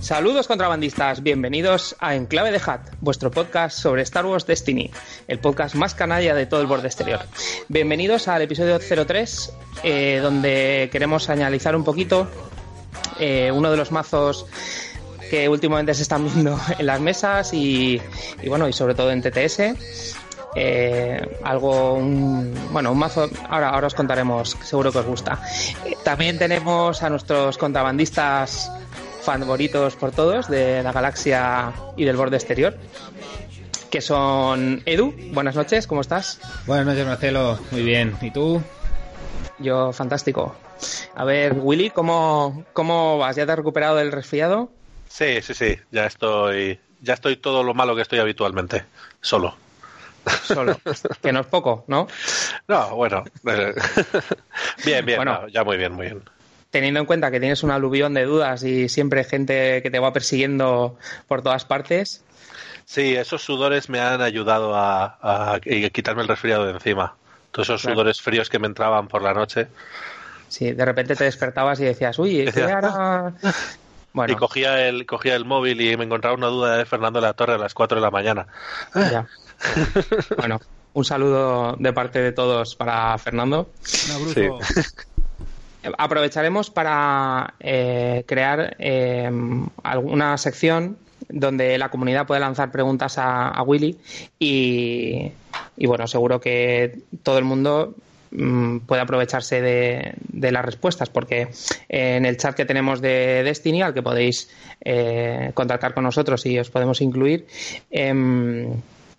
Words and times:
Saludos 0.00 0.48
contrabandistas, 0.48 1.22
bienvenidos 1.22 1.94
a 2.00 2.16
Enclave 2.16 2.50
de 2.50 2.60
Hat, 2.66 2.80
vuestro 3.00 3.30
podcast 3.30 3.78
sobre 3.78 4.02
Star 4.02 4.26
Wars 4.26 4.44
Destiny, 4.46 4.90
el 5.28 5.38
podcast 5.38 5.76
más 5.76 5.94
canalla 5.94 6.34
de 6.34 6.46
todo 6.46 6.62
el 6.62 6.66
borde 6.66 6.88
exterior. 6.88 7.20
Bienvenidos 7.68 8.26
al 8.26 8.42
episodio 8.42 8.80
03, 8.80 9.52
eh, 9.84 10.18
donde 10.20 10.88
queremos 10.90 11.30
analizar 11.30 11.76
un 11.76 11.84
poquito 11.84 12.26
eh, 13.20 13.52
uno 13.54 13.70
de 13.70 13.76
los 13.76 13.92
mazos 13.92 14.46
que 15.30 15.48
últimamente 15.48 15.94
se 15.94 16.02
están 16.02 16.24
viendo 16.24 16.58
en 16.76 16.86
las 16.86 17.00
mesas 17.00 17.54
y, 17.54 18.02
y 18.42 18.48
bueno, 18.48 18.68
y 18.68 18.72
sobre 18.72 18.96
todo 18.96 19.12
en 19.12 19.22
TTS. 19.22 20.23
Eh, 20.54 21.38
algo, 21.42 21.94
un, 21.94 22.54
bueno, 22.70 22.92
un 22.92 22.98
mazo, 22.98 23.28
ahora, 23.48 23.70
ahora 23.70 23.88
os 23.88 23.94
contaremos, 23.94 24.56
seguro 24.62 24.92
que 24.92 24.98
os 24.98 25.06
gusta. 25.06 25.40
Eh, 25.84 25.96
también 26.04 26.38
tenemos 26.38 27.02
a 27.02 27.10
nuestros 27.10 27.58
contrabandistas 27.58 28.70
favoritos 29.22 29.96
por 29.96 30.12
todos 30.12 30.48
de 30.48 30.82
la 30.82 30.92
galaxia 30.92 31.72
y 31.96 32.04
del 32.04 32.16
borde 32.16 32.36
exterior, 32.36 32.76
que 33.90 34.00
son 34.00 34.82
Edu, 34.86 35.14
buenas 35.32 35.56
noches, 35.56 35.86
¿cómo 35.86 36.02
estás? 36.02 36.40
Buenas 36.66 36.86
noches, 36.86 37.06
Marcelo. 37.06 37.58
Muy 37.70 37.82
bien. 37.82 38.16
¿Y 38.20 38.30
tú? 38.30 38.62
Yo, 39.58 39.92
fantástico. 39.92 40.54
A 41.14 41.24
ver, 41.24 41.54
Willy, 41.56 41.90
¿cómo, 41.90 42.64
cómo 42.72 43.18
vas? 43.18 43.36
¿Ya 43.36 43.46
te 43.46 43.52
has 43.52 43.58
recuperado 43.58 43.96
del 43.96 44.12
resfriado? 44.12 44.70
Sí, 45.08 45.40
sí, 45.42 45.54
sí. 45.54 45.76
Ya 45.90 46.06
estoy, 46.06 46.78
ya 47.00 47.14
estoy 47.14 47.36
todo 47.36 47.62
lo 47.62 47.72
malo 47.72 47.94
que 47.94 48.02
estoy 48.02 48.18
habitualmente. 48.18 48.84
Solo. 49.20 49.56
Solo. 50.42 50.78
que 51.22 51.32
no 51.32 51.40
es 51.40 51.46
poco, 51.46 51.84
¿no? 51.88 52.06
No, 52.68 52.96
bueno. 52.96 53.24
eh, 53.46 53.74
bien, 54.84 55.04
bien. 55.04 55.18
Bueno. 55.18 55.42
no, 55.42 55.48
ya 55.48 55.64
muy 55.64 55.76
bien, 55.76 55.92
muy 55.92 56.06
bien. 56.06 56.22
Teniendo 56.70 56.98
en 57.00 57.06
cuenta 57.06 57.30
que 57.30 57.38
tienes 57.40 57.62
un 57.62 57.70
aluvión 57.70 58.14
de 58.14 58.24
dudas 58.24 58.62
y 58.64 58.88
siempre 58.88 59.22
gente 59.24 59.80
que 59.82 59.90
te 59.90 59.98
va 60.00 60.12
persiguiendo 60.12 60.98
por 61.28 61.42
todas 61.42 61.64
partes, 61.64 62.22
Sí, 62.86 63.14
esos 63.16 63.42
sudores 63.42 63.88
me 63.88 63.98
han 64.00 64.20
ayudado 64.20 64.74
a, 64.74 65.04
a- 65.22 65.54
a 65.54 65.60
quitarme 65.60 66.22
el 66.22 66.28
resfriado 66.28 66.66
de 66.66 66.72
encima. 66.72 67.14
Todos 67.50 67.68
esos 67.68 67.82
Claro. 67.82 67.94
sudores 67.96 68.20
fríos 68.20 68.50
que 68.50 68.58
me 68.58 68.66
entraban 68.66 69.08
por 69.08 69.22
la 69.22 69.32
noche. 69.32 69.68
sí, 70.48 70.72
de 70.72 70.84
repente 70.84 71.16
te 71.16 71.24
despertabas 71.24 71.80
y 71.80 71.84
decías, 71.84 72.18
uy, 72.18 72.50
¿qué 72.52 72.62
hará? 72.62 73.32
Bueno, 74.12 74.32
Y 74.32 74.36
cogía 74.36 74.86
el, 74.86 75.06
cogía 75.06 75.34
el 75.34 75.44
móvil 75.44 75.80
y 75.80 75.96
me 75.96 76.04
encontraba 76.04 76.36
una 76.36 76.46
duda 76.46 76.76
de 76.76 76.84
Fernando 76.84 77.20
de 77.20 77.26
la 77.26 77.32
Torre 77.32 77.54
a 77.54 77.58
las 77.58 77.74
4 77.74 77.96
de 77.96 78.02
la 78.02 78.12
mañana. 78.12 78.46
ya. 78.94 79.26
Bueno, 80.38 80.60
un 80.94 81.04
saludo 81.04 81.76
de 81.78 81.92
parte 81.92 82.20
de 82.20 82.32
todos 82.32 82.76
para 82.76 83.16
Fernando. 83.18 83.70
Abrazo. 84.14 84.58
Aprovecharemos 85.98 86.70
para 86.70 87.54
eh, 87.60 88.24
crear 88.26 88.76
eh, 88.78 89.30
alguna 89.82 90.38
sección 90.38 90.96
donde 91.28 91.78
la 91.78 91.90
comunidad 91.90 92.26
puede 92.26 92.40
lanzar 92.40 92.70
preguntas 92.70 93.18
a, 93.18 93.48
a 93.48 93.62
Willy 93.62 93.98
y, 94.38 95.30
y, 95.76 95.86
bueno, 95.86 96.06
seguro 96.06 96.40
que 96.40 97.00
todo 97.22 97.38
el 97.38 97.44
mundo 97.44 97.94
mm, 98.30 98.78
puede 98.80 99.02
aprovecharse 99.02 99.60
de, 99.60 100.14
de 100.20 100.52
las 100.52 100.64
respuestas 100.64 101.10
porque 101.10 101.48
en 101.88 102.24
el 102.24 102.36
chat 102.36 102.54
que 102.54 102.64
tenemos 102.64 103.00
de 103.00 103.42
Destiny 103.42 103.82
al 103.82 103.94
que 103.94 104.02
podéis 104.02 104.50
eh, 104.80 105.50
contactar 105.54 105.94
con 105.94 106.04
nosotros 106.04 106.44
y 106.46 106.58
os 106.58 106.70
podemos 106.70 107.00
incluir 107.00 107.46
em, 107.90 108.70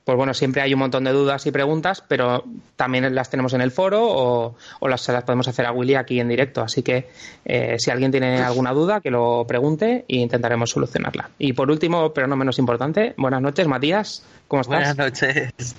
pues 0.06 0.16
bueno, 0.18 0.34
siempre 0.34 0.62
hay 0.62 0.72
un 0.74 0.80
montón 0.80 1.04
de 1.04 1.12
dudas 1.12 1.46
y 1.48 1.52
preguntas, 1.52 2.04
pero 2.08 2.44
también 2.76 3.14
las 3.16 3.30
tenemos 3.30 3.54
en 3.54 3.62
el 3.62 3.72
foro 3.72 4.04
o, 4.08 4.56
o 4.80 4.88
las, 4.88 5.06
podemos 5.26 5.48
hacer 5.48 5.66
a 5.66 5.72
Willy 5.72 5.96
aquí 5.96 6.20
en 6.20 6.30
directo. 6.30 6.62
Así 6.62 6.84
que 6.84 7.10
eh, 7.44 7.76
si 7.80 7.90
alguien 7.92 8.12
tiene 8.12 8.38
alguna 8.44 8.72
duda, 8.72 9.02
que 9.02 9.10
lo 9.10 9.46
pregunte 9.48 10.06
e 10.08 10.18
intentaremos 10.18 10.70
solucionarla. 10.70 11.32
Y 11.40 11.54
por 11.54 11.72
último, 11.72 12.14
pero 12.14 12.28
no 12.28 12.36
menos 12.36 12.60
importante, 12.60 13.16
buenas 13.18 13.42
noches, 13.42 13.68
Matías. 13.68 14.24
¿Cómo 14.48 14.62
estás? 14.62 14.96
Buenas 14.96 14.98
noches. 14.98 15.76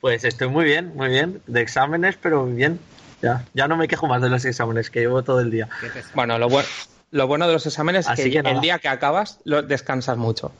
Pues 0.00 0.24
estoy 0.24 0.48
muy 0.48 0.64
bien, 0.64 0.92
muy 0.94 1.08
bien. 1.08 1.42
De 1.48 1.60
exámenes, 1.60 2.16
pero 2.22 2.44
muy 2.44 2.54
bien. 2.54 2.78
Ya, 3.20 3.44
ya 3.54 3.66
no 3.66 3.76
me 3.76 3.88
quejo 3.88 4.06
más 4.06 4.22
de 4.22 4.28
los 4.28 4.44
exámenes 4.44 4.90
que 4.90 5.00
llevo 5.00 5.24
todo 5.24 5.40
el 5.40 5.50
día. 5.50 5.68
Bueno, 6.14 6.38
lo, 6.38 6.48
bu- 6.48 6.64
lo 7.10 7.26
bueno 7.26 7.48
de 7.48 7.54
los 7.54 7.66
exámenes 7.66 8.06
es 8.06 8.12
Así 8.12 8.30
que, 8.30 8.40
que 8.40 8.48
el 8.50 8.60
día 8.60 8.78
que 8.78 8.86
acabas 8.86 9.40
lo 9.42 9.62
descansas 9.62 10.16
mucho. 10.16 10.52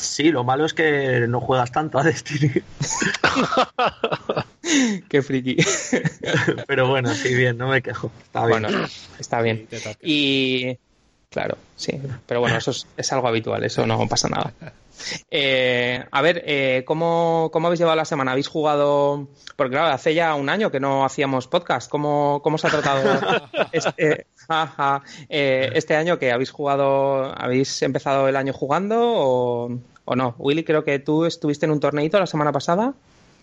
Sí, 0.00 0.30
lo 0.30 0.44
malo 0.44 0.64
es 0.64 0.74
que 0.74 1.26
no 1.28 1.40
juegas 1.40 1.72
tanto 1.72 1.98
a 1.98 2.04
Destiny. 2.04 2.52
Qué 5.08 5.22
friki. 5.22 5.56
Pero 6.66 6.88
bueno, 6.88 7.12
sí, 7.14 7.34
bien, 7.34 7.58
no 7.58 7.68
me 7.68 7.82
quejo. 7.82 8.12
Está 8.22 8.46
bien. 8.46 8.62
bueno, 8.62 8.88
está 9.18 9.42
bien. 9.42 9.68
Y 10.02 10.78
claro, 11.30 11.58
sí, 11.76 12.00
pero 12.26 12.40
bueno, 12.40 12.56
eso 12.56 12.70
es, 12.70 12.86
es 12.96 13.12
algo 13.12 13.28
habitual, 13.28 13.62
eso 13.64 13.86
no 13.86 14.06
pasa 14.08 14.28
nada. 14.28 14.52
Eh, 15.30 16.04
a 16.10 16.22
ver, 16.22 16.42
eh, 16.46 16.84
¿cómo, 16.86 17.50
¿cómo 17.52 17.66
habéis 17.66 17.80
llevado 17.80 17.96
la 17.96 18.04
semana? 18.04 18.32
¿Habéis 18.32 18.48
jugado? 18.48 19.28
Porque 19.56 19.72
claro, 19.72 19.92
hace 19.92 20.14
ya 20.14 20.34
un 20.34 20.48
año 20.48 20.70
que 20.70 20.80
no 20.80 21.04
hacíamos 21.04 21.48
podcast. 21.48 21.90
¿Cómo, 21.90 22.40
cómo 22.42 22.58
se 22.58 22.66
ha 22.66 22.70
tratado 22.70 23.20
este, 23.72 24.26
ajá, 24.48 25.02
eh, 25.28 25.70
este 25.74 25.96
año 25.96 26.18
que 26.18 26.32
habéis 26.32 26.50
jugado? 26.50 27.34
¿Habéis 27.36 27.82
empezado 27.82 28.28
el 28.28 28.36
año 28.36 28.52
jugando 28.52 28.96
o, 29.00 29.78
o 30.04 30.16
no? 30.16 30.34
Willy, 30.38 30.64
creo 30.64 30.84
que 30.84 30.98
tú 30.98 31.24
estuviste 31.24 31.66
en 31.66 31.72
un 31.72 31.80
torneito 31.80 32.18
la 32.18 32.26
semana 32.26 32.52
pasada. 32.52 32.94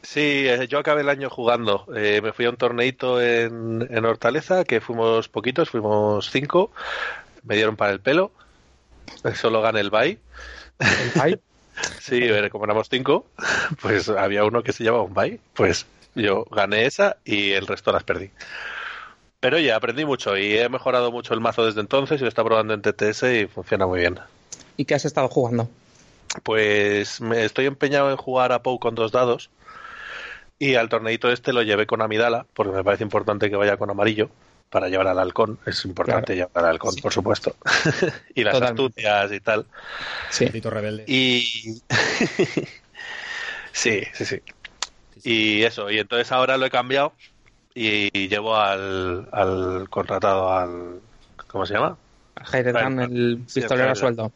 Sí, 0.05 0.45
yo 0.69 0.77
acabé 0.77 1.01
el 1.01 1.09
año 1.09 1.31
jugando. 1.31 1.87
Eh, 1.95 2.21
me 2.21 2.31
fui 2.31 2.45
a 2.45 2.51
un 2.51 2.57
torneito 2.57 3.19
en, 3.19 3.87
en 3.89 4.05
Hortaleza, 4.05 4.63
que 4.63 4.79
fuimos 4.79 5.29
poquitos, 5.29 5.71
fuimos 5.71 6.29
cinco. 6.29 6.71
Me 7.43 7.55
dieron 7.55 7.75
para 7.75 7.91
el 7.91 7.99
pelo. 7.99 8.31
Solo 9.33 9.61
gané 9.61 9.79
el 9.79 9.89
bye. 9.89 10.19
El. 10.79 11.39
Sí, 11.99 12.19
eh, 12.21 12.49
como 12.49 12.65
éramos 12.65 12.87
cinco, 12.89 13.25
pues 13.81 14.07
había 14.09 14.45
uno 14.45 14.63
que 14.63 14.71
se 14.71 14.83
llamaba 14.83 15.03
un 15.03 15.13
bye. 15.13 15.39
Pues 15.53 15.85
yo 16.15 16.45
gané 16.45 16.85
esa 16.85 17.17
y 17.25 17.51
el 17.51 17.67
resto 17.67 17.91
las 17.91 18.03
perdí. 18.03 18.31
Pero 19.39 19.59
ya 19.59 19.75
aprendí 19.75 20.05
mucho 20.05 20.37
y 20.37 20.57
he 20.57 20.69
mejorado 20.69 21.11
mucho 21.11 21.33
el 21.33 21.41
mazo 21.41 21.65
desde 21.65 21.81
entonces 21.81 22.19
y 22.19 22.23
lo 22.23 22.29
está 22.29 22.43
probando 22.43 22.73
en 22.73 22.81
TTS 22.81 23.23
y 23.23 23.47
funciona 23.47 23.85
muy 23.85 23.99
bien. 23.99 24.19
¿Y 24.77 24.85
qué 24.85 24.95
has 24.95 25.05
estado 25.05 25.27
jugando? 25.27 25.69
Pues 26.43 27.21
me 27.21 27.45
estoy 27.45 27.65
empeñado 27.65 28.09
en 28.09 28.17
jugar 28.17 28.51
a 28.51 28.63
Pou 28.63 28.79
con 28.79 28.95
dos 28.95 29.11
dados 29.11 29.49
y 30.57 30.75
al 30.75 30.89
torneito 30.89 31.29
este 31.31 31.53
lo 31.53 31.61
llevé 31.61 31.85
con 31.85 32.01
Amidala 32.01 32.45
porque 32.53 32.73
me 32.73 32.83
parece 32.83 33.03
importante 33.03 33.49
que 33.49 33.55
vaya 33.55 33.77
con 33.77 33.89
amarillo 33.89 34.29
para 34.75 34.89
llevar 34.89 35.07
al 35.07 35.19
halcón. 35.19 35.57
Es 35.65 35.85
importante 35.85 36.33
Claro. 36.35 36.49
llevar 36.49 36.65
al 36.65 36.71
halcón, 36.71 36.95
por 37.01 37.13
supuesto. 37.13 37.55
y 38.35 38.43
las 38.43 38.55
Totalmente. 38.55 38.83
astucias 39.07 39.31
y 39.31 39.39
tal. 39.39 39.65
Sí. 40.29 40.43
Maldito 40.43 40.69
rebelde. 40.69 41.05
Y 41.07 41.81
sí, 43.71 44.01
sí, 44.13 44.25
sí. 44.25 44.41
Y 45.23 45.63
eso, 45.63 45.89
y 45.89 45.99
entonces 45.99 46.29
ahora 46.33 46.57
lo 46.57 46.65
he 46.65 46.69
cambiado 46.69 47.13
y 47.73 48.27
llevo 48.27 48.57
al, 48.57 49.29
al 49.31 49.87
contratado 49.89 50.51
al 50.51 50.99
¿cómo 51.47 51.65
se 51.65 51.75
llama? 51.75 51.97
Heiretan, 52.51 52.99
el 52.99 53.43
Sí, 53.47 53.61
pistolero 53.61 53.91
a 53.91 53.95
sueldo. 53.95 54.31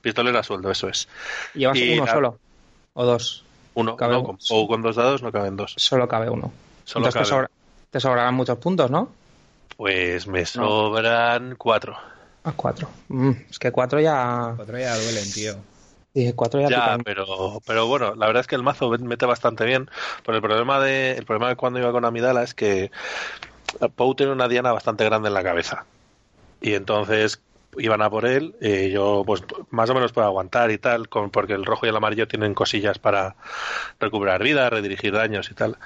Pistolero 0.00 0.40
a 0.40 0.42
sueldo, 0.42 0.72
eso 0.72 0.88
es. 0.88 1.06
¿Llevas 1.54 1.78
Y 1.78 1.92
uno 1.94 2.04
la- 2.06 2.12
solo? 2.12 2.38
¿O 2.94 3.04
dos? 3.04 3.44
Uno, 3.74 3.96
Cabe 3.96 4.14
no, 4.14 4.20
un- 4.20 4.26
con, 4.26 4.38
Pou 4.48 4.66
con 4.66 4.82
dos 4.82 4.96
dados 4.96 5.22
no 5.22 5.30
caben 5.30 5.56
dos. 5.56 5.74
Solo 5.76 6.08
cabe 6.08 6.28
uno. 6.30 6.52
Solo 6.84 7.06
Entonces 7.06 7.28
te, 7.28 7.34
sobra- 7.34 7.50
te 7.90 8.00
sobrarán 8.00 8.34
muchos 8.34 8.58
puntos, 8.58 8.90
¿no? 8.90 9.08
Pues 9.76 10.26
me 10.26 10.46
sobran 10.46 11.56
cuatro. 11.56 11.96
A 12.44 12.52
cuatro. 12.52 12.88
Mm, 13.08 13.30
es 13.50 13.58
que 13.58 13.72
cuatro 13.72 14.00
ya. 14.00 14.52
Cuatro 14.56 14.78
ya 14.78 14.96
duelen, 14.96 15.32
tío. 15.32 15.54
sí, 16.14 16.32
cuatro 16.34 16.60
ya, 16.60 16.68
Ya, 16.68 16.98
pero, 17.04 17.60
pero 17.66 17.86
bueno, 17.86 18.14
la 18.14 18.26
verdad 18.26 18.42
es 18.42 18.46
que 18.46 18.54
el 18.54 18.62
mazo 18.62 18.90
mete 18.90 19.26
bastante 19.26 19.64
bien. 19.64 19.90
Pero 20.24 20.36
el 20.36 20.42
problema 20.42 20.80
de, 20.80 21.12
el 21.12 21.24
problema 21.24 21.48
de 21.48 21.56
cuando 21.56 21.78
iba 21.78 21.92
con 21.92 22.04
Amidala 22.04 22.42
es 22.42 22.54
que 22.54 22.90
Pou 23.96 24.14
tiene 24.14 24.32
una 24.32 24.48
diana 24.48 24.72
bastante 24.72 25.04
grande 25.04 25.28
en 25.28 25.34
la 25.34 25.42
cabeza. 25.42 25.86
Y 26.60 26.74
entonces 26.74 27.40
iban 27.76 28.02
a 28.02 28.10
por 28.10 28.24
él, 28.24 28.54
y 28.60 28.90
yo 28.90 29.24
pues 29.26 29.42
más 29.70 29.90
o 29.90 29.94
menos 29.94 30.12
puedo 30.12 30.26
aguantar 30.26 30.70
y 30.70 30.78
tal, 30.78 31.08
con, 31.08 31.30
porque 31.30 31.54
el 31.54 31.64
rojo 31.64 31.86
y 31.86 31.88
el 31.88 31.96
amarillo 31.96 32.28
tienen 32.28 32.54
cosillas 32.54 32.98
para 32.98 33.34
recuperar 33.98 34.42
vida, 34.42 34.70
redirigir 34.70 35.12
daños 35.12 35.50
y 35.50 35.54
tal. 35.54 35.76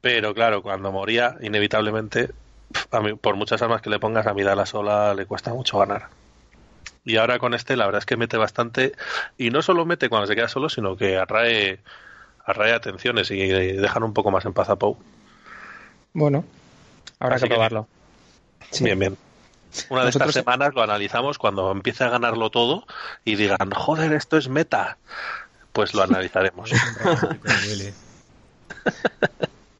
Pero 0.00 0.34
claro, 0.34 0.62
cuando 0.62 0.92
moría, 0.92 1.36
inevitablemente, 1.40 2.30
a 2.90 3.00
mí- 3.00 3.14
por 3.14 3.36
muchas 3.36 3.60
armas 3.62 3.80
que 3.82 3.90
le 3.90 3.98
pongas 3.98 4.26
a 4.26 4.30
Amidala 4.30 4.66
sola, 4.66 5.14
le 5.14 5.26
cuesta 5.26 5.52
mucho 5.52 5.78
ganar. 5.78 6.08
Y 7.04 7.16
ahora 7.16 7.38
con 7.38 7.54
este, 7.54 7.76
la 7.76 7.86
verdad 7.86 8.00
es 8.00 8.06
que 8.06 8.16
mete 8.16 8.36
bastante. 8.36 8.92
Y 9.38 9.50
no 9.50 9.62
solo 9.62 9.86
mete 9.86 10.08
cuando 10.08 10.26
se 10.26 10.34
queda 10.34 10.48
solo, 10.48 10.68
sino 10.68 10.96
que 10.96 11.16
atrae, 11.18 11.80
atrae 12.44 12.72
atenciones 12.74 13.30
y 13.30 13.46
dejan 13.48 14.02
un 14.02 14.12
poco 14.12 14.30
más 14.30 14.44
en 14.44 14.52
paz 14.52 14.68
a 14.68 14.76
Pou. 14.76 14.98
Bueno, 16.12 16.44
habrá 17.18 17.36
Así 17.36 17.44
que 17.44 17.48
que- 17.48 17.54
probarlo. 17.54 17.86
Sí. 18.70 18.84
Bien, 18.84 18.98
bien. 18.98 19.16
Una 19.90 20.00
de 20.00 20.06
Nosotros- 20.06 20.30
estas 20.30 20.42
semanas 20.44 20.74
lo 20.74 20.82
analizamos 20.82 21.38
cuando 21.38 21.70
empiece 21.70 22.04
a 22.04 22.10
ganarlo 22.10 22.50
todo 22.50 22.86
y 23.24 23.36
digan, 23.36 23.70
joder, 23.70 24.12
esto 24.12 24.36
es 24.36 24.48
meta. 24.48 24.98
Pues 25.72 25.94
lo 25.94 26.02
analizaremos. 26.02 26.70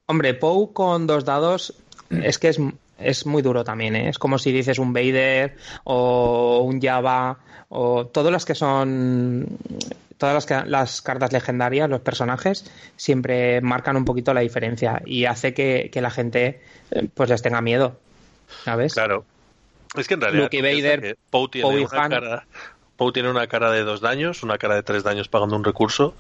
Hombre, 0.07 0.35
Pou 0.35 0.73
con 0.73 1.07
dos 1.07 1.25
dados 1.25 1.75
es 2.11 2.39
que 2.39 2.49
es, 2.49 2.59
es 2.99 3.27
muy 3.27 3.43
duro 3.43 3.65
también, 3.65 3.97
¿eh? 3.97 4.09
Es 4.09 4.19
como 4.19 4.39
si 4.39 4.53
dices 4.53 4.79
un 4.79 4.93
Vader 4.93 5.57
o 5.85 6.61
un 6.65 6.81
Java 6.81 7.39
o 7.69 8.07
todas 8.07 8.33
las 8.33 8.45
que 8.45 8.55
son 8.55 9.47
todas 10.17 10.35
las, 10.35 10.47
que- 10.47 10.69
las 10.69 11.01
cartas 11.03 11.33
legendarias, 11.33 11.89
los 11.89 12.01
personajes, 12.01 12.65
siempre 12.97 13.61
marcan 13.61 13.97
un 13.97 14.05
poquito 14.05 14.35
la 14.35 14.41
diferencia 14.41 15.01
y 15.07 15.27
hace 15.27 15.55
que, 15.55 15.91
que 15.93 16.01
la 16.01 16.11
gente 16.11 16.61
eh, 16.91 17.07
pues 17.15 17.31
les 17.31 17.41
tenga 17.43 17.61
miedo. 17.61 18.01
¿Sabes? 18.65 18.95
Claro. 18.95 19.25
Es 19.97 20.09
que 20.09 20.15
en 20.15 20.21
realidad. 20.23 20.43
Luke 20.45 20.63
Vader, 20.63 21.01
que 21.01 21.15
Poe 21.31 21.49
tiene, 21.49 21.69
Poe 21.69 21.81
y 21.81 21.85
una 21.85 22.03
Han. 22.05 22.11
cara, 22.11 22.47
Poe 22.97 23.13
tiene 23.13 23.31
una 23.31 23.47
cara 23.47 23.71
de 23.71 23.85
dos 23.85 24.01
daños, 24.01 24.43
una 24.43 24.59
cara 24.59 24.75
de 24.75 24.83
tres 24.83 25.05
daños 25.05 25.29
pagando 25.29 25.55
un 25.55 25.63
recurso 25.65 26.15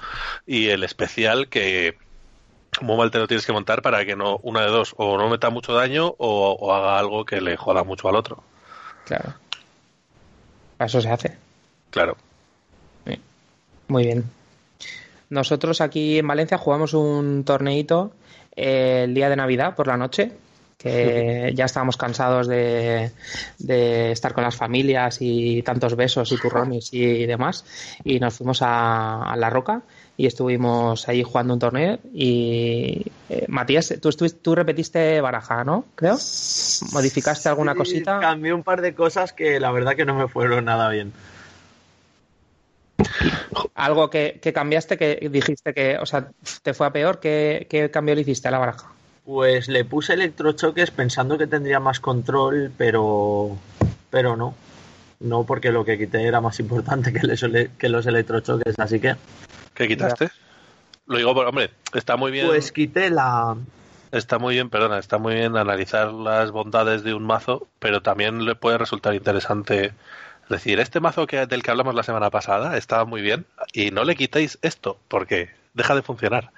y 0.46 0.68
el 0.68 0.84
especial 0.84 1.48
que. 1.48 1.96
Muy 2.80 2.96
mal 2.96 3.10
te 3.10 3.18
lo 3.18 3.26
tienes 3.26 3.46
que 3.46 3.52
montar 3.52 3.82
para 3.82 4.04
que 4.04 4.16
no, 4.16 4.38
una 4.42 4.62
de 4.62 4.68
dos, 4.68 4.94
o 4.96 5.18
no 5.18 5.28
meta 5.28 5.50
mucho 5.50 5.74
daño 5.74 6.14
o, 6.18 6.52
o 6.52 6.74
haga 6.74 6.98
algo 6.98 7.24
que 7.24 7.40
le 7.40 7.56
joda 7.56 7.84
mucho 7.84 8.08
al 8.08 8.16
otro. 8.16 8.42
Claro. 9.04 9.34
Para 10.76 10.86
eso 10.86 11.00
se 11.00 11.10
hace. 11.10 11.36
Claro. 11.90 12.16
Muy 13.88 14.04
bien. 14.04 14.24
Nosotros 15.30 15.80
aquí 15.80 16.18
en 16.18 16.26
Valencia 16.26 16.58
jugamos 16.58 16.94
un 16.94 17.44
torneito 17.44 18.12
eh, 18.54 19.02
el 19.04 19.14
día 19.14 19.28
de 19.28 19.36
Navidad 19.36 19.74
por 19.74 19.86
la 19.86 19.96
noche, 19.96 20.32
que 20.76 21.52
ya 21.54 21.64
estábamos 21.64 21.96
cansados 21.96 22.46
de, 22.46 23.10
de 23.58 24.12
estar 24.12 24.34
con 24.34 24.44
las 24.44 24.56
familias 24.56 25.18
y 25.20 25.62
tantos 25.62 25.96
besos 25.96 26.30
y 26.32 26.36
turrones 26.36 26.92
y 26.92 27.26
demás, 27.26 27.64
y 28.04 28.20
nos 28.20 28.34
fuimos 28.34 28.62
a, 28.62 29.22
a 29.22 29.36
La 29.36 29.50
Roca 29.50 29.82
y 30.18 30.26
estuvimos 30.26 31.08
ahí 31.08 31.22
jugando 31.22 31.54
un 31.54 31.60
torneo 31.60 32.00
y 32.12 33.06
eh, 33.30 33.44
Matías, 33.46 33.94
tú, 34.02 34.10
tú 34.10 34.54
repetiste 34.56 35.20
baraja, 35.20 35.62
¿no? 35.62 35.84
Creo. 35.94 36.18
¿Modificaste 36.92 37.48
alguna 37.48 37.72
Sí, 37.72 37.78
cosita? 37.78 38.18
Cambié 38.18 38.52
un 38.52 38.64
par 38.64 38.82
de 38.82 38.94
cosas 38.94 39.32
que 39.32 39.60
la 39.60 39.70
verdad 39.70 39.94
que 39.94 40.04
no 40.04 40.16
me 40.16 40.26
fueron 40.26 40.64
nada 40.64 40.88
bien. 40.90 41.12
Algo 43.76 44.10
que, 44.10 44.40
que 44.42 44.52
cambiaste 44.52 44.98
que 44.98 45.28
dijiste 45.30 45.72
que, 45.72 45.98
o 45.98 46.04
sea, 46.04 46.30
te 46.62 46.74
fue 46.74 46.88
a 46.88 46.92
peor, 46.92 47.20
¿qué, 47.20 47.68
qué 47.70 47.88
cambio 47.88 48.16
le 48.16 48.22
hiciste 48.22 48.48
a 48.48 48.50
la 48.50 48.58
baraja? 48.58 48.88
Pues 49.24 49.68
le 49.68 49.84
puse 49.84 50.14
electrochoques 50.14 50.90
pensando 50.90 51.38
que 51.38 51.46
tendría 51.46 51.78
más 51.78 52.00
control, 52.00 52.72
pero 52.76 53.56
pero 54.10 54.36
no. 54.36 54.52
No, 55.20 55.44
porque 55.44 55.70
lo 55.70 55.84
que 55.84 55.96
quité 55.96 56.26
era 56.26 56.40
más 56.40 56.58
importante 56.58 57.12
que 57.12 57.88
los 57.88 58.06
electrochoques, 58.06 58.74
así 58.78 58.98
que 58.98 59.14
¿Qué 59.78 59.86
quitaste? 59.86 60.28
Lo 61.06 61.18
digo, 61.18 61.32
por- 61.34 61.46
hombre, 61.46 61.70
está 61.94 62.16
muy 62.16 62.32
bien. 62.32 62.46
pues 62.48 62.72
quité 62.72 63.10
la 63.10 63.56
Está 64.10 64.38
muy 64.40 64.54
bien, 64.54 64.70
perdona, 64.70 64.98
está 64.98 65.18
muy 65.18 65.34
bien 65.34 65.56
analizar 65.56 66.12
las 66.12 66.50
bondades 66.50 67.04
de 67.04 67.14
un 67.14 67.22
mazo, 67.24 67.68
pero 67.78 68.02
también 68.02 68.44
le 68.44 68.54
puede 68.56 68.76
resultar 68.76 69.14
interesante 69.14 69.92
decir, 70.48 70.80
este 70.80 70.98
mazo 70.98 71.26
que, 71.28 71.46
del 71.46 71.62
que 71.62 71.70
hablamos 71.70 71.94
la 71.94 72.02
semana 72.02 72.28
pasada 72.30 72.76
estaba 72.76 73.04
muy 73.04 73.20
bien 73.22 73.44
y 73.72 73.90
no 73.92 74.02
le 74.04 74.16
quitéis 74.16 74.58
esto 74.62 74.98
porque 75.06 75.50
deja 75.74 75.94
de 75.94 76.02
funcionar. 76.02 76.50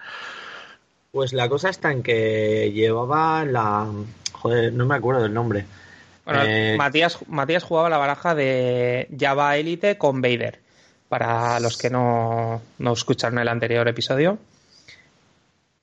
pues 1.12 1.32
la 1.34 1.48
cosa 1.48 1.68
está 1.68 1.90
en 1.92 2.02
que 2.02 2.70
llevaba 2.72 3.44
la 3.44 3.86
joder, 4.32 4.72
no 4.72 4.86
me 4.86 4.94
acuerdo 4.94 5.22
del 5.24 5.34
nombre. 5.34 5.66
Bueno, 6.24 6.42
Eh, 6.46 6.76
Matías, 6.78 7.18
Matías 7.28 7.64
jugaba 7.64 7.90
la 7.90 7.98
baraja 7.98 8.34
de 8.34 9.08
Java 9.18 9.56
Elite 9.58 9.98
con 9.98 10.22
Vader. 10.22 10.60
Para 11.10 11.58
los 11.58 11.76
que 11.76 11.90
no, 11.90 12.62
no 12.78 12.92
escucharon 12.92 13.38
el 13.40 13.48
anterior 13.48 13.86
episodio. 13.88 14.38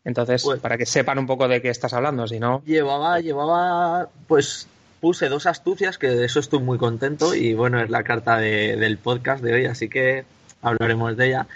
Entonces, 0.05 0.41
Pues- 0.43 0.61
para 0.61 0.77
que 0.77 0.85
sepan 0.85 1.19
un 1.19 1.27
poco 1.27 1.47
de 1.49 1.61
qué 1.61 1.67
estás 1.69 1.91
hablando, 1.93 2.25
si 2.27 2.39
no. 2.39 2.63
Llevaba, 2.65 3.19
llevaba, 3.19 4.07
pues 4.27 4.67
puse 5.01 5.27
dos 5.27 5.45
astucias, 5.45 5.97
que 5.97 6.07
de 6.07 6.25
eso 6.25 6.39
estoy 6.39 6.59
muy 6.59 6.77
contento 6.77 7.35
y 7.35 7.53
bueno, 7.53 7.79
es 7.81 7.89
la 7.89 8.03
carta 8.03 8.37
de- 8.37 8.77
del 8.77 8.97
podcast 8.97 9.43
de 9.43 9.53
hoy, 9.53 9.65
así 9.65 9.89
que 9.89 10.23
hablaremos 10.61 11.17
de 11.17 11.27
ella. 11.27 11.47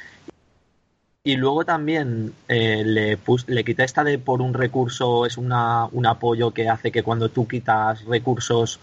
Y 1.23 1.38
luego 1.38 1.63
también 1.63 2.33
eh, 2.50 2.83
le, 2.85 3.18
pus- 3.18 3.47
le 3.47 3.63
quité 3.63 3.83
esta 3.85 4.03
de 4.03 4.18
por 4.19 4.41
un 4.41 4.53
recurso, 4.53 5.25
es 5.25 5.38
una, 5.38 5.85
un 5.85 6.06
apoyo 6.06 6.51
que 6.51 6.68
hace 6.68 6.91
que 6.91 7.03
cuando 7.03 7.29
tú 7.29 7.47
quitas 7.47 8.03
recursos 8.03 8.79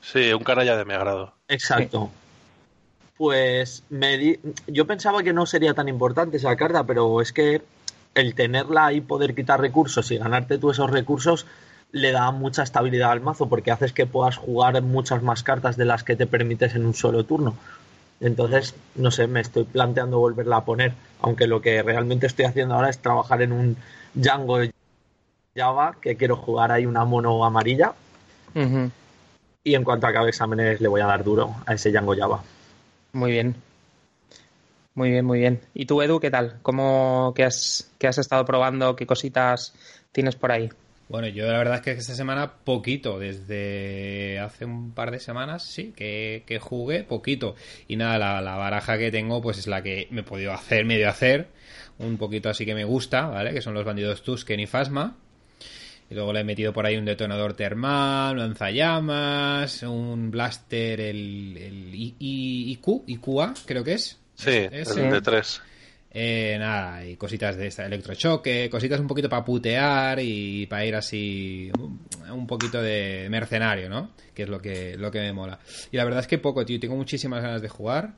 Sí, 0.00 0.32
un 0.32 0.42
canalla 0.42 0.76
de 0.78 0.84
mi 0.86 0.94
agrado. 0.94 1.34
Exacto. 1.48 2.10
Pues 3.20 3.82
me 3.90 4.16
di... 4.16 4.40
yo 4.66 4.86
pensaba 4.86 5.22
que 5.22 5.34
no 5.34 5.44
sería 5.44 5.74
tan 5.74 5.90
importante 5.90 6.38
esa 6.38 6.56
carta, 6.56 6.84
pero 6.84 7.20
es 7.20 7.34
que 7.34 7.60
el 8.14 8.34
tenerla 8.34 8.94
y 8.94 9.02
poder 9.02 9.34
quitar 9.34 9.60
recursos 9.60 10.10
y 10.10 10.16
ganarte 10.16 10.56
tú 10.56 10.70
esos 10.70 10.88
recursos 10.90 11.44
le 11.92 12.12
da 12.12 12.30
mucha 12.30 12.62
estabilidad 12.62 13.10
al 13.10 13.20
mazo 13.20 13.46
porque 13.46 13.72
haces 13.72 13.92
que 13.92 14.06
puedas 14.06 14.38
jugar 14.38 14.80
muchas 14.80 15.22
más 15.22 15.42
cartas 15.42 15.76
de 15.76 15.84
las 15.84 16.02
que 16.02 16.16
te 16.16 16.26
permites 16.26 16.74
en 16.74 16.86
un 16.86 16.94
solo 16.94 17.24
turno. 17.24 17.56
Entonces, 18.20 18.74
no 18.94 19.10
sé, 19.10 19.26
me 19.26 19.40
estoy 19.40 19.64
planteando 19.64 20.18
volverla 20.18 20.56
a 20.56 20.64
poner, 20.64 20.94
aunque 21.20 21.46
lo 21.46 21.60
que 21.60 21.82
realmente 21.82 22.26
estoy 22.26 22.46
haciendo 22.46 22.74
ahora 22.74 22.88
es 22.88 23.00
trabajar 23.00 23.42
en 23.42 23.52
un 23.52 23.76
Django 24.14 24.60
Java, 25.54 25.94
que 26.00 26.16
quiero 26.16 26.36
jugar 26.36 26.72
ahí 26.72 26.86
una 26.86 27.04
mono 27.04 27.44
amarilla, 27.44 27.92
y 29.62 29.74
en 29.74 29.84
cuanto 29.84 30.06
acabe 30.06 30.30
exámenes 30.30 30.80
le 30.80 30.88
voy 30.88 31.02
a 31.02 31.06
dar 31.06 31.22
duro 31.22 31.56
a 31.66 31.74
ese 31.74 31.90
Django 31.90 32.16
Java. 32.16 32.42
Muy 33.12 33.32
bien. 33.32 33.56
Muy 34.94 35.10
bien, 35.10 35.24
muy 35.24 35.38
bien. 35.38 35.60
¿Y 35.74 35.86
tú, 35.86 36.02
Edu, 36.02 36.20
qué 36.20 36.30
tal? 36.30 36.58
¿Cómo 36.62 37.32
qué 37.34 37.44
has, 37.44 37.90
qué 37.98 38.08
has 38.08 38.18
estado 38.18 38.44
probando? 38.44 38.96
¿Qué 38.96 39.06
cositas 39.06 39.74
tienes 40.12 40.36
por 40.36 40.52
ahí? 40.52 40.68
Bueno, 41.08 41.26
yo 41.26 41.50
la 41.50 41.58
verdad 41.58 41.76
es 41.76 41.80
que 41.80 41.90
esta 41.90 42.14
semana 42.14 42.52
poquito, 42.64 43.18
desde 43.18 44.38
hace 44.38 44.64
un 44.64 44.92
par 44.92 45.10
de 45.10 45.18
semanas, 45.18 45.64
sí, 45.64 45.92
que, 45.96 46.44
que 46.46 46.60
jugué 46.60 47.02
poquito. 47.02 47.56
Y 47.88 47.96
nada, 47.96 48.18
la, 48.18 48.40
la 48.40 48.56
baraja 48.56 48.96
que 48.96 49.10
tengo 49.10 49.42
pues 49.42 49.58
es 49.58 49.66
la 49.66 49.82
que 49.82 50.06
me 50.10 50.20
he 50.20 50.24
podido 50.24 50.52
hacer, 50.52 50.84
medio 50.84 51.08
hacer, 51.08 51.48
un 51.98 52.16
poquito 52.16 52.48
así 52.48 52.64
que 52.64 52.74
me 52.74 52.84
gusta, 52.84 53.26
¿vale? 53.26 53.52
Que 53.52 53.60
son 53.60 53.74
los 53.74 53.84
bandidos 53.84 54.22
Tusken 54.22 54.60
y 54.60 54.66
Fasma. 54.66 55.16
Y 56.10 56.14
luego 56.14 56.32
le 56.32 56.40
he 56.40 56.44
metido 56.44 56.72
por 56.72 56.84
ahí 56.86 56.96
un 56.96 57.04
detonador 57.04 57.54
termal, 57.54 58.36
lanzallamas, 58.36 59.82
un 59.84 60.30
blaster, 60.30 61.00
el, 61.00 61.56
el 61.56 61.94
I- 61.94 62.16
I- 62.18 62.72
IQ, 62.72 63.04
IQA, 63.06 63.54
creo 63.64 63.84
que 63.84 63.92
es. 63.94 64.18
Sí, 64.34 64.50
Es- 64.70 64.96
el 64.96 65.10
de 65.10 65.20
tres. 65.20 65.62
eh, 66.10 66.56
nada, 66.58 67.06
y 67.06 67.16
cositas 67.16 67.56
de 67.56 67.68
esta, 67.68 67.86
electrochoque, 67.86 68.68
cositas 68.68 68.98
un 68.98 69.06
poquito 69.06 69.28
para 69.28 69.44
putear 69.44 70.18
y 70.20 70.66
para 70.66 70.84
ir 70.84 70.96
así 70.96 71.70
un- 71.78 72.00
un 72.32 72.46
poquito 72.48 72.82
de 72.82 73.28
mercenario, 73.30 73.88
¿no? 73.88 74.10
Que 74.34 74.42
es 74.42 74.48
lo 74.48 74.60
que, 74.60 74.96
lo 74.96 75.10
que 75.12 75.20
me 75.20 75.32
mola. 75.32 75.60
Y 75.92 75.96
la 75.96 76.04
verdad 76.04 76.20
es 76.20 76.26
que 76.26 76.38
poco, 76.38 76.64
tío, 76.64 76.80
tengo 76.80 76.96
muchísimas 76.96 77.40
ganas 77.42 77.62
de 77.62 77.68
jugar, 77.68 78.14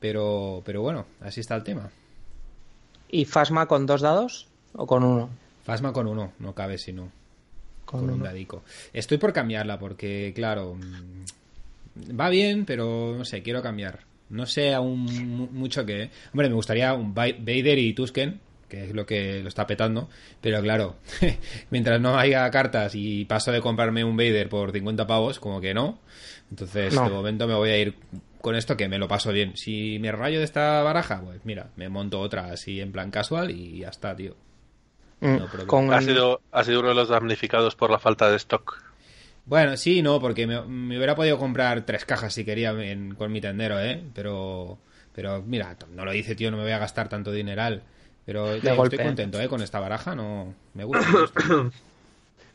pero, 0.00 0.62
pero 0.64 0.80
bueno, 0.80 1.04
así 1.20 1.40
está 1.40 1.54
el 1.56 1.64
tema. 1.64 1.90
¿Y 3.10 3.26
Fasma 3.26 3.66
con 3.66 3.84
dos 3.84 4.00
dados 4.00 4.48
o 4.72 4.86
con 4.86 5.02
uno? 5.04 5.28
Fasma 5.68 5.92
con 5.92 6.06
uno, 6.06 6.32
no 6.38 6.54
cabe 6.54 6.78
sino 6.78 7.12
Con 7.84 8.00
con 8.00 8.10
un 8.10 8.22
dadico. 8.22 8.64
Estoy 8.92 9.18
por 9.18 9.32
cambiarla 9.34 9.78
porque, 9.78 10.32
claro, 10.34 10.76
va 12.18 12.28
bien, 12.30 12.64
pero 12.64 13.14
no 13.16 13.24
sé, 13.24 13.42
quiero 13.42 13.62
cambiar. 13.62 14.00
No 14.30 14.46
sé 14.46 14.74
aún 14.74 15.00
mu- 15.04 15.48
mucho 15.52 15.84
que... 15.86 16.10
Hombre, 16.32 16.48
me 16.48 16.54
gustaría 16.54 16.92
un 16.94 17.14
Vader 17.14 17.78
y 17.78 17.92
Tusken, 17.94 18.40
que 18.68 18.84
es 18.84 18.94
lo 18.94 19.06
que 19.06 19.40
lo 19.42 19.48
está 19.48 19.66
petando, 19.66 20.08
pero 20.40 20.60
claro, 20.62 20.96
mientras 21.70 22.00
no 22.00 22.18
haya 22.18 22.50
cartas 22.50 22.94
y 22.94 23.24
paso 23.24 23.52
de 23.52 23.60
comprarme 23.60 24.04
un 24.04 24.16
Vader 24.16 24.48
por 24.48 24.72
50 24.72 25.06
pavos, 25.06 25.38
como 25.40 25.60
que 25.60 25.72
no. 25.74 25.98
Entonces, 26.50 26.94
No. 26.94 27.04
de 27.04 27.10
momento 27.10 27.46
me 27.46 27.54
voy 27.54 27.70
a 27.70 27.78
ir 27.78 27.94
con 28.40 28.54
esto 28.54 28.76
que 28.76 28.88
me 28.88 28.98
lo 28.98 29.08
paso 29.08 29.32
bien. 29.32 29.56
Si 29.56 29.98
me 29.98 30.12
rayo 30.12 30.38
de 30.38 30.44
esta 30.44 30.82
baraja, 30.82 31.20
pues 31.22 31.40
mira, 31.44 31.68
me 31.76 31.88
monto 31.88 32.20
otra 32.20 32.52
así 32.52 32.80
en 32.80 32.92
plan 32.92 33.10
casual 33.10 33.50
y 33.50 33.78
ya 33.80 33.88
está, 33.88 34.14
tío. 34.14 34.34
Mm, 35.20 35.36
No, 35.36 35.48
con- 35.66 35.92
Ha 35.92 36.00
sido, 36.00 36.40
ha 36.52 36.64
sido 36.64 36.80
uno 36.80 36.90
de 36.90 36.94
los 36.94 37.08
damnificados 37.08 37.74
por 37.74 37.90
la 37.90 37.98
falta 37.98 38.30
de 38.30 38.36
stock. 38.36 38.80
Bueno, 39.46 39.76
sí, 39.76 40.02
no, 40.02 40.20
porque 40.20 40.46
me, 40.46 40.60
me 40.62 40.96
hubiera 40.96 41.14
podido 41.14 41.38
comprar 41.38 41.86
tres 41.86 42.04
cajas 42.04 42.34
si 42.34 42.44
quería 42.44 42.70
en- 42.70 43.14
con 43.14 43.32
mi 43.32 43.40
tendero, 43.40 43.80
¿eh? 43.80 44.02
Pero, 44.14 44.78
pero 45.14 45.42
mira, 45.42 45.76
no 45.94 46.04
lo 46.04 46.12
hice, 46.12 46.34
tío, 46.34 46.50
no 46.50 46.56
me 46.58 46.64
voy 46.64 46.72
a 46.72 46.78
gastar 46.78 47.08
tanto 47.08 47.32
dineral. 47.32 47.82
Pero 48.26 48.60
tío, 48.60 48.76
golpe. 48.76 48.96
estoy 48.96 49.06
contento, 49.08 49.40
¿eh? 49.40 49.48
Con 49.48 49.62
esta 49.62 49.80
baraja, 49.80 50.14
no 50.14 50.54
me 50.74 50.84
gusta. 50.84 51.08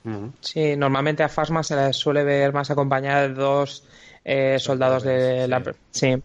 Ujú. 0.05 0.31
Sí, 0.41 0.75
normalmente 0.75 1.23
a 1.23 1.29
Fasma 1.29 1.63
se 1.63 1.75
le 1.77 1.93
suele 1.93 2.23
ver 2.23 2.51
más 2.53 2.69
acompañada 2.69 3.21
de 3.27 3.33
dos 3.33 3.85
eh, 4.25 4.57
soldados 4.59 5.03
de 5.03 5.47
la... 5.47 5.63
Sí, 5.91 6.15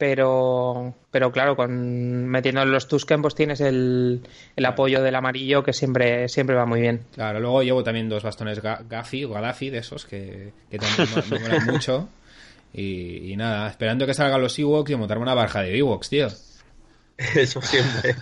pero, 0.00 0.94
pero 1.10 1.30
claro, 1.30 1.54
con 1.54 2.26
metiendo 2.26 2.64
los 2.64 2.88
Tusken 2.88 3.20
pues 3.20 3.34
tienes 3.34 3.60
el, 3.60 4.22
el 4.56 4.64
apoyo 4.64 5.02
del 5.02 5.14
amarillo 5.14 5.62
que 5.62 5.74
siempre, 5.74 6.26
siempre 6.30 6.56
va 6.56 6.64
muy 6.64 6.80
bien. 6.80 7.02
Claro, 7.14 7.38
luego 7.38 7.62
llevo 7.62 7.84
también 7.84 8.08
dos 8.08 8.22
bastones 8.22 8.62
Ga- 8.62 8.80
Gafi 8.88 9.24
o 9.26 9.30
Gaddafi 9.30 9.68
de 9.68 9.78
esos 9.78 10.06
que, 10.06 10.52
que 10.70 10.78
también 10.78 11.08
me, 11.30 11.38
me 11.38 11.38
molan 11.48 11.66
mucho. 11.66 12.08
Y, 12.72 13.30
y 13.30 13.36
nada, 13.36 13.68
esperando 13.68 14.06
que 14.06 14.14
salgan 14.14 14.40
los 14.40 14.58
Ewoks 14.58 14.90
y 14.90 14.96
montarme 14.96 15.22
una 15.24 15.34
baraja 15.34 15.60
de 15.60 15.76
Ewoks, 15.76 16.08
tío. 16.08 16.28
Eso 17.36 17.60
siempre. 17.60 18.16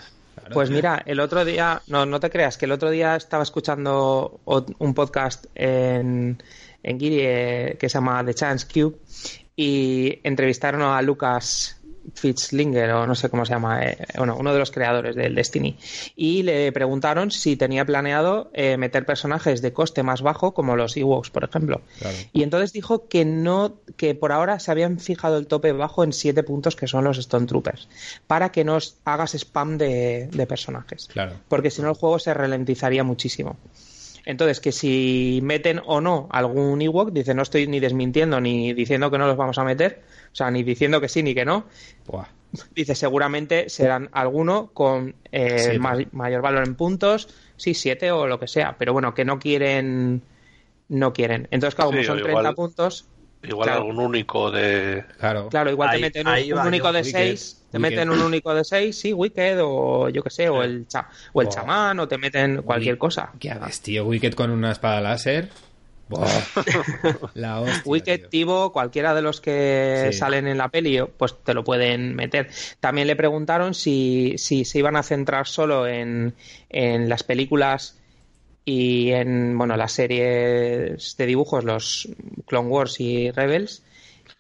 Pues 0.52 0.70
mira, 0.70 1.00
el 1.06 1.20
otro 1.20 1.44
día, 1.44 1.80
no, 1.87 2.06
no 2.06 2.18
te 2.18 2.28
creas, 2.30 2.58
que 2.58 2.64
el 2.64 2.73
otro 2.73 2.90
día 2.90 3.14
estaba 3.14 3.44
escuchando 3.44 4.40
un 4.78 4.94
podcast 4.94 5.47
en, 5.54 6.42
en 6.82 6.99
Giri 6.99 7.18
eh, 7.20 7.76
que 7.78 7.88
se 7.88 7.94
llama 7.94 8.25
The 8.25 8.35
Chance 8.35 8.66
Cube 8.73 8.97
y 9.60 10.20
entrevistaron 10.22 10.82
a 10.82 11.02
Lucas 11.02 11.80
Fitzlinger 12.14 12.92
o 12.92 13.08
no 13.08 13.16
sé 13.16 13.28
cómo 13.28 13.44
se 13.44 13.54
llama, 13.54 13.82
eh, 13.82 13.98
bueno, 14.16 14.36
uno 14.38 14.52
de 14.52 14.60
los 14.60 14.70
creadores 14.70 15.16
del 15.16 15.34
Destiny. 15.34 15.76
Y 16.14 16.44
le 16.44 16.70
preguntaron 16.70 17.32
si 17.32 17.56
tenía 17.56 17.84
planeado 17.84 18.52
eh, 18.54 18.76
meter 18.76 19.04
personajes 19.04 19.60
de 19.60 19.72
coste 19.72 20.04
más 20.04 20.22
bajo, 20.22 20.54
como 20.54 20.76
los 20.76 20.96
Ewoks, 20.96 21.30
por 21.30 21.42
ejemplo. 21.42 21.80
Y 22.32 22.44
entonces 22.44 22.72
dijo 22.72 23.08
que 23.08 23.24
no, 23.24 23.80
que 23.96 24.14
por 24.14 24.30
ahora 24.30 24.60
se 24.60 24.70
habían 24.70 25.00
fijado 25.00 25.38
el 25.38 25.48
tope 25.48 25.72
bajo 25.72 26.04
en 26.04 26.12
siete 26.12 26.44
puntos 26.44 26.76
que 26.76 26.86
son 26.86 27.02
los 27.02 27.18
Stone 27.18 27.46
Troopers, 27.46 27.88
para 28.28 28.52
que 28.52 28.62
no 28.62 28.78
hagas 29.04 29.34
spam 29.34 29.76
de, 29.76 30.46
personajes. 30.48 31.08
Porque 31.48 31.72
si 31.72 31.82
no 31.82 31.88
el 31.88 31.96
juego 31.96 32.20
se 32.20 32.32
ralentizaría 32.32 33.02
muchísimo. 33.02 33.56
Entonces, 34.28 34.61
que 34.61 34.73
si 34.73 35.40
meten 35.42 35.80
o 35.87 36.02
no 36.02 36.28
algún 36.30 36.82
Ewok, 36.82 37.12
dice, 37.12 37.32
no 37.32 37.40
estoy 37.40 37.66
ni 37.66 37.80
desmintiendo 37.80 38.42
ni 38.42 38.75
diciendo 38.75 39.11
que 39.11 39.16
no 39.16 39.26
los 39.26 39.38
vamos 39.38 39.56
a 39.56 39.64
meter, 39.64 40.02
o 40.30 40.37
sea, 40.37 40.50
ni 40.50 40.62
diciendo 40.62 41.00
que 41.00 41.08
sí 41.08 41.23
ni 41.23 41.35
que 41.35 41.47
no. 41.47 41.64
Dice, 42.75 42.94
seguramente 42.94 43.70
serán 43.70 44.11
alguno 44.12 44.70
con 44.75 45.14
eh, 45.32 45.78
mayor 46.12 46.42
valor 46.42 46.66
en 46.66 46.75
puntos, 46.75 47.30
sí, 47.56 47.73
siete 47.73 48.12
o 48.12 48.26
lo 48.26 48.38
que 48.38 48.49
sea, 48.49 48.76
pero 48.78 48.92
bueno, 48.92 49.14
que 49.14 49.25
no 49.25 49.38
quieren, 49.38 50.20
no 50.90 51.14
quieren. 51.14 51.49
Entonces, 51.50 51.75
claro, 51.75 51.92
como 51.92 52.04
son 52.04 52.23
30 52.23 52.52
puntos... 52.52 53.08
Igual 53.42 53.68
algún 53.68 53.99
único 53.99 54.50
de... 54.50 55.04
Claro, 55.18 55.49
claro 55.49 55.71
igual 55.71 55.92
te 55.92 55.99
meten 55.99 56.26
un, 56.26 56.66
único 56.66 56.92
de 56.92 57.04
6, 57.04 57.66
te 57.71 57.78
meten 57.78 58.11
un 58.11 58.21
único 58.21 58.52
de 58.52 58.64
6, 58.64 58.99
sí, 58.99 59.12
Wicked, 59.12 59.59
o 59.62 60.09
yo 60.09 60.23
que 60.23 60.30
sé, 60.30 60.49
o 60.49 60.62
el, 60.62 60.87
o 61.33 61.42
el 61.42 61.49
chamán, 61.49 62.00
o 62.00 62.09
te 62.09 62.18
meten 62.18 62.62
cualquier 62.62 62.99
cosa. 62.99 63.33
¿Qué 63.38 63.50
haces, 63.50 63.80
tío? 63.80 64.04
Wicked 64.04 64.35
con 64.35 64.50
una 64.50 64.73
espada 64.73 65.00
láser... 65.00 65.49
la 67.35 67.62
Wicked, 67.85 68.28
Tivo, 68.28 68.73
cualquiera 68.73 69.14
de 69.14 69.23
los 69.23 69.40
que 69.40 70.11
salen 70.12 70.47
en 70.47 70.59
la 70.59 70.68
peli, 70.68 71.00
pues 71.16 71.37
te 71.45 71.54
lo 71.54 71.64
pueden 71.64 72.14
meter. 72.16 72.49
También 72.80 73.07
le 73.07 73.16
preguntaron 73.16 73.75
si, 73.75 74.35
si 74.38 74.64
se 74.64 74.78
iban 74.78 74.97
a 74.97 75.02
centrar 75.02 75.47
solo 75.47 75.87
en, 75.87 76.35
en 76.71 77.09
las 77.09 77.23
películas 77.23 77.97
y 78.68 79.12
en 79.12 79.56
bueno 79.56 79.78
las 79.78 79.92
series 79.92 81.16
de 81.16 81.26
dibujos, 81.26 81.64
los 81.64 82.06
Clone 82.46 82.68
Wars 82.68 83.00
y 83.00 83.30
Rebels. 83.30 83.82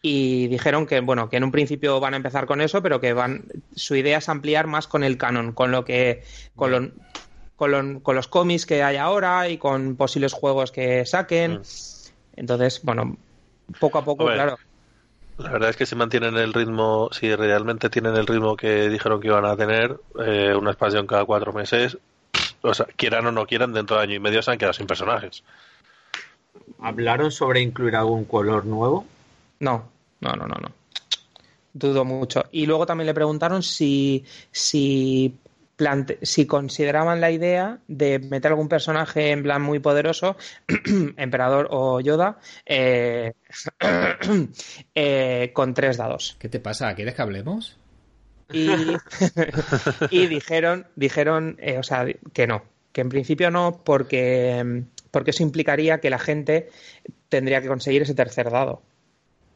Y 0.02 0.48
dijeron 0.48 0.86
que 0.86 1.00
bueno 1.00 1.30
que 1.30 1.38
en 1.38 1.44
un 1.44 1.50
principio 1.50 1.98
van 1.98 2.12
a 2.12 2.18
empezar 2.18 2.44
con 2.44 2.60
eso, 2.60 2.82
pero 2.82 3.00
que 3.00 3.14
van 3.14 3.46
su 3.74 3.96
idea 3.96 4.18
es 4.18 4.28
ampliar 4.28 4.66
más 4.66 4.86
con 4.86 5.02
el 5.02 5.16
canon, 5.16 5.52
con 5.52 5.70
lo 5.70 5.86
que 5.86 6.24
con 6.54 6.70
lo, 6.70 6.90
con, 7.56 8.14
los 8.14 8.28
cómics 8.28 8.66
que 8.66 8.82
hay 8.82 8.96
ahora 8.96 9.48
y 9.48 9.56
con 9.56 9.96
posibles 9.96 10.34
juegos 10.34 10.72
que 10.72 11.06
saquen. 11.06 11.60
Mm. 11.60 11.62
Entonces, 12.36 12.82
bueno, 12.82 13.16
poco 13.80 13.96
a 13.96 14.04
poco, 14.04 14.26
claro. 14.26 14.58
La 15.38 15.52
verdad 15.52 15.70
es 15.70 15.76
que 15.76 15.86
si 15.86 15.94
mantienen 15.94 16.36
el 16.36 16.52
ritmo, 16.52 17.08
si 17.12 17.34
realmente 17.34 17.88
tienen 17.88 18.14
el 18.14 18.26
ritmo 18.26 18.56
que 18.56 18.90
dijeron 18.90 19.20
que 19.20 19.28
iban 19.28 19.46
a 19.46 19.56
tener, 19.56 19.96
eh, 20.22 20.54
una 20.54 20.72
expansión 20.72 21.06
cada 21.06 21.24
cuatro 21.24 21.52
meses, 21.52 21.96
o 22.62 22.74
sea, 22.74 22.86
quieran 22.96 23.26
o 23.26 23.32
no 23.32 23.46
quieran, 23.46 23.72
dentro 23.72 23.96
de 23.96 24.02
año 24.02 24.14
y 24.14 24.20
medio 24.20 24.42
se 24.42 24.50
han 24.50 24.58
quedado 24.58 24.72
sin 24.72 24.86
personajes. 24.86 25.42
¿Hablaron 26.80 27.30
sobre 27.30 27.60
incluir 27.60 27.96
algún 27.96 28.24
color 28.24 28.64
nuevo? 28.66 29.06
No, 29.60 29.88
no, 30.20 30.32
no, 30.32 30.46
no, 30.46 30.54
no. 30.60 30.72
Dudo 31.72 32.04
mucho. 32.04 32.44
Y 32.50 32.66
luego 32.66 32.86
también 32.86 33.06
le 33.06 33.14
preguntaron 33.14 33.62
si, 33.62 34.24
si 34.50 35.38
si 36.22 36.46
consideraban 36.46 37.20
la 37.20 37.30
idea 37.30 37.78
de 37.86 38.18
meter 38.18 38.50
algún 38.50 38.68
personaje 38.68 39.30
en 39.30 39.42
plan 39.42 39.62
muy 39.62 39.78
poderoso, 39.78 40.36
emperador 41.16 41.68
o 41.70 42.00
Yoda, 42.00 42.38
eh, 42.66 43.32
eh, 44.94 45.50
con 45.54 45.74
tres 45.74 45.96
dados. 45.96 46.36
¿Qué 46.38 46.48
te 46.48 46.58
pasa? 46.58 46.94
¿Quieres 46.94 47.14
que 47.14 47.22
hablemos? 47.22 47.77
Y, 48.50 50.26
dijeron, 50.26 50.86
dijeron 50.96 51.56
eh, 51.60 51.78
o 51.78 51.82
sea, 51.82 52.06
que 52.32 52.46
no, 52.46 52.62
que 52.92 53.02
en 53.02 53.08
principio 53.08 53.50
no, 53.50 53.80
porque, 53.84 54.84
porque 55.10 55.30
eso 55.30 55.42
implicaría 55.42 56.00
que 56.00 56.10
la 56.10 56.18
gente 56.18 56.70
tendría 57.28 57.60
que 57.60 57.68
conseguir 57.68 58.02
ese 58.02 58.14
tercer 58.14 58.50
dado. 58.50 58.82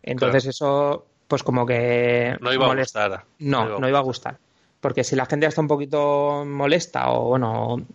Entonces 0.03 0.47
eso, 0.47 1.07
pues 1.29 1.43
como 1.43 1.65
que... 1.65 2.37
No 2.41 2.53
iba 2.53 2.71
a 2.71 2.75
gustar. 2.75 3.25
No, 3.39 3.79
no 3.79 3.89
iba 3.89 3.99
a 3.99 4.03
gustar. 4.03 4.39
Porque 4.81 5.05
si 5.05 5.15
la 5.15 5.27
gente 5.27 5.47
está 5.47 5.61
un 5.61 5.69
poquito 5.69 6.45
molesta 6.45 7.11
o, 7.13 7.29
bueno, 7.29 7.87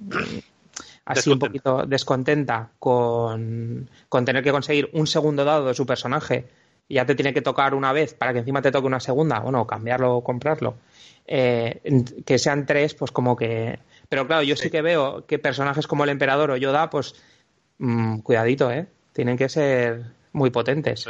así 1.05 1.29
un 1.29 1.39
poquito 1.39 1.85
descontenta 1.85 2.69
con, 2.79 3.89
tener 4.25 4.43
que 4.43 4.51
conseguir 4.51 4.89
un 4.93 5.05
segundo 5.05 5.43
dado 5.43 5.67
de 5.67 5.73
su 5.73 5.85
personaje 5.85 6.47
y 6.87 6.95
ya 6.95 7.05
te 7.05 7.15
tiene 7.15 7.33
que 7.33 7.41
tocar 7.41 7.73
una 7.73 7.91
vez 7.91 8.13
para 8.13 8.33
que 8.33 8.39
encima 8.39 8.61
te 8.61 8.71
toque 8.71 8.87
una 8.87 8.99
segunda, 8.99 9.39
bueno, 9.39 9.67
cambiarlo 9.67 10.17
o 10.17 10.23
comprarlo, 10.23 10.75
eh, 11.25 11.81
que 12.25 12.39
sean 12.39 12.65
tres, 12.65 12.93
pues 12.93 13.11
como 13.11 13.35
que... 13.35 13.79
Pero 14.09 14.25
claro, 14.25 14.43
yo 14.43 14.55
sí, 14.55 14.69
que 14.69 14.81
veo 14.81 15.25
que 15.25 15.37
personajes 15.37 15.85
como 15.85 16.05
el 16.05 16.09
emperador 16.11 16.51
o 16.51 16.57
Yoda, 16.57 16.89
pues 16.89 17.15
mm, 17.79 18.19
cuidadito, 18.19 18.71
¿eh? 18.71 18.87
Tienen 19.11 19.37
que 19.37 19.49
ser 19.49 20.03
muy 20.31 20.49
potentes. 20.49 21.05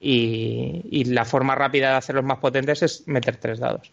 Y, 0.00 0.84
y 0.90 1.04
la 1.04 1.24
forma 1.24 1.54
rápida 1.54 1.90
de 1.90 1.96
hacerlos 1.96 2.24
más 2.24 2.38
potentes 2.38 2.82
es 2.82 3.06
meter 3.06 3.36
tres 3.36 3.60
dados. 3.60 3.92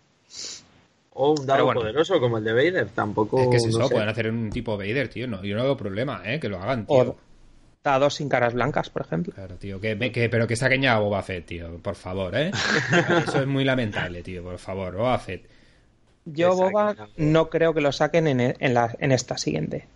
O 1.13 1.31
un 1.31 1.45
dado 1.45 1.71
poderoso 1.74 2.19
como 2.19 2.38
el 2.39 2.43
de 2.43 2.53
Vader, 2.53 2.88
tampoco. 2.89 3.39
Es 3.41 3.50
que 3.50 3.57
es 3.57 3.65
eso, 3.65 3.89
pueden 3.89 4.09
hacer 4.09 4.29
un 4.29 4.50
tipo 4.50 4.77
Vader, 4.77 5.09
tío. 5.09 5.27
No, 5.27 5.43
yo 5.43 5.55
no 5.55 5.63
veo 5.63 5.77
problema, 5.77 6.21
¿eh? 6.25 6.39
Que 6.39 6.50
lo 6.50 6.57
hagan, 6.57 6.88
tío. 6.88 6.95
O 6.95 7.28
dados 7.83 8.15
sin 8.15 8.29
caras 8.29 8.53
blancas, 8.53 8.89
por 8.89 9.03
ejemplo. 9.03 9.33
Claro, 9.33 9.55
tío. 9.55 9.79
Que, 9.79 9.95
pero 10.29 10.48
que 10.48 10.55
saquen 10.55 10.81
ya 10.81 10.95
a 10.95 11.00
Boba 11.00 11.21
Fett, 11.24 11.45
tío. 11.45 11.77
Por 11.77 11.95
favor, 11.95 12.36
¿eh? 12.36 12.51
eso 13.27 13.41
es 13.41 13.48
muy 13.48 13.63
lamentable, 13.63 14.21
tío. 14.21 14.43
Por 14.43 14.57
favor, 14.57 14.95
Boba 14.95 15.17
Fett. 15.19 15.48
Yo, 16.25 16.55
Boba, 16.55 16.95
no 17.17 17.50
creo 17.50 17.74
que 17.74 17.81
lo 17.81 17.91
saquen 17.91 18.27
en, 18.27 18.39
en, 18.41 18.74
la, 18.74 18.95
en 19.00 19.12
esta 19.12 19.38
siguiente. 19.38 19.88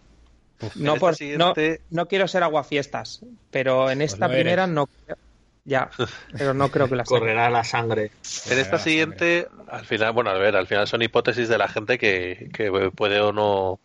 no, 0.76 0.96
por, 0.96 1.16
no, 1.22 1.54
no, 1.90 2.08
quiero 2.08 2.28
ser 2.28 2.44
aguafiestas, 2.44 3.26
pero 3.52 3.92
en 3.92 4.02
esta 4.02 4.28
primera 4.30 4.66
no 4.66 4.88
creo. 4.88 5.18
Ya, 5.66 5.90
pero 6.38 6.54
no 6.54 6.70
creo 6.70 6.90
que 6.90 6.96
la 6.96 7.06
Correrá 7.06 7.50
la 7.50 7.64
sangre. 7.64 8.12
En 8.50 8.60
esta 8.60 8.78
siguiente, 8.78 9.48
al 9.70 9.86
final, 9.86 10.12
bueno, 10.12 10.30
a 10.30 10.34
ver, 10.34 10.58
al 10.58 10.68
final 10.68 10.88
son 10.88 11.02
hipótesis 11.02 11.48
de 11.48 11.58
la 11.58 11.70
gente 11.70 11.98
que, 11.98 12.92
puede 12.96 13.22
o 13.22 13.32
no 13.32 13.80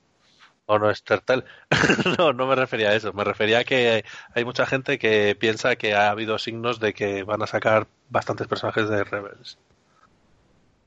o 0.68 0.78
no 0.78 0.90
estar 0.90 1.20
tal. 1.20 1.44
no, 2.18 2.32
no 2.32 2.46
me 2.46 2.54
refería 2.54 2.90
a 2.90 2.94
eso. 2.94 3.12
Me 3.12 3.24
refería 3.24 3.60
a 3.60 3.64
que 3.64 4.04
hay 4.34 4.44
mucha 4.44 4.66
gente 4.66 4.98
que 4.98 5.34
piensa 5.34 5.76
que 5.76 5.94
ha 5.94 6.10
habido 6.10 6.38
signos 6.38 6.78
de 6.78 6.92
que 6.92 7.22
van 7.22 7.42
a 7.42 7.46
sacar 7.46 7.86
bastantes 8.10 8.46
personajes 8.46 8.88
de 8.88 9.02
Rebels. 9.02 9.58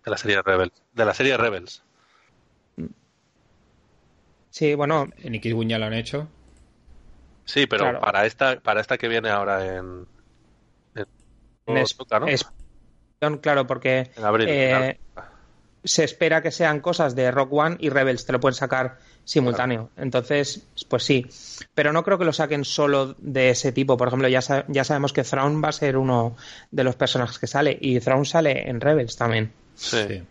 De 0.06 0.12
la 0.12 0.18
serie 0.18 0.42
Rebels. 0.42 0.82
De 0.94 1.06
la 1.06 1.14
serie 1.14 1.36
Rebels. 1.36 1.84
Sí, 4.52 4.76
bueno. 4.76 5.10
En 5.18 5.36
X 5.36 5.56
ya 5.68 5.80
lo 5.80 5.86
han 5.86 5.94
hecho. 5.94 6.28
Sí, 7.46 7.66
pero 7.66 8.00
para 8.00 8.26
esta, 8.26 8.60
para 8.60 8.82
esta 8.82 8.98
que 8.98 9.08
viene 9.08 9.30
ahora 9.30 9.76
en, 9.76 10.06
es, 11.66 11.96
claro, 13.42 13.68
porque 13.68 14.12
eh, 14.16 15.00
se 15.84 16.04
espera 16.04 16.42
que 16.42 16.52
sean 16.52 16.80
cosas 16.80 17.16
de 17.16 17.32
Rock 17.32 17.54
One 17.54 17.78
y 17.80 17.90
Rebels, 17.90 18.26
te 18.26 18.32
lo 18.32 18.40
pueden 18.40 18.56
sacar 18.56 18.98
simultáneo. 19.24 19.90
Entonces, 19.98 20.62
pues 20.88 21.04
sí. 21.04 21.26
Pero 21.74 21.94
no 21.94 22.04
creo 22.04 22.18
que 22.18 22.26
lo 22.26 22.34
saquen 22.34 22.66
solo 22.66 23.16
de 23.18 23.50
ese 23.50 23.72
tipo. 23.72 23.98
Por 23.98 24.08
ejemplo, 24.08 24.28
ya, 24.28 24.42
ya 24.68 24.84
sabemos 24.84 25.14
que 25.14 25.24
Thrawn 25.24 25.64
va 25.64 25.70
a 25.70 25.74
ser 25.74 25.98
uno 25.98 26.36
de 26.70 26.84
los 26.84 26.96
personajes 26.96 27.40
que 27.40 27.48
sale. 27.48 27.78
Y 27.80 28.00
Thrawn 28.00 28.26
sale 28.26 28.70
en 28.70 28.82
Rebels 28.82 29.16
también. 29.16 29.52
Sí. 29.76 30.24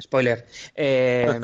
Spoiler. 0.00 0.46
Eh, 0.74 1.40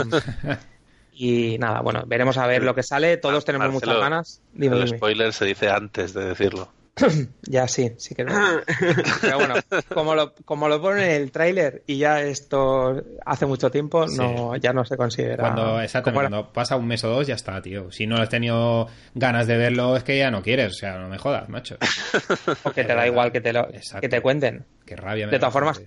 y 1.12 1.59
nada, 1.59 1.81
bueno, 1.81 2.04
veremos 2.07 2.38
a 2.38 2.47
ver 2.47 2.62
lo 2.62 2.75
que 2.75 2.83
sale. 2.83 3.16
Todos 3.19 3.45
tenemos 3.45 3.71
muchas 3.73 3.99
ganas. 3.99 4.40
el 4.59 4.88
spoiler 4.88 5.33
se 5.33 5.45
dice 5.45 5.69
antes 5.71 6.14
de 6.14 6.25
decirlo. 6.26 6.73
ya 7.43 7.69
sí, 7.69 7.93
sí 7.97 8.15
que 8.15 8.25
Pero 9.21 9.37
bueno, 9.39 9.55
como 9.89 10.15
lo, 10.15 10.35
como 10.45 10.69
lo 10.69 10.81
ponen 10.81 11.05
en 11.05 11.23
el 11.23 11.33
tráiler 11.33 11.83
y 11.87 11.99
ya 11.99 12.21
esto 12.21 13.03
hace 13.25 13.47
mucho 13.47 13.71
tiempo, 13.71 14.07
no, 14.07 14.57
ya 14.57 14.73
no 14.73 14.85
se 14.85 14.97
considera. 14.97 15.43
Cuando, 15.43 15.81
exacto, 15.81 16.13
cuando 16.13 16.53
pasa 16.53 16.77
un 16.77 16.87
mes 16.87 17.03
o 17.05 17.09
dos 17.09 17.27
ya 17.27 17.35
está, 17.35 17.61
tío. 17.63 17.91
Si 17.91 18.07
no 18.07 18.17
has 18.17 18.29
tenido 18.29 18.89
ganas 19.15 19.47
de 19.47 19.57
verlo, 19.57 19.97
es 19.97 20.05
que 20.05 20.19
ya 20.19 20.31
no 20.31 20.43
quieres, 20.43 20.73
o 20.73 20.75
sea, 20.75 20.99
no 20.99 21.09
me 21.09 21.19
jodas, 21.19 21.49
macho. 21.49 21.77
Porque 22.63 22.85
te 22.85 22.95
da 22.95 23.07
igual 23.07 23.33
que 23.33 23.41
te, 23.41 23.53
lo, 23.53 23.69
que 24.01 24.09
te 24.09 24.21
cuenten. 24.21 24.65
Qué 24.85 24.97
rabia. 24.97 25.29
de 25.29 25.39
todas 25.39 25.53
formas, 25.53 25.81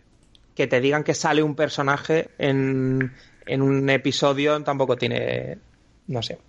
que 0.56 0.68
te 0.68 0.82
digan 0.82 1.04
que 1.04 1.14
sale 1.14 1.44
un 1.44 1.56
personaje 1.56 2.30
en, 2.40 3.14
en 3.46 3.62
un 3.62 3.90
episodio 3.90 4.60
tampoco 4.64 4.96
tiene, 4.96 5.60
no 6.08 6.24
sé 6.24 6.40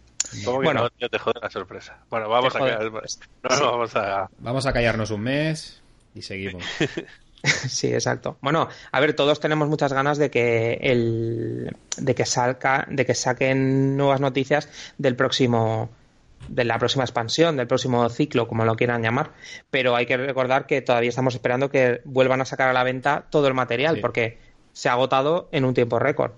bueno, 0.44 0.88
no, 1.00 1.08
te 1.08 1.18
jode 1.18 1.40
la 1.40 1.50
sorpresa. 1.50 1.98
Bueno, 2.10 2.28
vamos 2.28 2.54
a, 2.56 2.60
vamos 3.42 3.96
a... 3.96 4.28
Vamos 4.38 4.66
a 4.66 4.72
callarnos 4.72 5.10
un 5.10 5.20
mes 5.22 5.82
y 6.14 6.22
seguimos. 6.22 6.62
Sí, 7.68 7.92
exacto. 7.92 8.38
Bueno, 8.40 8.68
a 8.90 8.98
ver, 9.00 9.14
todos 9.14 9.38
tenemos 9.38 9.68
muchas 9.68 9.92
ganas 9.92 10.18
de 10.18 10.30
que 10.30 10.78
el 10.80 11.76
de 11.96 12.14
que 12.16 12.26
salga, 12.26 12.86
de 12.90 13.06
que 13.06 13.14
saquen 13.14 13.96
nuevas 13.96 14.20
noticias 14.20 14.68
del 14.98 15.14
próximo 15.14 15.88
de 16.48 16.64
la 16.64 16.78
próxima 16.78 17.04
expansión, 17.04 17.56
del 17.56 17.68
próximo 17.68 18.08
ciclo, 18.08 18.48
como 18.48 18.64
lo 18.64 18.74
quieran 18.74 19.02
llamar. 19.02 19.30
Pero 19.70 19.94
hay 19.94 20.06
que 20.06 20.16
recordar 20.16 20.66
que 20.66 20.82
todavía 20.82 21.10
estamos 21.10 21.34
esperando 21.34 21.70
que 21.70 22.00
vuelvan 22.04 22.40
a 22.40 22.46
sacar 22.46 22.68
a 22.68 22.72
la 22.72 22.82
venta 22.82 23.26
todo 23.30 23.46
el 23.46 23.54
material, 23.54 23.96
Sí. 23.96 24.00
porque 24.00 24.38
se 24.72 24.88
ha 24.88 24.92
agotado 24.92 25.48
en 25.52 25.64
un 25.64 25.74
tiempo 25.74 25.98
récord 26.00 26.32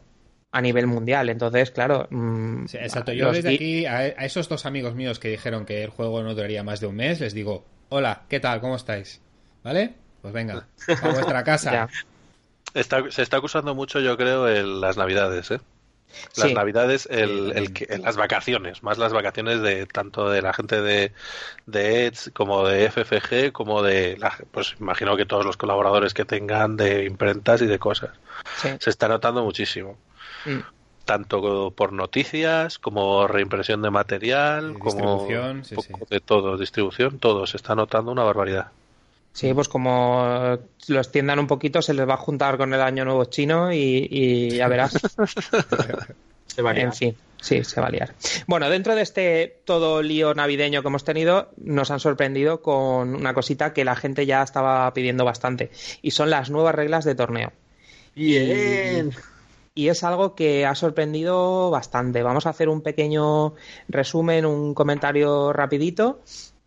a 0.50 0.60
nivel 0.60 0.86
mundial. 0.86 1.28
Entonces, 1.28 1.70
claro. 1.70 2.06
mm, 2.10 2.66
Sí, 2.66 2.78
exacto. 2.78 3.12
Yo 3.12 3.32
desde 3.32 3.54
aquí, 3.54 3.86
a, 3.86 3.98
a 3.98 4.24
esos 4.24 4.48
dos 4.48 4.66
amigos 4.66 4.94
míos 4.94 5.18
que 5.18 5.28
dijeron 5.28 5.64
que 5.66 5.84
el 5.84 5.90
juego 5.90 6.22
no 6.22 6.34
duraría 6.34 6.62
más 6.62 6.80
de 6.80 6.86
un 6.86 6.96
mes, 6.96 7.20
les 7.20 7.34
digo, 7.34 7.64
hola, 7.90 8.22
¿qué 8.28 8.40
tal? 8.40 8.60
¿Cómo 8.60 8.76
estáis? 8.76 9.20
¿Vale? 9.64 9.94
Pues 10.22 10.32
venga, 10.34 10.66
a 11.02 11.08
vuestra 11.10 11.44
casa. 11.44 11.72
Ya. 11.72 11.88
Está- 12.74 13.10
se 13.10 13.22
está 13.22 13.38
acusando 13.38 13.74
mucho, 13.74 14.00
yo 14.00 14.16
creo, 14.16 14.46
el- 14.48 14.80
las 14.80 14.96
navidades, 14.96 15.50
¿eh? 15.50 15.60
Las 16.38 16.48
Sí. 16.48 16.54
navidades, 16.54 17.06
el, 17.10 17.48
las 18.02 18.16
vacaciones, 18.16 18.82
más 18.82 18.96
las 18.96 19.12
vacaciones 19.12 19.60
de 19.60 19.84
tanto 19.84 20.30
de 20.30 20.40
la 20.40 20.54
gente 20.54 20.80
de, 20.80 21.12
de 21.66 22.06
Edge 22.06 22.30
como 22.32 22.66
de 22.66 22.86
FFG, 22.90 23.52
como 23.52 23.82
de, 23.82 24.16
la, 24.16 24.34
pues 24.50 24.74
imagino 24.80 25.18
que 25.18 25.26
todos 25.26 25.44
los 25.44 25.58
colaboradores 25.58 26.14
que 26.14 26.24
tengan 26.24 26.78
de 26.78 27.04
imprentas 27.04 27.60
y 27.60 27.66
de 27.66 27.78
cosas. 27.78 28.10
Sí. 28.56 28.70
Se 28.80 28.88
está 28.88 29.06
notando 29.08 29.44
muchísimo. 29.44 29.98
Mm. 30.48 30.62
Tanto 31.04 31.70
por 31.70 31.92
noticias, 31.92 32.78
como 32.78 33.26
reimpresión 33.26 33.80
de 33.80 33.90
material, 33.90 34.74
Y 34.76 34.78
como 34.78 35.26
sí, 35.64 35.74
poco 35.74 35.98
sí. 35.98 36.04
de 36.10 36.20
todo, 36.20 36.58
distribución, 36.58 37.18
todo. 37.18 37.46
Se 37.46 37.56
está 37.56 37.74
notando 37.74 38.12
una 38.12 38.24
barbaridad. 38.24 38.72
Sí, 39.32 39.54
pues 39.54 39.68
como 39.68 40.58
lo 40.88 40.98
extiendan 40.98 41.38
un 41.38 41.46
poquito, 41.46 41.80
se 41.80 41.94
les 41.94 42.08
va 42.08 42.14
a 42.14 42.18
juntar 42.18 42.58
con 42.58 42.74
el 42.74 42.80
año 42.80 43.04
nuevo 43.04 43.24
chino 43.26 43.72
y, 43.72 44.08
y 44.10 44.50
ya 44.50 44.68
verás. 44.68 44.98
Se 46.48 46.62
varía. 46.62 46.84
En 46.84 46.92
fin, 46.92 47.14
sí, 47.40 47.62
se 47.62 47.80
va 47.80 47.86
a 47.86 47.90
liar. 47.90 48.14
Bueno, 48.46 48.68
dentro 48.68 48.96
de 48.96 49.02
este 49.02 49.60
todo 49.64 50.02
lío 50.02 50.34
navideño 50.34 50.82
que 50.82 50.88
hemos 50.88 51.04
tenido, 51.04 51.50
nos 51.56 51.90
han 51.90 52.00
sorprendido 52.00 52.62
con 52.62 53.14
una 53.14 53.34
cosita 53.34 53.72
que 53.72 53.84
la 53.84 53.94
gente 53.94 54.26
ya 54.26 54.42
estaba 54.42 54.92
pidiendo 54.92 55.24
bastante, 55.24 55.70
y 56.02 56.10
son 56.10 56.30
las 56.30 56.50
nuevas 56.50 56.74
reglas 56.74 57.04
de 57.04 57.14
torneo. 57.14 57.52
Bien. 58.16 59.10
Y 59.10 59.37
es 59.86 60.02
algo 60.02 60.34
que 60.34 60.66
ha 60.66 60.74
sorprendido 60.74 61.70
bastante. 61.70 62.24
Vamos 62.24 62.46
a 62.46 62.50
hacer 62.50 62.68
un 62.68 62.80
pequeño 62.80 63.54
resumen, 63.86 64.44
un 64.44 64.74
comentario 64.74 65.52
rapidito 65.52 66.18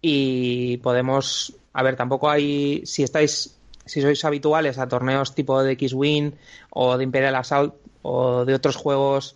y 0.01 0.77
podemos, 0.77 1.53
a 1.73 1.83
ver, 1.83 1.97
tampoco 1.97 2.29
hay, 2.29 2.85
si 2.85 3.03
estáis, 3.03 3.59
si 3.85 4.01
sois 4.01 4.23
habituales 4.23 4.77
a 4.77 4.87
torneos 4.87 5.35
tipo 5.35 5.61
de 5.61 5.73
X-Wing 5.73 6.31
o 6.69 6.97
de 6.97 7.03
Imperial 7.03 7.35
Assault 7.35 7.75
o 8.01 8.45
de 8.45 8.53
otros 8.53 8.77
juegos, 8.77 9.35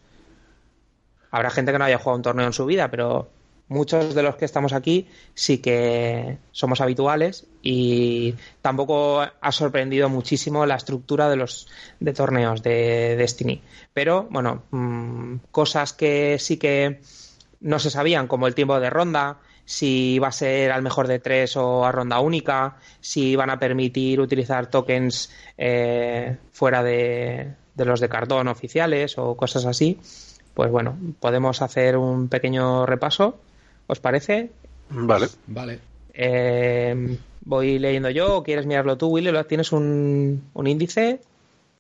habrá 1.30 1.50
gente 1.50 1.74
que 1.74 1.78
no 1.78 1.84
haya 1.84 1.98
jugado 1.98 2.16
un 2.16 2.24
torneo 2.24 2.46
en 2.48 2.54
su 2.54 2.66
vida, 2.66 2.90
pero 2.90 3.28
muchos 3.68 4.14
de 4.14 4.24
los 4.24 4.36
que 4.36 4.46
estamos 4.46 4.74
aquí 4.74 5.08
sí 5.34 5.58
que 5.58 6.38
somos 6.52 6.82
habituales 6.82 7.48
y 7.62 8.36
tampoco 8.62 9.22
ha 9.22 9.52
sorprendido 9.52 10.10
muchísimo 10.10 10.66
la 10.66 10.76
estructura 10.76 11.30
de 11.30 11.36
los 11.36 11.68
de 12.00 12.14
torneos 12.14 12.62
de 12.62 13.16
Destiny. 13.18 13.62
Pero 13.94 14.28
bueno, 14.30 14.64
mm, 14.72 15.38
cosas 15.52 15.94
que 15.94 16.38
sí 16.40 16.58
que 16.58 17.02
no 17.62 17.80
se 17.80 17.90
sabían, 17.90 18.28
como 18.28 18.48
el 18.48 18.56
tiempo 18.56 18.80
de 18.80 18.90
ronda, 18.90 19.40
si 19.66 20.14
iba 20.14 20.28
a 20.28 20.32
ser 20.32 20.72
al 20.72 20.84
mejor 20.84 21.08
de 21.08 21.20
tres 21.20 21.58
o 21.58 21.86
a 21.86 21.92
ronda 21.92 22.20
única, 22.20 22.78
si 23.02 23.30
iban 23.30 23.50
a 23.50 23.58
permitir 23.58 24.22
utilizar 24.22 24.68
tokens 24.68 25.32
eh, 25.58 26.38
fuera 26.52 26.84
de, 26.84 27.56
de 27.74 27.86
los 27.86 28.00
de 28.00 28.10
cartón 28.10 28.48
oficiales 28.48 29.18
o 29.18 29.36
cosas 29.36 29.66
así. 29.66 30.00
Pues 30.54 30.72
bueno, 30.72 30.98
podemos 31.20 31.62
hacer 31.62 31.98
un 31.98 32.30
pequeño 32.30 32.86
repaso, 32.86 33.40
¿os 33.88 34.00
parece? 34.00 34.52
Vale. 34.90 35.28
Vale. 35.48 35.80
Eh, 36.14 37.18
voy 37.42 37.80
leyendo 37.80 38.10
yo, 38.10 38.38
o 38.38 38.44
quieres 38.44 38.66
mirarlo 38.66 38.98
tú, 38.98 39.08
Willy, 39.10 39.32
¿Lo- 39.32 39.46
¿tienes 39.46 39.72
un, 39.72 40.44
un 40.54 40.68
índice? 40.68 41.20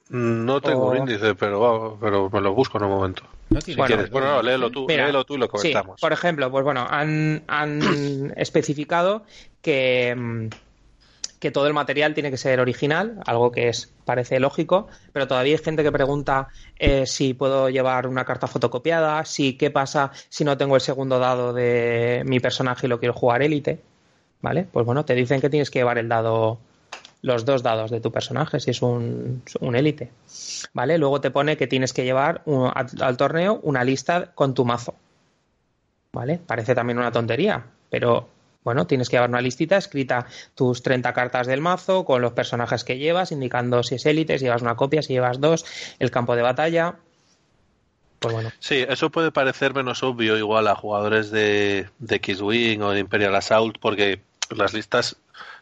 No 0.09 0.61
tengo 0.61 0.87
O- 0.87 0.91
un 0.91 0.97
índice, 0.97 1.33
pero, 1.35 1.97
pero 1.99 2.29
me 2.29 2.41
lo 2.41 2.53
busco 2.53 2.77
en 2.77 2.83
un 2.83 2.89
momento. 2.91 3.23
No 3.49 3.59
tiene 3.59 3.79
Bueno, 3.79 3.95
¿Quieres? 3.95 4.11
Bueno, 4.11 4.35
no, 4.35 4.41
léelo 4.43 4.69
tú, 4.69 4.85
Mira, 4.87 5.05
léelo 5.05 5.23
tú 5.23 5.35
y 5.35 5.37
lo 5.39 5.45
Sí, 5.45 5.51
comentamos. 5.51 5.99
por 6.01 6.13
ejemplo, 6.13 6.51
pues 6.51 6.63
bueno, 6.63 6.85
han, 6.89 7.43
han 7.47 8.33
especificado 8.37 9.23
que, 9.61 10.13
mm, 10.15 10.47
que 11.39 11.51
todo 11.51 11.67
el 11.67 11.73
material 11.73 12.13
tiene 12.13 12.31
que 12.31 12.37
ser 12.37 12.59
original, 12.59 13.19
algo 13.25 13.51
que 13.51 13.69
es 13.69 13.93
parece 14.05 14.39
lógico, 14.39 14.87
pero 15.11 15.27
todavía 15.27 15.55
hay 15.55 15.63
gente 15.63 15.83
que 15.83 15.91
pregunta 15.91 16.47
eh, 16.77 17.05
si 17.05 17.33
puedo 17.33 17.69
llevar 17.69 18.07
una 18.07 18.25
carta 18.25 18.47
fotocopiada, 18.47 19.25
si 19.25 19.57
qué 19.57 19.71
pasa 19.71 20.11
si 20.29 20.43
no 20.43 20.57
tengo 20.57 20.75
el 20.75 20.81
segundo 20.81 21.19
dado 21.19 21.53
de 21.53 22.23
mi 22.25 22.39
personaje 22.39 22.87
y 22.87 22.89
lo 22.89 22.99
quiero 22.99 23.13
jugar 23.13 23.41
élite, 23.41 23.81
¿vale? 24.41 24.67
Pues 24.71 24.85
bueno, 24.85 25.05
te 25.05 25.15
dicen 25.15 25.41
que 25.41 25.49
tienes 25.49 25.69
que 25.69 25.79
llevar 25.79 25.97
el 25.97 26.07
dado, 26.07 26.59
los 27.21 27.45
dos 27.45 27.63
dados 27.63 27.91
de 27.91 27.99
tu 27.99 28.11
personaje, 28.11 28.59
si 28.59 28.71
es 28.71 28.81
un, 28.81 29.43
élite, 29.73 30.11
¿vale? 30.73 30.97
Luego 30.97 31.19
te 31.21 31.31
pone 31.31 31.57
que 31.57 31.67
tienes 31.67 31.93
que 31.93 32.03
llevar 32.03 32.43
al, 32.45 32.87
al 33.01 33.17
torneo 33.17 33.59
una 33.63 33.83
lista 33.83 34.31
con 34.33 34.53
tu 34.53 34.65
mazo, 34.65 34.95
¿vale? 36.13 36.39
Parece 36.45 36.75
también 36.75 36.99
una 36.99 37.11
tontería, 37.11 37.65
pero 37.89 38.34
bueno, 38.65 38.87
tienes 38.87 39.09
que 39.09 39.15
llevar 39.15 39.29
una 39.29 39.41
listita 39.41 39.77
escrita 39.77 40.25
tus 40.55 40.81
30 40.81 41.13
cartas 41.13 41.45
del 41.45 41.61
mazo 41.61 42.03
con 42.03 42.21
los 42.21 42.33
personajes 42.33 42.83
que 42.83 42.97
llevas, 42.97 43.31
indicando 43.31 43.83
si 43.83 43.95
es 43.95 44.05
élite, 44.07 44.39
si 44.39 44.45
llevas 44.45 44.63
una 44.63 44.75
copia, 44.75 45.03
si 45.03 45.13
llevas 45.13 45.39
dos, 45.39 45.65
el 45.99 46.09
campo 46.09 46.35
de 46.35 46.41
batalla. 46.41 46.95
Pues 48.19 48.33
bueno, 48.33 48.51
Sí, 48.59 48.83
eso 48.89 49.11
puede 49.11 49.31
parecer 49.31 49.75
menos 49.75 50.01
obvio 50.01 50.35
igual 50.35 50.67
a 50.67 50.75
jugadores 50.75 51.29
de, 51.29 51.87
de 51.99 52.15
X-Wing 52.15 52.81
o 52.81 52.89
de 52.89 52.99
Imperial 52.99 53.35
Assault, 53.35 53.77
porque 53.79 54.21
las 54.49 54.73
listas, 54.73 55.15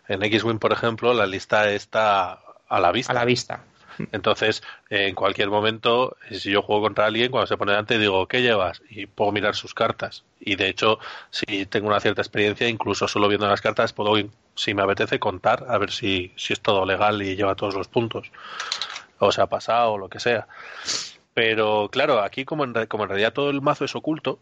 en 0.08 0.24
X-Wing, 0.24 0.60
por 0.60 0.72
ejemplo, 0.72 1.13
la 1.13 1.28
lista 1.28 1.70
está 1.72 2.39
a 2.70 2.80
la 2.80 2.94
vista. 2.94 3.12
a 3.12 3.16
la 3.16 3.26
vista. 3.26 3.63
Entonces, 4.12 4.63
en 4.89 5.15
cualquier 5.15 5.49
momento, 5.49 6.17
si 6.32 6.51
yo 6.51 6.62
juego 6.62 6.84
contra 6.84 7.06
alguien, 7.06 7.32
cuando 7.32 7.47
se 7.47 7.58
pone 7.58 7.71
delante, 7.71 7.97
digo, 7.97 8.27
¿qué 8.27 8.41
llevas? 8.41 8.82
Y 8.89 9.06
puedo 9.06 9.32
mirar 9.32 9.56
sus 9.56 9.73
cartas. 9.73 10.23
Y 10.39 10.56
de 10.56 10.69
hecho, 10.69 10.99
si 11.29 11.65
tengo 11.65 11.88
una 11.88 11.99
cierta 11.99 12.21
experiencia, 12.21 12.67
incluso 12.67 13.08
solo 13.08 13.27
viendo 13.27 13.47
las 13.47 13.62
cartas, 13.62 13.93
puedo, 13.93 14.15
si 14.56 14.73
me 14.73 14.84
apetece, 14.84 15.19
contar 15.19 15.65
a 15.69 15.77
ver 15.77 15.91
si, 15.91 16.32
si 16.36 16.53
es 16.53 16.62
todo 16.62 16.86
legal 16.86 17.21
y 17.21 17.36
lleva 17.36 17.56
todos 17.56 17.75
los 17.75 17.88
puntos. 17.88 18.32
O 19.19 19.32
se 19.32 19.41
ha 19.41 19.47
pasado 19.47 19.93
o 19.93 19.97
lo 19.97 20.10
que 20.10 20.19
sea. 20.19 20.47
Pero 21.34 21.89
claro, 21.91 22.21
aquí 22.21 22.45
como 22.45 22.63
en, 22.63 22.73
como 22.88 23.03
en 23.03 23.10
realidad 23.10 23.34
todo 23.34 23.49
el 23.49 23.62
mazo 23.62 23.86
es 23.86 23.95
oculto, 23.95 24.39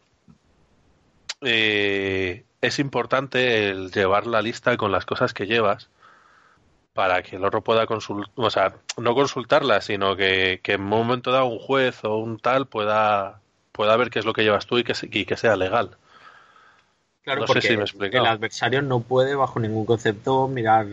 eh, 1.41 2.43
es 2.61 2.79
importante 2.79 3.69
el 3.69 3.91
llevar 3.91 4.27
la 4.27 4.41
lista 4.41 4.77
con 4.77 4.91
las 4.91 5.05
cosas 5.05 5.33
que 5.33 5.47
llevas 5.47 5.89
para 6.93 7.23
que 7.23 7.37
el 7.37 7.45
otro 7.45 7.61
pueda 7.61 7.85
consultar, 7.85 8.31
o 8.35 8.49
sea, 8.49 8.73
no 8.97 9.15
consultarla, 9.15 9.81
sino 9.81 10.15
que, 10.15 10.59
que 10.61 10.73
en 10.73 10.81
un 10.81 10.87
momento 10.89 11.31
dado 11.31 11.45
un 11.45 11.59
juez 11.59 12.03
o 12.03 12.17
un 12.17 12.37
tal 12.39 12.67
pueda, 12.67 13.39
pueda 13.71 13.95
ver 13.97 14.09
qué 14.09 14.19
es 14.19 14.25
lo 14.25 14.33
que 14.33 14.43
llevas 14.43 14.65
tú 14.65 14.77
y 14.77 14.83
que, 14.83 14.93
se- 14.93 15.07
y 15.11 15.25
que 15.25 15.37
sea 15.37 15.55
legal. 15.55 15.91
Claro, 17.23 17.41
No 17.41 17.47
sé 17.47 17.53
porque 17.53 17.67
si 17.67 17.73
me 17.75 17.81
he 17.81 17.85
explicado. 17.85 18.25
el 18.25 18.29
adversario 18.31 18.81
no 18.81 18.99
puede, 19.01 19.35
bajo 19.35 19.59
ningún 19.59 19.85
concepto, 19.85 20.47
mirar 20.47 20.87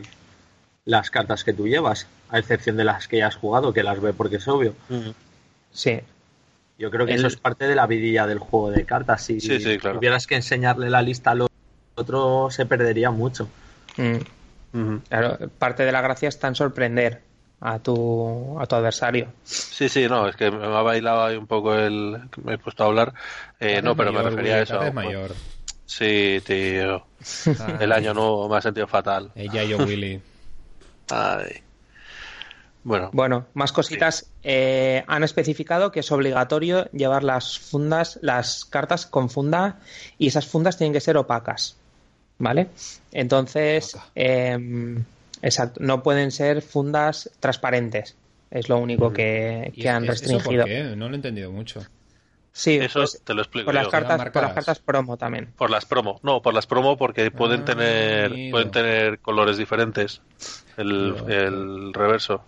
las 0.84 1.10
cartas 1.10 1.42
que 1.44 1.52
tú 1.52 1.66
llevas, 1.66 2.06
a 2.30 2.38
excepción 2.38 2.76
de 2.76 2.84
las 2.84 3.08
que 3.08 3.18
ya 3.18 3.26
has 3.28 3.36
jugado, 3.36 3.72
que 3.72 3.82
las 3.82 4.00
ve 4.00 4.12
porque 4.12 4.36
es 4.36 4.46
obvio. 4.48 4.74
Sí, 5.72 6.00
Yo 6.78 6.90
creo 6.92 7.06
que 7.06 7.12
El- 7.14 7.18
eso 7.18 7.26
es 7.26 7.36
parte 7.36 7.66
de 7.66 7.74
la 7.74 7.86
vidilla 7.88 8.26
del 8.28 8.38
juego 8.38 8.70
de 8.70 8.84
cartas. 8.84 9.24
Si 9.24 9.40
Sí, 9.40 9.58
sí, 9.58 9.78
claro. 9.78 9.98
tuvieras 9.98 10.28
que 10.28 10.36
enseñarle 10.36 10.90
la 10.90 11.02
lista 11.02 11.32
al 11.32 11.48
otro, 11.96 12.50
se 12.52 12.66
perdería 12.66 13.10
mucho. 13.10 13.48
Mm, 13.96 14.18
Claro, 15.08 15.38
parte 15.58 15.84
de 15.84 15.92
la 15.92 16.00
gracia 16.00 16.28
está 16.28 16.48
en 16.48 16.54
sorprender 16.54 17.22
a 17.60 17.78
tu, 17.78 18.56
a 18.60 18.66
tu 18.66 18.76
adversario. 18.76 19.32
Sí, 19.44 19.88
sí, 19.88 20.06
no, 20.08 20.28
es 20.28 20.36
que 20.36 20.50
me 20.50 20.64
ha 20.64 20.82
bailado 20.82 21.24
ahí 21.24 21.36
un 21.36 21.46
poco 21.46 21.74
el... 21.74 22.18
Me 22.42 22.54
he 22.54 22.58
puesto 22.58 22.84
a 22.84 22.86
hablar. 22.86 23.14
Eh, 23.58 23.82
no, 23.82 23.96
pero 23.96 24.12
me 24.12 24.22
refería 24.22 24.56
a 24.56 24.62
eso. 24.62 24.92
mayor. 24.92 25.34
Sí, 25.86 26.42
tío. 26.44 27.06
El 27.80 27.92
año 27.92 28.12
nuevo 28.12 28.48
me 28.48 28.58
ha 28.58 28.60
sentido 28.60 28.86
fatal. 28.86 29.32
Ella 29.34 29.64
y 29.64 29.68
yo, 29.70 29.78
Willy. 29.78 30.20
Ay. 31.10 31.62
Bueno, 32.84 33.10
Bueno, 33.12 33.46
más 33.54 33.72
cositas. 33.72 34.30
Eh, 34.42 35.02
han 35.08 35.24
especificado 35.24 35.90
que 35.90 36.00
es 36.00 36.12
obligatorio 36.12 36.90
llevar 36.92 37.24
las 37.24 37.58
fundas, 37.58 38.18
las 38.22 38.64
cartas 38.64 39.06
con 39.06 39.30
funda 39.30 39.78
y 40.18 40.28
esas 40.28 40.46
fundas 40.46 40.76
tienen 40.76 40.92
que 40.92 41.00
ser 41.00 41.16
opacas. 41.16 41.76
¿Vale? 42.38 42.68
Entonces, 43.12 43.96
eh, 44.14 44.56
exacto, 45.42 45.80
no 45.82 46.02
pueden 46.02 46.30
ser 46.30 46.62
fundas 46.62 47.30
transparentes. 47.40 48.16
Es 48.50 48.68
lo 48.68 48.78
único 48.78 49.12
que, 49.12 49.72
¿Y 49.74 49.82
que 49.82 49.88
han 49.88 50.04
eso 50.04 50.12
restringido. 50.12 50.62
por 50.64 50.70
qué? 50.70 50.82
No 50.96 51.08
lo 51.08 51.14
he 51.14 51.16
entendido 51.16 51.50
mucho. 51.52 51.80
Sí, 52.52 52.76
Eso 52.76 53.00
pues, 53.00 53.20
te 53.22 53.34
lo 53.34 53.42
explico 53.42 53.66
por 53.66 53.74
las 53.74 53.84
yo. 53.84 53.90
cartas, 53.90 54.30
por 54.30 54.42
las 54.42 54.52
cartas 54.52 54.78
promo 54.80 55.16
también. 55.16 55.52
Por 55.56 55.70
las 55.70 55.84
promo, 55.84 56.18
no, 56.22 56.40
por 56.42 56.54
las 56.54 56.66
promo 56.66 56.96
porque 56.96 57.30
pueden 57.30 57.60
Ah, 57.60 57.64
tener 57.66 58.24
amigo. 58.32 58.50
pueden 58.52 58.70
tener 58.72 59.18
colores 59.20 59.58
diferentes 59.58 60.22
el, 60.76 61.14
el 61.28 61.92
reverso. 61.94 62.42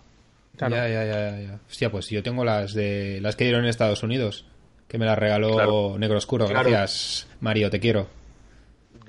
Claro. 0.57 0.75
Ya, 0.75 0.87
ya, 0.89 1.05
ya, 1.05 1.39
ya. 1.39 1.59
Hostia, 1.69 1.91
pues 1.91 2.09
yo 2.09 2.21
tengo 2.23 2.43
las 2.43 2.73
de 2.73 3.19
las 3.21 3.35
que 3.35 3.45
dieron 3.45 3.63
en 3.63 3.69
Estados 3.69 4.03
Unidos, 4.03 4.45
que 4.89 4.97
me 4.97 5.05
las 5.05 5.17
regaló 5.17 5.53
Claro. 5.53 5.95
Negro 5.97 6.17
Oscuro. 6.17 6.45
Claro. 6.47 6.69
Gracias, 6.69 7.27
Mario, 7.39 7.69
te 7.69 7.79
quiero. 7.79 8.07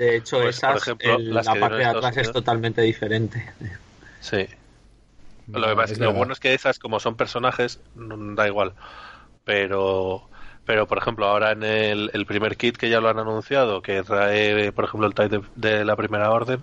De 0.02 0.16
hecho, 0.16 0.40
Pues, 0.40 0.60
por 0.60 0.70
esas, 0.70 0.82
ejemplo, 0.82 1.14
el- 1.16 1.32
las 1.32 1.46
la 1.46 1.54
parte 1.60 1.76
de 1.76 1.84
atrás 1.84 2.16
es 2.16 2.32
totalmente 2.32 2.82
diferente. 2.82 3.52
Sí. 4.20 4.46
Lo, 5.52 5.68
que 5.68 5.76
pasa 5.76 5.92
es 5.92 5.98
que 5.98 6.04
lo 6.04 6.12
bueno 6.12 6.32
es 6.32 6.40
que 6.40 6.54
esas, 6.54 6.80
como 6.80 6.98
son 6.98 7.14
personajes, 7.16 7.78
no, 7.94 8.16
da 8.34 8.48
igual. 8.48 8.72
Pero, 9.44 10.28
pero 10.64 10.88
por 10.88 10.98
ejemplo, 10.98 11.26
ahora 11.26 11.52
en 11.52 11.62
el, 11.62 12.10
el 12.14 12.26
primer 12.26 12.56
kit 12.56 12.76
que 12.76 12.90
ya 12.90 13.00
lo 13.00 13.10
han 13.10 13.18
anunciado, 13.20 13.80
que 13.80 14.02
trae, 14.02 14.72
por 14.72 14.84
ejemplo, 14.86 15.06
el 15.06 15.14
type 15.14 15.38
de, 15.54 15.68
de 15.76 15.84
la 15.84 15.94
primera 15.94 16.30
orden, 16.32 16.60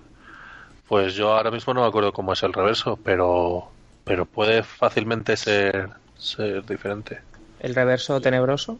pues 0.89 1.13
yo 1.15 1.32
ahora 1.34 1.52
mismo 1.52 1.73
no 1.73 1.82
me 1.82 1.88
acuerdo 1.88 2.12
cómo 2.12 2.34
es 2.34 2.43
el 2.43 2.52
reverso, 2.52 2.99
pero, 3.04 3.69
pero 4.04 4.25
puede 4.25 4.63
fácilmente 4.63 5.38
ser, 5.38 5.91
ser 6.17 6.65
diferente. 6.65 7.21
El 7.62 7.73
reverso 7.73 8.19
tenebroso. 8.19 8.80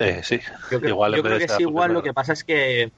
Eh, 0.00 0.22
sí, 0.24 0.40
Yo 0.72 0.80
creo, 0.80 0.90
igual 0.90 1.14
yo 1.14 1.22
que 1.22 1.44
es 1.44 1.60
igual, 1.60 1.92
lo 1.92 2.02
que 2.02 2.12
pasa 2.12 2.32
es 2.32 2.42
que 2.42 2.90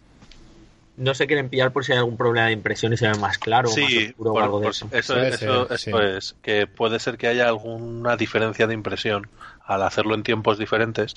no 0.99 1.15
se 1.15 1.27
quieren 1.27 1.49
pillar 1.49 1.73
por 1.73 1.85
si 1.85 1.93
hay 1.93 1.99
algún 1.99 2.17
problema 2.17 2.47
de 2.49 2.53
impresión 2.53 2.93
y 2.93 2.97
se 2.97 3.09
ve 3.09 3.15
más 3.19 3.39
claro 3.39 3.69
o 3.71 3.77
más 3.77 3.91
Sí, 3.91 4.09
oscuro 4.09 4.33
por- 4.33 4.43
o 4.43 4.45
algo 4.45 4.61
de 4.61 4.69
eso. 4.69 4.89
eso, 4.93 5.15
Puede 5.15 5.29
eso, 5.29 5.39
ser, 5.39 5.51
eso 5.51 5.77
sí. 5.79 5.91
es, 6.17 6.37
que 6.43 6.67
puede 6.67 6.99
ser 6.99 7.17
que 7.17 7.29
haya 7.29 7.49
alguna 7.49 8.17
diferencia 8.17 8.67
de 8.67 8.75
impresión 8.75 9.29
al 9.65 9.83
hacerlo 9.83 10.15
en 10.15 10.23
tiempos 10.23 10.59
diferentes, 10.59 11.15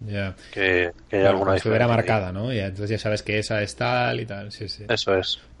Ya. 0.00 0.34
que, 0.52 0.92
que 1.08 1.16
haya 1.18 1.30
alguna 1.30 1.54
diferencia. 1.54 1.88
marcada, 1.88 2.32
¿no? 2.32 2.52
Y 2.52 2.58
entonces 2.58 2.90
ya 2.90 2.98
sabes 2.98 3.22
que 3.22 3.38
esa 3.38 3.62
es 3.62 3.76
tal 3.76 4.20
y 4.20 4.26
tal. 4.26 4.52
Sí, 4.52 4.68
sí. 4.68 4.84
Eso 4.88 5.14
es. 5.16 5.40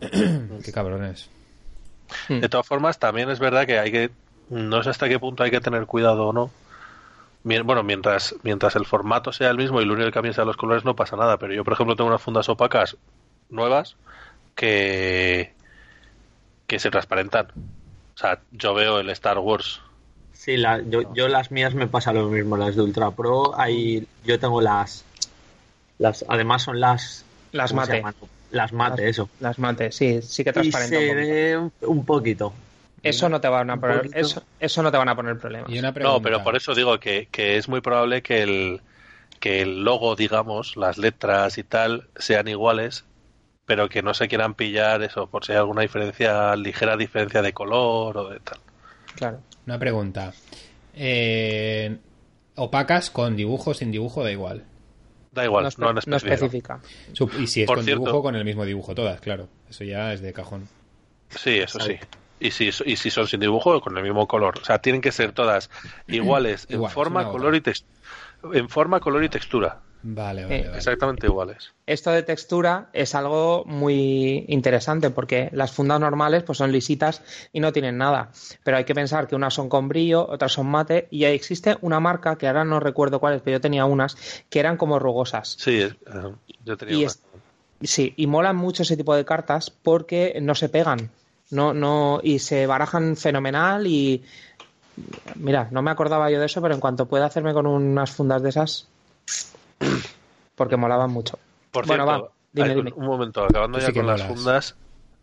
Qué 0.64 0.72
cabrones. 0.72 1.30
De 2.28 2.48
todas 2.48 2.66
formas, 2.66 2.98
también 2.98 3.30
es 3.30 3.38
verdad 3.40 3.66
que 3.66 3.78
hay 3.80 3.90
que, 3.90 4.10
no 4.50 4.82
sé 4.84 4.90
hasta 4.90 5.08
qué 5.08 5.18
punto 5.18 5.42
hay 5.42 5.50
que 5.50 5.60
tener 5.60 5.86
cuidado 5.86 6.28
o 6.28 6.32
no. 6.32 6.50
Bueno, 7.64 7.84
mientras, 7.84 8.34
mientras 8.42 8.74
el 8.74 8.86
formato 8.86 9.32
sea 9.32 9.50
el 9.50 9.56
mismo 9.56 9.80
y 9.80 9.84
lo 9.84 9.92
único 9.94 10.06
que 10.08 10.12
cambie 10.12 10.32
sea 10.32 10.44
los 10.44 10.56
colores, 10.56 10.84
no 10.84 10.96
pasa 10.96 11.16
nada. 11.16 11.38
Pero 11.38 11.54
yo, 11.54 11.62
por 11.62 11.74
ejemplo, 11.74 11.94
tengo 11.94 12.08
unas 12.08 12.20
fundas 12.22 12.48
opacas 12.48 12.96
nuevas 13.48 13.96
que, 14.56 15.52
que 16.66 16.78
se 16.80 16.90
transparentan. 16.90 17.46
O 17.46 18.18
sea, 18.18 18.40
yo 18.50 18.74
veo 18.74 18.98
el 18.98 19.10
Star 19.10 19.38
Wars. 19.38 19.80
Sí, 20.32 20.56
la- 20.56 20.82
yo, 20.82 21.14
yo 21.14 21.28
las 21.28 21.50
mías 21.52 21.74
me 21.74 21.86
pasa 21.86 22.12
lo 22.12 22.28
mismo, 22.28 22.56
las 22.56 22.74
de 22.74 22.82
Ultra 22.82 23.10
Pro, 23.12 23.58
ahí 23.58 24.06
yo 24.24 24.38
tengo 24.40 24.60
las, 24.60 25.04
las 25.98 26.24
además 26.28 26.62
son 26.62 26.80
las 26.80 27.24
Las 27.52 27.70
¿cómo 27.70 27.84
se 27.84 28.02
mate. 28.02 28.16
Las 28.50 28.72
mate, 28.72 29.08
eso. 29.08 29.28
Las 29.40 29.58
mates, 29.58 29.94
sí, 29.94 30.20
sí 30.22 30.44
que 30.44 30.50
Y 30.50 30.52
transparenta 30.54 30.98
se 30.98 31.10
un 31.12 31.16
poquito. 31.16 31.34
ve 31.34 31.56
un, 31.58 31.72
un 31.98 32.04
poquito. 32.06 32.52
Eso 33.08 33.28
no 33.28 33.40
te 33.40 33.48
van 33.48 33.70
a 33.70 33.80
poner, 33.80 34.08
eso, 34.14 34.42
eso 34.60 34.82
no 34.82 34.90
te 34.90 34.98
van 34.98 35.08
a 35.08 35.16
poner 35.16 35.38
problemas. 35.38 35.70
Y 35.70 35.78
una 35.78 35.92
pregunta. 35.92 36.16
No, 36.18 36.22
pero 36.22 36.42
por 36.42 36.56
eso 36.56 36.74
digo 36.74 36.98
que, 37.00 37.28
que 37.30 37.56
es 37.56 37.68
muy 37.68 37.80
probable 37.80 38.22
que 38.22 38.42
el, 38.42 38.80
que 39.40 39.62
el 39.62 39.84
logo, 39.84 40.16
digamos, 40.16 40.76
las 40.76 40.98
letras 40.98 41.58
y 41.58 41.62
tal, 41.64 42.08
sean 42.16 42.48
iguales, 42.48 43.04
pero 43.64 43.88
que 43.88 44.02
no 44.02 44.14
se 44.14 44.28
quieran 44.28 44.54
pillar 44.54 45.02
eso, 45.02 45.26
por 45.28 45.44
si 45.44 45.52
hay 45.52 45.58
alguna 45.58 45.82
diferencia, 45.82 46.54
ligera 46.56 46.96
diferencia 46.96 47.42
de 47.42 47.52
color 47.52 48.16
o 48.18 48.28
de 48.30 48.40
tal. 48.40 48.58
Claro. 49.16 49.40
Una 49.66 49.78
pregunta. 49.78 50.32
Eh, 50.94 51.96
opacas 52.54 53.10
con 53.10 53.36
dibujo, 53.36 53.74
sin 53.74 53.90
dibujo, 53.90 54.22
da 54.24 54.30
igual. 54.32 54.64
Da 55.32 55.44
igual, 55.44 55.68
no, 55.76 55.92
no, 55.92 56.00
espe- 56.00 56.06
no 56.08 56.16
especifica. 56.16 56.80
Y 57.38 57.46
si 57.46 57.62
es 57.62 57.66
Por 57.66 57.76
con 57.78 57.84
cierto- 57.84 58.04
dibujo, 58.04 58.22
con 58.22 58.36
el 58.36 58.44
mismo 58.44 58.64
dibujo 58.64 58.94
todas, 58.94 59.20
claro. 59.20 59.48
Eso 59.68 59.84
ya 59.84 60.12
es 60.14 60.22
de 60.22 60.32
cajón. 60.32 60.68
Sí, 61.28 61.58
eso 61.58 61.78
sí. 61.80 61.96
Y 62.38 62.50
si, 62.50 62.68
y 62.84 62.96
si 62.96 63.10
son 63.10 63.26
sin 63.26 63.40
dibujo, 63.40 63.80
con 63.80 63.96
el 63.96 64.02
mismo 64.04 64.26
color. 64.26 64.58
O 64.60 64.64
sea, 64.64 64.78
tienen 64.78 65.00
que 65.00 65.12
ser 65.12 65.32
todas 65.32 65.70
iguales 66.08 66.66
en 66.70 66.86
forma, 66.86 67.24
color 67.30 67.54
y 67.56 67.62
en 68.52 68.68
forma, 68.68 69.00
color 69.00 69.24
y 69.24 69.28
textura. 69.28 69.82
Vale, 70.02 70.44
vale, 70.44 70.54
Eh, 70.56 70.64
vale. 70.66 70.76
Exactamente 70.76 71.26
iguales. 71.26 71.72
Esto 71.86 72.10
de 72.10 72.22
textura 72.22 72.90
es 72.92 73.14
algo 73.14 73.64
muy 73.66 74.44
interesante 74.48 75.10
porque 75.10 75.50
las 75.52 75.72
fundas 75.72 75.98
normales 76.00 76.42
pues 76.44 76.58
son 76.58 76.70
lisitas 76.72 77.22
y 77.52 77.60
no 77.60 77.72
tienen 77.72 77.96
nada. 77.98 78.30
Pero 78.64 78.76
hay 78.76 78.84
que 78.84 78.94
pensar 78.94 79.26
que 79.26 79.34
unas 79.36 79.54
son 79.54 79.68
con 79.68 79.88
brillo, 79.88 80.26
otras 80.28 80.52
son 80.52 80.66
mate 80.66 81.08
y 81.10 81.24
ahí 81.24 81.34
existe 81.34 81.76
una 81.80 81.98
marca 82.00 82.36
que 82.38 82.46
ahora 82.46 82.64
no 82.64 82.78
recuerdo 82.80 83.18
cuál 83.20 83.34
es, 83.34 83.42
pero 83.42 83.56
yo 83.56 83.60
tenía 83.60 83.84
unas 83.84 84.16
que 84.48 84.60
eran 84.60 84.76
como 84.76 84.98
rugosas. 84.98 85.56
Sí, 85.58 85.80
eh, 85.80 85.96
yo 86.64 86.76
tenía 86.76 86.96
Y 86.96 87.02
una. 87.02 87.06
es- 87.06 87.22
Sí, 87.82 88.14
y 88.16 88.26
molan 88.26 88.56
mucho 88.56 88.84
ese 88.84 88.96
tipo 88.96 89.14
de 89.14 89.26
cartas 89.26 89.70
porque 89.70 90.38
no 90.40 90.54
se 90.54 90.70
pegan. 90.70 91.10
No, 91.50 91.72
no, 91.72 92.20
y 92.22 92.38
se 92.40 92.66
barajan 92.66 93.16
fenomenal 93.16 93.86
y 93.86 94.24
mira, 95.36 95.68
no 95.70 95.82
me 95.82 95.90
acordaba 95.90 96.30
yo 96.30 96.40
de 96.40 96.46
eso, 96.46 96.60
pero 96.62 96.74
en 96.74 96.80
cuanto 96.80 97.06
pueda 97.06 97.26
hacerme 97.26 97.52
con 97.52 97.66
unas 97.66 98.10
fundas 98.10 98.42
de 98.42 98.48
esas, 98.50 98.88
porque 100.56 100.76
molaban 100.76 101.10
mucho. 101.10 101.38
Por 101.70 101.86
Bueno, 101.86 102.04
cierto, 102.06 102.22
va, 102.22 102.30
dime, 102.52 102.92
un 102.96 103.06
momento, 103.06 103.44
acabando 103.44 103.78
Tú 103.78 103.82
ya 103.82 103.88
sí 103.88 103.94
con 103.94 104.06
las 104.06 104.22
molas. 104.22 104.36
fundas. 104.36 104.76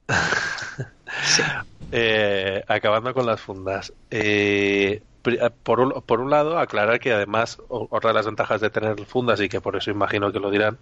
Eh, 1.95 2.63
acabando 2.67 3.13
con 3.13 3.25
las 3.27 3.39
fundas. 3.39 3.93
Eh, 4.09 5.03
pri- 5.21 5.37
por, 5.63 5.79
un, 5.79 6.01
por 6.01 6.21
un 6.21 6.31
lado, 6.31 6.57
aclarar 6.57 6.99
que 6.99 7.11
además, 7.13 7.57
otra 7.69 8.09
de 8.09 8.13
las 8.15 8.25
ventajas 8.25 8.61
de 8.61 8.71
tener 8.71 9.05
fundas, 9.05 9.39
y 9.41 9.47
que 9.49 9.61
por 9.61 9.75
eso 9.75 9.91
imagino 9.91 10.31
que 10.31 10.39
lo 10.39 10.49
dirán, 10.49 10.79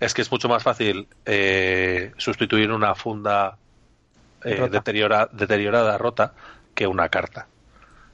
es 0.00 0.14
que 0.14 0.22
es 0.22 0.30
mucho 0.32 0.48
más 0.48 0.62
fácil 0.62 1.08
eh, 1.26 2.12
sustituir 2.18 2.72
una 2.72 2.94
funda 2.94 3.58
eh, 4.44 4.56
Rota. 4.56 4.70
deteriora- 4.78 5.28
deteriorada, 5.32 5.98
rota, 5.98 6.32
que 6.74 6.86
una 6.86 7.08
carta. 7.08 7.46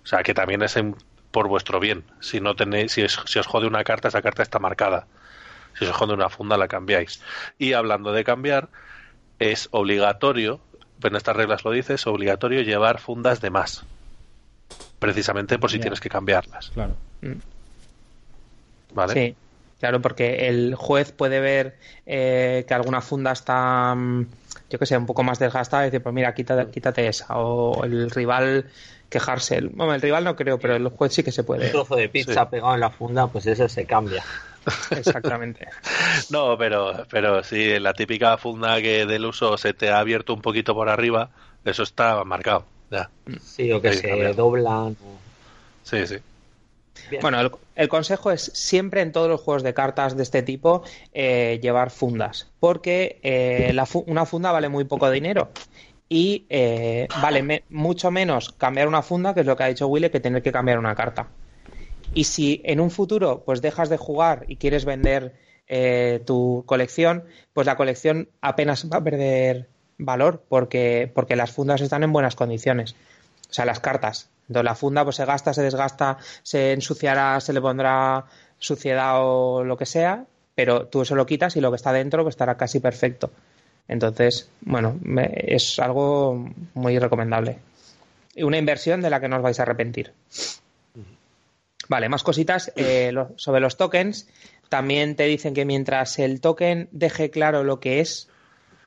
O 0.03 0.07
sea, 0.07 0.23
que 0.23 0.35
también 0.35 0.63
es 0.63 0.77
en- 0.77 0.97
por 1.31 1.49
vuestro 1.49 1.81
bien. 1.81 2.05
Si 2.21 2.41
no 2.41 2.55
tenéis, 2.55 2.93
si, 2.93 3.03
es- 3.03 3.19
si 3.27 3.39
os 3.39 3.47
jode 3.47 3.67
una 3.67 3.85
carta, 3.85 4.09
esa 4.09 4.23
carta 4.23 4.43
está 4.43 4.59
marcada. 4.59 5.07
Si 5.79 5.85
os 5.85 5.91
jode 5.93 6.15
una 6.15 6.29
funda, 6.29 6.57
la 6.57 6.69
cambiáis. 6.69 7.21
Y 7.59 7.73
hablando 7.73 8.13
de 8.13 8.23
cambiar, 8.25 8.69
es 9.39 9.69
obligatorio, 9.73 10.61
en 11.03 11.17
estas 11.17 11.35
reglas 11.37 11.65
lo 11.65 11.73
dice, 11.73 11.95
es 11.95 12.07
obligatorio 12.07 12.63
llevar 12.63 13.01
fundas 13.01 13.41
de 13.41 13.51
más. 13.51 13.85
Precisamente 15.01 15.59
por 15.59 15.71
si 15.71 15.79
tienes 15.81 16.01
que 16.01 16.09
cambiarlas. 16.09 16.71
Claro. 16.71 16.95
¿Vale? 18.95 19.13
Sí, 19.13 19.37
claro, 19.85 20.01
porque 20.01 20.49
el 20.49 20.75
juez 20.77 21.13
puede 21.13 21.41
ver 21.41 21.77
eh, 22.07 22.65
que 22.67 22.73
alguna 22.73 23.03
funda 23.03 23.33
está, 23.33 23.95
mm, 23.95 24.27
yo 24.71 24.79
que 24.79 24.87
sé, 24.87 24.97
un 24.97 25.05
poco 25.05 25.23
más 25.23 25.39
desgastada 25.39 25.83
y 25.83 25.87
decir, 25.89 26.03
pues 26.03 26.15
mira, 26.15 26.33
quítate, 26.33 26.71
quítate 26.71 27.07
esa. 27.07 27.27
O 27.37 27.85
el 27.85 28.11
rival 28.11 28.65
quejarse. 29.11 29.59
El- 29.59 29.69
Bueno, 29.69 29.93
el 29.93 30.01
rival 30.01 30.25
no 30.25 30.37
creo, 30.37 30.59
pero 30.59 30.75
el 30.75 30.89
juez 30.89 31.13
sí 31.13 31.23
que 31.23 31.33
se 31.33 31.43
Un 31.43 31.47
puede. 31.49 31.69
trozo 31.69 31.97
de 31.97 32.09
pizza 32.09 32.45
Sí. 32.45 32.49
pegado 32.51 32.73
en 32.73 32.81
la 32.81 32.89
funda, 32.89 33.27
pues 33.27 33.45
eso 33.47 33.69
se 33.69 33.85
cambia. 33.85 34.25
Exactamente. 34.93 35.69
No, 36.31 36.57
pero, 36.57 37.05
pero 37.11 37.45
sí, 37.45 37.79
la 37.79 37.93
típica 37.93 38.39
funda 38.39 38.81
que 38.81 39.05
del 39.05 39.27
uso 39.27 39.59
se 39.59 39.75
te 39.75 39.91
ha 39.91 39.99
abierto 39.99 40.33
un 40.33 40.41
poquito 40.41 40.75
por 40.75 40.89
arriba, 40.89 41.29
eso 41.63 41.83
está 41.83 42.25
marcado. 42.25 42.65
Ya. 42.91 43.11
Sí, 43.43 43.71
o 43.71 43.83
que 43.83 43.93
Sí, 43.93 43.99
se 43.99 44.09
cambiar. 44.09 44.35
doblan. 44.35 44.97
o- 45.05 45.19
Sí, 45.83 46.07
sí. 46.07 46.17
Bueno, 47.21 47.59
el, 47.75 47.89
consejo 47.89 48.31
es 48.31 48.51
siempre 48.55 49.03
en 49.03 49.13
todos 49.13 49.29
los 49.29 49.41
juegos 49.41 49.63
de 49.63 49.75
cartas 49.75 50.17
de 50.17 50.23
este 50.23 50.43
tipo 50.43 50.83
eh, 51.13 51.59
llevar 51.63 51.91
fundas, 51.91 52.51
porque 52.61 53.19
eh, 53.23 53.73
la 53.75 53.87
una 54.07 54.27
funda 54.27 54.53
vale 54.53 54.69
muy 54.69 54.85
poco 54.85 55.11
dinero 55.11 55.51
y 56.09 56.47
eh, 56.49 57.09
vale 57.21 57.65
mucho 57.71 58.11
menos 58.11 58.53
cambiar 58.53 58.89
una 58.89 59.03
funda, 59.03 59.35
que 59.35 59.41
es 59.41 59.47
lo 59.47 59.57
que 59.57 59.65
ha 59.65 59.69
dicho 59.69 59.89
Willy, 59.89 60.11
que 60.11 60.21
tener 60.21 60.43
que 60.43 60.53
cambiar 60.53 60.79
una 60.79 60.95
carta. 60.95 61.29
Y 62.15 62.25
si 62.25 62.61
en 62.65 62.81
un 62.81 62.91
futuro 62.91 63.43
pues 63.45 63.61
dejas 63.61 63.89
de 63.89 63.97
jugar 63.97 64.45
y 64.49 64.57
quieres 64.57 64.85
vender 64.85 65.35
eh, 65.67 66.23
tu 66.27 66.63
colección, 66.67 67.25
pues 67.53 67.67
la 67.67 67.77
colección 67.77 68.29
apenas 68.41 68.89
va 68.91 68.99
a 68.99 69.05
perder 69.05 69.69
valor 69.99 70.45
porque, 70.49 71.11
porque 71.15 71.37
las 71.37 71.53
fundas 71.53 71.81
están 71.81 72.03
en 72.03 72.13
buenas 72.13 72.37
condiciones. 72.37 72.95
O 73.51 73.53
sea, 73.53 73.65
las 73.65 73.81
cartas. 73.81 74.31
Entonces 74.49 74.65
la 74.65 74.75
funda 74.75 75.05
pues 75.05 75.17
se 75.17 75.25
gasta, 75.25 75.55
se 75.55 75.63
desgasta, 75.63 76.19
se 76.43 76.73
ensuciará, 76.73 77.41
se 77.41 77.53
le 77.53 77.61
pondrá 77.61 78.25
suciedad 78.59 79.15
o 79.17 79.65
lo 79.65 79.77
que 79.77 79.87
sea, 79.87 80.25
pero 80.55 80.87
tú 80.87 81.03
eso 81.03 81.15
lo 81.15 81.27
quitas 81.27 81.57
y 81.57 81.61
lo 81.61 81.71
que 81.71 81.77
está 81.77 81.93
dentro 81.93 82.23
pues 82.23 82.35
estará 82.35 82.57
casi 82.57 82.81
perfecto. 82.81 83.31
Entonces, 83.89 84.49
bueno, 84.63 84.99
es 85.35 85.79
algo 85.79 86.49
muy 86.75 86.99
recomendable. 86.99 87.59
Una 88.37 88.59
inversión 88.59 89.03
de 89.03 89.11
la 89.11 89.21
que 89.21 89.29
no 89.29 89.37
os 89.37 89.43
vais 89.43 89.59
a 89.61 89.63
arrepentir. 89.63 90.13
Vale, 91.89 92.09
más 92.09 92.23
cositas 92.23 92.73
eh, 92.77 93.13
sobre 93.37 93.61
los 93.61 93.77
tokens. 93.77 94.27
También 94.69 95.17
te 95.17 95.25
dicen 95.25 95.55
que 95.55 95.65
mientras 95.65 96.19
el 96.19 96.41
token 96.41 96.89
deje 96.91 97.31
claro 97.31 97.63
lo 97.63 97.79
que 97.79 98.01
es 98.01 98.29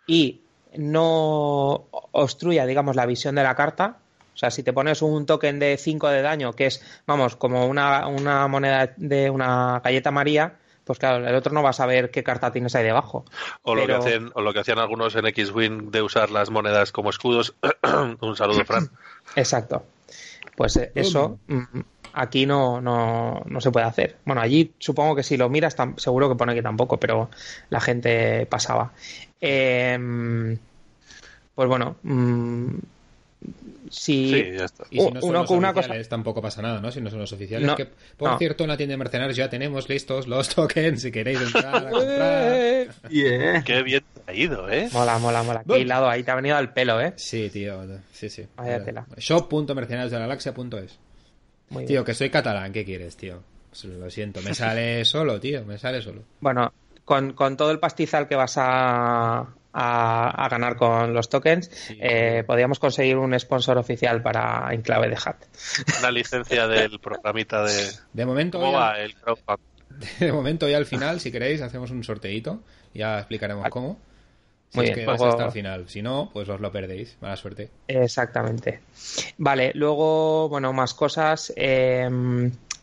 y 0.08 0.41
no 0.76 1.86
obstruya, 1.91 2.65
digamos, 2.65 2.96
la 2.96 3.06
visión 3.06 3.36
de 3.36 3.43
la 3.43 3.56
carta, 3.56 4.00
o 4.38 4.39
sea, 4.39 4.52
si 4.52 4.62
te 4.62 4.71
pones 4.71 5.02
un 5.02 5.26
token 5.26 5.58
de 5.58 5.78
5 5.78 6.10
de 6.10 6.21
daño, 6.21 6.54
que 6.54 6.67
es, 6.67 6.84
vamos, 7.08 7.36
como 7.36 7.65
una, 7.65 8.06
una 8.06 8.47
moneda 8.47 8.93
de 8.95 9.32
una 9.32 9.82
galleta 9.84 10.12
María, 10.12 10.54
pues 10.84 11.00
claro, 11.00 11.28
el 11.28 11.34
otro 11.34 11.52
no 11.54 11.63
va 11.63 11.71
a 11.71 11.73
saber 11.73 12.12
qué 12.12 12.21
carta 12.21 12.52
tienes 12.52 12.76
ahí 12.76 12.84
debajo. 12.84 13.26
O, 13.63 13.73
lo, 13.73 13.88
que 13.88 13.93
hacen, 13.93 14.30
o 14.36 14.41
lo 14.41 14.54
que 14.54 14.60
hacían 14.60 14.78
algunos 14.78 15.15
en 15.15 15.26
X-Wing 15.26 15.89
de 15.89 16.04
usar 16.04 16.30
las 16.30 16.52
monedas 16.52 16.91
como 16.91 17.10
escudos. 17.10 17.56
un 18.21 18.36
saludo, 18.36 18.63
Fran. 18.63 18.91
Exacto. 19.36 19.84
Pues 20.56 20.78
eh, 20.78 20.91
eso 20.93 21.39
mm, 21.47 21.80
aquí 22.13 22.45
no, 22.45 22.80
no, 22.80 23.41
no, 23.43 23.60
se 23.60 23.71
puede 23.71 23.88
hacer. 23.88 24.17
Bueno, 24.23 24.41
allí 24.41 24.71
supongo 24.78 25.15
que 25.15 25.23
si 25.23 25.36
lo 25.36 25.50
miras, 25.50 25.76
seguro 25.95 26.30
que 26.30 26.36
pone 26.36 26.54
que 26.54 26.62
tampoco, 26.62 27.00
pero 27.00 27.32
la 27.71 27.82
gente 27.82 28.45
pasaba. 28.45 28.91
Em, 29.41 30.60
pues 31.56 31.67
bueno, 31.67 31.95
mm, 32.04 32.76
si, 33.89 34.30
sí, 34.30 34.52
ya 34.58 34.65
está. 34.65 34.86
Y 34.89 35.00
si 35.00 35.12
no 35.12 35.21
son 35.21 35.30
uno, 35.30 35.41
los 35.41 35.50
una 35.52 35.69
oficiales, 35.71 36.08
cosa... 36.08 36.10
tampoco 36.10 36.41
pasa 36.41 36.62
nada, 36.62 36.80
¿no? 36.82 36.91
Si 36.91 37.02
no 37.02 37.10
son 37.10 37.19
los 37.19 37.32
oficiales. 37.34 37.67
No, 37.67 37.76
que, 37.76 37.88
por 38.17 38.32
no. 38.32 38.38
cierto, 38.38 38.63
en 38.63 38.69
la 38.69 38.78
tienda 38.78 38.93
de 38.93 38.97
mercenarios 38.97 39.36
ya 39.38 39.50
tenemos 39.50 39.89
listos 39.89 40.28
los 40.28 40.50
tokens 40.56 41.02
si 41.02 41.12
queréis 41.12 41.41
entrar 41.41 41.76
a 41.76 41.82
comprar. 41.89 42.88
yeah. 43.10 43.63
Qué 43.63 43.84
bien 43.84 44.04
traído, 44.26 44.69
¿eh? 44.69 44.89
Mola, 44.91 45.17
mola, 45.19 45.43
mola. 45.43 45.63
Qué 45.67 45.80
hilado 45.80 46.10
ahí 46.10 46.23
te 46.23 46.32
ha 46.32 46.36
venido 46.36 46.56
al 46.58 46.73
pelo, 46.73 47.00
¿eh? 47.02 47.13
Sí, 47.15 47.50
tío. 47.50 47.82
Sí, 48.12 48.30
sí. 48.30 48.45
Shop.mercenariosdelagalaxia.es 49.17 51.00
Tío, 51.86 52.04
que 52.04 52.13
soy 52.13 52.30
catalán, 52.30 52.71
¿qué 52.71 52.86
quieres, 52.86 53.17
tío? 53.17 53.43
Pues 53.69 53.84
lo 53.86 54.10
siento, 54.10 54.41
me 54.41 54.54
sale 54.56 55.04
solo, 55.06 55.39
tío, 55.39 55.65
me 55.65 55.78
sale 55.78 56.02
solo. 56.02 56.23
Bueno, 56.39 56.71
con, 57.04 57.34
con 57.34 57.58
todo 57.58 57.71
el 57.71 57.80
pastizal 57.80 58.28
que 58.28 58.36
vas 58.36 58.56
a, 58.58 59.47
a, 59.73 60.45
a, 60.45 60.49
ganar 60.49 60.75
con 60.75 61.13
los 61.13 61.30
tokens, 61.30 61.69
sí. 61.71 61.97
eh, 62.01 62.43
podríamos 62.45 62.80
conseguir 62.80 63.17
un 63.17 63.38
sponsor 63.39 63.77
oficial 63.77 64.21
para 64.21 64.73
Enclave 64.73 65.10
de 65.10 65.17
Hat. 65.23 65.38
Una 65.99 66.12
licencia 66.12 66.67
del 66.67 66.99
programita 66.99 67.63
de. 67.63 67.91
De 68.13 68.25
momento. 68.25 68.60
¿Cómo 68.60 68.73
va 68.73 68.99
el 68.99 69.15
crowdfunding? 69.15 69.65
De 70.19 70.32
momento, 70.32 70.69
ya 70.69 70.77
al 70.77 70.86
final, 70.86 71.19
si 71.19 71.32
queréis, 71.32 71.62
hacemos 71.62 71.91
un 71.91 72.03
sorteito. 72.03 72.62
Ya 72.93 73.17
explicaremos 73.19 73.63
vale. 73.63 73.71
cómo. 73.71 73.97
Si 74.69 74.77
Muy 74.77 74.86
es 74.86 74.95
bien, 74.95 75.06
que 75.06 75.12
luego... 75.12 75.27
hasta 75.27 75.45
el 75.45 75.51
final. 75.51 75.89
Si 75.89 76.01
no, 76.01 76.30
pues 76.34 76.47
os 76.49 76.60
lo 76.60 76.71
perdéis. 76.71 77.17
Mala 77.21 77.36
suerte. 77.36 77.71
Exactamente. 77.88 78.82
Vale, 79.38 79.71
luego, 79.75 80.49
bueno, 80.49 80.73
más 80.73 80.93
cosas. 80.93 81.53
Eh, 81.56 82.08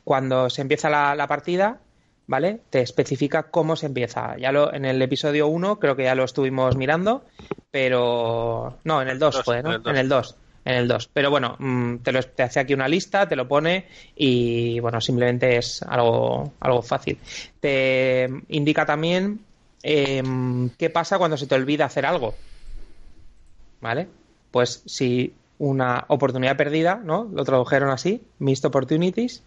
cuando 0.02 0.50
se 0.50 0.62
empieza 0.62 0.90
la, 0.90 1.14
la 1.14 1.26
partida, 1.26 1.78
¿vale? 2.26 2.60
Te 2.70 2.80
especifica 2.80 3.44
cómo 3.44 3.76
se 3.76 3.86
empieza. 3.86 4.36
Ya 4.38 4.52
lo, 4.52 4.72
en 4.72 4.84
el 4.84 5.00
episodio 5.02 5.46
1 5.48 5.78
creo 5.78 5.96
que 5.96 6.04
ya 6.04 6.14
lo 6.14 6.24
estuvimos 6.24 6.76
mirando, 6.76 7.24
pero 7.70 8.78
no, 8.84 9.02
en 9.02 9.08
el 9.08 9.18
2 9.18 9.42
fue, 9.44 9.62
¿no? 9.62 9.74
En 9.74 9.96
el 9.96 10.08
2. 10.08 10.36
En 10.64 10.74
el 10.74 10.88
2. 10.88 11.10
Pero 11.12 11.30
bueno, 11.30 11.56
mm, 11.58 11.98
te, 11.98 12.12
lo, 12.12 12.22
te 12.22 12.42
hace 12.42 12.60
aquí 12.60 12.72
una 12.72 12.88
lista, 12.88 13.28
te 13.28 13.36
lo 13.36 13.46
pone 13.46 13.86
y 14.16 14.80
bueno, 14.80 15.00
simplemente 15.00 15.56
es 15.58 15.82
algo, 15.82 16.52
algo 16.60 16.82
fácil. 16.82 17.18
Te 17.60 18.28
indica 18.48 18.86
también 18.86 19.40
eh, 19.82 20.22
qué 20.78 20.88
pasa 20.90 21.18
cuando 21.18 21.36
se 21.36 21.46
te 21.46 21.54
olvida 21.54 21.84
hacer 21.84 22.06
algo. 22.06 22.34
¿Vale? 23.80 24.08
Pues 24.50 24.82
si 24.86 25.34
una 25.58 26.04
oportunidad 26.08 26.56
perdida, 26.56 27.00
¿no? 27.04 27.28
Lo 27.32 27.44
tradujeron 27.44 27.90
así, 27.90 28.22
missed 28.38 28.64
opportunities, 28.66 29.42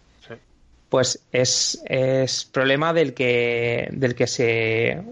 pues 0.88 1.22
es, 1.32 1.82
es 1.84 2.44
problema 2.46 2.92
del 2.92 3.14
que, 3.14 3.88
del 3.92 4.14
que 4.14 4.26
se 4.26 5.02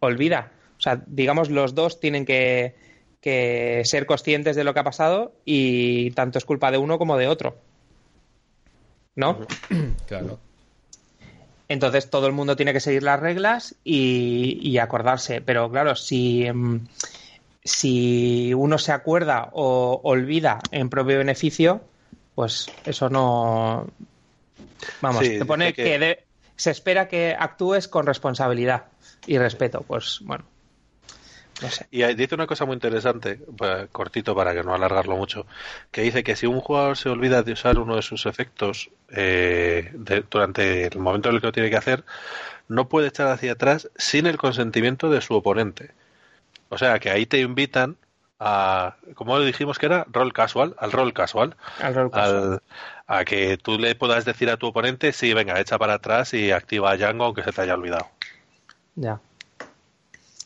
olvida. 0.00 0.52
O 0.78 0.80
sea, 0.80 1.02
digamos, 1.06 1.50
los 1.50 1.74
dos 1.74 2.00
tienen 2.00 2.24
que, 2.24 2.74
que, 3.20 3.82
ser 3.84 4.06
conscientes 4.06 4.56
de 4.56 4.64
lo 4.64 4.72
que 4.72 4.80
ha 4.80 4.84
pasado 4.84 5.32
y 5.44 6.10
tanto 6.12 6.38
es 6.38 6.44
culpa 6.44 6.70
de 6.70 6.78
uno 6.78 6.98
como 6.98 7.18
de 7.18 7.28
otro. 7.28 7.56
¿No? 9.14 9.46
Claro. 10.06 10.38
Entonces 11.68 12.10
todo 12.10 12.26
el 12.26 12.32
mundo 12.32 12.56
tiene 12.56 12.72
que 12.72 12.80
seguir 12.80 13.04
las 13.04 13.20
reglas 13.20 13.76
y, 13.84 14.58
y 14.60 14.78
acordarse. 14.78 15.40
Pero 15.40 15.70
claro, 15.70 15.94
si, 15.94 16.44
si 17.62 18.52
uno 18.54 18.76
se 18.76 18.90
acuerda 18.90 19.50
o 19.52 20.00
olvida 20.02 20.58
en 20.72 20.90
propio 20.90 21.18
beneficio, 21.18 21.80
pues 22.34 22.66
eso 22.84 23.08
no, 23.08 23.86
Vamos, 25.00 25.24
sí, 25.24 25.38
te 25.38 25.44
pone 25.44 25.72
que, 25.72 25.84
que 25.84 25.98
de... 25.98 26.24
se 26.56 26.70
espera 26.70 27.08
que 27.08 27.36
actúes 27.38 27.88
con 27.88 28.06
responsabilidad 28.06 28.86
y 29.26 29.38
respeto. 29.38 29.82
Pues 29.82 30.20
bueno, 30.22 30.44
no 31.62 31.68
sé. 31.68 31.86
Y 31.90 32.02
dice 32.14 32.34
una 32.34 32.46
cosa 32.46 32.64
muy 32.64 32.74
interesante, 32.74 33.38
pues, 33.56 33.88
cortito 33.90 34.34
para 34.34 34.54
que 34.54 34.62
no 34.62 34.74
alargarlo 34.74 35.16
mucho, 35.16 35.46
que 35.90 36.02
dice 36.02 36.22
que 36.22 36.36
si 36.36 36.46
un 36.46 36.60
jugador 36.60 36.96
se 36.96 37.08
olvida 37.08 37.42
de 37.42 37.52
usar 37.52 37.78
uno 37.78 37.96
de 37.96 38.02
sus 38.02 38.26
efectos 38.26 38.90
eh, 39.10 39.90
de, 39.94 40.24
durante 40.30 40.86
el 40.86 40.98
momento 40.98 41.28
en 41.28 41.34
el 41.34 41.40
que 41.40 41.48
lo 41.48 41.52
tiene 41.52 41.70
que 41.70 41.76
hacer, 41.76 42.04
no 42.68 42.88
puede 42.88 43.08
echar 43.08 43.28
hacia 43.28 43.52
atrás 43.52 43.90
sin 43.96 44.26
el 44.26 44.38
consentimiento 44.38 45.10
de 45.10 45.20
su 45.20 45.34
oponente. 45.34 45.90
O 46.68 46.78
sea 46.78 46.98
que 46.98 47.10
ahí 47.10 47.26
te 47.26 47.40
invitan 47.40 47.96
a, 48.38 48.96
como 49.14 49.38
dijimos 49.40 49.78
que 49.78 49.86
era, 49.86 50.06
rol 50.10 50.32
casual, 50.32 50.74
al 50.78 50.92
rol 50.92 51.12
casual. 51.12 51.56
Al 51.80 51.94
rol 51.94 52.10
casual. 52.10 52.52
Al, 52.52 52.62
a 53.12 53.24
que 53.24 53.58
tú 53.58 53.76
le 53.76 53.96
puedas 53.96 54.24
decir 54.24 54.48
a 54.50 54.56
tu 54.56 54.68
oponente, 54.68 55.12
sí, 55.12 55.34
venga, 55.34 55.58
echa 55.58 55.76
para 55.78 55.94
atrás 55.94 56.32
y 56.32 56.52
activa 56.52 56.92
a 56.92 56.96
Django 56.96 57.24
aunque 57.24 57.42
se 57.42 57.50
te 57.50 57.62
haya 57.62 57.74
olvidado. 57.74 58.06
Ya. 58.94 59.20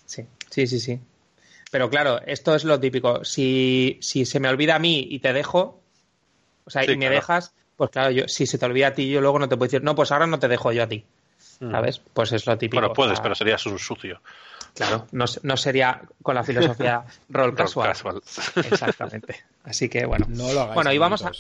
Sí, 0.06 0.26
sí, 0.48 0.66
sí, 0.66 0.80
sí. 0.80 0.98
Pero 1.70 1.90
claro, 1.90 2.22
esto 2.24 2.54
es 2.54 2.64
lo 2.64 2.80
típico. 2.80 3.22
Si, 3.22 3.98
si 4.00 4.24
se 4.24 4.40
me 4.40 4.48
olvida 4.48 4.76
a 4.76 4.78
mí 4.78 5.06
y 5.10 5.18
te 5.18 5.34
dejo, 5.34 5.82
o 6.64 6.70
sea, 6.70 6.84
sí, 6.84 6.92
y 6.92 6.96
me 6.96 7.06
claro. 7.06 7.16
dejas, 7.16 7.52
pues 7.76 7.90
claro, 7.90 8.10
yo, 8.10 8.28
si 8.28 8.46
se 8.46 8.56
te 8.56 8.64
olvida 8.64 8.88
a 8.88 8.94
ti, 8.94 9.10
yo 9.10 9.20
luego 9.20 9.38
no 9.38 9.46
te 9.46 9.58
puedo 9.58 9.68
decir, 9.68 9.82
no, 9.84 9.94
pues 9.94 10.10
ahora 10.10 10.26
no 10.26 10.38
te 10.38 10.48
dejo 10.48 10.72
yo 10.72 10.84
a 10.84 10.88
ti. 10.88 11.04
¿Sabes? 11.70 11.98
Pues 11.98 12.32
es 12.32 12.46
lo 12.46 12.56
típico. 12.56 12.80
Bueno, 12.80 12.94
puedes, 12.94 13.12
o 13.12 13.16
sea, 13.16 13.22
pero 13.22 13.34
serías 13.34 13.64
un 13.66 13.78
sucio. 13.78 14.22
Claro, 14.74 15.06
no, 15.12 15.26
no, 15.42 15.56
sería 15.56 16.00
con 16.22 16.34
la 16.34 16.42
filosofía 16.42 17.04
rol 17.28 17.54
casual. 17.54 17.88
casual. 17.88 18.22
Exactamente. 18.56 19.44
Así 19.64 19.88
que 19.88 20.06
bueno. 20.06 20.26
No 20.28 20.52
lo 20.52 20.62
hagáis. 20.62 20.74
Bueno, 20.74 20.92
y 20.92 20.98
vamos 20.98 21.22
a. 21.24 21.30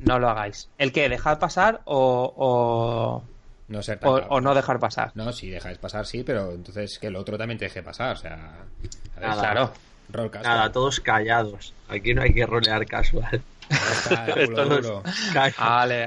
No 0.00 0.18
lo 0.18 0.28
hagáis. 0.28 0.68
¿El 0.78 0.92
que 0.92 1.08
¿Dejar 1.08 1.38
pasar 1.38 1.80
o.? 1.84 2.32
o... 2.36 3.24
No 3.68 3.82
ser 3.82 3.98
o, 4.02 4.14
o, 4.14 4.40
no 4.40 4.54
dejar 4.54 4.78
pasar. 4.78 5.12
No, 5.14 5.32
si 5.32 5.48
dejáis 5.48 5.78
pasar, 5.78 6.04
sí, 6.04 6.24
pero 6.24 6.52
entonces 6.52 6.98
que 6.98 7.06
el 7.06 7.16
otro 7.16 7.38
también 7.38 7.58
te 7.58 7.66
deje 7.66 7.82
pasar. 7.82 8.16
O 8.16 8.18
sea. 8.18 8.56
Nada, 9.20 9.40
claro. 9.40 9.72
Rol 10.10 10.30
casual. 10.30 10.56
Nada, 10.56 10.72
todos 10.72 11.00
callados. 11.00 11.72
Aquí 11.88 12.12
no 12.12 12.22
hay 12.22 12.34
que 12.34 12.44
rolear 12.44 12.84
casual. 12.86 13.42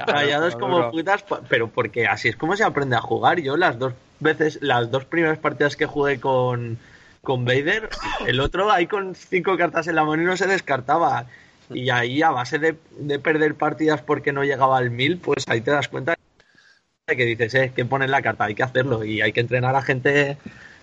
Callados 0.06 0.54
como 0.56 0.90
putas, 0.90 1.24
pero 1.48 1.68
porque 1.68 2.06
así 2.06 2.28
es 2.28 2.36
como 2.36 2.56
se 2.56 2.64
aprende 2.64 2.96
a 2.96 3.00
jugar. 3.00 3.40
Yo 3.40 3.56
las 3.56 3.78
dos 3.78 3.94
veces, 4.20 4.58
las 4.62 4.90
dos 4.90 5.04
primeras 5.04 5.38
partidas 5.38 5.76
que 5.76 5.86
jugué 5.86 6.20
con, 6.20 6.78
con 7.22 7.44
Vader, 7.44 7.88
el 8.26 8.40
otro 8.40 8.70
ahí 8.70 8.86
con 8.86 9.14
cinco 9.14 9.56
cartas 9.56 9.86
en 9.88 9.96
la 9.96 10.04
mano 10.04 10.22
y 10.22 10.26
no 10.26 10.36
se 10.36 10.46
descartaba. 10.46 11.26
Y 11.70 11.90
ahí 11.90 12.22
a 12.22 12.30
base 12.30 12.58
de, 12.58 12.76
de 12.98 13.18
perder 13.18 13.54
partidas 13.54 14.02
porque 14.02 14.32
no 14.32 14.44
llegaba 14.44 14.78
al 14.78 14.90
mil, 14.90 15.18
pues 15.18 15.44
ahí 15.48 15.60
te 15.60 15.70
das 15.70 15.88
cuenta 15.88 16.16
de 17.06 17.16
que 17.16 17.24
dices, 17.24 17.54
eh, 17.54 17.72
que 17.74 17.84
pones 17.84 18.10
la 18.10 18.22
carta, 18.22 18.44
hay 18.44 18.54
que 18.54 18.62
hacerlo 18.62 19.04
y 19.04 19.20
hay 19.20 19.32
que 19.32 19.40
entrenar 19.40 19.76
a 19.76 19.82
gente 19.82 20.38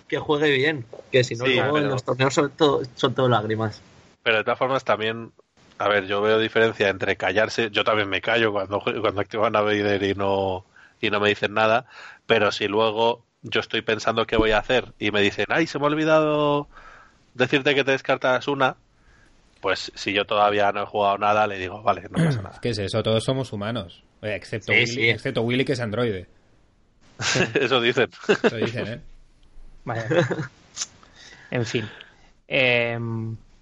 que 0.08 0.18
juegue 0.18 0.50
bien, 0.50 0.84
que 1.10 1.24
si 1.24 1.34
no 1.34 1.44
sí, 1.44 1.54
luego 1.54 1.74
pero... 1.74 1.86
en 1.86 1.90
los 1.90 2.04
torneos 2.04 2.34
son 2.34 2.50
todo, 2.50 2.82
son 2.94 3.14
todo 3.14 3.28
lágrimas. 3.28 3.82
Pero 4.22 4.38
de 4.38 4.44
todas 4.44 4.58
formas 4.58 4.84
también 4.84 5.32
a 5.78 5.88
ver, 5.88 6.06
yo 6.06 6.22
veo 6.22 6.38
diferencia 6.38 6.88
entre 6.88 7.16
callarse, 7.16 7.70
yo 7.70 7.84
también 7.84 8.08
me 8.08 8.20
callo 8.20 8.52
cuando, 8.52 8.80
cuando 8.80 9.20
activan 9.20 9.56
a 9.56 9.60
Vader 9.60 10.02
y 10.02 10.14
no, 10.14 10.64
y 11.00 11.10
no 11.10 11.20
me 11.20 11.28
dicen 11.28 11.54
nada, 11.54 11.86
pero 12.26 12.52
si 12.52 12.68
luego 12.68 13.24
yo 13.42 13.60
estoy 13.60 13.82
pensando 13.82 14.26
qué 14.26 14.36
voy 14.36 14.52
a 14.52 14.58
hacer 14.58 14.94
y 14.98 15.10
me 15.10 15.20
dicen, 15.20 15.46
ay, 15.48 15.66
se 15.66 15.78
me 15.78 15.84
ha 15.84 15.88
olvidado 15.88 16.68
decirte 17.34 17.74
que 17.74 17.84
te 17.84 17.90
descartas 17.90 18.46
una, 18.48 18.76
pues 19.64 19.90
si 19.94 20.12
yo 20.12 20.26
todavía 20.26 20.70
no 20.72 20.82
he 20.82 20.86
jugado 20.86 21.16
nada, 21.16 21.46
le 21.46 21.58
digo, 21.58 21.82
vale, 21.82 22.02
no 22.02 22.22
pasa 22.22 22.42
nada. 22.42 22.58
¿Qué 22.60 22.68
es 22.68 22.78
eso? 22.78 23.02
Todos 23.02 23.24
somos 23.24 23.50
humanos, 23.50 24.04
excepto, 24.20 24.72
sí, 24.72 24.80
Willy, 24.80 24.86
sí. 24.86 25.08
excepto 25.08 25.40
Willy 25.40 25.64
que 25.64 25.72
es 25.72 25.80
androide. 25.80 26.26
eso 27.54 27.80
dicen. 27.80 28.10
Eso 28.42 28.56
dicen, 28.56 28.86
¿eh? 28.86 29.00
Vale. 29.84 30.04
En 31.50 31.64
fin. 31.64 31.88
Eh, 32.46 32.98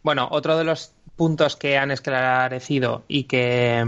bueno, 0.03 0.27
otro 0.33 0.59
de 0.59 0.65
los 0.65 0.93
puntos 1.15 1.55
que 1.55 1.79
han 1.79 1.93
esclarecido 1.93 3.05
y 3.07 3.25
que, 3.25 3.85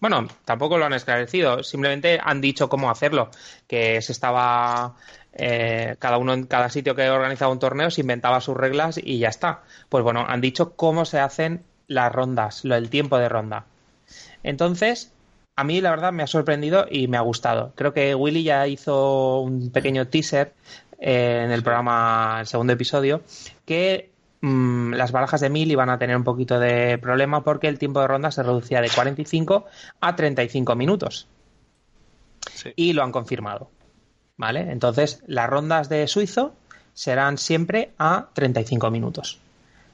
bueno, 0.00 0.26
tampoco 0.44 0.76
lo 0.76 0.86
han 0.86 0.94
esclarecido, 0.94 1.62
simplemente 1.62 2.18
han 2.20 2.40
dicho 2.40 2.68
cómo 2.68 2.90
hacerlo, 2.90 3.30
que 3.68 4.02
se 4.02 4.10
estaba 4.10 4.96
eh, 5.36 5.96
cada 5.98 6.18
uno 6.18 6.32
en 6.32 6.44
cada 6.44 6.68
sitio 6.70 6.94
que 6.94 7.08
organizaba 7.10 7.52
un 7.52 7.58
torneo 7.58 7.90
se 7.90 8.02
inventaba 8.02 8.40
sus 8.40 8.56
reglas 8.56 8.98
y 9.02 9.18
ya 9.18 9.28
está. 9.28 9.62
Pues 9.88 10.04
bueno, 10.04 10.24
han 10.26 10.40
dicho 10.40 10.74
cómo 10.76 11.04
se 11.04 11.18
hacen 11.18 11.64
las 11.88 12.12
rondas, 12.12 12.64
lo, 12.64 12.76
el 12.76 12.88
tiempo 12.88 13.18
de 13.18 13.28
ronda. 13.28 13.66
Entonces, 14.42 15.12
a 15.56 15.64
mí 15.64 15.80
la 15.80 15.90
verdad 15.90 16.12
me 16.12 16.22
ha 16.22 16.26
sorprendido 16.26 16.86
y 16.90 17.08
me 17.08 17.16
ha 17.16 17.20
gustado. 17.20 17.72
Creo 17.74 17.92
que 17.92 18.14
Willy 18.14 18.44
ya 18.44 18.66
hizo 18.68 19.40
un 19.40 19.70
pequeño 19.70 20.06
teaser 20.08 20.52
eh, 21.00 21.42
en 21.44 21.50
el 21.50 21.62
programa, 21.62 22.38
el 22.40 22.46
segundo 22.46 22.72
episodio, 22.72 23.22
que 23.64 24.10
mm, 24.40 24.94
las 24.94 25.12
barajas 25.12 25.40
de 25.40 25.50
1000 25.50 25.72
iban 25.72 25.90
a 25.90 25.98
tener 25.98 26.16
un 26.16 26.24
poquito 26.24 26.60
de 26.60 26.98
problema 26.98 27.42
porque 27.42 27.68
el 27.68 27.78
tiempo 27.78 28.00
de 28.00 28.08
ronda 28.08 28.30
se 28.30 28.42
reducía 28.42 28.80
de 28.80 28.90
45 28.90 29.66
a 30.00 30.16
35 30.16 30.76
minutos. 30.76 31.26
Sí. 32.52 32.72
Y 32.76 32.92
lo 32.92 33.02
han 33.02 33.10
confirmado. 33.10 33.70
¿Vale? 34.36 34.72
Entonces, 34.72 35.22
las 35.26 35.48
rondas 35.48 35.88
de 35.88 36.06
suizo 36.08 36.54
serán 36.92 37.38
siempre 37.38 37.92
a 37.98 38.28
35 38.32 38.90
minutos. 38.90 39.40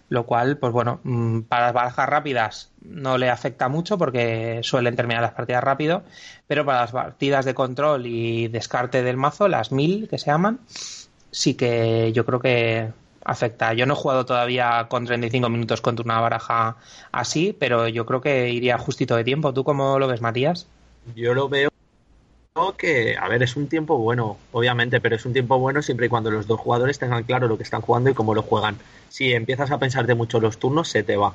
Lo 0.08 0.26
cual, 0.26 0.58
pues 0.58 0.72
bueno, 0.72 1.00
mm, 1.04 1.42
para 1.42 1.66
las 1.66 1.74
barajas 1.74 2.08
rápidas 2.08 2.70
no 2.82 3.16
le 3.16 3.30
afecta 3.30 3.68
mucho 3.68 3.96
porque 3.96 4.60
suelen 4.62 4.96
terminar 4.96 5.22
las 5.22 5.32
partidas 5.32 5.62
rápido, 5.62 6.02
pero 6.48 6.64
para 6.64 6.80
las 6.80 6.92
partidas 6.92 7.44
de 7.44 7.54
control 7.54 8.06
y 8.06 8.48
descarte 8.48 9.02
del 9.02 9.16
mazo, 9.16 9.46
las 9.46 9.70
1000 9.70 10.08
que 10.08 10.18
se 10.18 10.26
llaman, 10.26 10.58
sí 11.30 11.54
que 11.54 12.12
yo 12.12 12.26
creo 12.26 12.40
que 12.40 12.90
afecta. 13.24 13.72
Yo 13.74 13.86
no 13.86 13.94
he 13.94 13.96
jugado 13.96 14.26
todavía 14.26 14.86
con 14.88 15.06
35 15.06 15.48
minutos 15.48 15.80
contra 15.80 16.04
una 16.04 16.20
baraja 16.20 16.76
así, 17.12 17.56
pero 17.58 17.86
yo 17.88 18.04
creo 18.06 18.20
que 18.20 18.50
iría 18.50 18.78
justito 18.78 19.14
de 19.16 19.24
tiempo. 19.24 19.54
¿Tú 19.54 19.62
cómo 19.64 19.98
lo 19.98 20.08
ves, 20.08 20.20
Matías? 20.20 20.66
Yo 21.14 21.34
lo 21.34 21.48
veo 21.48 21.69
que, 22.76 23.16
a 23.16 23.28
ver, 23.28 23.42
es 23.42 23.56
un 23.56 23.68
tiempo 23.68 23.96
bueno, 23.98 24.36
obviamente, 24.52 25.00
pero 25.00 25.16
es 25.16 25.24
un 25.24 25.32
tiempo 25.32 25.58
bueno 25.58 25.82
siempre 25.82 26.06
y 26.06 26.08
cuando 26.08 26.30
los 26.30 26.46
dos 26.46 26.60
jugadores 26.60 26.98
tengan 26.98 27.24
claro 27.24 27.48
lo 27.48 27.56
que 27.56 27.62
están 27.64 27.80
jugando 27.80 28.10
y 28.10 28.14
cómo 28.14 28.34
lo 28.34 28.42
juegan. 28.42 28.76
Si 29.08 29.32
empiezas 29.32 29.70
a 29.70 29.78
pensarte 29.78 30.14
mucho 30.14 30.40
los 30.40 30.58
turnos, 30.58 30.88
se 30.88 31.02
te 31.02 31.16
va. 31.16 31.32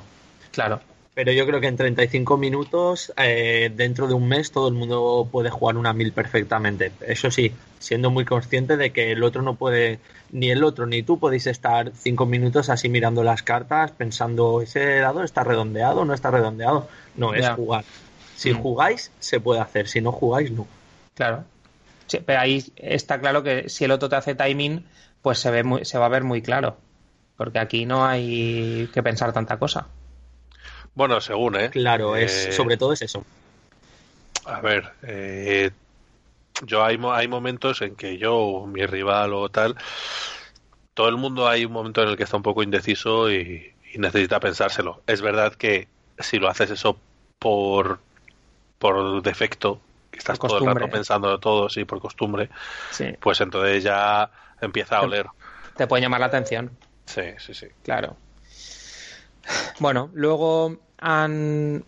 Claro. 0.52 0.80
Pero 1.14 1.32
yo 1.32 1.46
creo 1.46 1.62
que 1.62 1.66
en 1.66 1.76
35 1.78 2.36
minutos, 2.36 3.10
eh, 3.16 3.72
dentro 3.74 4.06
de 4.06 4.12
un 4.12 4.28
mes, 4.28 4.52
todo 4.52 4.68
el 4.68 4.74
mundo 4.74 5.26
puede 5.32 5.48
jugar 5.48 5.78
una 5.78 5.94
mil 5.94 6.12
perfectamente. 6.12 6.92
Eso 7.06 7.30
sí, 7.30 7.52
siendo 7.78 8.10
muy 8.10 8.26
consciente 8.26 8.76
de 8.76 8.92
que 8.92 9.12
el 9.12 9.22
otro 9.24 9.40
no 9.40 9.54
puede, 9.54 9.98
ni 10.30 10.50
el 10.50 10.62
otro 10.62 10.84
ni 10.84 11.02
tú 11.02 11.18
podéis 11.18 11.46
estar 11.46 11.90
cinco 11.94 12.26
minutos 12.26 12.68
así 12.68 12.90
mirando 12.90 13.24
las 13.24 13.42
cartas, 13.42 13.92
pensando, 13.92 14.60
¿ese 14.60 14.98
dado 14.98 15.22
está 15.22 15.42
redondeado 15.42 16.02
o 16.02 16.04
no 16.04 16.12
está 16.12 16.30
redondeado? 16.30 16.86
No, 17.14 17.32
es 17.32 17.48
jugar. 17.48 17.84
Si 18.36 18.52
Mm. 18.52 18.60
jugáis, 18.60 19.10
se 19.18 19.40
puede 19.40 19.60
hacer. 19.60 19.88
Si 19.88 20.02
no 20.02 20.12
jugáis, 20.12 20.50
no. 20.50 20.66
Claro. 21.16 21.44
Sí, 22.08 22.20
pero 22.26 22.40
ahí 22.40 22.64
está 22.76 23.20
claro 23.20 23.42
que 23.42 23.68
si 23.68 23.84
el 23.84 23.90
otro 23.92 24.08
te 24.08 24.16
hace 24.16 24.34
timing, 24.36 24.86
pues 25.22 25.38
se 25.40 25.50
ve 25.50 25.64
muy, 25.64 25.84
se 25.84 25.98
va 25.98 26.06
a 26.06 26.10
ver 26.10 26.24
muy 26.24 26.42
claro. 26.42 26.78
Porque 27.36 27.58
aquí 27.60 27.86
no 27.86 28.06
hay 28.06 28.88
que 28.94 29.02
pensar 29.02 29.32
tanta 29.32 29.58
cosa. 29.58 29.88
Bueno, 30.94 31.20
según, 31.20 31.56
¿eh? 31.56 31.70
Claro, 31.70 32.16
es 32.16 32.32
Eh, 32.32 32.52
sobre 32.52 32.76
todo 32.76 32.92
es 32.92 33.02
eso. 33.02 33.22
A 34.46 34.60
ver, 34.60 34.92
eh, 35.02 35.70
yo 36.66 36.84
hay, 36.84 36.98
mo- 36.98 37.12
hay 37.12 37.28
momentos 37.28 37.82
en 37.82 37.96
que 37.96 38.18
yo, 38.18 38.66
mi 38.68 38.86
rival 38.86 39.34
o 39.34 39.48
tal, 39.50 39.76
todo 40.94 41.08
el 41.08 41.16
mundo 41.16 41.48
hay 41.48 41.64
un 41.64 41.72
momento 41.72 42.02
en 42.02 42.08
el 42.08 42.16
que 42.16 42.24
está 42.24 42.36
un 42.36 42.42
poco 42.42 42.62
indeciso 42.62 43.30
y, 43.30 43.72
y 43.92 43.98
necesita 43.98 44.40
pensárselo. 44.40 45.02
Es 45.06 45.20
verdad 45.22 45.54
que 45.54 45.88
si 46.18 46.38
lo 46.38 46.48
haces 46.48 46.70
eso 46.70 46.98
por, 47.38 48.00
por 48.78 49.22
defecto, 49.22 49.80
que 50.16 50.20
estás 50.20 50.38
todo 50.38 50.58
el 50.58 50.66
rato 50.66 50.88
pensando 50.88 51.38
todo, 51.38 51.68
sí, 51.68 51.84
por 51.84 52.00
costumbre, 52.00 52.48
Sí. 52.90 53.06
pues 53.20 53.40
entonces 53.40 53.84
ya 53.84 54.30
empieza 54.60 54.96
a 54.98 55.02
oler. 55.02 55.26
Te 55.76 55.86
puede 55.86 56.02
llamar 56.02 56.20
la 56.20 56.26
atención. 56.26 56.70
Sí, 57.04 57.22
sí, 57.38 57.54
sí. 57.54 57.66
Claro. 57.82 58.16
Bueno, 59.78 60.10
luego 60.14 60.76
han, 60.98 61.84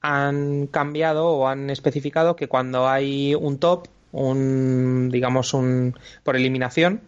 han 0.00 0.66
cambiado 0.68 1.26
o 1.26 1.48
han 1.48 1.68
especificado 1.70 2.36
que 2.36 2.48
cuando 2.48 2.88
hay 2.88 3.34
un 3.34 3.58
top, 3.58 3.88
un 4.12 5.10
digamos 5.10 5.52
un 5.52 5.98
por 6.22 6.36
eliminación, 6.36 7.02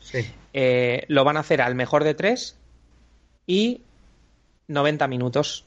Sí. 0.00 0.24
eh, 0.52 1.04
lo 1.08 1.24
van 1.24 1.36
a 1.36 1.40
hacer 1.40 1.60
al 1.60 1.74
mejor 1.74 2.02
de 2.04 2.14
tres 2.14 2.56
y 3.46 3.82
90 4.68 5.06
minutos 5.08 5.64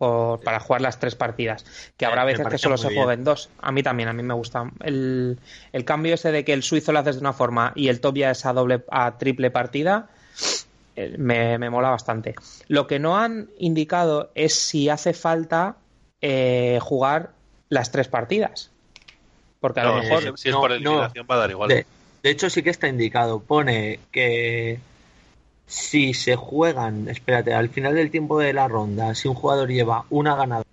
por- 0.00 0.40
para 0.40 0.58
jugar 0.60 0.80
las 0.80 0.98
tres 0.98 1.14
partidas. 1.14 1.64
Que 1.98 2.06
habrá 2.06 2.24
veces 2.24 2.48
que 2.48 2.56
solo 2.56 2.78
se 2.78 2.88
bien. 2.88 3.02
jueguen 3.04 3.22
dos. 3.22 3.50
A 3.60 3.70
mí 3.70 3.82
también, 3.82 4.08
a 4.08 4.14
mí 4.14 4.22
me 4.22 4.32
gusta. 4.32 4.70
El, 4.82 5.38
el 5.74 5.84
cambio 5.84 6.14
ese 6.14 6.32
de 6.32 6.42
que 6.42 6.54
el 6.54 6.62
suizo 6.62 6.90
lo 6.92 7.00
haces 7.00 7.16
de 7.16 7.20
una 7.20 7.34
forma 7.34 7.72
y 7.76 7.88
el 7.88 8.00
top 8.00 8.16
ya 8.16 8.30
es 8.30 8.46
a, 8.46 8.54
doble, 8.54 8.82
a 8.90 9.18
triple 9.18 9.50
partida. 9.50 10.08
eh, 10.96 11.16
Me, 11.18 11.58
me 11.58 11.68
mola 11.68 11.90
bastante. 11.90 12.34
Lo 12.68 12.86
que 12.86 12.98
no 12.98 13.18
han 13.18 13.50
indicado 13.58 14.30
es 14.34 14.54
si 14.54 14.88
hace 14.88 15.12
falta 15.12 15.76
eh, 16.22 16.78
jugar 16.80 17.32
las 17.68 17.92
tres 17.92 18.08
partidas. 18.08 18.70
Porque 19.60 19.80
a 19.80 19.84
lo 19.84 19.94
mejor. 19.96 20.22
si, 20.22 20.28
es- 20.30 20.40
si 20.40 20.48
es 20.48 20.54
no, 20.54 20.60
por 20.62 20.70
no. 20.70 20.76
eliminación 20.76 21.26
va 21.30 21.34
a 21.34 21.38
dar 21.38 21.50
igual. 21.50 21.68
De, 21.68 21.84
de 22.22 22.30
hecho, 22.30 22.48
sí 22.48 22.62
que 22.62 22.70
está 22.70 22.88
indicado. 22.88 23.40
Pone 23.40 24.00
que 24.10 24.80
si 25.70 26.12
se 26.14 26.34
juegan, 26.36 27.08
espérate, 27.08 27.54
al 27.54 27.68
final 27.68 27.94
del 27.94 28.10
tiempo 28.10 28.38
de 28.40 28.52
la 28.52 28.66
ronda, 28.68 29.14
si 29.14 29.28
un 29.28 29.34
jugador 29.34 29.68
lleva 29.70 30.04
una 30.10 30.34
ganada 30.34 30.64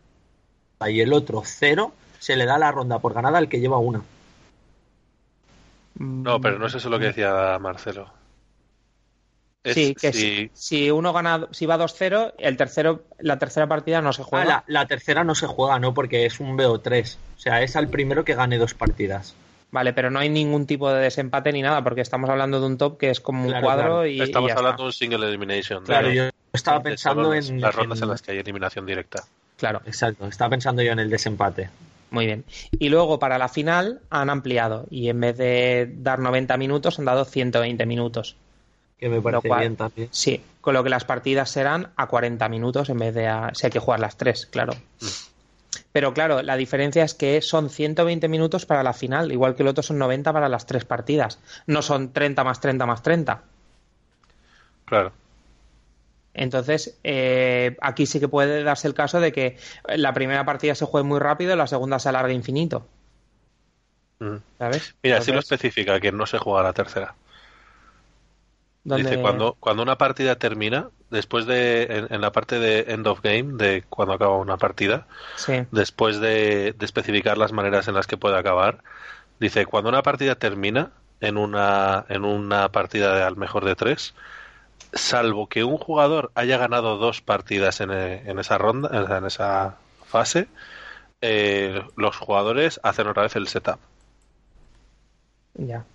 y 0.90 1.02
el 1.02 1.14
otro 1.14 1.44
cero, 1.46 1.94
se 2.20 2.36
le 2.36 2.46
da 2.46 2.58
la 2.58 2.72
ronda 2.72 3.00
por 3.00 3.14
ganada 3.14 3.38
al 3.38 3.48
que 3.48 3.60
lleva 3.60 3.78
una. 3.78 4.02
No, 6.00 6.42
pero 6.42 6.60
no 6.60 6.66
es 6.68 6.76
eso 6.76 6.90
lo 6.90 7.00
que 7.00 7.06
decía 7.06 7.58
Marcelo. 7.60 8.12
Es 9.64 9.74
Sí, 9.74 9.96
que 9.96 10.14
si- 10.14 10.20
si, 10.20 10.52
si 10.54 10.92
uno 10.92 11.14
gana, 11.14 11.48
si 11.52 11.66
va 11.66 11.78
2-0, 11.78 12.34
el 12.38 12.58
tercero, 12.58 13.04
la 13.20 13.38
tercera 13.38 13.68
partida 13.68 14.02
no 14.02 14.14
se 14.14 14.22
Ah, 14.22 14.26
juega. 14.26 14.46
la, 14.46 14.64
la 14.68 14.86
tercera 14.88 15.24
no 15.24 15.36
se 15.36 15.48
juega, 15.48 15.80
¿no? 15.80 15.94
Porque 15.94 16.26
es 16.26 16.40
un 16.40 16.56
BO3. 16.58 17.18
O 17.36 17.40
sea, 17.40 17.62
es 17.62 17.76
al 17.76 17.90
primero 17.90 18.24
que 18.24 18.36
gane 18.36 18.58
dos 18.58 18.74
partidas. 18.74 19.36
Vale, 19.70 19.92
pero 19.94 20.10
no 20.10 20.20
hay 20.20 20.30
ningún 20.30 20.66
tipo 20.66 20.90
de 20.92 21.02
desempate 21.02 21.52
ni 21.52 21.62
nada, 21.62 21.84
porque 21.84 22.02
estamos 22.02 22.30
hablando 22.30 22.60
de 22.62 22.66
un 22.68 22.78
top 22.78 22.98
que 22.98 23.10
es 23.10 23.20
como 23.20 23.42
un 23.44 23.50
Claro, 23.50 23.66
cuadro 23.66 23.84
claro. 23.84 24.06
y, 24.08 24.22
Estamos 24.22 24.50
y 24.50 24.54
ya 24.54 24.58
hablando 24.60 24.84
de 24.84 24.88
un 24.88 24.94
single 24.94 25.28
elimination. 25.28 25.84
Claro, 25.84 26.10
yo 26.12 26.30
estaba 26.54 26.82
pensando 26.82 27.34
en. 27.34 27.60
las 27.62 27.76
rondas 27.76 28.00
en- 28.00 28.04
en 28.06 28.10
las 28.10 28.22
que 28.22 28.32
hay 28.32 28.38
eliminación 28.40 28.86
directa. 28.86 29.24
Claro, 29.58 29.82
Exacto, 29.86 30.26
estaba 30.28 30.52
pensando 30.52 30.82
yo 30.84 30.92
en 30.92 31.00
el 31.00 31.10
desempate. 31.10 31.70
muy 32.12 32.26
bien. 32.26 32.46
Y 32.72 32.88
luego 32.88 33.20
para 33.20 33.38
la 33.38 33.50
final 33.50 34.00
han 34.10 34.30
ampliado 34.30 34.86
y 34.90 35.10
en 35.10 35.20
vez 35.20 35.36
de 35.38 35.92
dar 35.98 36.20
90 36.20 36.56
minutos 36.56 36.98
han 37.00 37.06
dado 37.06 37.26
120 37.26 37.86
minutos. 37.86 38.38
Que 38.98 39.10
me 39.10 39.22
parece 39.22 39.50
cual- 39.50 39.60
bien 39.60 39.76
también. 39.76 40.08
Sí, 40.12 40.42
con 40.62 40.74
lo 40.76 40.84
que 40.84 40.90
las 40.90 41.04
partidas 41.04 41.50
serán 41.52 41.90
a 41.98 42.08
40 42.08 42.48
minutos 42.50 42.90
en 42.90 42.98
vez 43.00 43.14
de 43.14 43.28
a... 43.28 43.52
Si 43.54 43.66
hay 43.68 43.72
que 43.72 43.80
jugar 43.80 44.00
las 44.00 44.16
tres, 44.18 44.46
claro. 44.46 44.74
Pero 45.92 46.14
claro, 46.14 46.42
la 46.44 46.56
diferencia 46.58 47.04
es 47.04 47.14
que 47.14 47.42
son 47.42 47.70
120 47.70 48.28
minutos 48.28 48.66
para 48.66 48.84
la 48.84 48.94
final, 48.94 49.32
igual 49.32 49.56
que 49.56 49.64
el 49.64 49.70
otro 49.70 49.84
son 49.84 49.98
90 49.98 50.32
para 50.34 50.50
las 50.50 50.66
tres 50.66 50.86
partidas. 50.86 51.40
No 51.66 51.82
son 51.82 52.14
30 52.14 52.44
más 52.44 52.60
30 52.62 52.86
más 52.86 53.02
30. 53.02 53.42
Claro. 54.86 55.12
Entonces, 56.34 56.98
eh, 57.04 57.76
aquí 57.82 58.06
sí 58.06 58.20
que 58.20 58.28
puede 58.28 58.64
darse 58.64 58.88
el 58.88 58.94
caso 58.94 59.20
de 59.20 59.32
que 59.32 59.58
la 59.88 60.14
primera 60.14 60.46
partida 60.46 60.76
se 60.76 60.86
juegue 60.86 61.08
muy 61.08 61.20
rápido 61.20 61.54
y 61.54 61.58
la 61.58 61.66
segunda 61.66 61.98
se 61.98 62.10
alargue 62.10 62.34
infinito. 62.34 62.86
Mm. 64.20 64.36
¿Sabes? 64.60 64.96
Mira, 65.02 65.22
sí 65.22 65.32
lo 65.32 65.40
Entonces, 65.40 65.52
especifica 65.52 66.00
que 66.00 66.12
no 66.12 66.28
se 66.28 66.38
juega 66.38 66.64
la 66.64 66.74
tercera. 66.74 67.16
Dice, 68.84 69.20
cuando, 69.20 69.58
cuando 69.60 69.84
una 69.84 69.98
partida 69.98 70.38
termina, 70.38 70.90
después 71.10 71.46
de, 71.46 71.84
en, 71.84 72.08
en 72.14 72.22
la 72.22 72.32
parte 72.32 72.60
de 72.60 72.86
end 72.94 73.08
of 73.08 73.22
game, 73.22 73.54
de 73.58 73.84
cuando 73.90 74.14
acaba 74.14 74.38
una 74.38 74.58
partida, 74.58 75.08
Sí, 75.36 75.68
después 75.72 76.20
de, 76.20 76.74
de 76.78 76.86
especificar 76.86 77.38
las 77.38 77.54
maneras 77.54 77.88
en 77.88 77.96
las 77.96 78.08
que 78.08 78.18
puede 78.18 78.38
acabar, 78.38 78.84
dice, 79.40 79.66
cuando 79.66 79.90
una 79.90 80.04
partida 80.04 80.36
termina 80.36 80.92
en 81.22 81.38
una, 81.38 82.06
en 82.10 82.26
una 82.26 82.72
partida 82.72 83.16
de 83.16 83.24
al 83.24 83.38
mejor 83.38 83.66
de 83.66 83.76
tres, 83.76 84.16
salvo 84.94 85.48
que 85.50 85.64
un 85.64 85.78
jugador 85.78 86.32
haya 86.36 86.58
ganado 86.58 86.98
dos 86.98 87.22
partidas 87.22 87.82
en, 87.82 87.92
eh, 87.92 88.24
en 88.30 88.40
esa 88.40 88.58
ronda, 88.58 88.90
en, 88.94 89.12
en 89.12 89.26
esa 89.26 89.78
fase, 90.06 90.48
eh, 91.22 91.84
los 91.98 92.18
jugadores 92.18 92.80
hacen 92.84 93.08
otra 93.08 93.24
vez 93.24 93.36
el 93.36 93.48
setup. 93.48 93.80
ya. 95.56 95.86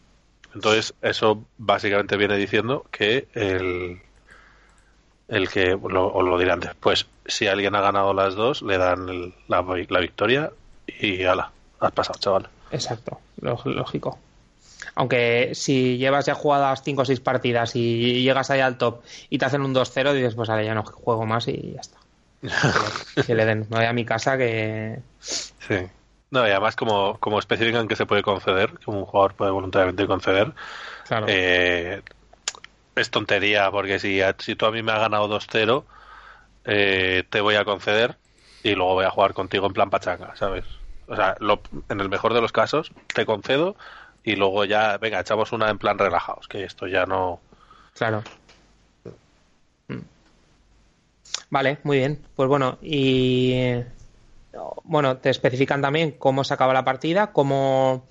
Entonces, 0.55 0.95
eso 1.01 1.45
básicamente 1.57 2.17
viene 2.17 2.37
diciendo 2.37 2.85
que 2.91 3.29
el, 3.33 4.03
el 5.35 5.49
que, 5.49 5.77
lo, 5.89 6.13
os 6.13 6.25
lo 6.25 6.39
dirán 6.39 6.61
después, 6.61 7.07
si 7.27 7.47
alguien 7.47 7.75
ha 7.75 7.81
ganado 7.81 8.13
las 8.15 8.35
dos, 8.35 8.63
le 8.63 8.79
dan 8.79 9.09
el- 9.09 9.35
la, 9.49 9.63
la 9.89 10.01
victoria 10.01 10.51
y 10.87 11.25
ala, 11.25 11.51
has 11.81 11.93
pasado, 11.93 12.19
chaval. 12.19 12.49
Exacto, 12.71 13.21
lógico. 13.41 14.19
Aunque 14.95 15.51
si 15.55 15.97
llevas 15.97 16.27
ya 16.27 16.35
jugadas 16.35 16.83
5 16.85 17.03
o 17.03 17.05
6 17.05 17.21
partidas 17.21 17.77
y 17.77 18.23
llegas 18.23 18.51
ahí 18.51 18.61
al 18.61 18.77
top 18.79 19.03
y 19.31 19.39
te 19.39 19.45
hacen 19.45 19.63
un 19.63 19.75
2-0, 19.75 20.13
dices, 20.13 20.35
pues 20.35 20.51
ahora 20.51 20.63
ya 20.65 20.75
no 20.75 20.83
juego 20.85 21.25
más 21.25 21.49
y 21.49 21.73
ya 21.75 21.81
está. 21.81 21.99
Que 22.41 22.49
le, 23.21 23.25
que 23.25 23.35
le 23.35 23.45
den. 23.45 23.67
Me 23.71 23.77
voy 23.79 23.87
a 23.87 23.93
mi 23.93 24.05
casa 24.05 24.37
que... 24.37 24.99
Sí. 25.21 25.77
No, 26.31 26.47
y 26.47 26.51
además 26.51 26.77
como, 26.77 27.19
como 27.21 27.39
especifican 27.39 27.87
que 27.89 27.95
se 27.97 28.07
puede 28.07 28.23
conceder, 28.23 28.73
que 28.79 28.91
un 28.91 29.05
jugador 29.05 29.35
puede 29.35 29.51
voluntariamente 29.53 30.07
conceder, 30.07 30.53
Claro. 31.07 31.27
eh, 31.29 32.01
es 32.95 33.11
tontería, 33.11 33.71
porque 33.71 33.99
si, 33.99 34.21
si 34.39 34.55
tú 34.55 34.67
a 34.67 34.71
mí 34.71 34.83
me 34.83 34.93
has 34.93 35.01
ganado 35.01 35.29
2-0, 35.29 35.85
eh, 36.65 37.25
te 37.31 37.41
voy 37.41 37.55
a 37.57 37.65
conceder 37.65 38.19
y 38.63 38.75
luego 38.75 38.95
voy 38.95 39.05
a 39.05 39.11
jugar 39.11 39.35
contigo 39.35 39.67
en 39.67 39.73
plan 39.73 39.91
pachanga, 39.91 40.37
¿sabes? 40.37 40.65
O 41.07 41.17
sea, 41.17 41.37
lo- 41.41 41.63
en 41.89 42.01
el 42.01 42.09
mejor 42.09 42.35
de 42.35 42.41
los 42.41 42.53
casos, 42.53 42.93
te 43.15 43.27
concedo 43.27 43.77
y 44.23 44.37
luego 44.37 44.65
ya, 44.65 44.99
venga, 44.99 45.21
echamos 45.21 45.53
una 45.53 45.69
en 45.71 45.79
plan 45.79 45.99
relajados, 45.99 46.47
que 46.49 46.65
esto 46.65 46.87
ya 46.87 47.07
no, 47.07 47.41
Claro. 47.95 48.23
Vale, 51.51 51.79
muy 51.83 51.99
bien. 51.99 52.19
Pues 52.35 52.49
bueno, 52.49 52.79
y 52.81 53.75
bueno, 54.85 55.19
te 55.19 55.31
especifican 55.31 55.83
también 55.83 56.13
cómo 56.13 56.45
se 56.45 56.55
acaba 56.55 56.73
la 56.73 56.85
partida, 56.85 57.33
cómo 57.33 58.07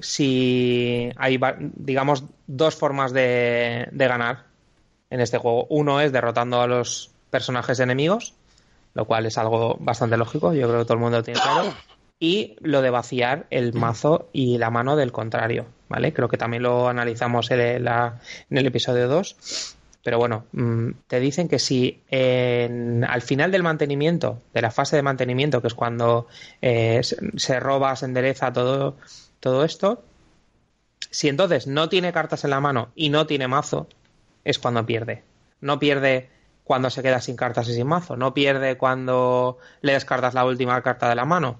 si 0.00 1.10
hay, 1.16 1.38
digamos, 1.74 2.24
dos 2.46 2.74
formas 2.74 3.12
de, 3.12 3.88
de 3.90 4.08
ganar 4.08 4.44
en 5.10 5.20
este 5.20 5.38
juego. 5.38 5.66
Uno 5.70 6.00
es 6.00 6.12
derrotando 6.12 6.60
a 6.60 6.66
los 6.66 7.10
personajes 7.30 7.80
enemigos, 7.80 8.34
lo 8.94 9.04
cual 9.04 9.26
es 9.26 9.38
algo 9.38 9.76
bastante 9.78 10.16
lógico, 10.16 10.54
yo 10.54 10.68
creo 10.68 10.80
que 10.80 10.84
todo 10.84 10.94
el 10.94 11.00
mundo 11.00 11.18
lo 11.18 11.22
tiene 11.22 11.40
claro. 11.40 11.74
Y 12.18 12.56
lo 12.60 12.80
de 12.80 12.88
vaciar 12.88 13.46
el 13.50 13.74
mazo 13.74 14.30
y 14.32 14.56
la 14.56 14.70
mano 14.70 14.96
del 14.96 15.12
contrario, 15.12 15.66
¿vale? 15.88 16.14
Creo 16.14 16.28
que 16.28 16.38
también 16.38 16.62
lo 16.62 16.88
analizamos 16.88 17.50
en, 17.50 17.84
la, 17.84 18.20
en 18.48 18.56
el 18.56 18.66
episodio 18.66 19.06
2. 19.06 19.76
Pero 20.02 20.18
bueno, 20.18 20.46
mm, 20.52 20.90
te 21.08 21.20
dicen 21.20 21.48
que 21.48 21.58
si 21.58 22.00
al 22.10 23.22
final 23.22 23.50
del 23.50 23.62
mantenimiento, 23.62 24.40
de 24.54 24.62
la 24.62 24.70
fase 24.70 24.96
de 24.96 25.02
mantenimiento, 25.02 25.60
que 25.60 25.66
es 25.66 25.74
cuando 25.74 26.28
eh, 26.62 27.00
se, 27.02 27.60
roba, 27.60 27.94
se 27.96 28.06
endereza 28.06 28.52
todo, 28.52 28.96
todo 29.40 29.64
esto, 29.64 30.02
si 31.10 31.28
entonces 31.28 31.66
no 31.66 31.88
tiene 31.88 32.12
cartas 32.12 32.44
en 32.44 32.50
la 32.50 32.60
mano 32.60 32.90
y 32.94 33.10
no 33.10 33.26
tiene 33.26 33.48
mazo, 33.48 33.88
es 34.44 34.58
cuando 34.58 34.84
pierde. 34.86 35.22
No 35.60 35.78
pierde 35.78 36.28
cuando 36.64 36.90
se 36.90 37.02
queda 37.02 37.20
sin 37.20 37.36
cartas 37.36 37.68
y 37.68 37.74
sin 37.74 37.86
mazo. 37.86 38.16
No 38.16 38.34
pierde 38.34 38.76
cuando 38.76 39.58
le 39.82 39.92
descartas 39.92 40.34
la 40.34 40.44
última 40.44 40.80
carta 40.82 41.08
de 41.08 41.14
la 41.14 41.24
mano. 41.24 41.58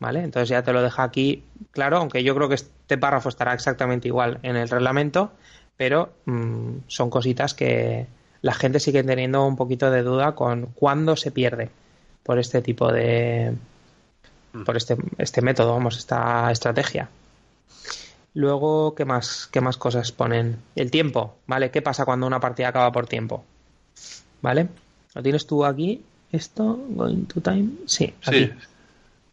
¿Vale? 0.00 0.22
Entonces 0.22 0.48
ya 0.48 0.62
te 0.62 0.72
lo 0.72 0.82
deja 0.82 1.02
aquí 1.02 1.44
claro, 1.70 1.98
aunque 1.98 2.24
yo 2.24 2.34
creo 2.34 2.48
que 2.48 2.56
este 2.56 2.98
párrafo 2.98 3.28
estará 3.28 3.54
exactamente 3.54 4.08
igual 4.08 4.38
en 4.42 4.56
el 4.56 4.68
reglamento 4.68 5.32
pero 5.76 6.12
mm, 6.26 6.78
son 6.86 7.10
cositas 7.10 7.54
que 7.54 8.06
la 8.42 8.54
gente 8.54 8.80
sigue 8.80 9.02
teniendo 9.02 9.46
un 9.46 9.56
poquito 9.56 9.90
de 9.90 10.02
duda 10.02 10.34
con 10.34 10.66
cuándo 10.74 11.16
se 11.16 11.30
pierde 11.30 11.70
por 12.22 12.38
este 12.38 12.62
tipo 12.62 12.92
de. 12.92 13.54
Por 14.64 14.76
este, 14.76 14.96
este 15.18 15.42
método, 15.42 15.72
vamos, 15.72 15.96
esta 15.96 16.50
estrategia. 16.50 17.08
Luego, 18.34 18.94
¿qué 18.94 19.04
más, 19.04 19.48
¿qué 19.52 19.60
más 19.60 19.76
cosas 19.76 20.12
ponen? 20.12 20.58
El 20.74 20.90
tiempo, 20.90 21.36
¿vale? 21.46 21.70
¿Qué 21.70 21.82
pasa 21.82 22.04
cuando 22.04 22.26
una 22.26 22.40
partida 22.40 22.68
acaba 22.68 22.90
por 22.92 23.06
tiempo? 23.06 23.44
¿Vale? 24.42 24.68
¿Lo 25.14 25.22
tienes 25.22 25.46
tú 25.46 25.64
aquí? 25.64 26.02
¿Esto? 26.32 26.78
¿Going 26.88 27.26
to 27.26 27.40
time? 27.40 27.68
Sí, 27.86 28.12
aquí. 28.26 28.52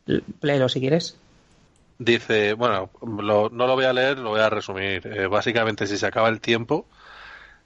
Sí. 0.06 0.22
Léelo 0.42 0.70
si 0.70 0.80
quieres. 0.80 1.18
Dice, 1.98 2.54
bueno, 2.54 2.90
no 3.02 3.50
lo 3.50 3.76
voy 3.76 3.86
a 3.86 3.94
leer, 3.94 4.20
lo 4.20 4.30
voy 4.30 4.42
a 4.42 4.50
resumir. 4.50 5.06
Eh, 5.06 5.28
básicamente, 5.28 5.88
si 5.88 5.98
se 5.98 6.06
acaba 6.06 6.30
el 6.30 6.40
tiempo, 6.40 6.86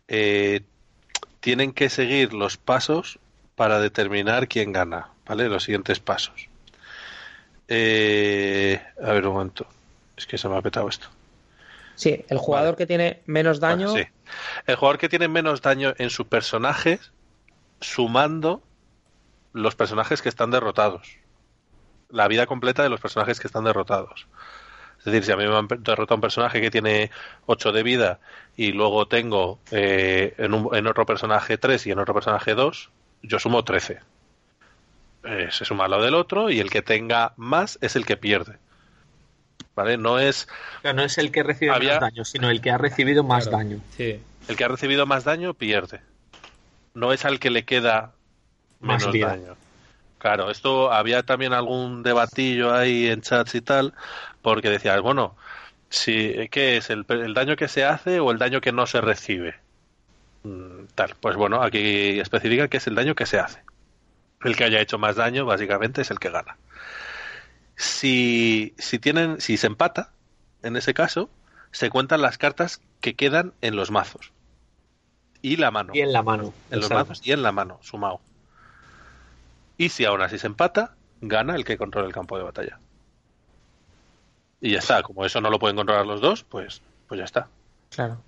eh, 0.08 0.62
tienen 1.40 1.74
que 1.74 1.90
seguir 1.90 2.34
los 2.34 2.58
pasos 2.58 3.20
para 3.56 3.80
determinar 3.80 4.48
quién 4.48 4.72
gana, 4.72 5.10
¿vale? 5.26 5.48
Los 5.48 5.64
siguientes 5.64 6.00
pasos. 6.00 6.50
Eh, 7.68 8.82
a 9.02 9.12
ver 9.14 9.28
un 9.28 9.34
momento, 9.34 9.66
es 10.16 10.26
que 10.26 10.38
se 10.38 10.48
me 10.48 10.58
ha 10.58 10.62
petado 10.62 10.88
esto. 10.88 11.08
Sí, 11.96 12.26
el 12.28 12.38
jugador 12.38 12.76
que 12.76 12.86
tiene 12.86 13.22
menos 13.26 13.60
daño. 13.60 13.94
sí. 13.94 14.04
El 14.66 14.76
jugador 14.76 14.98
que 14.98 15.10
tiene 15.10 15.28
menos 15.28 15.62
daño 15.62 15.94
en 15.98 16.10
su 16.10 16.28
personaje, 16.28 17.00
sumando 17.80 18.62
los 19.54 19.76
personajes 19.76 20.22
que 20.22 20.30
están 20.30 20.52
derrotados 20.52 21.20
la 22.10 22.28
vida 22.28 22.46
completa 22.46 22.84
de 22.84 22.90
los 22.90 23.02
personajes 23.02 23.40
que 23.40 23.48
están 23.48 23.64
derrotados. 23.64 24.28
Es 25.00 25.06
decir, 25.06 25.26
si 25.26 25.32
a 25.32 25.38
mí 25.38 25.46
me 25.46 25.56
han 25.56 25.68
derrotado 25.68 26.16
un 26.16 26.22
personaje 26.22 26.62
que 26.62 26.72
tiene 26.72 27.12
8 27.46 27.72
de 27.72 27.84
vida 27.84 28.20
y 28.56 28.72
luego 28.72 29.08
tengo 29.08 29.60
eh, 29.72 30.34
en, 30.38 30.54
en, 30.72 30.88
otro 30.88 31.06
personaje 31.06 31.58
3 31.58 31.88
y 31.88 31.92
en 31.92 32.00
otro 32.00 32.14
personaje 32.14 32.56
2, 32.56 32.90
yo 33.24 33.40
sumo 33.40 33.64
13. 33.64 34.00
Eh, 35.26 35.48
se 35.52 35.66
suma 35.66 35.88
lo 35.88 36.02
del 36.02 36.16
otro 36.16 36.50
y 36.50 36.60
el 36.60 36.70
que 36.70 36.82
tenga 36.82 37.34
más 37.36 37.80
es 37.82 37.96
el 37.96 38.06
que 38.06 38.18
pierde. 38.18 38.58
¿Vale? 39.76 39.98
No 39.98 40.20
es. 40.20 40.48
no 40.84 41.04
es 41.04 41.18
el 41.18 41.32
que 41.32 41.44
recibe 41.44 41.72
más 41.72 42.00
daño, 42.00 42.24
sino 42.24 42.50
el 42.50 42.62
que 42.62 42.72
ha 42.72 42.78
recibido 42.78 43.24
más 43.24 43.50
daño. 43.50 43.80
El 43.98 44.56
que 44.56 44.64
ha 44.64 44.68
recibido 44.68 45.06
más 45.06 45.24
daño 45.24 45.54
pierde. 45.54 46.00
No 46.94 47.12
es 47.12 47.26
al 47.26 47.40
que 47.40 47.50
le 47.50 47.66
queda 47.66 48.14
menos 48.80 49.12
daño. 49.20 49.58
Claro, 50.18 50.50
esto 50.50 50.92
había 50.92 51.24
también 51.24 51.54
algún 51.54 52.04
debatillo 52.04 52.74
ahí 52.74 53.08
en 53.08 53.22
chats 53.22 53.54
y 53.56 53.62
tal, 53.62 53.94
porque 54.42 54.70
decías, 54.70 55.00
bueno, 55.02 55.36
si, 55.90 56.48
¿qué 56.50 56.78
es? 56.78 56.90
El, 56.90 57.06
daño 57.34 57.56
que 57.56 57.68
se 57.68 57.84
hace 57.84 58.20
o 58.20 58.32
el 58.32 58.38
daño 58.38 58.62
que 58.62 58.72
no 58.72 58.88
se 58.88 59.02
recibe? 59.02 59.56
Mm, 60.44 60.86
tal, 60.96 61.16
pues 61.20 61.36
bueno, 61.36 61.62
aquí 61.62 62.20
especifica 62.20 62.68
que 62.68 62.78
es 62.78 62.88
el 62.88 62.96
daño 62.96 63.14
que 63.14 63.26
se 63.26 63.40
hace. 63.40 63.60
El 64.46 64.56
que 64.56 64.64
haya 64.64 64.80
hecho 64.80 64.98
más 64.98 65.16
daño, 65.16 65.46
básicamente, 65.46 66.02
es 66.02 66.12
el 66.12 66.20
que 66.20 66.30
gana. 66.30 66.58
Si, 67.76 68.74
si 68.78 69.00
tienen, 69.00 69.42
si 69.42 69.58
se 69.58 69.68
empata, 69.68 70.12
en 70.62 70.78
ese 70.78 70.94
caso, 70.94 71.30
se 71.72 71.90
cuentan 71.90 72.22
las 72.22 72.38
cartas 72.38 72.82
que 73.02 73.16
quedan 73.16 73.54
en 73.62 73.76
los 73.76 73.92
mazos. 73.92 74.32
Y 75.42 75.58
la 75.58 75.72
mano. 75.72 75.94
Y 75.94 76.02
en 76.02 76.14
la 76.14 76.24
mano. 76.24 76.54
En 76.72 76.80
los 76.80 76.90
mazos 76.90 77.22
y 77.24 77.32
en 77.32 77.44
la 77.44 77.52
mano, 77.52 77.80
sumado. 77.82 78.22
Y 79.78 79.90
si 79.90 80.06
aún 80.06 80.22
así 80.22 80.38
se 80.38 80.48
empata, 80.48 80.96
gana 81.22 81.56
el 81.56 81.66
que 81.66 81.78
controla 81.78 82.08
el 82.08 82.14
campo 82.14 82.38
de 82.38 82.44
batalla. 82.44 82.80
Y 84.62 84.72
ya 84.72 84.80
está, 84.80 85.04
como 85.04 85.26
eso 85.26 85.42
no 85.42 85.50
lo 85.50 85.60
pueden 85.60 85.76
controlar 85.76 86.06
los 86.06 86.22
dos, 86.22 86.44
pues, 86.44 86.82
pues 87.08 87.20
ya 87.20 87.26
está. 87.26 87.48
Claro. 87.90 88.20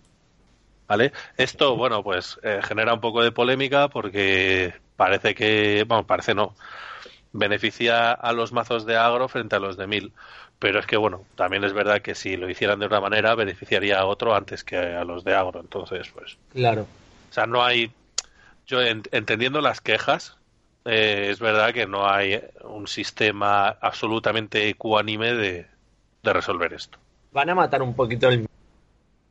¿Vale? 0.88 1.12
Esto, 1.36 1.76
bueno, 1.76 2.04
pues 2.04 2.40
eh, 2.44 2.62
genera 2.64 2.94
un 2.94 3.02
poco 3.02 3.22
de 3.22 3.32
polémica 3.32 3.90
porque 3.90 4.74
parece 4.96 5.36
que, 5.36 5.84
bueno, 5.88 6.08
parece 6.08 6.34
no, 6.34 6.56
beneficia 7.34 8.12
a 8.12 8.32
los 8.34 8.52
mazos 8.54 8.86
de 8.86 8.98
agro 8.98 9.28
frente 9.28 9.56
a 9.56 9.60
los 9.60 9.78
de 9.78 9.88
mil. 9.88 10.14
Pero 10.60 10.80
es 10.80 10.88
que, 10.88 10.98
bueno, 10.98 11.24
también 11.36 11.64
es 11.64 11.74
verdad 11.74 12.02
que 12.02 12.16
si 12.16 12.36
lo 12.36 12.50
hicieran 12.50 12.80
de 12.80 12.88
otra 12.88 13.00
manera, 13.00 13.36
beneficiaría 13.36 14.00
a 14.00 14.06
otro 14.06 14.36
antes 14.36 14.64
que 14.64 14.78
a 14.78 15.04
los 15.04 15.24
de 15.24 15.36
agro. 15.36 15.60
Entonces, 15.60 16.10
pues. 16.10 16.38
Claro. 16.54 16.88
O 17.30 17.34
sea, 17.34 17.46
no 17.46 17.64
hay. 17.64 17.92
Yo 18.66 18.82
entendiendo 18.82 19.62
las 19.62 19.82
quejas, 19.82 20.38
eh, 20.84 21.28
es 21.32 21.40
verdad 21.40 21.74
que 21.74 21.86
no 21.86 22.10
hay 22.10 22.42
un 22.64 22.88
sistema 22.88 23.68
absolutamente 23.82 24.70
ecuánime 24.70 25.34
de, 25.34 25.68
resolver 26.24 26.74
esto. 26.74 26.98
Van 27.32 27.50
a 27.50 27.56
matar 27.56 27.82
un 27.82 27.94
poquito 27.94 28.28
el 28.28 28.47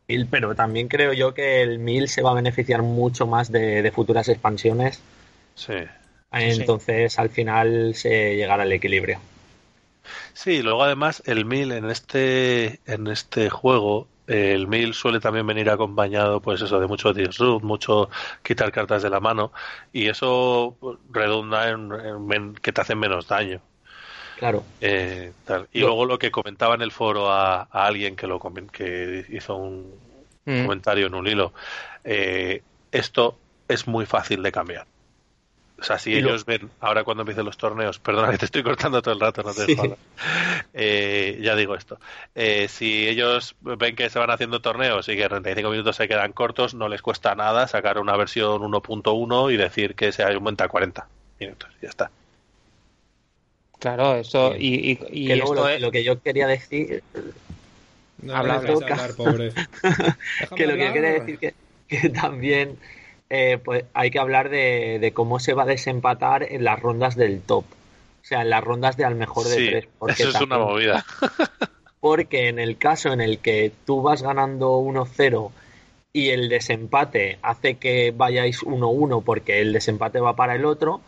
mil, 0.09 0.27
pero 0.27 0.55
también 0.55 0.89
creo 0.89 1.13
yo 1.13 1.35
que 1.35 1.63
el 1.63 1.79
mil 1.79 2.09
se 2.09 2.23
va 2.23 2.31
a 2.31 2.35
beneficiar 2.35 2.83
mucho 2.83 3.27
más 3.27 3.51
de, 3.51 3.91
futuras 3.95 4.29
expansiones. 4.29 5.01
Sí. 5.55 5.75
Entonces, 6.33 7.19
al 7.19 7.31
final 7.31 7.95
se 7.95 8.37
llegará 8.37 8.65
al 8.65 8.73
equilibrio. 8.73 9.19
Sí, 10.35 10.63
luego 10.63 10.85
además 10.85 11.23
el 11.27 11.45
mil 11.45 11.73
en 11.73 11.91
este 11.91 12.81
en 12.87 13.07
este 13.09 13.51
juego 13.51 14.07
el 14.27 14.67
mil 14.67 14.95
suele 14.95 15.21
también 15.21 15.47
venir 15.47 15.71
acompañado, 15.71 16.41
pues 16.41 16.61
eso, 16.61 16.81
de 16.81 16.87
mucho 16.87 17.13
disrupt, 17.13 17.65
mucho 17.65 18.11
quitar 18.43 18.73
cartas 18.73 19.03
de 19.03 19.11
la 19.11 19.21
mano, 19.21 19.53
y 19.93 20.09
eso 20.09 20.77
redunda 21.11 21.69
en, 21.69 22.55
que 22.55 22.73
te 22.73 22.81
hacen 22.81 22.99
menos 22.99 23.29
daño. 23.29 23.61
Claro. 24.37 24.65
Eh, 24.81 25.33
y 25.73 25.81
luego 25.81 26.05
lo 26.05 26.19
que 26.19 26.31
comentaba 26.31 26.75
en 26.75 26.83
el 26.83 26.93
foro 26.93 27.31
a, 27.31 27.63
alguien 27.63 28.17
que 28.17 28.27
lo 28.27 28.41
que 28.71 29.25
hizo 29.31 29.57
un 29.57 29.95
mm. 30.45 30.63
comentario 30.63 31.07
en 31.07 31.15
un 31.15 31.27
hilo, 31.27 31.53
eh, 32.05 32.63
esto 32.93 33.39
es 33.69 33.87
muy 33.87 34.07
fácil 34.07 34.43
de 34.43 34.53
cambiar. 34.53 34.87
O 35.79 35.83
sea, 35.83 35.99
si 35.99 36.15
ellos 36.15 36.47
ven, 36.47 36.71
ahora 36.81 37.05
cuando 37.05 37.23
empiecen 37.23 37.45
los 37.45 37.59
torneos, 37.59 37.99
perdona 37.99 38.31
que 38.31 38.39
te 38.39 38.47
estoy 38.47 38.63
cortando 38.63 39.03
todo 39.03 39.13
el 39.13 39.21
rato, 39.21 39.43
no 39.43 39.53
te 39.53 39.67
dejo 39.67 39.99
eh, 40.73 41.39
ya 41.43 41.55
digo 41.55 41.75
esto. 41.75 41.99
Eh, 42.35 42.67
si 42.69 43.07
ellos 43.07 43.57
ven 43.61 43.95
que 43.95 44.09
se 44.09 44.19
van 44.19 44.31
haciendo 44.31 44.63
torneos 44.63 45.07
y 45.09 45.17
que 45.17 45.29
35 45.29 45.71
minutos 45.71 45.97
se 45.97 46.09
quedan 46.09 46.33
cortos, 46.33 46.75
no 46.75 46.89
les 46.89 47.03
cuesta 47.03 47.35
nada 47.35 47.69
sacar 47.69 47.99
una 47.99 48.17
versión 48.17 48.63
1.1 48.63 49.53
y 49.53 49.57
decir 49.59 49.95
que 49.95 50.13
se 50.13 50.23
aumenta 50.23 50.65
a 50.65 50.69
40 50.69 51.07
minutos. 51.41 51.71
Ya 51.83 51.91
está. 51.91 52.11
Claro, 53.79 54.17
eso. 54.17 54.55
Y, 54.57 54.99
lo, 55.37 55.91
que 55.91 56.03
yo 56.03 56.21
quería 56.21 56.47
decir. 56.47 57.03
hablar, 58.33 58.63
pobre. 59.17 59.53
que 60.57 60.67
lo 60.67 60.75
que 60.75 60.87
yo 60.87 60.93
quería 60.93 61.13
decir 61.13 61.39
que, 61.39 61.55
que 61.89 62.09
también 62.09 62.79
eh, 63.29 63.59
pues 63.63 63.85
hay 63.93 64.11
que 64.11 64.19
hablar 64.19 64.51
de, 64.51 65.11
cómo 65.15 65.41
se 65.41 65.53
va 65.53 65.65
a 65.65 65.67
desempatar 65.67 66.45
en 66.45 66.65
las 66.65 66.81
rondas 66.81 67.17
del 67.17 67.41
top. 67.41 67.65
O 67.65 68.29
sea, 68.29 68.43
en 68.43 68.51
las 68.51 68.63
rondas 68.63 68.97
de 68.97 69.05
al 69.05 69.15
mejor 69.15 69.47
de 69.47 69.57
tres. 69.57 69.89
eso 70.17 70.29
es 70.31 70.41
una 70.41 70.59
movida. 70.59 71.05
porque 72.01 72.49
en 72.49 72.59
el 72.59 72.77
caso 72.77 73.13
en 73.13 73.21
el 73.21 73.39
que 73.39 73.73
tú 73.85 74.03
vas 74.03 74.23
ganando 74.23 74.81
1-0 74.81 75.51
y 76.13 76.31
el 76.31 76.49
desempate 76.49 77.39
hace 77.43 77.77
que 77.77 78.13
vayáis 78.17 78.63
1-1 78.63 79.23
porque 79.25 79.61
el 79.61 79.73
desempate 79.73 80.21
va 80.21 80.37
para 80.37 80.55
el 80.55 80.65
otro, 80.65 81.01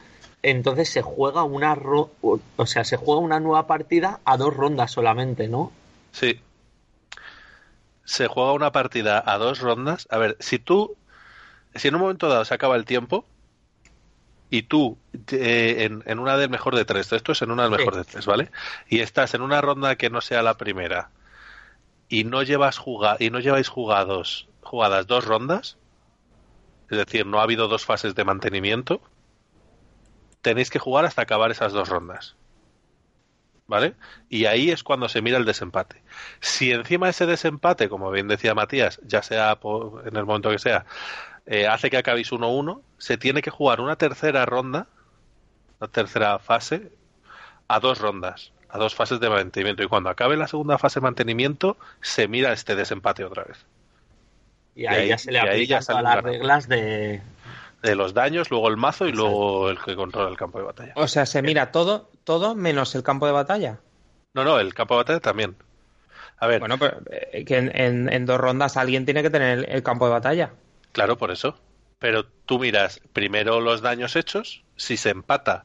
entonces 0.43 0.91
se 0.91 1.03
juega 1.03 1.43
una 1.43 1.77
o 1.83 2.67
sea, 2.67 2.85
se 2.85 2.97
juega 2.97 3.21
una 3.21 3.41
nueva 3.41 3.67
partida 3.67 4.21
a 4.25 4.37
dos 4.37 4.55
rondas 4.55 4.91
solamente, 4.93 5.49
¿no? 5.49 5.73
Sí. 6.13 6.41
Se 8.05 8.27
juega 8.27 8.53
una 8.53 8.73
partida 8.73 9.23
a 9.27 9.37
dos 9.39 9.61
rondas. 9.61 10.07
A 10.11 10.19
ver, 10.19 10.37
si 10.41 10.59
tú 10.59 10.97
si 11.75 11.89
en 11.89 11.95
un 11.97 12.01
momento 12.01 12.29
dado 12.29 12.45
se 12.45 12.55
acaba 12.55 12.77
el 12.77 12.85
tiempo 12.85 13.25
y 14.51 14.63
tú 14.63 14.97
eh, 15.33 15.77
en, 15.85 16.03
en 16.07 16.19
una 16.19 16.37
del 16.39 16.49
mejor 16.49 16.75
de 16.75 16.85
tres, 16.87 17.13
esto 17.13 17.33
es 17.33 17.43
en 17.43 17.51
una 17.51 17.65
del 17.65 17.73
mejor 17.73 17.93
Sí. 17.95 17.99
de 17.99 18.05
tres, 18.07 18.27
¿vale? 18.27 18.51
Y 18.89 19.01
estás 19.01 19.35
en 19.35 19.43
una 19.43 19.61
ronda 19.61 19.97
que 19.97 20.09
no 20.09 20.21
sea 20.23 20.43
la 20.43 20.57
primera 20.57 21.11
y 22.09 22.25
no 22.25 22.43
llevas 22.43 22.79
juga 22.79 23.17
y 23.19 23.29
no 23.31 23.41
lleváis 23.41 23.69
jugados 23.69 24.49
jugadas 24.63 25.07
dos 25.07 25.25
rondas, 25.27 25.77
es 26.91 26.97
decir, 26.99 27.27
no 27.27 27.41
ha 27.41 27.43
habido 27.43 27.69
dos 27.69 27.85
fases 27.85 28.15
de 28.15 28.25
mantenimiento, 28.25 29.01
tenéis 30.49 30.71
que 30.71 30.79
jugar 30.79 31.05
hasta 31.05 31.21
acabar 31.23 31.51
esas 31.51 31.73
dos 31.75 31.89
rondas. 31.91 32.35
¿Vale? 33.67 33.93
Y 34.31 34.47
ahí 34.47 34.71
es 34.71 34.83
cuando 34.83 35.11
se 35.11 35.21
mira 35.21 35.37
el 35.37 35.45
desempate. 35.45 36.01
Si 36.41 36.73
encima 36.73 37.11
ese 37.11 37.27
desempate, 37.27 37.91
como 37.91 38.11
bien 38.11 38.27
decía 38.27 38.55
Matías, 38.55 38.99
ya 39.07 39.23
sea 39.23 39.57
por- 39.57 40.09
en 40.09 40.17
el 40.17 40.25
momento 40.25 40.49
que 40.51 40.59
sea, 40.59 40.87
eh, 41.45 41.67
hace 41.67 41.91
que 41.91 41.99
acabéis 41.99 42.33
1-1, 42.33 42.81
se 42.97 43.19
tiene 43.19 43.43
que 43.43 43.51
jugar 43.51 43.83
una 43.83 43.97
tercera 43.97 44.47
ronda, 44.47 44.87
una 45.81 45.91
tercera 45.91 46.39
fase, 46.39 46.91
a 47.69 47.79
dos 47.79 47.99
rondas, 47.99 48.53
a 48.71 48.79
dos 48.79 48.95
fases 48.95 49.21
de 49.21 49.29
mantenimiento. 49.29 49.83
Y 49.83 49.87
cuando 49.89 50.09
acabe 50.09 50.39
la 50.39 50.49
segunda 50.49 50.79
fase 50.79 51.01
de 51.01 51.05
mantenimiento, 51.05 51.77
se 52.01 52.27
mira 52.27 52.55
este 52.55 52.75
desempate 52.75 53.23
otra 53.23 53.45
vez. 53.45 53.67
Y 54.75 54.87
ahí, 54.87 54.97
ahí- 55.03 55.09
ya 55.09 55.19
se 55.19 55.31
le 55.31 55.41
aplican 55.51 55.79
todas 55.93 56.03
las 56.05 56.15
reglas 56.25 56.69
de... 56.69 57.21
De 57.83 57.95
los 57.95 58.13
daños, 58.15 58.51
luego 58.51 58.69
el 58.69 58.77
mazo 58.77 59.07
y 59.07 59.13
luego 59.13 59.71
el 59.71 59.79
que 59.79 59.95
controla 59.95 60.29
el 60.29 60.37
campo 60.37 60.59
de 60.59 60.65
batalla. 60.65 60.93
O 60.97 61.07
sea, 61.07 61.27
se 61.27 61.43
mira 61.43 61.71
todo, 61.71 62.11
todo 62.25 62.55
menos 62.57 62.95
el 62.95 63.03
campo 63.03 63.27
de 63.27 63.33
batalla. 63.33 63.79
No, 64.35 64.45
no, 64.45 64.59
el 64.59 64.75
campo 64.75 64.95
de 64.95 64.99
batalla 64.99 65.21
también. 65.21 65.57
A 66.39 66.47
ver, 66.47 66.61
Bueno, 66.61 66.79
pero 66.79 66.99
eh, 67.11 67.45
que 67.45 67.57
en, 67.57 67.71
en- 67.77 68.13
en 68.13 68.27
dos 68.27 68.39
rondas 68.41 68.77
alguien 68.77 69.05
tiene 69.05 69.23
que 69.23 69.31
tener 69.31 69.59
el, 69.59 69.65
el 69.69 69.83
campo 69.83 70.07
de 70.07 70.13
batalla. 70.13 70.51
Claro, 70.93 71.17
por 71.19 71.31
eso. 71.31 71.57
Pero 71.99 72.25
tú 72.47 72.59
miras 72.59 73.01
primero 73.13 73.61
los 73.61 73.81
daños 73.81 74.15
hechos, 74.17 74.63
si 74.77 74.97
se 74.97 75.11
empata 75.11 75.65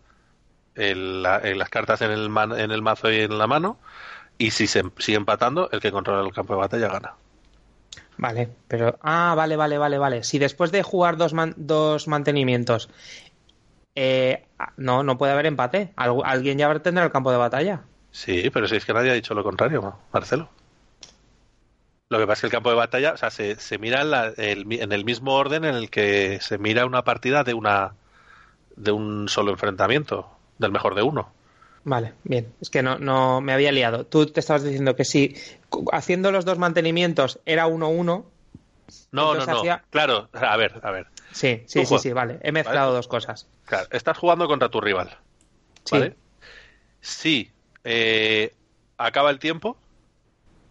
el- 0.75 1.23
la- 1.23 1.39
en 1.43 1.59
las 1.59 1.69
cartas 1.69 2.01
en 2.01 2.11
el, 2.11 2.29
man- 2.29 2.59
en 2.59 2.71
el 2.71 2.81
mazo 2.81 3.11
y 3.11 3.19
en 3.21 3.37
la 3.37 3.47
mano, 3.47 3.79
y 4.37 4.51
si 4.51 4.67
se 4.67 4.83
sigue 4.99 5.17
empatando, 5.17 5.69
el 5.71 5.79
que 5.79 5.91
controla 5.91 6.25
el 6.27 6.33
campo 6.33 6.53
de 6.53 6.59
batalla 6.59 6.87
gana. 6.89 7.13
Vale, 8.23 8.49
pero. 8.69 8.97
Ah, 9.01 9.33
vale, 9.35 9.57
vale, 9.57 9.77
vale, 9.77 9.97
vale. 9.97 10.23
Si 10.23 10.39
después 10.39 10.71
de 10.71 10.81
jugar 10.81 11.17
dos, 11.17 11.33
man- 11.33 11.53
dos 11.57 12.07
mantenimientos. 12.07 12.89
eh, 13.95 14.45
no, 14.77 15.03
no 15.03 15.17
puede 15.17 15.33
haber 15.33 15.45
empate. 15.45 15.91
Algu- 15.97 16.23
alguien 16.25 16.57
ya 16.57 16.79
tendrá 16.79 17.03
el 17.03 17.11
campo 17.11 17.31
de 17.31 17.37
batalla. 17.37 17.81
Sí, 18.11 18.49
pero 18.49 18.67
si 18.67 18.77
es 18.77 18.85
que 18.85 18.93
nadie 18.93 19.11
ha 19.11 19.13
dicho 19.13 19.33
lo 19.33 19.43
contrario, 19.43 19.81
Ma- 19.81 19.97
Marcelo. 20.13 20.47
Lo 22.09 22.17
que 22.17 22.25
pasa 22.25 22.33
es 22.37 22.41
que 22.41 22.45
el 22.47 22.51
campo 22.51 22.69
de 22.69 22.75
batalla, 22.75 23.11
o 23.13 23.17
sea, 23.17 23.29
se, 23.29 23.55
se 23.55 23.77
mira 23.77 24.01
en, 24.01 24.11
la- 24.11 24.33
el 24.37 24.71
en 24.71 24.91
el 24.93 25.03
mismo 25.03 25.33
orden 25.33 25.65
en 25.65 25.75
el 25.75 25.89
que 25.89 26.39
se 26.41 26.57
mira 26.57 26.85
una 26.85 27.03
partida 27.03 27.43
de 27.43 27.53
una 27.53 27.93
de 28.77 28.91
un 28.91 29.27
solo 29.29 29.51
enfrentamiento, 29.51 30.29
del 30.59 30.71
mejor 30.71 30.95
de 30.95 31.01
uno. 31.03 31.29
Vale, 31.85 32.13
bien. 32.23 32.53
Es 32.61 32.69
que 32.69 32.81
no, 32.81 32.97
no 32.97 33.41
me 33.41 33.51
había 33.53 33.71
liado. 33.71 34.05
Tú 34.05 34.25
te 34.25 34.39
estabas 34.39 34.63
diciendo 34.63 34.95
que 34.95 35.03
si 35.05 35.35
haciendo 35.91 36.31
los 36.31 36.45
dos 36.45 36.57
mantenimientos 36.57 37.39
era 37.45 37.67
1-1. 37.67 38.25
No, 39.11 39.31
Entonces 39.33 39.47
no, 39.47 39.53
no. 39.53 39.59
hacía- 39.59 39.83
Claro, 39.89 40.29
a 40.33 40.57
ver, 40.57 40.79
a 40.83 40.91
ver. 40.91 41.07
Sí, 41.31 41.63
sí, 41.67 41.85
sí, 41.85 41.97
sí, 41.99 42.13
vale. 42.13 42.39
He 42.43 42.51
mezclado 42.51 42.87
Vale. 42.87 42.97
dos 42.97 43.07
cosas. 43.07 43.47
Claro, 43.65 43.87
estás 43.91 44.17
jugando 44.17 44.47
contra 44.47 44.69
tu 44.69 44.79
rival. 44.81 45.09
Sí. 45.83 45.95
¿Vale? 45.95 46.15
Si 47.01 47.51
eh, 47.83 48.53
acaba 48.97 49.29
el 49.29 49.39
tiempo, 49.39 49.75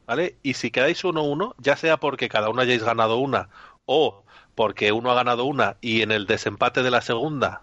¿vale? 0.07 0.37
Y 0.43 0.55
si 0.55 0.71
quedáis 0.71 1.05
1-1, 1.05 1.55
ya 1.59 1.77
sea 1.77 1.99
porque 1.99 2.29
cada 2.29 2.49
uno 2.49 2.63
hayáis 2.63 2.83
ganado 2.83 3.19
una 3.19 3.49
o 3.85 4.23
porque 4.55 4.93
uno 4.93 5.11
ha 5.11 5.15
ganado 5.15 5.45
una 5.45 5.77
y 5.81 6.03
en 6.03 6.11
el 6.13 6.27
desempate 6.27 6.83
de 6.83 6.91
la 6.91 7.01
segunda 7.03 7.63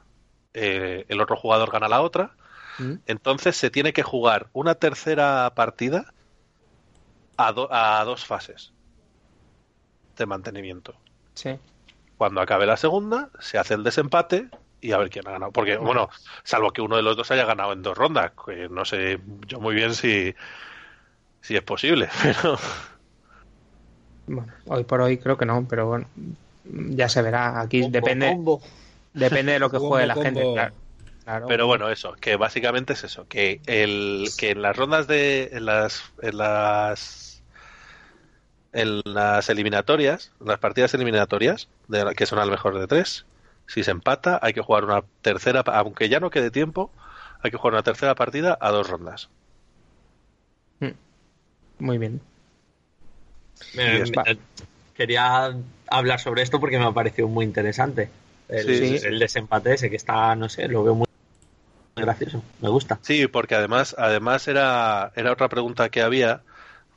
eh, 0.53 1.05
el 1.07 1.21
otro 1.21 1.35
jugador 1.35 1.71
gana 1.71 1.87
la 1.87 2.01
otra, 2.01 2.31
Mm. 2.79 2.93
entonces 3.07 3.55
se 3.57 3.69
tiene 3.69 3.93
que 3.93 4.03
jugar 4.03 4.49
una 4.53 4.75
tercera 4.75 5.51
partida 5.55 6.13
a, 7.37 7.51
do- 7.53 7.69
a 7.71 8.03
dos 8.05 8.25
fases 8.25 8.71
de 10.17 10.25
mantenimiento. 10.25 10.93
Sí. 11.33 11.57
Cuando 12.17 12.41
acabe 12.41 12.65
la 12.65 12.77
segunda, 12.77 13.29
se 13.39 13.57
hace 13.57 13.73
el 13.75 13.83
desempate 13.83 14.49
y 14.81 14.91
a 14.91 14.97
ver 14.97 15.09
quién 15.09 15.27
ha 15.27 15.31
ganado. 15.31 15.51
Porque, 15.51 15.77
bueno, 15.77 16.09
salvo 16.43 16.71
que 16.71 16.81
uno 16.81 16.97
de 16.97 17.01
los 17.01 17.15
dos 17.15 17.31
haya 17.31 17.45
ganado 17.45 17.71
en 17.73 17.81
dos 17.81 17.97
rondas, 17.97 18.31
que 18.45 18.67
no 18.69 18.83
sé 18.85 19.19
yo 19.47 19.59
muy 19.61 19.73
bien 19.75 19.93
si, 19.93 20.35
si 21.41 21.55
es 21.55 21.63
posible, 21.63 22.09
pero 22.23 22.57
Bueno, 24.27 24.51
hoy 24.67 24.83
por 24.83 25.01
hoy 25.01 25.17
creo 25.17 25.37
que 25.37 25.45
no, 25.45 25.65
pero 25.67 25.87
bueno, 25.87 26.07
ya 26.63 27.09
se 27.09 27.21
verá. 27.21 27.59
Aquí 27.61 27.81
Combo, 27.81 27.93
depende, 27.93 28.29
combo. 28.29 28.61
depende 29.13 29.53
de 29.53 29.59
lo 29.59 29.69
que 29.69 29.77
Combo, 29.79 29.89
juegue 29.89 30.07
la 30.07 30.15
gente. 30.15 30.41
Claro. 30.53 30.73
Claro. 31.29 31.45
Pero 31.47 31.67
bueno, 31.67 31.89
eso, 31.91 32.13
que 32.13 32.37
básicamente 32.37 32.93
es 32.93 33.03
eso, 33.03 33.27
que 33.27 33.61
el 33.67 34.29
que 34.35 34.49
en 34.49 34.63
las 34.63 34.75
rondas 34.75 35.05
de 35.05 35.49
en 35.51 35.65
las 35.65 36.11
en 36.23 36.37
las 36.39 37.43
en 38.73 39.01
las 39.05 39.47
eliminatorias, 39.47 40.31
en 40.41 40.47
las 40.47 40.57
partidas 40.57 40.95
eliminatorias, 40.95 41.67
de 41.87 42.15
que 42.15 42.25
son 42.25 42.39
al 42.39 42.49
mejor 42.49 42.79
de 42.79 42.87
tres, 42.87 43.27
si 43.67 43.83
se 43.83 43.91
empata 43.91 44.39
hay 44.41 44.53
que 44.53 44.61
jugar 44.61 44.85
una 44.85 45.03
tercera, 45.21 45.59
aunque 45.59 46.09
ya 46.09 46.19
no 46.19 46.31
quede 46.31 46.49
tiempo, 46.49 46.89
hay 47.43 47.51
que 47.51 47.57
jugar 47.57 47.75
una 47.75 47.83
tercera 47.83 48.15
partida 48.15 48.57
a 48.59 48.71
dos 48.71 48.89
rondas. 48.89 49.29
Mm. 50.79 50.87
Muy 51.77 51.99
bien. 51.99 52.21
Me- 53.75 53.99
me- 53.99 54.37
quería 54.95 55.55
hablar 55.91 56.19
sobre 56.19 56.41
esto 56.41 56.59
porque 56.59 56.79
me 56.79 56.85
ha 56.85 56.91
parecido 56.91 57.27
muy 57.27 57.45
interesante. 57.45 58.09
El, 58.47 58.99
sí. 58.99 59.05
el 59.05 59.19
desempate 59.19 59.75
ese 59.75 59.91
que 59.91 59.95
está, 59.95 60.35
no 60.35 60.49
sé, 60.49 60.67
lo 60.67 60.83
veo 60.83 60.95
muy 60.95 61.05
gracioso. 61.99 62.43
Me 62.61 62.69
gusta. 62.69 62.99
Sí, 63.01 63.27
porque 63.27 63.55
además, 63.55 63.95
además 63.97 64.47
era, 64.47 65.11
era 65.15 65.31
otra 65.31 65.49
pregunta 65.49 65.89
que 65.89 66.01
había 66.01 66.41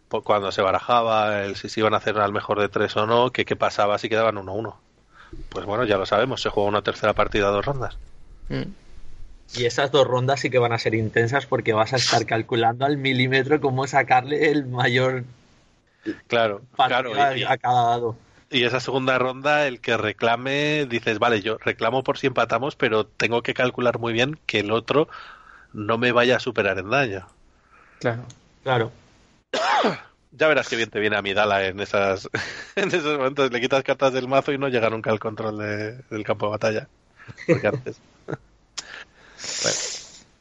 cuando 0.08 0.52
se 0.52 0.60
barajaba 0.60 1.44
el 1.44 1.56
si 1.56 1.70
se 1.70 1.80
iban 1.80 1.94
a 1.94 1.96
hacer 1.96 2.18
al 2.18 2.32
mejor 2.32 2.60
de 2.60 2.68
tres 2.68 2.94
o 2.96 3.06
no, 3.06 3.30
que 3.30 3.46
qué 3.46 3.56
pasaba 3.56 3.96
si 3.98 4.10
quedaban 4.10 4.36
1-1. 4.36 4.74
Pues 5.48 5.64
bueno, 5.64 5.84
ya 5.84 5.96
lo 5.96 6.04
sabemos, 6.04 6.42
se 6.42 6.50
juega 6.50 6.68
una 6.68 6.82
tercera 6.82 7.14
partida 7.14 7.48
a 7.48 7.50
dos 7.50 7.64
rondas. 7.64 7.96
Mm. 8.50 8.62
Y 9.54 9.64
esas 9.64 9.90
dos 9.90 10.06
rondas 10.06 10.40
sí 10.40 10.50
que 10.50 10.58
van 10.58 10.72
a 10.72 10.78
ser 10.78 10.94
intensas 10.94 11.46
porque 11.46 11.72
vas 11.72 11.94
a 11.94 11.96
estar 11.96 12.26
calculando 12.26 12.84
al 12.84 12.98
milímetro 12.98 13.60
cómo 13.60 13.86
sacarle 13.86 14.50
el 14.50 14.66
mayor 14.66 15.24
Claro, 16.26 16.62
claro. 16.76 17.36
Y, 17.36 17.44
a 17.44 17.56
cada 17.56 17.90
dado. 17.90 18.16
Y 18.52 18.64
esa 18.64 18.78
segunda 18.80 19.18
ronda, 19.18 19.66
el 19.66 19.80
que 19.80 19.96
reclame, 19.96 20.86
dices, 20.86 21.18
vale, 21.18 21.40
yo 21.42 21.58
reclamo 21.58 22.04
por 22.04 22.18
si 22.18 22.26
empatamos, 22.28 22.76
pero 22.76 23.06
tengo 23.06 23.42
que 23.42 23.54
calcular 23.54 23.98
muy 23.98 24.12
bien 24.12 24.38
que 24.46 24.60
el 24.60 24.70
otro 24.70 25.08
no 25.72 25.98
me 25.98 26.12
vaya 26.12 26.36
a 26.36 26.40
superar 26.40 26.78
en 26.78 26.90
daño. 26.90 27.26
Claro. 27.98 28.24
Claro. 28.62 28.92
Ya 30.34 30.48
verás 30.48 30.66
que 30.66 30.76
bien 30.76 30.88
te 30.88 30.98
viene 30.98 31.14
a 31.18 31.20
Midala 31.20 31.66
en 31.66 31.78
esas 31.80 32.26
en 32.76 32.88
esos 32.88 33.18
momentos. 33.18 33.52
Le 33.52 33.60
quitas 33.60 33.82
cartas 33.84 34.14
del 34.14 34.28
mazo 34.28 34.50
y 34.50 34.56
no 34.56 34.68
llega 34.68 34.88
nunca 34.88 35.10
al 35.10 35.20
control 35.20 35.58
de- 35.58 35.92
del 36.08 36.24
campo 36.24 36.46
de 36.46 36.50
batalla. 36.52 36.88
Porque 37.46 37.66
antes. 37.66 38.00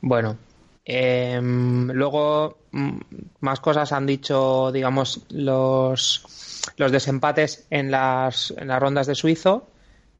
Bueno, 0.02 0.38
em, 0.86 1.88
luego 1.92 2.58
mm, 2.72 2.98
más 3.42 3.60
cosas 3.60 3.92
han 3.92 4.06
dicho, 4.06 4.72
digamos, 4.72 5.22
los, 5.30 6.26
los 6.78 6.92
desempates 6.92 7.66
en 7.70 7.92
las, 7.92 8.54
en 8.58 8.68
las 8.68 8.80
rondas 8.80 9.08
de 9.08 9.16
suizo. 9.16 9.68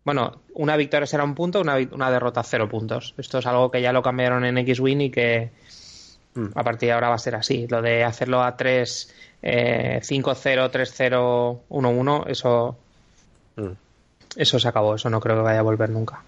Bueno, 0.04 0.42
una 0.56 0.78
victoria 0.78 1.06
será 1.06 1.24
un 1.24 1.36
punto, 1.36 1.62
una, 1.62 1.78
una 1.92 2.10
derrota 2.10 2.44
cero 2.44 2.68
puntos. 2.68 3.14
Esto 3.18 3.38
es 3.38 3.46
algo 3.46 3.70
que 3.70 3.82
ya 3.82 3.94
lo 3.94 4.02
cambiaron 4.02 4.46
en 4.46 4.58
X-Win 4.58 5.02
y 5.02 5.12
que 5.12 5.52
Mm. 6.34 6.48
a 6.56 6.64
partir 6.64 6.88
de 6.88 6.94
ahora 6.94 7.10
va 7.10 7.16
a 7.16 7.20
ser 7.20 7.36
así. 7.36 7.68
Lo 7.68 7.82
de 7.82 8.04
hacerlo 8.04 8.42
a 8.42 8.56
3, 8.56 9.14
eh, 9.42 10.00
5-0, 10.02 10.70
3-0, 10.72 11.64
1-1, 11.70 12.26
eso 12.28 12.78
Mm. 13.58 13.72
eso 14.38 14.60
se 14.60 14.68
acabó, 14.68 14.96
eso 14.96 15.10
no 15.10 15.20
creo 15.20 15.36
que 15.36 15.42
vaya 15.42 15.60
a 15.60 15.64
volver 15.64 15.90
nunca. 15.90 16.24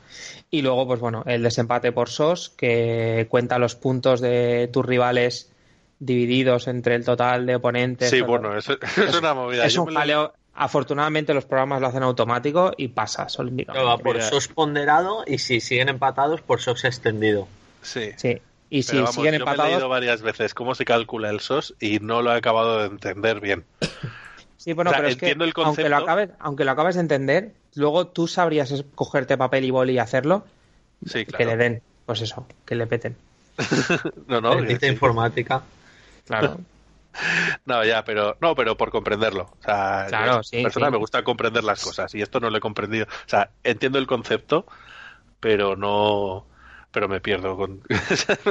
Y 0.54 0.62
luego, 0.62 0.86
pues 0.86 0.99
bueno, 0.99 1.24
el 1.26 1.41
desempate 1.41 1.91
por 1.91 2.10
SOS, 2.10 2.49
que 2.56 3.26
cuenta 3.28 3.58
los 3.58 3.74
puntos 3.74 4.22
de 4.22 4.70
tus 4.72 4.86
rivales 4.86 5.51
divididos 5.97 6.68
entre 6.68 6.93
el 6.93 7.04
total 7.04 7.47
de 7.47 7.56
oponentes. 7.56 8.12
Sí, 8.12 8.22
bueno, 8.22 8.56
eso, 8.58 8.74
es 8.80 9.16
una 9.16 9.34
movida. 9.34 9.66
es 9.66 9.74
Yo 9.74 9.82
un 9.84 9.93
lo- 9.93 9.99
jaleo. 9.99 10.34
Afortunadamente 10.54 11.34
los 11.34 11.45
programas 11.45 11.82
lo 11.82 11.88
hacen 11.88 12.04
automático 12.04 12.72
y 12.78 12.89
pasa 12.89 13.26
Pero 13.26 13.38
va 13.38 13.43
olímpicamente. 13.45 14.04
por 14.04 14.16
Mira. 14.18 14.30
SOS 14.30 14.47
ponderado 14.49 15.24
y 15.26 15.39
si 15.39 15.60
siguen 15.60 15.89
empatados 15.89 16.41
por 16.41 16.62
SOS 16.62 16.86
extendido. 16.86 17.47
Sí. 17.82 18.12
Sí. 18.18 18.39
Y 18.70 18.84
si 18.84 18.97
vamos, 18.97 19.16
siguen 19.16 19.26
yo 19.26 19.32
me 19.32 19.38
he 19.38 19.49
empatados, 19.49 19.72
leído 19.72 19.89
varias 19.89 20.22
veces 20.22 20.54
cómo 20.54 20.76
se 20.76 20.86
calcula 20.86 21.32
el 21.32 21.39
SOS 21.39 21.74
y 21.80 21.97
no 21.99 22.22
lo 22.22 22.32
he 22.32 22.38
acabado 22.38 22.78
de 22.82 22.86
entender 22.86 23.39
bien. 23.39 23.66
sí, 24.64 24.74
bueno, 24.74 24.91
o 24.91 24.93
sea, 24.93 24.99
pero 25.01 25.09
es 25.09 25.18
que 25.18 25.36
aunque 25.64 25.89
lo 25.89 25.97
acabes, 25.97 26.30
aunque 26.39 26.64
lo 26.64 26.72
acabes 26.72 26.95
de 26.95 27.01
entender, 27.01 27.53
luego 27.76 28.07
tú 28.07 28.28
sabrías 28.28 28.72
es- 28.72 28.86
cogerte 28.95 29.38
papel 29.38 29.66
y 29.66 29.72
boli 29.72 29.93
y 29.93 29.99
hacerlo, 29.99 30.45
Sí, 31.05 31.26
que 31.26 31.32
le 31.32 31.38
claro. 31.38 31.57
den, 31.57 31.82
pues 32.05 32.22
eso, 32.22 32.47
que 32.66 32.76
le 32.76 32.88
peten. 32.88 33.18
No, 34.28 34.39
no, 34.41 34.53
sí. 34.66 34.86
informática. 34.88 35.61
Claro. 36.26 36.59
No, 37.66 37.86
ya, 37.86 38.03
pero 38.03 38.38
no, 38.41 38.55
pero 38.55 38.76
por 38.76 38.89
comprenderlo. 38.89 39.43
O 39.43 39.64
sea, 39.64 40.05
Claro, 40.09 40.38
yo, 40.38 40.43
sí, 40.43 40.64
persona 40.64 40.88
sí. 40.88 40.91
me 40.93 40.97
gusta 40.97 41.24
comprender 41.24 41.64
las 41.64 41.84
cosas 41.84 42.16
y 42.16 42.24
esto 42.24 42.39
no 42.39 42.49
lo 42.49 42.57
he 42.57 42.59
comprendido. 42.59 43.05
O 43.05 43.30
sea, 43.30 43.51
entiendo 43.64 43.99
el 43.99 44.07
concepto, 44.07 44.66
pero 45.39 45.76
no, 45.76 46.43
pero 46.91 47.07
me 47.07 47.22
pierdo 47.22 47.55
con 47.55 47.82
me 47.89 47.95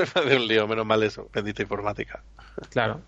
hace 0.02 0.36
un 0.36 0.46
lío. 0.46 0.68
Menos 0.68 0.86
mal 0.86 1.02
eso, 1.02 1.28
bendita 1.32 1.62
informática. 1.62 2.22
Claro. 2.70 3.00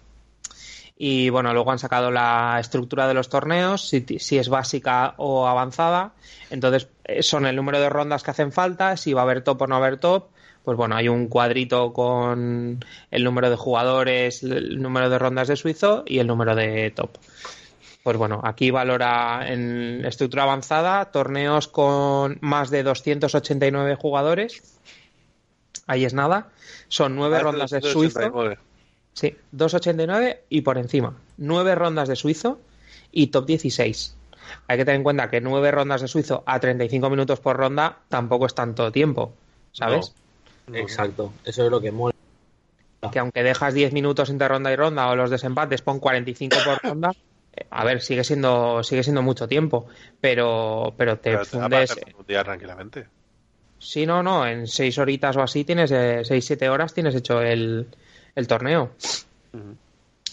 Y 0.96 1.28
bueno, 1.30 1.52
luego 1.52 1.72
han 1.72 1.78
sacado 1.78 2.10
la 2.10 2.58
estructura 2.60 3.08
de 3.08 3.14
los 3.14 3.28
torneos, 3.28 3.88
si, 3.88 4.04
si 4.18 4.38
es 4.38 4.48
básica 4.48 5.14
o 5.16 5.46
avanzada. 5.46 6.12
Entonces, 6.50 6.88
eh, 7.04 7.22
son 7.22 7.46
el 7.46 7.56
número 7.56 7.80
de 7.80 7.88
rondas 7.88 8.22
que 8.22 8.30
hacen 8.30 8.52
falta, 8.52 8.96
si 8.96 9.12
va 9.12 9.22
a 9.22 9.24
haber 9.24 9.42
top 9.42 9.62
o 9.62 9.66
no 9.66 9.74
va 9.74 9.84
a 9.84 9.88
haber 9.88 9.98
top. 9.98 10.28
Pues 10.64 10.78
bueno, 10.78 10.96
hay 10.96 11.08
un 11.08 11.28
cuadrito 11.28 11.92
con 11.92 12.82
el 13.10 13.24
número 13.24 13.50
de 13.50 13.56
jugadores, 13.56 14.42
el 14.42 14.80
número 14.80 15.10
de 15.10 15.18
rondas 15.18 15.48
de 15.48 15.56
suizo 15.56 16.04
y 16.06 16.20
el 16.20 16.26
número 16.26 16.54
de 16.54 16.90
top. 16.90 17.10
Pues 18.02 18.16
bueno, 18.16 18.40
aquí 18.44 18.70
valora 18.70 19.46
en 19.46 20.04
estructura 20.04 20.44
avanzada 20.44 21.06
torneos 21.10 21.68
con 21.68 22.38
más 22.40 22.70
de 22.70 22.82
289 22.82 23.96
jugadores. 23.96 24.78
Ahí 25.86 26.04
es 26.04 26.14
nada. 26.14 26.48
Son 26.88 27.14
nueve 27.14 27.40
rondas 27.40 27.70
de 27.70 27.82
suizo. 27.82 28.56
289. 29.14 29.14
Sí, 29.14 29.36
2.89 29.52 30.38
y 30.48 30.60
por 30.62 30.78
encima. 30.78 31.16
9 31.38 31.74
rondas 31.74 32.08
de 32.08 32.16
suizo 32.16 32.58
y 33.12 33.28
top 33.28 33.46
16. 33.46 34.16
Hay 34.66 34.76
que 34.76 34.84
tener 34.84 34.96
en 34.96 35.04
cuenta 35.04 35.30
que 35.30 35.40
9 35.40 35.70
rondas 35.70 36.00
de 36.02 36.08
suizo 36.08 36.42
a 36.46 36.60
35 36.60 37.08
minutos 37.10 37.40
por 37.40 37.56
ronda 37.56 37.98
tampoco 38.08 38.46
es 38.46 38.54
tanto 38.54 38.90
tiempo, 38.92 39.32
¿sabes? 39.72 40.14
Exacto, 40.72 41.32
eso 41.44 41.64
es 41.64 41.70
lo 41.70 41.80
que 41.80 41.92
mola. 41.92 42.14
Que 43.12 43.18
aunque 43.18 43.42
dejas 43.42 43.74
10 43.74 43.92
minutos 43.92 44.30
entre 44.30 44.48
ronda 44.48 44.72
y 44.72 44.76
ronda 44.76 45.08
o 45.08 45.16
los 45.16 45.30
desempates 45.30 45.82
pon 45.82 46.00
45 46.00 46.56
por 46.64 46.82
ronda, 46.82 47.12
eh, 47.54 47.66
a 47.70 47.84
ver, 47.84 48.00
sigue 48.00 48.24
siendo 48.24 48.82
sigue 48.82 49.02
siendo 49.02 49.22
mucho 49.22 49.46
tiempo, 49.46 49.86
pero 50.20 50.94
pero 50.96 51.18
te 51.18 51.32
Pero 51.32 51.44
fundes 51.44 51.90
hacer 51.90 52.14
un 52.18 52.26
día 52.26 52.42
tranquilamente. 52.42 53.06
Sí, 53.78 54.06
no, 54.06 54.22
no, 54.22 54.46
en 54.46 54.66
6 54.66 54.98
horitas 54.98 55.36
o 55.36 55.42
así 55.42 55.64
tienes 55.64 55.90
6 55.90 56.44
7 56.44 56.68
horas 56.70 56.94
tienes 56.94 57.14
hecho 57.14 57.42
el 57.42 57.88
el 58.34 58.46
torneo. 58.46 58.92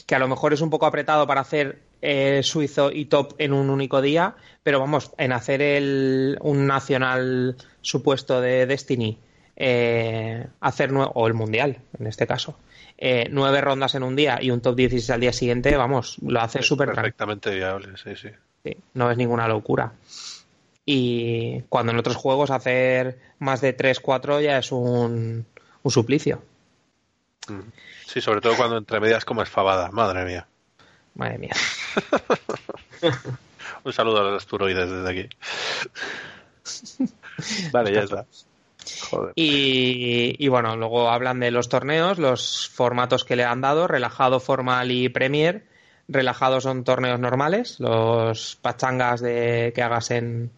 Que 0.06 0.16
a 0.16 0.20
lo 0.20 0.28
mejor 0.28 0.54
es 0.54 0.62
un 0.62 0.70
poco 0.70 0.86
apretado 0.86 1.28
para 1.28 1.42
hacer 1.42 1.80
eh, 2.02 2.42
suizo 2.44 2.92
y 2.92 3.06
top 3.06 3.36
en 3.38 3.54
un 3.54 3.70
único 3.70 4.02
día, 4.02 4.36
pero 4.64 4.80
vamos, 4.80 5.12
en 5.18 5.32
hacer 5.32 5.62
el, 5.62 6.38
un 6.42 6.66
nacional 6.66 7.56
supuesto 7.82 8.42
de 8.42 8.66
Destiny, 8.66 9.20
eh, 9.56 10.48
hacer 10.60 10.92
o 10.94 11.28
el 11.28 11.36
mundial 11.36 11.78
en 12.00 12.08
este 12.08 12.26
caso, 12.26 12.58
eh, 12.98 13.28
nueve 13.30 13.62
rondas 13.62 13.94
en 13.94 14.02
un 14.02 14.16
día 14.16 14.40
y 14.42 14.50
un 14.50 14.62
top 14.62 14.76
16 14.76 15.10
al 15.12 15.22
día 15.22 15.34
siguiente, 15.34 15.78
vamos, 15.78 16.18
lo 16.26 16.42
hace 16.42 16.64
súper 16.64 16.92
perfectamente 16.92 17.54
viable, 17.54 17.90
sí, 18.04 18.16
sí. 18.16 18.30
Sí, 18.64 18.78
no 18.96 19.12
es 19.12 19.18
ninguna 19.18 19.48
locura. 19.48 19.94
Y 20.86 21.62
cuando 21.70 21.92
en 21.92 22.00
otros 22.00 22.16
juegos 22.16 22.50
hacer 22.50 23.20
más 23.40 23.62
de 23.62 23.78
3-4 23.78 24.42
ya 24.42 24.58
es 24.58 24.72
un, 24.72 25.46
un 25.84 25.92
suplicio. 25.92 26.42
Mm. 27.48 27.60
Sí, 28.12 28.20
sobre 28.20 28.42
todo 28.42 28.58
cuando 28.58 28.78
entre 28.78 29.00
medias 29.00 29.24
como 29.24 29.42
es 29.42 29.48
fabada, 29.48 29.90
madre 29.90 30.26
mía. 30.26 30.46
Madre 31.16 31.38
mía. 31.38 31.54
Un 33.86 33.94
saludo 33.94 34.20
a 34.20 34.24
los 34.24 34.44
asteroides 34.44 34.90
desde 34.90 35.10
aquí. 35.10 35.30
vale, 37.72 37.94
ya 37.94 38.02
está. 38.02 38.26
Joder. 39.10 39.32
Y, 39.38 40.36
y 40.38 40.48
bueno, 40.50 40.76
luego 40.76 41.10
hablan 41.10 41.40
de 41.40 41.52
los 41.52 41.70
torneos, 41.70 42.20
los 42.20 42.70
formatos 42.70 43.24
que 43.24 43.38
le 43.38 43.46
han 43.46 43.62
dado, 43.62 43.88
relajado, 43.88 44.42
formal 44.42 44.92
y 44.92 45.08
Premier. 45.08 45.66
Relajado 46.10 46.60
son 46.60 46.84
torneos 46.84 47.18
normales, 47.18 47.80
los 47.80 48.58
pachangas 48.58 49.22
de, 49.22 49.72
que 49.74 49.84
hagas 49.84 50.12
en, 50.12 50.52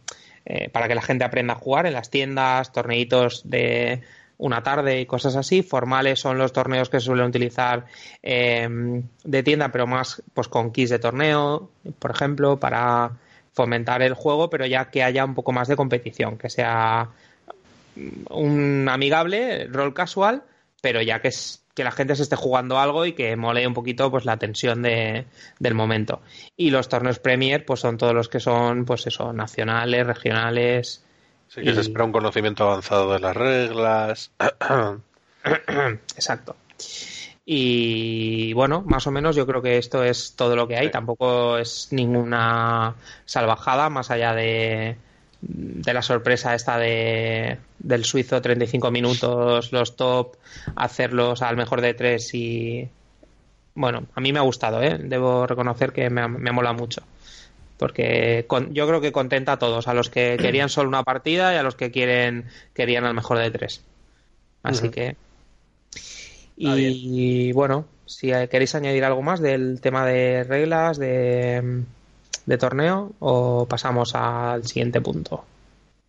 eh, 0.46 0.70
para 0.70 0.88
que 0.88 0.96
la 0.96 1.04
gente 1.04 1.24
aprenda 1.24 1.54
a 1.54 1.58
jugar 1.58 1.86
en 1.86 1.94
las 1.94 2.10
tiendas, 2.10 2.72
torneitos 2.72 3.48
de 3.48 4.02
una 4.38 4.64
tarde 4.64 5.00
y 5.00 5.06
cosas 5.06 5.36
así. 5.36 5.64
Formales 5.64 6.20
son 6.20 6.38
los 6.38 6.54
torneos 6.54 6.90
que 6.90 7.00
se 7.00 7.08
suelen 7.08 7.28
utilizar 7.28 7.86
eh, 8.22 8.68
de 9.24 9.44
tienda, 9.44 9.72
pero 9.72 9.88
más 9.88 10.22
pues 10.34 10.48
con 10.48 10.72
kits 10.72 10.92
de 10.92 11.00
torneo, 11.00 11.70
por 12.00 12.12
ejemplo, 12.12 12.60
para 12.60 13.12
fomentar 13.54 14.02
el 14.02 14.14
juego, 14.14 14.50
pero 14.50 14.66
ya 14.66 14.90
que 14.90 15.04
haya 15.04 15.24
un 15.26 15.36
poco 15.36 15.52
más 15.52 15.68
de 15.68 15.76
competición, 15.76 16.38
que 16.38 16.50
sea 16.50 17.10
un 18.30 18.88
amigable, 18.90 19.68
rol 19.68 19.94
casual, 19.94 20.44
pero 20.82 21.02
ya 21.02 21.22
que 21.22 21.28
es 21.30 21.64
que 21.76 21.84
la 21.84 21.92
gente 21.92 22.16
se 22.16 22.24
esté 22.24 22.36
jugando 22.36 22.80
algo 22.80 23.06
y 23.06 23.14
que 23.14 23.36
mole 23.36 23.66
un 23.66 23.74
poquito 23.74 24.12
pues 24.12 24.26
la 24.26 24.38
tensión 24.38 24.82
de, 24.82 25.26
del 25.60 25.74
momento. 25.74 26.22
Y 26.56 26.70
los 26.70 26.88
torneos 26.88 27.20
Premier 27.20 27.66
pues 27.66 27.80
son 27.80 27.98
todos 27.98 28.14
los 28.14 28.30
que 28.30 28.40
son 28.40 28.86
pues 28.86 29.08
eso, 29.08 29.34
nacionales, 29.34 30.06
regionales. 30.06 31.04
Sí 31.48 31.62
que 31.62 31.72
y- 31.72 31.74
se 31.76 31.82
espera 31.82 32.04
un 32.06 32.12
conocimiento 32.12 32.64
avanzado 32.64 33.14
de 33.14 33.20
las 33.20 33.36
reglas. 33.36 34.32
Exacto. 36.16 36.56
Y 37.46 38.54
bueno, 38.54 38.84
más 38.88 39.06
o 39.08 39.12
menos 39.12 39.36
yo 39.36 39.46
creo 39.46 39.62
que 39.62 39.78
esto 39.78 40.04
es 40.04 40.34
todo 40.36 40.56
lo 40.56 40.68
que 40.68 40.78
hay. 40.78 40.86
Sí. 40.88 40.92
Tampoco 40.92 41.58
es 41.58 41.90
ninguna 41.92 42.96
salvajada 43.26 43.90
más 43.90 44.12
allá 44.12 44.34
de, 44.34 44.96
de 45.42 45.94
la 45.94 46.02
sorpresa 46.02 46.56
esta 46.56 46.78
de 46.78 47.58
del 47.80 48.06
suizo 48.06 48.42
35 48.42 48.92
minutos, 48.92 49.74
los 49.74 49.96
top, 49.98 50.38
hacerlos 50.76 51.42
al 51.42 51.58
mejor 51.58 51.82
de 51.82 51.94
tres 51.94 52.34
y 52.34 52.88
bueno, 53.76 54.06
a 54.16 54.22
mí 54.22 54.32
me 54.32 54.40
ha 54.40 54.44
gustado, 54.44 54.82
¿eh? 54.82 54.98
debo 55.00 55.46
reconocer 55.48 55.92
que 55.92 56.10
me, 56.10 56.28
me 56.30 56.52
mola 56.54 56.72
mucho. 56.74 57.02
Porque 57.84 58.46
con- 58.48 58.74
yo 58.74 58.88
creo 58.88 59.02
que 59.02 59.12
contenta 59.12 59.52
a 59.52 59.60
todos, 59.60 59.90
a 59.90 59.94
los 59.94 60.10
que 60.10 60.38
querían 60.40 60.70
solo 60.70 60.88
una 60.88 61.04
partida 61.04 61.54
y 61.54 61.58
a 61.58 61.64
los 61.64 61.76
que 61.76 61.92
quieren 61.92 62.46
querían 62.74 63.04
al 63.04 63.14
mejor 63.14 63.40
de 63.40 63.52
tres. 63.52 63.82
Así 64.64 64.88
que. 64.90 65.18
Y 66.56 67.52
bueno, 67.52 67.84
si 68.06 68.28
queréis 68.50 68.74
añadir 68.76 69.04
algo 69.04 69.22
más 69.22 69.42
del 69.42 69.82
tema 69.82 70.06
de 70.06 70.46
reglas, 70.46 70.98
de, 70.98 71.82
de 72.46 72.58
torneo, 72.58 73.12
o 73.20 73.66
pasamos 73.68 74.16
al 74.16 74.66
siguiente 74.66 75.02
punto. 75.02 75.44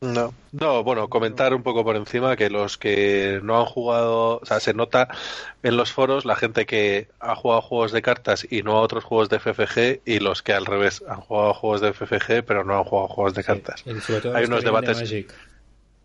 No. 0.04 0.34
No, 0.52 0.84
bueno, 0.84 1.08
comentar 1.08 1.54
un 1.54 1.62
poco 1.62 1.82
por 1.82 1.96
encima 1.96 2.36
que 2.36 2.50
los 2.50 2.76
que 2.76 3.40
no 3.42 3.58
han 3.58 3.64
jugado, 3.64 4.38
o 4.38 4.46
sea, 4.46 4.60
se 4.60 4.74
nota 4.74 5.08
en 5.62 5.76
los 5.76 5.92
foros 5.92 6.24
la 6.24 6.36
gente 6.36 6.66
que 6.66 7.08
ha 7.20 7.34
jugado 7.34 7.62
juegos 7.62 7.92
de 7.92 8.02
cartas 8.02 8.46
y 8.48 8.62
no 8.62 8.76
a 8.76 8.80
otros 8.82 9.02
juegos 9.02 9.30
de 9.30 9.38
FFG 9.38 10.02
y 10.04 10.20
los 10.20 10.42
que 10.42 10.52
al 10.52 10.66
revés 10.66 11.02
han 11.08 11.20
jugado 11.20 11.54
juegos 11.54 11.80
de 11.80 11.92
FFG 11.92 12.44
pero 12.44 12.64
no 12.64 12.76
han 12.76 12.84
jugado 12.84 13.08
juegos 13.08 13.34
de 13.34 13.44
cartas. 13.44 13.82
Sí, 13.84 14.12
Hay 14.34 14.44
unos 14.44 14.62
de 14.62 14.70
debates-. 14.70 15.26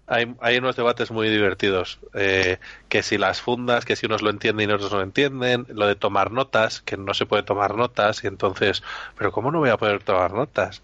Hay, 0.07 0.33
hay 0.41 0.57
unos 0.57 0.75
debates 0.75 1.11
muy 1.11 1.29
divertidos, 1.29 1.99
eh, 2.15 2.57
que 2.87 3.03
si 3.03 3.19
las 3.19 3.41
fundas, 3.41 3.85
que 3.85 3.95
si 3.95 4.07
unos 4.07 4.23
lo 4.23 4.31
entienden 4.31 4.67
y 4.67 4.73
otros 4.73 4.91
no 4.91 4.97
lo 4.97 5.03
entienden, 5.03 5.67
lo 5.69 5.85
de 5.85 5.95
tomar 5.95 6.31
notas, 6.31 6.81
que 6.81 6.97
no 6.97 7.13
se 7.13 7.27
puede 7.27 7.43
tomar 7.43 7.75
notas 7.75 8.23
y 8.23 8.27
entonces, 8.27 8.81
pero 9.15 9.31
¿cómo 9.31 9.51
no 9.51 9.59
voy 9.59 9.69
a 9.69 9.77
poder 9.77 10.01
tomar 10.01 10.33
notas? 10.33 10.81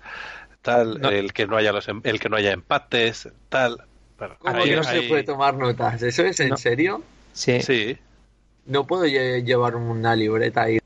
Tal, 0.65 0.99
No. 0.99 1.09
el 1.11 1.31
que 1.31 1.45
no 1.45 1.57
haya 1.57 1.71
los 1.71 1.87
em- 1.87 2.01
el 2.03 2.19
que 2.19 2.27
no 2.27 2.37
haya 2.37 2.51
empates, 2.51 3.29
tal. 3.49 3.83
Bueno, 4.17 4.35
¿Cómo 4.39 4.57
Aquí 4.57 4.69
que 4.71 4.75
no 4.77 4.81
hay- 4.87 5.01
se 5.03 5.07
puede 5.07 5.23
tomar 5.23 5.53
notas? 5.55 6.01
¿Eso 6.01 6.23
es 6.23 6.39
en 6.39 6.49
No. 6.49 6.57
serio? 6.57 7.03
Sí. 7.33 7.61
Sí, 7.61 7.97
¿No 8.65 8.87
puedo 8.87 9.05
lle- 9.05 9.43
llevar 9.43 9.75
una 9.75 10.15
libreta 10.15 10.67
y 10.71 10.79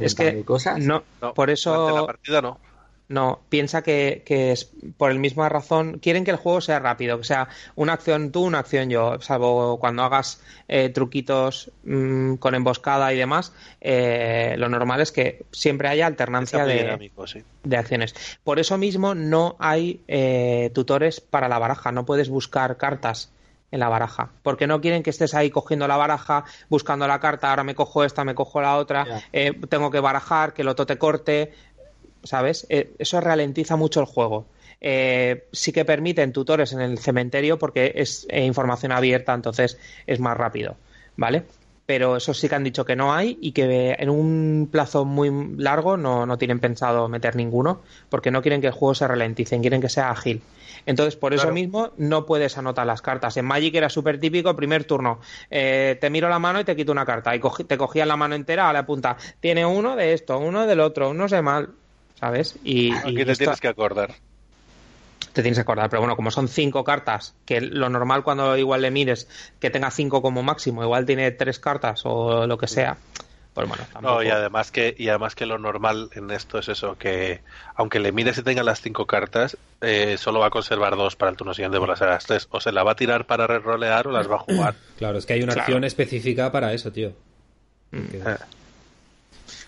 Es 0.00 0.14
que 0.16 0.44
cosas? 0.44 0.80
no, 0.80 1.04
no, 1.22 1.32
por 1.34 1.50
eso 1.50 1.94
la 1.94 2.04
partida 2.04 2.42
no. 2.42 2.58
No, 3.06 3.40
piensa 3.50 3.82
que, 3.82 4.22
que 4.24 4.52
es 4.52 4.72
por 4.96 5.10
el 5.10 5.18
misma 5.18 5.50
razón. 5.50 5.98
Quieren 5.98 6.24
que 6.24 6.30
el 6.30 6.38
juego 6.38 6.62
sea 6.62 6.78
rápido, 6.78 7.18
que 7.18 7.24
sea 7.24 7.48
una 7.74 7.92
acción 7.92 8.32
tú, 8.32 8.44
una 8.44 8.60
acción 8.60 8.88
yo. 8.88 9.20
Salvo 9.20 9.78
cuando 9.78 10.02
hagas 10.04 10.42
eh, 10.68 10.88
truquitos 10.88 11.70
mm, 11.84 12.36
con 12.36 12.54
emboscada 12.54 13.12
y 13.12 13.18
demás, 13.18 13.52
eh, 13.82 14.54
lo 14.56 14.70
normal 14.70 15.02
es 15.02 15.12
que 15.12 15.44
siempre 15.50 15.88
haya 15.88 16.06
alternancia 16.06 16.64
de, 16.64 16.82
dinámico, 16.82 17.26
sí. 17.26 17.42
de 17.62 17.76
acciones. 17.76 18.14
Por 18.42 18.58
eso 18.58 18.78
mismo 18.78 19.14
no 19.14 19.56
hay 19.58 20.00
eh, 20.08 20.70
tutores 20.74 21.20
para 21.20 21.48
la 21.48 21.58
baraja. 21.58 21.92
No 21.92 22.06
puedes 22.06 22.30
buscar 22.30 22.78
cartas 22.78 23.34
en 23.74 23.80
la 23.80 23.88
baraja. 23.88 24.30
Porque 24.42 24.68
no 24.68 24.80
quieren 24.80 25.02
que 25.02 25.10
estés 25.10 25.34
ahí 25.34 25.50
cogiendo 25.50 25.88
la 25.88 25.96
baraja, 25.96 26.44
buscando 26.68 27.08
la 27.08 27.18
carta, 27.18 27.50
ahora 27.50 27.64
me 27.64 27.74
cojo 27.74 28.04
esta, 28.04 28.24
me 28.24 28.36
cojo 28.36 28.60
la 28.62 28.76
otra, 28.76 29.04
eh, 29.32 29.52
tengo 29.68 29.90
que 29.90 29.98
barajar, 29.98 30.54
que 30.54 30.62
el 30.62 30.68
otro 30.68 30.86
te 30.86 30.96
corte. 30.96 31.52
¿Sabes? 32.24 32.66
Eh, 32.70 32.94
eso 32.98 33.20
ralentiza 33.20 33.76
mucho 33.76 34.00
el 34.00 34.06
juego. 34.06 34.46
Eh, 34.80 35.46
sí 35.52 35.72
que 35.72 35.84
permiten 35.84 36.32
tutores 36.32 36.72
en 36.72 36.80
el 36.80 36.98
cementerio 36.98 37.58
porque 37.58 37.92
es 37.96 38.26
eh, 38.28 38.44
información 38.44 38.92
abierta, 38.92 39.32
entonces 39.32 39.78
es 40.06 40.20
más 40.20 40.36
rápido. 40.36 40.76
¿Vale? 41.16 41.44
pero 41.86 42.16
eso 42.16 42.32
sí 42.32 42.48
que 42.48 42.54
han 42.54 42.64
dicho 42.64 42.84
que 42.84 42.96
no 42.96 43.12
hay 43.12 43.38
y 43.40 43.52
que 43.52 43.96
en 43.98 44.08
un 44.08 44.68
plazo 44.70 45.04
muy 45.04 45.30
largo 45.58 45.96
no, 45.96 46.24
no 46.24 46.38
tienen 46.38 46.58
pensado 46.58 47.08
meter 47.08 47.36
ninguno, 47.36 47.82
porque 48.08 48.30
no 48.30 48.40
quieren 48.40 48.60
que 48.60 48.68
el 48.68 48.72
juego 48.72 48.94
se 48.94 49.06
ralentice, 49.06 49.60
quieren 49.60 49.80
que 49.80 49.88
sea 49.88 50.10
ágil. 50.10 50.40
Entonces, 50.86 51.16
por 51.16 51.32
eso 51.32 51.50
mismo, 51.50 51.92
no 51.96 52.26
puedes 52.26 52.58
anotar 52.58 52.86
las 52.86 53.00
cartas. 53.00 53.36
En 53.36 53.46
Magic 53.46 53.74
era 53.74 53.88
súper 53.88 54.20
típico, 54.20 54.54
primer 54.54 54.84
turno, 54.84 55.18
eh, 55.50 55.96
te 56.00 56.10
miro 56.10 56.28
la 56.28 56.38
mano 56.38 56.60
y 56.60 56.64
te 56.64 56.76
quito 56.76 56.92
una 56.92 57.06
carta. 57.06 57.34
Y 57.34 57.40
te 57.66 57.78
cogías 57.78 58.06
la 58.06 58.16
mano 58.16 58.34
entera 58.34 58.68
a 58.68 58.72
la 58.72 58.84
punta. 58.84 59.16
Tiene 59.40 59.64
uno 59.64 59.96
de 59.96 60.12
esto, 60.12 60.38
uno 60.38 60.66
del 60.66 60.80
otro, 60.80 61.14
no 61.14 61.28
sé 61.28 61.40
mal, 61.40 61.70
¿sabes? 62.14 62.56
Y, 62.64 62.92
Aquí 62.92 63.24
te 63.24 63.36
tienes 63.36 63.60
que 63.60 63.68
acordar 63.68 64.14
te 65.34 65.42
tienes 65.42 65.58
que 65.58 65.62
acordar. 65.62 65.90
Pero 65.90 66.00
bueno, 66.00 66.16
como 66.16 66.30
son 66.30 66.48
cinco 66.48 66.84
cartas, 66.84 67.34
que 67.44 67.60
lo 67.60 67.90
normal 67.90 68.22
cuando 68.22 68.56
igual 68.56 68.82
le 68.82 68.90
mires 68.90 69.28
que 69.60 69.68
tenga 69.68 69.90
cinco 69.90 70.22
como 70.22 70.42
máximo, 70.42 70.82
igual 70.82 71.04
tiene 71.04 71.30
tres 71.32 71.58
cartas 71.58 72.02
o 72.04 72.46
lo 72.46 72.56
que 72.56 72.68
sea. 72.68 72.96
Pues 73.52 73.68
bueno, 73.68 73.84
No, 74.00 74.20
y 74.20 74.28
además 74.30 74.72
que 74.72 74.96
y 74.98 75.08
además 75.08 75.36
que 75.36 75.46
lo 75.46 75.58
normal 75.58 76.10
en 76.14 76.32
esto 76.32 76.58
es 76.58 76.68
eso, 76.68 76.96
que 76.98 77.40
aunque 77.76 78.00
le 78.00 78.10
mires 78.10 78.36
y 78.38 78.42
tenga 78.42 78.64
las 78.64 78.80
cinco 78.80 79.06
cartas, 79.06 79.56
eh, 79.80 80.16
solo 80.18 80.40
va 80.40 80.46
a 80.46 80.50
conservar 80.50 80.96
dos 80.96 81.14
para 81.14 81.30
el 81.30 81.36
turno 81.36 81.54
siguiente 81.54 81.78
por 81.78 81.88
las 81.88 82.24
tres. 82.24 82.48
O 82.50 82.60
se 82.60 82.72
la 82.72 82.82
va 82.82 82.92
a 82.92 82.96
tirar 82.96 83.26
para 83.26 83.46
re-rolear 83.46 84.08
o 84.08 84.10
las 84.10 84.28
va 84.28 84.36
a 84.36 84.40
jugar. 84.40 84.74
Claro, 84.98 85.18
es 85.18 85.26
que 85.26 85.34
hay 85.34 85.42
una 85.42 85.52
acción 85.52 85.84
específica 85.84 86.50
para 86.50 86.72
eso, 86.72 86.90
tío. 86.90 87.12
Mm. 87.92 87.98
Eh. 88.12 88.36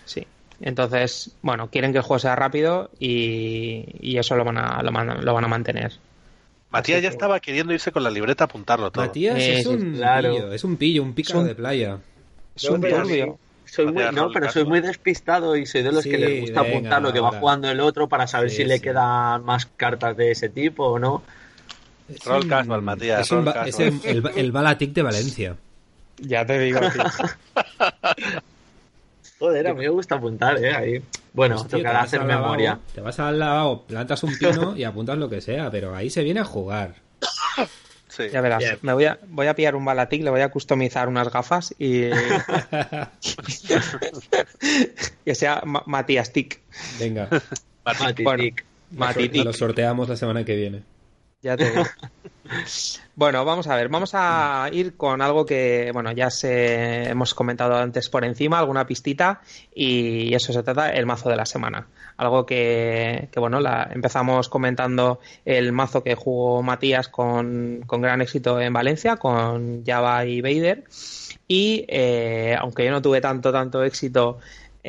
Sí. 0.03 0.27
Entonces, 0.61 1.31
bueno, 1.41 1.69
quieren 1.69 1.91
que 1.91 1.99
el 1.99 2.03
juego 2.03 2.19
sea 2.19 2.35
rápido 2.35 2.89
y, 2.99 4.17
eso 4.17 4.35
lo 4.35 4.43
van, 4.43 4.57
a, 4.57 4.81
lo, 4.81 4.91
van, 4.91 5.43
a 5.43 5.47
mantener. 5.47 5.93
Matías 6.71 7.01
ya 7.01 7.09
estaba 7.09 7.39
queriendo 7.39 7.73
irse 7.73 7.91
con 7.91 8.03
la 8.03 8.09
libreta 8.09 8.43
a 8.43 8.45
apuntarlo 8.45 8.91
todo. 8.91 9.05
Matías 9.05 9.37
es, 9.37 9.65
un 9.65 9.93
pillo, 9.93 10.51
es 10.51 10.63
un 10.63 10.77
pillo, 10.77 11.03
un 11.03 11.13
pícaro 11.13 11.43
de 11.43 11.55
playa. 11.55 11.99
Es 12.55 12.69
un 12.69 12.81
turbio. 12.81 13.39
Soy 13.65 13.91
muy, 13.91 14.03
no, 14.13 14.31
pero 14.31 14.49
soy 14.49 14.63
muy 14.63 14.79
despistado 14.79 15.57
y 15.57 15.65
soy 15.65 15.83
de 15.83 15.91
los 15.91 16.03
que 16.03 16.17
les 16.17 16.41
gusta 16.41 16.61
apuntar 16.61 17.01
lo 17.01 17.11
que 17.11 17.19
va 17.19 17.31
jugando 17.31 17.69
el 17.69 17.81
otro 17.81 18.07
para 18.07 18.25
saber 18.25 18.49
si 18.49 18.63
le 18.63 18.79
quedan 18.79 19.43
más 19.43 19.65
cartas 19.65 20.15
de 20.15 20.31
ese 20.31 20.49
tipo 20.49 20.85
o 20.85 20.99
no. 20.99 21.21
roll 22.25 22.47
casual, 22.47 22.81
Matías. 22.81 23.29
Es, 23.65 23.79
el, 23.79 24.23
el, 24.35 24.51
Balatic 24.51 24.93
de 24.93 25.01
Valencia. 25.01 25.55
Ya 26.19 26.45
te 26.45 26.59
digo. 26.59 26.79
Joder, 29.39 29.67
a 29.67 29.73
mí 29.73 29.81
me 29.81 29.89
gusta 29.89 30.15
apuntar, 30.15 30.57
¿eh? 30.63 30.73
Ahí. 30.73 31.03
Bueno, 31.33 31.57
pues, 31.57 31.67
tocará 31.67 32.01
hacer 32.01 32.23
memoria. 32.23 32.79
te 32.93 33.01
vas 33.01 33.19
al 33.19 33.37
lavabo, 33.37 33.83
plantas 33.83 34.23
un 34.23 34.35
pino 34.37 34.75
y 34.75 34.83
apuntas 34.83 35.17
lo 35.17 35.29
que 35.29 35.41
sea, 35.41 35.69
pero 35.69 35.95
ahí 35.95 36.09
se 36.09 36.23
viene 36.23 36.39
a 36.39 36.45
jugar. 36.45 36.95
Ya 38.33 38.41
verás, 38.41 38.63
me 38.81 38.93
voy 38.93 39.05
a, 39.05 39.19
voy 39.27 39.45
a 39.45 39.53
pillar 39.53 39.75
un 39.75 39.85
balatic, 39.85 40.23
le 40.23 40.31
voy 40.31 40.41
a 40.41 40.49
customizar 40.49 41.07
unas 41.07 41.31
gafas 41.31 41.75
y. 41.77 42.09
que 45.23 45.35
sea 45.35 45.61
Matías 45.63 46.33
Tic. 46.33 46.59
Venga. 46.99 47.29
Matías 47.85 48.15
Bueno, 48.89 49.43
Lo 49.43 49.53
sorteamos 49.53 50.09
la 50.09 50.15
semana 50.15 50.43
que 50.43 50.55
viene. 50.55 50.81
Ya 51.41 51.55
te 51.55 51.69
digo. 51.69 51.83
bueno, 53.15 53.45
vamos 53.45 53.67
a 53.67 53.75
ver, 53.75 53.89
vamos 53.89 54.11
a 54.13 54.69
ir 54.71 54.97
con 54.97 55.21
algo 55.21 55.45
que, 55.45 55.91
bueno, 55.93 56.11
ya 56.11 56.31
se 56.31 57.09
hemos 57.09 57.35
comentado 57.35 57.75
antes 57.75 58.09
por 58.09 58.25
encima, 58.25 58.57
alguna 58.57 58.87
pistita, 58.87 59.41
y 59.73 60.33
eso 60.33 60.51
se 60.51 60.63
trata 60.63 60.89
el 60.89 61.05
mazo 61.05 61.29
de 61.29 61.35
la 61.35 61.45
semana. 61.45 61.87
Algo 62.17 62.45
que, 62.45 63.29
bueno, 63.35 63.59
la, 63.59 63.87
empezamos 63.93 64.49
comentando 64.49 65.19
el 65.45 65.71
mazo 65.73 66.03
que 66.03 66.15
jugó 66.15 66.63
Matías 66.63 67.07
con, 67.07 67.81
gran 67.87 68.21
éxito 68.21 68.59
en 68.59 68.73
Valencia, 68.73 69.17
con 69.17 69.85
Java 69.85 70.25
y 70.25 70.41
Vader, 70.41 70.85
y 71.47 71.85
eh, 71.87 72.55
aunque 72.59 72.83
yo 72.83 72.91
no 72.91 73.01
tuve 73.01 73.21
tanto, 73.21 73.51
tanto 73.51 73.83
éxito 73.83 74.39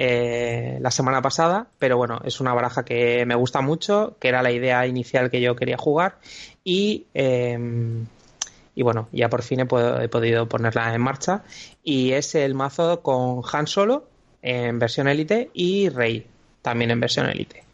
eh, 0.01 0.79
la 0.81 0.93
semana 0.93 1.21
pasada, 1.23 1.67
pero 1.81 1.97
bueno, 1.97 2.21
es 2.25 2.41
una 2.41 2.55
baraja 2.55 2.85
que 2.85 3.27
me 3.27 3.35
gusta 3.35 3.63
mucho, 3.63 4.17
que 4.21 4.29
era 4.29 4.43
la 4.43 4.53
idea 4.53 4.87
inicial 4.87 5.29
que 5.29 5.41
yo 5.41 5.57
quería 5.57 5.77
jugar 5.77 6.19
y, 6.63 7.07
em, 7.15 8.07
y 8.77 8.83
bueno, 8.85 9.09
ya 9.11 9.29
por 9.29 9.43
fin 9.43 9.59
he, 9.59 9.67
podido 9.67 10.49
ponerla 10.49 10.95
en 10.95 11.01
marcha 11.01 11.43
y 11.83 12.13
es 12.13 12.37
el 12.37 12.55
mazo 12.55 13.03
con 13.03 13.43
Han 13.53 13.67
Solo 13.67 14.07
en 14.41 14.79
versión 14.79 15.09
Elite 15.09 15.51
y 15.53 15.89
Rey 15.89 16.25
también 16.63 16.93
en 16.93 17.01
versión 17.01 17.27
Elite. 17.27 17.65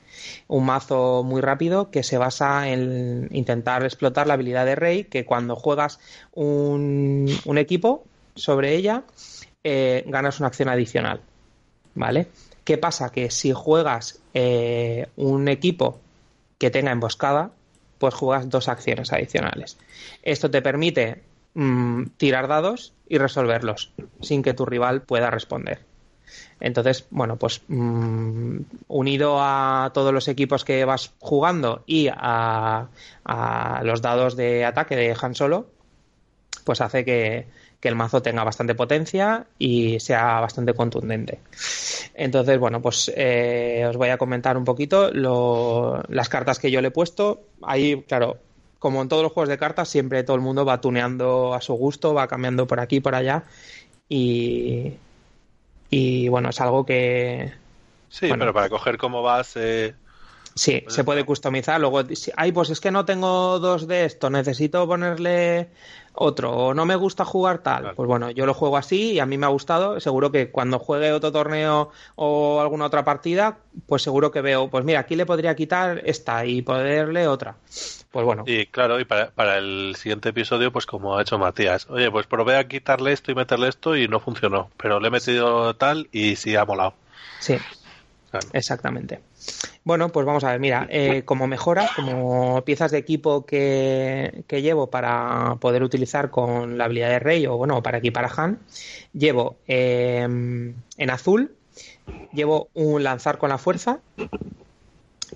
Un 0.48 0.64
mazo 0.64 1.24
muy 1.24 1.42
rápido 1.42 1.90
que 1.90 2.02
se 2.02 2.16
basa 2.16 2.70
en 2.70 3.28
intentar 3.32 3.84
explotar 3.84 4.26
la 4.26 4.32
habilidad 4.32 4.64
de 4.64 4.76
Rey, 4.76 5.04
que 5.04 5.26
cuando 5.26 5.56
juegas 5.56 6.00
un, 6.32 7.28
equipo 7.58 8.06
sobre 8.34 8.76
ella, 8.76 9.02
eh, 9.62 10.04
ganas 10.06 10.40
una 10.40 10.48
acción 10.48 10.70
adicional. 10.70 11.20
¿Vale? 11.95 12.28
¿Qué 12.64 12.78
pasa? 12.78 13.11
Que 13.11 13.30
si 13.30 13.53
juegas 13.53 14.20
eh, 14.32 15.09
un 15.16 15.49
equipo 15.49 16.01
que 16.59 16.70
tenga 16.70 16.92
emboscada, 16.92 17.51
pues 17.99 18.14
juegas 18.14 18.49
dos 18.49 18.68
acciones 18.68 19.12
adicionales. 19.12 19.76
Esto 20.22 20.51
te 20.51 20.62
permite 20.62 21.22
mm, 21.55 22.05
tirar 22.16 22.49
dados 22.49 22.92
y 23.09 23.18
resolverlos 23.18 23.92
sin 24.20 24.42
que 24.42 24.55
tu 24.55 24.64
rival 24.64 25.03
pueda 25.03 25.30
responder. 25.30 25.80
Entonces, 26.61 27.07
bueno, 27.11 27.36
pues 27.36 27.62
mm, 27.68 28.59
unido 28.88 29.36
a 29.40 29.90
todos 29.92 30.12
los 30.12 30.28
equipos 30.28 30.64
que 30.64 30.84
vas 30.84 31.12
jugando 31.18 31.82
y 31.86 32.09
a, 32.11 32.88
a 33.24 33.80
los 33.84 34.01
dados 34.01 34.36
de 34.36 34.64
ataque 34.64 34.97
de 34.97 35.16
Han 35.20 35.34
Solo, 35.34 35.66
pues 36.64 36.80
hace 36.80 37.05
que, 37.05 37.47
que 37.85 37.89
el 37.89 37.97
mazo 37.97 38.22
tenga 38.22 38.43
bastante 38.45 38.74
potencia 38.74 39.45
y 39.59 40.01
sea 40.01 40.41
bastante 40.41 40.72
contundente. 40.72 41.41
Entonces, 42.14 42.59
bueno, 42.59 42.80
pues 42.80 43.12
eh, 43.14 43.85
os 43.87 43.99
voy 43.99 44.09
a 44.09 44.16
comentar 44.16 44.57
un 44.57 44.64
poquito 44.64 45.11
las 45.12 46.30
cartas 46.30 46.59
que 46.59 46.70
yo 46.70 46.80
le 46.80 46.89
he 46.89 46.91
puesto. 46.91 47.43
Ahí, 47.61 48.03
claro, 48.09 48.39
como 48.78 49.03
en 49.03 49.11
todos 49.11 49.22
los 49.22 49.32
juegos 49.32 49.51
de 49.51 49.59
cartas, 49.59 49.91
siempre 49.91 50.24
todo 50.24 50.35
el 50.35 50.41
mundo 50.41 50.64
va 50.64 50.80
tuneando 50.80 51.53
a 51.53 51.61
su 51.61 51.74
gusto, 51.74 52.14
va 52.14 52.26
cambiando 52.26 52.66
por 52.66 52.80
aquí, 52.80 53.01
por 53.01 53.14
allá. 53.14 53.45
Y, 54.09 54.95
y 55.91 56.28
bueno, 56.28 56.49
es 56.49 56.61
algo 56.62 56.87
que... 56.87 57.53
Sí, 58.09 58.30
pero 58.30 58.55
para 58.55 58.70
coger 58.70 58.97
cómo 58.97 59.22
vas... 59.22 59.57
Eh, 59.57 59.95
sí, 60.55 60.80
pues 60.82 60.94
se 60.94 61.05
puede 61.05 61.24
customizar. 61.24 61.80
Luego, 61.80 62.02
ay, 62.36 62.52
pues 62.52 62.70
es 62.70 62.80
que 62.80 62.90
no 62.90 63.05
tengo 63.05 63.59
dos 63.59 63.86
de 63.86 64.05
esto, 64.05 64.30
necesito 64.30 64.86
ponerle 64.86 65.68
otro, 66.14 66.52
o 66.52 66.74
no 66.74 66.86
me 66.86 66.94
gusta 66.94 67.24
jugar 67.24 67.59
tal, 67.59 67.92
pues 67.94 68.07
bueno, 68.07 68.30
yo 68.30 68.46
lo 68.46 68.55
juego 68.55 68.76
así 68.76 69.12
y 69.12 69.18
a 69.18 69.26
mí 69.26 69.36
me 69.36 69.46
ha 69.46 69.48
gustado, 69.48 69.98
seguro 69.98 70.30
que 70.30 70.50
cuando 70.50 70.78
juegue 70.78 71.12
otro 71.12 71.32
torneo 71.32 71.90
o 72.14 72.61
alguna 72.61 72.84
otra 72.84 73.05
partida, 73.05 73.59
pues 73.86 74.02
seguro 74.02 74.30
que 74.30 74.40
veo, 74.40 74.70
pues 74.70 74.84
mira, 74.84 75.00
aquí 75.00 75.16
le 75.16 75.26
podría 75.26 75.57
quitar 75.57 76.02
esta 76.05 76.46
y 76.46 76.62
poderle 76.62 77.26
otra. 77.26 77.57
Pues 78.12 78.24
bueno. 78.24 78.44
Y 78.46 78.66
claro, 78.66 79.00
y 79.00 79.05
para, 79.05 79.32
para 79.32 79.59
el 79.59 79.96
siguiente 79.96 80.28
episodio, 80.28 80.70
pues 80.72 80.86
como 80.86 81.18
ha 81.18 81.22
hecho 81.22 81.36
Matías, 81.36 81.90
oye, 81.90 82.09
pues 82.12 82.28
probé 82.28 82.57
a 82.57 82.68
quitarle 82.68 83.12
esto 83.12 83.32
y 83.32 83.34
meterle 83.34 83.68
esto 83.68 83.96
y 83.96 84.07
no 84.07 84.20
funcionó, 84.20 84.70
pero 84.76 85.00
le 85.00 85.09
he 85.09 85.11
metido 85.11 85.74
tal 85.74 86.09
y 86.12 86.36
sí 86.36 86.55
ha 86.55 86.64
molado. 86.64 86.94
Sí, 87.40 87.57
exactamente. 88.53 89.20
Bueno, 89.85 90.11
pues 90.11 90.24
vamos 90.24 90.45
a 90.45 90.51
ver, 90.51 90.61
mira, 90.61 90.87
eh, 90.91 91.22
como 91.24 91.47
mejora, 91.47 91.89
como 91.95 92.62
piezas 92.64 92.91
de 92.91 92.99
equipo 92.99 93.45
que, 93.45 94.45
llevo 94.49 94.89
para 94.89 95.57
poder 95.61 95.82
utilizar 95.82 96.30
con 96.30 96.78
la 96.78 96.85
habilidad 96.85 97.11
de 97.11 97.18
Rey 97.18 97.47
o 97.47 97.57
bueno, 97.57 97.82
para 97.82 97.99
equipar 97.99 98.24
a 98.24 98.32
Han, 98.37 98.59
llevo 99.12 99.57
eh, 99.66 100.22
en 100.22 101.11
azul, 101.11 101.55
llevo 102.32 102.68
un 102.74 103.03
lanzar 103.03 103.39
con 103.39 103.51
la 103.51 103.59
fuerza, 103.59 104.01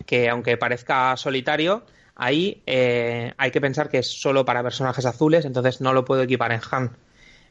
que 0.06 0.28
aunque 0.28 0.56
parezca 0.56 1.16
solitario, 1.16 1.82
ahí 2.14 2.62
eh, 2.66 3.34
hay 3.36 3.50
que 3.50 3.60
pensar 3.60 3.88
que 3.88 3.98
es 3.98 4.06
solo 4.06 4.44
para 4.44 4.62
personajes 4.62 5.04
azules, 5.04 5.44
entonces 5.44 5.80
no 5.80 5.92
lo 5.92 6.04
puedo 6.04 6.22
equipar 6.22 6.52
en 6.52 6.60
Han 6.70 6.96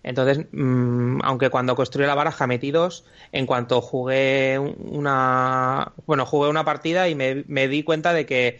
entonces, 0.04 0.45
mm, 0.52 1.20
aunque 1.24 1.50
cuando 1.50 1.76
construí 1.76 2.06
la 2.06 2.16
baraja 2.16 2.48
metí 2.48 2.72
dos, 2.72 3.06
en 3.32 3.45
cuanto 3.45 3.82
jugué 3.82 4.58
una, 4.60 5.91
bueno, 6.06 6.26
jugué 6.26 6.50
una 6.50 6.64
partida 6.64 7.10
y 7.10 7.16
me, 7.16 7.68
di 7.68 7.84
cuenta 7.84 8.14
de 8.14 8.26
que 8.26 8.60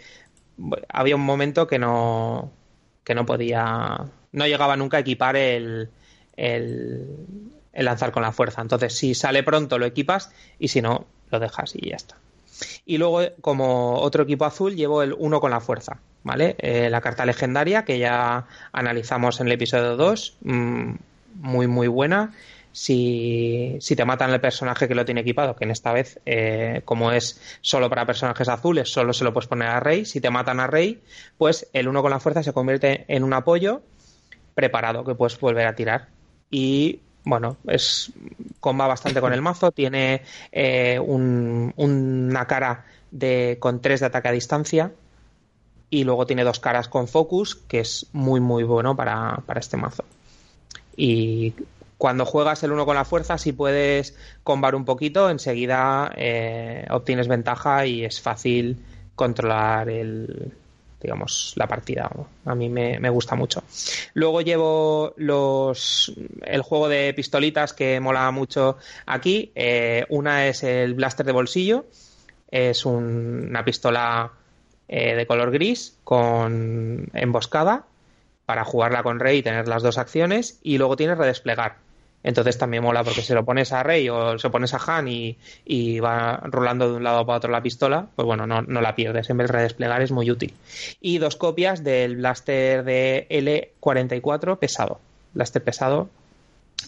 había 0.90 1.16
un 1.16 1.26
momento 1.26 1.68
que 1.68 1.80
no, 1.80 2.52
que 3.04 3.16
no 3.16 3.26
podía, 3.26 4.06
no 4.32 4.48
llegaba 4.48 4.76
nunca 4.76 4.98
a 4.98 5.02
equipar 5.02 5.36
el, 5.36 5.90
el, 6.36 7.06
el 7.74 7.86
lanzar 7.86 8.12
con 8.12 8.24
la 8.24 8.32
fuerza. 8.32 8.62
Entonces, 8.62 8.96
si 8.96 9.14
sale 9.16 9.44
pronto 9.44 9.78
lo 9.78 9.86
equipas 9.86 10.32
y 10.60 10.68
si 10.70 10.82
no, 10.82 11.06
lo 11.30 11.40
dejas 11.40 11.76
y 11.76 11.90
ya 11.90 11.96
está. 11.96 12.18
Y 12.86 12.98
luego, 12.98 13.22
como 13.42 14.00
otro 14.00 14.24
equipo 14.24 14.46
azul, 14.46 14.76
llevo 14.76 15.04
el 15.04 15.14
uno 15.14 15.40
con 15.40 15.52
la 15.52 15.60
fuerza, 15.60 16.00
¿vale? 16.24 16.56
Eh, 16.60 16.90
la 16.90 17.02
carta 17.02 17.26
legendaria 17.26 17.86
que 17.86 18.00
ya 18.00 18.48
analizamos 18.72 19.40
en 19.40 19.48
el 19.48 19.54
episodio 19.54 19.96
2 19.96 20.38
muy, 21.38 21.68
muy 21.68 21.88
buena. 21.88 22.34
Si, 22.72 23.76
si, 23.80 23.96
te 23.96 24.06
matan 24.06 24.30
el 24.32 24.40
personaje 24.40 24.88
que 24.88 24.94
lo 24.94 25.04
tiene 25.04 25.22
equipado, 25.22 25.56
que 25.56 25.66
en 25.66 25.72
esta 25.72 25.94
vez, 25.94 26.20
eh, 26.28 26.82
como 26.86 27.12
es 27.12 27.42
solo 27.62 27.90
para 27.90 28.06
personajes 28.06 28.48
azules, 28.50 28.90
solo 28.90 29.14
se 29.14 29.24
lo 29.24 29.34
puedes 29.34 29.48
poner 29.48 29.68
a 29.70 29.80
Rey. 29.80 30.06
Si 30.06 30.22
te 30.22 30.30
matan 30.30 30.60
a 30.60 30.68
Rey, 30.68 31.02
pues 31.40 31.68
el 31.74 31.88
uno 31.88 32.04
con 32.04 32.12
la 32.12 32.20
fuerza 32.20 32.44
se 32.44 32.54
convierte 32.54 33.06
en 33.08 33.24
un 33.24 33.34
apoyo 33.34 33.82
preparado 34.54 35.04
que 35.04 35.16
puedes 35.16 35.40
volver 35.40 35.66
a 35.66 35.76
tirar. 35.76 36.10
Y 36.52 37.00
bueno, 37.24 37.58
es 37.68 38.12
comba 38.60 38.86
bastante 38.86 39.22
con 39.22 39.34
el 39.34 39.42
mazo. 39.42 39.72
Tiene 39.72 40.22
eh, 40.52 41.00
un- 41.04 41.74
una 41.78 42.46
cara 42.46 42.86
de, 43.10 43.58
con 43.60 43.82
3 43.82 44.02
de 44.02 44.06
ataque 44.06 44.28
a 44.28 44.32
distancia. 44.34 44.92
Y 45.90 46.04
luego 46.04 46.26
tiene 46.28 46.44
dos 46.44 46.60
caras 46.60 46.90
con 46.90 47.08
focus, 47.08 47.56
que 47.56 47.80
es 47.80 48.06
muy, 48.14 48.40
muy 48.40 48.64
bueno 48.64 48.96
para, 48.96 49.38
para 49.46 49.62
este 49.62 49.78
mazo. 49.78 50.04
Y 50.98 51.54
cuando 51.98 52.26
juegas 52.26 52.62
el 52.64 52.72
uno 52.74 52.86
con 52.86 52.96
la 52.96 53.06
fuerza, 53.06 53.38
si 53.38 53.54
puedes 53.54 54.16
combar 54.44 54.76
un 54.76 54.84
poquito, 54.84 55.30
enseguida 55.30 56.12
eh, 56.18 56.86
obtienes 56.90 57.28
ventaja 57.30 57.86
y 57.86 58.04
es 58.04 58.20
fácil 58.20 58.78
controlar 59.16 59.90
el 59.90 60.52
digamos 61.00 61.54
la 61.56 61.68
partida. 61.68 62.10
A 62.46 62.56
mí 62.56 62.70
me, 62.70 63.00
me 63.00 63.10
gusta 63.12 63.36
mucho. 63.36 63.62
Luego 64.16 64.42
llevo 64.42 65.14
los 65.18 66.12
el 66.44 66.62
juego 66.64 66.90
de 66.90 67.14
pistolitas 67.14 67.72
que 67.74 68.00
mola 68.00 68.30
mucho 68.32 68.78
aquí. 69.06 69.52
Eh, 69.54 70.06
una 70.10 70.48
es 70.48 70.64
el 70.64 70.96
blaster 70.96 71.24
de 71.26 71.32
bolsillo. 71.34 71.86
Es 72.50 72.84
un- 72.86 73.46
una 73.50 73.64
pistola 73.64 74.32
eh, 74.88 75.16
de 75.16 75.28
color 75.28 75.52
gris 75.52 75.98
con 76.04 77.08
emboscada 77.14 77.86
para 78.48 78.64
jugarla 78.66 79.04
con 79.04 79.20
Rey 79.20 79.38
y 79.38 79.44
tener 79.44 79.68
las 79.68 79.84
dos 79.84 80.00
acciones 80.00 80.58
y 80.64 80.80
luego 80.80 80.96
tienes 80.96 81.20
redesplegar. 81.20 81.76
Entonces 82.24 82.58
también 82.58 82.82
mola 82.84 83.04
porque 83.04 83.22
si 83.22 83.34
lo 83.34 83.46
pones 83.46 83.72
a 83.74 83.84
Rey 83.84 84.10
o 84.10 84.40
se 84.40 84.48
lo 84.48 84.52
pones 84.52 84.74
a 84.74 84.80
Han 84.98 85.08
y, 85.08 85.38
y 85.66 86.00
va 86.00 86.38
rolando 86.46 86.90
de 86.90 86.96
un 86.98 87.04
lado 87.04 87.26
para 87.26 87.38
otro 87.38 87.52
la 87.52 87.62
pistola, 87.62 88.08
pues 88.16 88.26
bueno, 88.26 88.48
no, 88.48 88.64
no 88.64 88.82
la 88.82 88.96
pierdes. 88.96 89.30
En 89.30 89.38
vez 89.38 89.48
de 89.48 89.54
redesplegar 89.54 90.02
es 90.02 90.12
muy 90.12 90.32
útil. 90.32 90.54
Y 91.00 91.20
dos 91.20 91.36
copias 91.36 91.84
del 91.84 92.16
blaster 92.18 92.84
de 92.84 93.28
L44 93.30 94.58
pesado. 94.58 95.00
Blaster 95.34 95.64
pesado. 95.64 96.10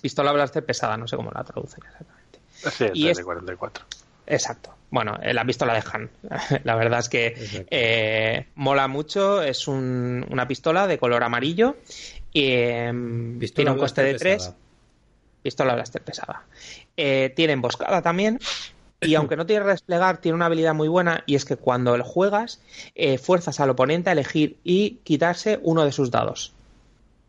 Pistola 0.01 0.32
blaster 0.32 0.66
pesada, 0.66 0.97
no 0.97 1.07
sé 1.07 1.16
cómo 1.16 1.32
la 1.32 1.43
traducen 1.43 1.84
exactamente. 1.86 2.39
Sí, 2.72 2.84
el 2.86 2.97
Y 2.97 3.07
es- 3.10 3.20
44. 3.22 3.86
Exacto. 4.30 4.75
Bueno, 4.91 5.17
eh, 5.21 5.34
la 5.34 5.43
pistola 5.45 5.73
de 5.73 5.84
Han. 5.91 6.09
La 6.63 6.75
verdad 6.75 6.99
es 6.99 7.09
que 7.09 7.65
eh, 7.69 8.47
mola 8.55 8.88
mucho. 8.88 9.41
Es 9.41 9.67
un- 9.67 10.25
una 10.30 10.47
pistola 10.47 10.88
de 10.88 10.97
color 10.97 11.23
amarillo. 11.23 11.77
Y, 12.32 12.51
em, 12.53 13.39
tiene 13.39 13.71
un 13.71 13.77
coste 13.77 14.01
de 14.03 14.11
blaster 14.11 14.27
3. 14.30 14.38
pesada. 14.38 14.57
Pistola 15.43 15.75
blaster 15.75 16.01
pesada. 16.01 16.43
Eh, 16.97 17.34
tiene 17.36 17.53
emboscada 17.53 18.01
también. 18.01 18.39
Y 19.01 19.15
aunque 19.15 19.38
no 19.38 19.45
tiene 19.45 19.65
desplegar, 19.65 20.17
tiene 20.19 20.36
una 20.36 20.47
habilidad 20.47 20.73
muy 20.73 20.88
buena. 20.89 21.23
Y 21.25 21.36
es 21.36 21.45
que 21.45 21.55
cuando 21.55 21.95
lo 21.97 22.03
juegas, 22.03 22.59
eh, 22.95 23.17
fuerzas 23.17 23.59
al 23.59 23.69
oponente 23.69 24.09
a 24.09 24.13
elegir 24.13 24.57
y 24.63 24.99
quitarse 25.03 25.59
uno 25.63 25.86
de 25.86 25.91
sus 25.91 26.11
dados. 26.11 26.53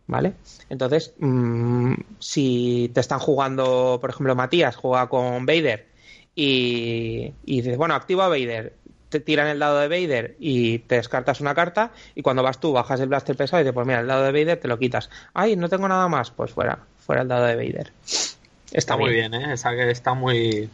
¿Vale? 0.09 0.33
Entonces, 0.69 1.15
mm, 1.19 1.95
si 2.19 2.91
te 2.93 2.99
están 3.01 3.21
jugando, 3.21 3.99
por 4.01 4.11
ejemplo, 4.11 4.35
Matías 4.35 4.75
juega 4.75 5.09
con 5.09 5.47
Vader 5.47 5.87
y, 6.35 7.33
y 7.45 7.57
dices, 7.63 7.77
bueno, 7.77 7.95
activa 7.95 8.29
Vader, 8.29 8.75
te 9.09 9.21
tiran 9.21 9.49
el 9.49 9.59
dado 9.59 9.79
de 9.81 9.89
Vader 9.89 10.37
y 10.39 10.79
te 10.81 10.95
descartas 10.97 11.41
una 11.41 11.55
carta 11.55 11.91
y 12.15 12.23
cuando 12.23 12.43
vas 12.43 12.61
tú 12.61 12.73
bajas 12.73 13.01
el 13.01 13.09
blaster 13.09 13.37
pesado 13.37 13.61
y 13.61 13.65
dices, 13.65 13.75
pues 13.75 13.87
mira, 13.87 14.01
el 14.01 14.07
dado 14.07 14.25
de 14.25 14.33
Vader 14.33 14.59
te 14.59 14.69
lo 14.69 14.79
quitas. 14.79 15.11
Ay, 15.35 15.57
no 15.57 15.69
tengo 15.69 15.89
nada 15.89 16.09
más, 16.09 16.31
pues 16.31 16.53
fuera, 16.53 16.79
fuera 17.05 17.23
el 17.23 17.29
dado 17.29 17.45
de 17.47 17.57
Vader. 17.57 17.93
Está, 18.03 18.79
Está 18.79 18.97
muy 18.97 19.13
bien, 19.13 19.35
¿eh? 19.35 19.53
Esa 19.53 19.73
que 19.73 19.91
está 19.91 20.15
muy. 20.15 20.71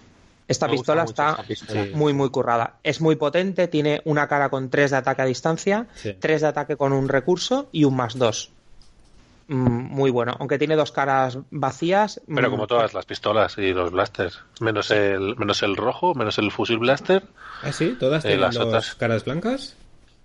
Esta 0.49 0.69
me 0.69 0.75
pistola 0.75 1.05
está 1.05 1.43
pistola. 1.43 1.87
Muy, 1.95 2.13
muy 2.13 2.31
currada. 2.31 2.75
Es 2.85 3.01
muy 3.01 3.17
potente, 3.17 3.67
tiene 3.69 4.03
una 4.05 4.29
cara 4.29 4.49
con 4.51 4.69
3 4.71 4.91
de 4.93 4.97
ataque 4.99 5.23
a 5.23 5.25
distancia, 5.25 5.87
Sí. 5.95 6.13
3 6.13 6.43
de 6.43 6.47
ataque 6.47 6.77
con 6.77 6.93
un 6.93 7.09
recurso 7.09 7.69
y 7.73 7.85
un 7.85 7.97
más 7.97 8.17
2. 8.17 8.53
Muy 9.49 10.11
bueno, 10.11 10.35
aunque 10.39 10.59
tiene 10.59 10.77
dos 10.77 10.93
caras 10.93 11.39
vacías. 11.51 12.21
Pero 12.33 12.49
mm, 12.49 12.51
como 12.51 12.67
todas 12.67 12.95
las 12.95 13.07
pistolas 13.07 13.57
y 13.59 13.73
los 13.73 13.91
blasters. 13.93 14.41
Menos 14.61 14.91
el, 14.91 15.37
menos 15.37 15.63
el 15.63 15.77
rojo, 15.77 16.15
menos 16.15 16.39
el 16.39 16.51
fusil 16.51 16.79
blaster. 16.79 17.23
¿Ah, 17.63 17.73
sí? 17.73 17.97
¿Todas 17.99 18.25
Eh, 18.25 18.29
tienen 18.29 18.41
las 18.43 18.55
dos 18.57 18.67
otras. 18.67 18.95
caras 18.97 19.25
blancas? 19.25 19.77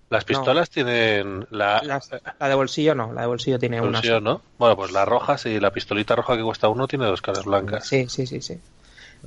Las 0.09 0.25
pistolas 0.25 0.69
tienen 0.69 1.47
la... 1.51 1.81
las- 1.83 2.09
la 2.39 2.49
de 2.49 2.55
bolsillo 2.55 2.93
no, 2.95 3.13
la 3.13 3.21
de 3.21 3.27
bolsillo 3.27 3.57
tiene 3.59 3.79
una. 3.79 4.01
Sola. 4.01 4.19
¿no? 4.19 4.41
Bueno, 4.57 4.75
pues 4.75 4.91
la 4.91 5.05
roja, 5.05 5.37
sí, 5.37 5.57
la 5.59 5.71
pistolita 5.71 6.15
roja 6.17 6.35
que 6.35 6.43
cuesta 6.43 6.67
uno 6.67 6.85
tiene 6.87 7.05
dos 7.05 7.21
caras 7.21 7.45
blancas. 7.45 7.87
Sí, 7.87 8.09
sí, 8.09 8.27
sí, 8.27 8.41
sí. 8.41 8.59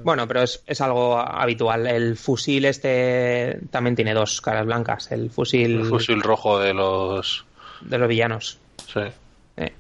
Bueno, 0.03 0.27
pero 0.29 0.43
es, 0.43 0.61
es 0.67 0.81
algo 0.81 1.17
habitual. 1.19 1.87
El 1.87 2.17
fusil 2.17 2.65
este 2.65 3.61
también 3.71 3.95
tiene 3.97 4.13
dos 4.13 4.41
caras 4.41 4.67
blancas. 4.67 5.11
El 5.13 5.31
fusil, 5.31 5.77
El 5.81 5.85
fusil 5.87 6.21
rojo 6.21 6.59
de 6.59 6.75
los... 6.75 7.45
de 7.81 7.97
los 7.99 8.09
villanos. 8.09 8.59
Sí. 8.93 9.01
Eh. 9.57 9.73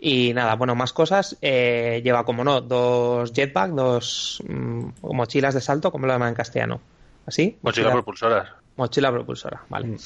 Y 0.00 0.32
nada, 0.34 0.54
bueno, 0.56 0.74
más 0.74 0.92
cosas. 0.92 1.36
Eh, 1.40 2.00
lleva, 2.04 2.24
como 2.24 2.44
no, 2.44 2.60
dos 2.60 3.32
jetpack, 3.32 3.70
dos 3.70 4.42
mm, 4.46 4.86
mochilas 5.02 5.54
de 5.54 5.60
salto, 5.60 5.90
como 5.90 6.06
lo 6.06 6.12
llaman 6.12 6.30
en 6.30 6.34
castellano. 6.34 6.80
¿Así? 7.26 7.56
Mochila 7.62 7.92
propulsora. 7.92 8.56
Mochila 8.76 9.12
propulsora, 9.12 9.62
vale. 9.68 9.86
Mm. 9.86 9.96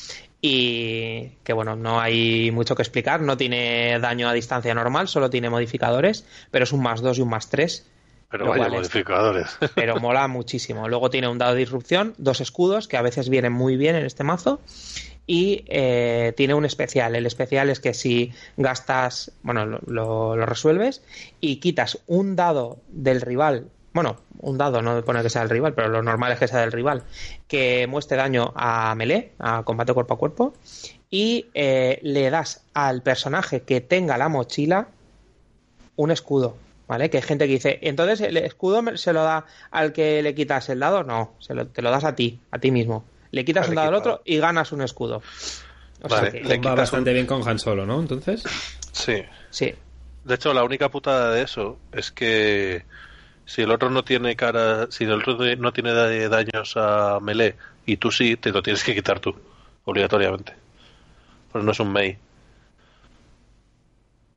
Y 0.41 1.29
que 1.43 1.53
bueno, 1.53 1.75
no 1.75 2.01
hay 2.01 2.51
mucho 2.53 2.77
que 2.77 2.83
explicar, 2.83 3.21
no 3.21 3.37
tiene 3.37 3.99
daño 3.99 4.29
a 4.29 4.33
distancia 4.33 4.75
normal, 4.75 5.09
solo 5.09 5.31
tiene 5.31 5.51
modificadores, 5.51 6.27
pero 6.51 6.65
es 6.65 6.73
un 6.73 6.83
más 6.83 7.01
2 7.01 7.19
y 7.19 7.21
un 7.23 7.31
más 7.31 7.49
3, 7.49 7.91
Pero 8.31 8.49
vaya 8.49 8.69
modificadores. 8.69 9.59
pero 9.75 9.97
mola 9.97 10.29
muchísimo. 10.29 10.87
Luego 10.89 11.11
tiene 11.11 11.29
un 11.29 11.39
dado 11.39 11.55
de 11.55 11.61
disrupción, 11.61 12.15
dos 12.19 12.41
escudos 12.41 12.87
que 12.87 12.97
a 12.97 13.03
veces 13.03 13.31
vienen 13.31 13.53
muy 13.53 13.77
bien 13.77 13.97
en 13.97 14.05
este 14.05 14.23
mazo. 14.23 14.61
Y 15.31 15.63
eh, 15.69 16.33
tiene 16.39 16.55
un 16.55 16.65
especial. 16.65 17.15
El 17.15 17.27
especial 17.27 17.69
es 17.69 17.81
que 17.81 17.93
si 17.93 18.33
gastas, 18.57 19.31
bueno, 19.43 19.67
lo, 19.67 19.79
lo- 19.87 20.47
resuelves 20.47 21.03
y 21.39 21.57
quitas 21.57 21.99
un 22.07 22.35
dado 22.35 22.79
del 22.89 23.21
rival, 23.21 23.67
bueno, 23.93 24.17
un 24.41 24.57
dado, 24.57 24.81
no 24.81 25.05
pone 25.05 25.23
que 25.23 25.29
sea 25.29 25.43
del 25.43 25.51
rival, 25.51 25.75
pero 25.75 25.89
lo 25.89 26.03
normal 26.03 26.33
es 26.33 26.39
que 26.39 26.49
sea 26.49 26.61
del 26.61 26.73
rival, 26.73 27.03
que 27.47 27.87
muestre 27.89 28.17
daño 28.17 28.55
a 28.57 28.95
melee, 28.95 29.33
a 29.39 29.65
combate 29.65 29.93
cuerpo 29.93 30.15
a 30.15 30.19
cuerpo, 30.19 30.55
y 31.11 31.47
eh, 31.53 31.99
le 32.03 32.31
das 32.31 32.63
al 32.73 33.03
personaje 33.03 33.61
que 33.61 33.83
tenga 33.83 34.17
la 34.17 34.31
mochila 34.31 34.89
un 35.97 36.11
escudo, 36.11 36.57
¿vale? 36.87 37.11
Que 37.11 37.19
hay 37.19 37.23
gente 37.23 37.47
que 37.47 37.53
dice, 37.53 37.79
entonces 37.83 38.21
el 38.23 38.39
escudo 38.39 38.83
se 38.97 39.13
lo 39.13 39.23
da 39.25 39.45
al 39.71 39.93
que 39.93 40.23
le 40.23 40.35
quitas 40.35 40.71
el 40.71 40.81
dado, 40.81 41.03
no, 41.05 41.33
se 41.39 41.53
lo- 41.55 41.67
te 41.67 41.83
lo 41.83 41.91
das 41.91 42.05
a 42.05 42.15
ti, 42.15 42.39
a 42.51 42.59
ti 42.59 42.71
mismo. 42.71 43.05
Le 43.31 43.45
quitas 43.45 43.69
un 43.69 43.75
dado 43.75 43.89
al 43.89 43.95
otro 43.95 44.23
y 44.25 44.39
ganas 44.39 44.73
un 44.73 44.83
escudo. 44.83 45.23
O 46.03 46.09
Vale, 46.09 46.31
sea 46.31 46.41
que, 46.41 46.49
le 46.49 46.59
Va 46.59 46.75
bastante 46.75 47.13
bien 47.13 47.27
con 47.27 47.47
Han 47.49 47.59
Solo, 47.59 47.85
¿no? 47.85 48.01
Entonces. 48.01 48.43
Sí. 48.93 49.23
sí, 49.51 49.75
De 50.25 50.35
hecho, 50.35 50.53
la 50.55 50.65
única 50.65 50.89
putada 50.91 51.33
de 51.33 51.43
eso 51.43 51.79
es 51.93 52.11
que 52.11 52.85
si 53.45 53.63
el 53.63 53.71
otro 53.71 53.91
no 53.91 54.05
tiene 54.05 54.37
cara, 54.37 54.87
si 54.91 55.05
el 55.05 55.13
otro 55.13 55.37
no 55.57 55.73
tiene 55.73 55.93
da- 55.93 56.29
daños 56.29 56.75
a 56.77 57.19
melee 57.21 57.57
y 57.87 57.97
tú 57.97 58.11
sí, 58.11 58.37
te 58.37 58.51
lo 58.51 58.63
tienes 58.63 58.83
que 58.85 58.95
quitar 58.95 59.21
tú, 59.21 59.35
obligatoriamente. 59.85 60.55
Pues 61.53 61.65
no 61.65 61.73
es 61.73 61.81
un 61.81 61.93
Mei. 61.93 62.19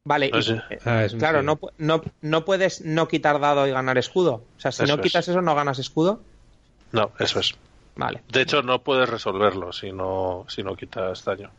vale. 0.05 0.29
No 0.31 0.39
y- 0.39 0.43
sé. 0.43 0.61
eh, 0.69 0.79
Ah, 0.85 1.05
claro, 1.17 1.43
no, 1.43 1.59
no, 1.77 2.01
no 2.21 2.45
puedes 2.45 2.81
no 2.81 3.07
quitar 3.07 3.39
dado 3.39 3.67
y 3.67 3.71
ganar 3.71 3.97
escudo. 3.97 4.43
O 4.57 4.59
sea, 4.59 4.71
si 4.71 4.83
Eso 4.83 4.95
no 4.95 5.01
es. 5.01 5.07
quitas 5.07 5.27
eso, 5.27 5.41
no 5.41 5.55
ganas 5.55 5.79
escudo. 5.79 6.21
No, 6.91 7.11
eso 7.19 7.39
es. 7.39 7.53
Vale. 8.01 8.23
De 8.27 8.41
hecho, 8.41 8.61
no 8.63 8.83
puedes 8.83 9.07
resolverlo 9.09 9.71
si 9.71 9.91
no, 9.91 10.45
si 10.47 10.63
no 10.63 10.75
quitas 10.75 11.23
daño. 11.23 11.51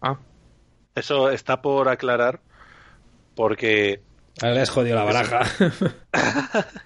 Ah, 0.00 0.18
Eso 0.94 1.30
está 1.30 1.62
por 1.62 1.88
aclarar 1.88 2.40
porque 3.34 4.00
Ahora 4.40 4.54
le 4.54 4.60
has 4.60 4.70
jodido 4.70 4.96
la 4.96 5.04
baraja. 5.04 5.40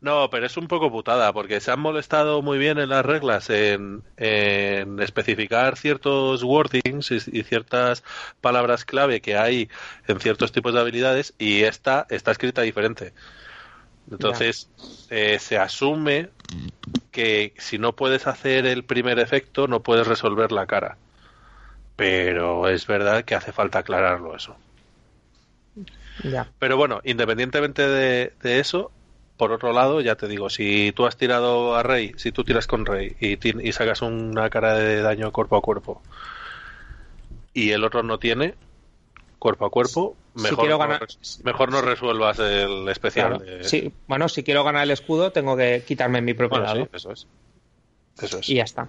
No, 0.00 0.28
pero 0.28 0.46
es 0.46 0.56
un 0.56 0.66
poco 0.66 0.90
putada, 0.90 1.32
porque 1.32 1.60
se 1.60 1.70
han 1.70 1.80
molestado 1.80 2.42
muy 2.42 2.58
bien 2.58 2.78
en 2.78 2.88
las 2.88 3.06
reglas 3.06 3.48
en, 3.48 4.02
en 4.16 5.00
especificar 5.00 5.76
ciertos 5.76 6.42
wordings 6.42 7.10
y, 7.12 7.38
y 7.38 7.42
ciertas 7.44 8.02
palabras 8.40 8.84
clave 8.84 9.20
que 9.20 9.36
hay 9.36 9.70
en 10.08 10.20
ciertos 10.20 10.50
tipos 10.52 10.74
de 10.74 10.80
habilidades 10.80 11.34
y 11.38 11.62
esta 11.62 12.06
está 12.10 12.32
escrita 12.32 12.62
diferente. 12.62 13.14
Entonces, 14.10 14.70
eh, 15.10 15.38
se 15.40 15.58
asume 15.58 16.30
que 17.16 17.54
si 17.58 17.78
no 17.78 17.94
puedes 17.96 18.26
hacer 18.26 18.66
el 18.66 18.84
primer 18.84 19.18
efecto, 19.18 19.66
no 19.68 19.82
puedes 19.82 20.06
resolver 20.06 20.52
la 20.52 20.66
cara. 20.66 20.98
Pero 21.96 22.68
es 22.68 22.86
verdad 22.86 23.24
que 23.24 23.34
hace 23.34 23.52
falta 23.52 23.80
aclararlo 23.80 24.36
eso. 24.36 24.56
ya. 26.22 26.50
Pero 26.58 26.76
bueno, 26.76 27.00
independientemente 27.04 27.86
de, 27.88 28.32
de 28.42 28.60
eso, 28.60 28.90
por 29.36 29.52
otro 29.52 29.72
lado, 29.72 30.00
ya 30.00 30.16
te 30.16 30.28
digo, 30.28 30.50
si 30.50 30.92
tú 30.94 31.06
has 31.06 31.16
tirado 31.16 31.74
a 31.76 31.82
Rey, 31.82 32.12
si 32.16 32.32
tú 32.32 32.44
tiras 32.44 32.66
con 32.66 32.86
Rey 32.86 33.16
y, 33.20 33.68
y 33.68 33.72
sacas 33.72 34.02
una 34.02 34.48
cara 34.50 34.74
de 34.74 35.02
daño 35.02 35.32
cuerpo 35.32 35.56
a 35.56 35.62
cuerpo 35.62 36.02
y 37.52 37.70
el 37.70 37.84
otro 37.84 38.02
no 38.02 38.18
tiene 38.18 38.54
cuerpo 39.38 39.66
a 39.66 39.70
cuerpo, 39.70 40.16
Si 40.36 40.42
mejor, 40.42 40.58
quiero 40.58 40.74
no, 40.74 40.78
ganar- 40.78 41.00
res- 41.00 41.40
mejor 41.44 41.70
no 41.72 41.80
resuelvas 41.80 42.38
el 42.38 42.88
especial. 42.88 43.38
Claro. 43.38 43.44
de- 43.58 43.64
Sí, 43.64 43.92
bueno, 44.06 44.28
si 44.28 44.42
quiero 44.42 44.62
ganar 44.64 44.82
el 44.84 44.90
escudo, 44.90 45.32
tengo 45.32 45.56
que 45.56 45.82
quitarme 45.86 46.20
mi 46.20 46.34
propio 46.34 46.58
Bueno, 46.58 46.72
sí, 46.72 46.78
dado. 46.78 46.90
eso 46.92 47.12
es. 47.12 47.26
Eso 48.20 48.38
es. 48.38 48.48
Y 48.48 48.54
ya 48.56 48.64
está. 48.64 48.88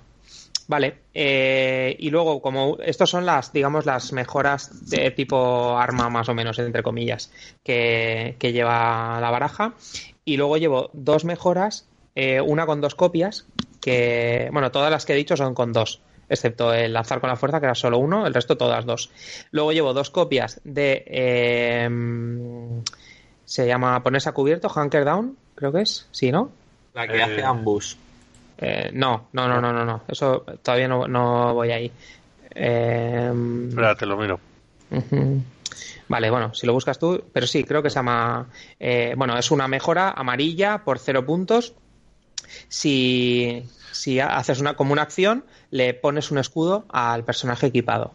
Vale, 0.69 0.97
eh, 1.13 1.95
y 1.97 2.09
luego 2.09 2.41
como 2.41 2.77
estos 2.83 3.09
son 3.09 3.25
las, 3.25 3.53
digamos, 3.53 3.85
las 3.85 4.11
mejoras 4.11 4.89
de 4.89 5.11
tipo 5.11 5.77
arma 5.77 6.09
más 6.09 6.27
o 6.27 6.33
menos, 6.33 6.59
entre 6.59 6.83
comillas, 6.83 7.31
que, 7.63 8.35
que 8.37 8.51
lleva 8.51 9.19
la 9.21 9.29
baraja. 9.31 9.73
Y 10.25 10.35
luego 10.35 10.57
llevo 10.57 10.89
dos 10.91 11.23
mejoras, 11.23 11.87
eh, 12.15 12.41
una 12.41 12.65
con 12.65 12.81
dos 12.81 12.95
copias, 12.95 13.45
que, 13.79 14.49
bueno, 14.51 14.69
todas 14.71 14.91
las 14.91 15.05
que 15.05 15.13
he 15.13 15.15
dicho 15.15 15.37
son 15.37 15.53
con 15.53 15.71
dos, 15.71 16.01
excepto 16.29 16.73
el 16.73 16.93
lanzar 16.93 17.19
con 17.19 17.29
la 17.29 17.35
fuerza, 17.35 17.59
que 17.59 17.65
era 17.67 17.75
solo 17.75 17.97
uno, 17.97 18.25
el 18.27 18.33
resto 18.33 18.57
todas 18.57 18.85
dos. 18.85 19.09
Luego 19.51 19.71
llevo 19.71 19.93
dos 19.93 20.09
copias 20.09 20.59
de... 20.63 21.03
eh, 21.07 21.89
se 23.45 23.65
llama 23.65 24.03
ponerse 24.03 24.29
a 24.29 24.33
cubierto, 24.33 24.69
Hunker 24.75 25.05
Down, 25.05 25.37
creo 25.55 25.71
que 25.71 25.81
es, 25.81 26.07
sí, 26.11 26.31
¿no? 26.31 26.51
La 26.93 27.07
que 27.07 27.17
Eh, 27.17 27.23
hace 27.23 27.43
ambush. 27.43 27.95
Eh, 28.57 28.89
no, 28.93 29.27
no, 29.33 29.47
no, 29.47 29.61
no, 29.61 29.71
no, 29.71 29.85
no. 29.85 30.01
Eso 30.07 30.43
todavía 30.61 30.87
no, 30.87 31.07
no 31.07 31.53
voy 31.53 31.71
ahí. 31.71 31.91
Eh, 32.53 33.31
Espera, 33.69 33.95
te 33.95 34.05
lo 34.05 34.17
miro. 34.17 34.39
Vale, 36.09 36.29
bueno, 36.29 36.53
si 36.53 36.65
lo 36.65 36.73
buscas 36.73 36.97
tú, 36.97 37.23
pero 37.31 37.45
sí, 37.45 37.63
creo 37.63 37.83
que 37.83 37.89
se 37.89 37.95
llama. 37.95 38.47
eh, 38.79 39.13
bueno, 39.15 39.37
es 39.37 39.51
una 39.51 39.67
mejora 39.67 40.11
amarilla 40.11 40.79
por 40.83 40.99
cero 40.99 41.25
puntos. 41.25 41.73
Si, 42.69 43.63
si 43.91 44.19
haces 44.19 44.59
una 44.59 44.75
como 44.75 44.93
una 44.93 45.01
acción, 45.03 45.45
le 45.71 45.93
pones 45.93 46.31
un 46.31 46.37
escudo 46.37 46.85
al 46.89 47.23
personaje 47.23 47.67
equipado, 47.67 48.13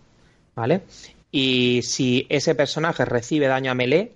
¿vale? 0.55 0.83
Y 1.31 1.81
si 1.83 2.27
ese 2.29 2.55
personaje 2.55 3.05
recibe 3.05 3.47
daño 3.47 3.71
a 3.71 3.75
melee, 3.75 4.13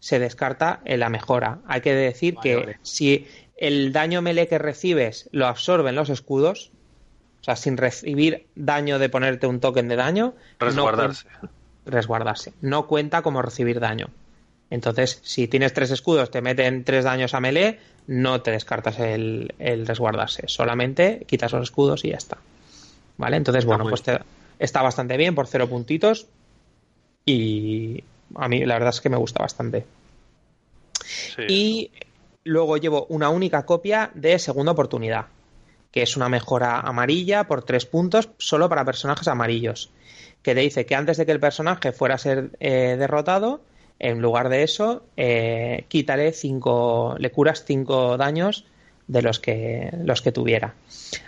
se 0.00 0.18
descarta 0.18 0.80
en 0.84 1.00
la 1.00 1.08
mejora. 1.10 1.58
Hay 1.66 1.80
que 1.82 1.94
decir 1.94 2.34
Vale, 2.34 2.42
que 2.42 2.56
vale. 2.56 2.78
si 2.82 3.26
el 3.56 3.92
daño 3.92 4.22
melee 4.22 4.48
que 4.48 4.58
recibes 4.58 5.28
lo 5.32 5.46
absorben 5.46 5.94
los 5.94 6.08
escudos, 6.08 6.70
o 7.40 7.44
sea, 7.44 7.56
sin 7.56 7.76
recibir 7.76 8.46
daño 8.54 8.98
de 8.98 9.08
ponerte 9.08 9.46
un 9.46 9.60
token 9.60 9.88
de 9.88 9.96
daño, 9.96 10.34
Resguardarse. 10.58 11.26
resguardarse. 11.86 12.52
No 12.60 12.86
cuenta 12.86 13.22
como 13.22 13.42
recibir 13.42 13.80
daño. 13.80 14.08
Entonces, 14.70 15.20
si 15.22 15.48
tienes 15.48 15.72
tres 15.72 15.90
escudos, 15.90 16.30
te 16.30 16.40
meten 16.40 16.84
tres 16.84 17.04
daños 17.04 17.34
a 17.34 17.40
melee, 17.40 17.78
no 18.06 18.40
te 18.40 18.52
descartas 18.52 18.98
el, 19.00 19.52
el 19.58 19.86
resguardarse. 19.86 20.44
Solamente 20.46 21.24
quitas 21.26 21.52
los 21.52 21.64
escudos 21.64 22.04
y 22.04 22.10
ya 22.10 22.16
está. 22.16 22.38
¿Vale? 23.16 23.36
Entonces, 23.36 23.64
bueno, 23.64 23.84
pues 23.88 24.02
te- 24.02 24.20
está 24.58 24.80
bastante 24.82 25.16
bien 25.16 25.34
por 25.34 25.46
cero 25.48 25.68
puntitos. 25.68 26.26
Y 27.26 28.02
a 28.36 28.48
mí 28.48 28.64
la 28.64 28.74
verdad 28.74 28.90
es 28.90 29.00
que 29.00 29.08
me 29.10 29.16
gusta 29.16 29.42
bastante. 29.42 29.84
Sí. 31.04 31.42
Y 31.48 31.90
luego 32.44 32.76
llevo 32.76 33.06
una 33.08 33.28
única 33.28 33.64
copia 33.66 34.10
de 34.14 34.38
segunda 34.38 34.72
oportunidad, 34.72 35.26
que 35.90 36.02
es 36.02 36.16
una 36.16 36.28
mejora 36.28 36.80
amarilla 36.80 37.44
por 37.44 37.62
tres 37.64 37.86
puntos 37.86 38.30
solo 38.38 38.68
para 38.68 38.84
personajes 38.84 39.28
amarillos, 39.28 39.90
que 40.42 40.54
te 40.54 40.60
dice 40.60 40.86
que 40.86 40.94
antes 40.94 41.16
de 41.16 41.26
que 41.26 41.32
el 41.32 41.40
personaje 41.40 41.92
fuera 41.92 42.14
a 42.14 42.18
ser 42.18 42.50
eh, 42.60 42.96
derrotado, 42.98 43.60
en 44.00 44.20
lugar 44.22 44.48
de 44.48 44.62
eso, 44.62 45.04
eh, 45.16 45.84
quítale 45.88 46.32
cinco, 46.32 47.14
le 47.18 47.30
curas 47.30 47.64
cinco 47.64 48.16
daños 48.16 48.64
de 49.06 49.22
los 49.22 49.38
que, 49.38 49.90
los 50.04 50.22
que 50.22 50.32
tuviera. 50.32 50.74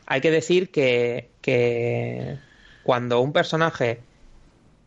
Hay 0.07 0.23
que 0.23 0.31
decir 0.31 0.71
que, 0.71 1.31
que 1.43 2.39
cuando 2.83 3.21
un 3.21 3.33
personaje 3.33 4.01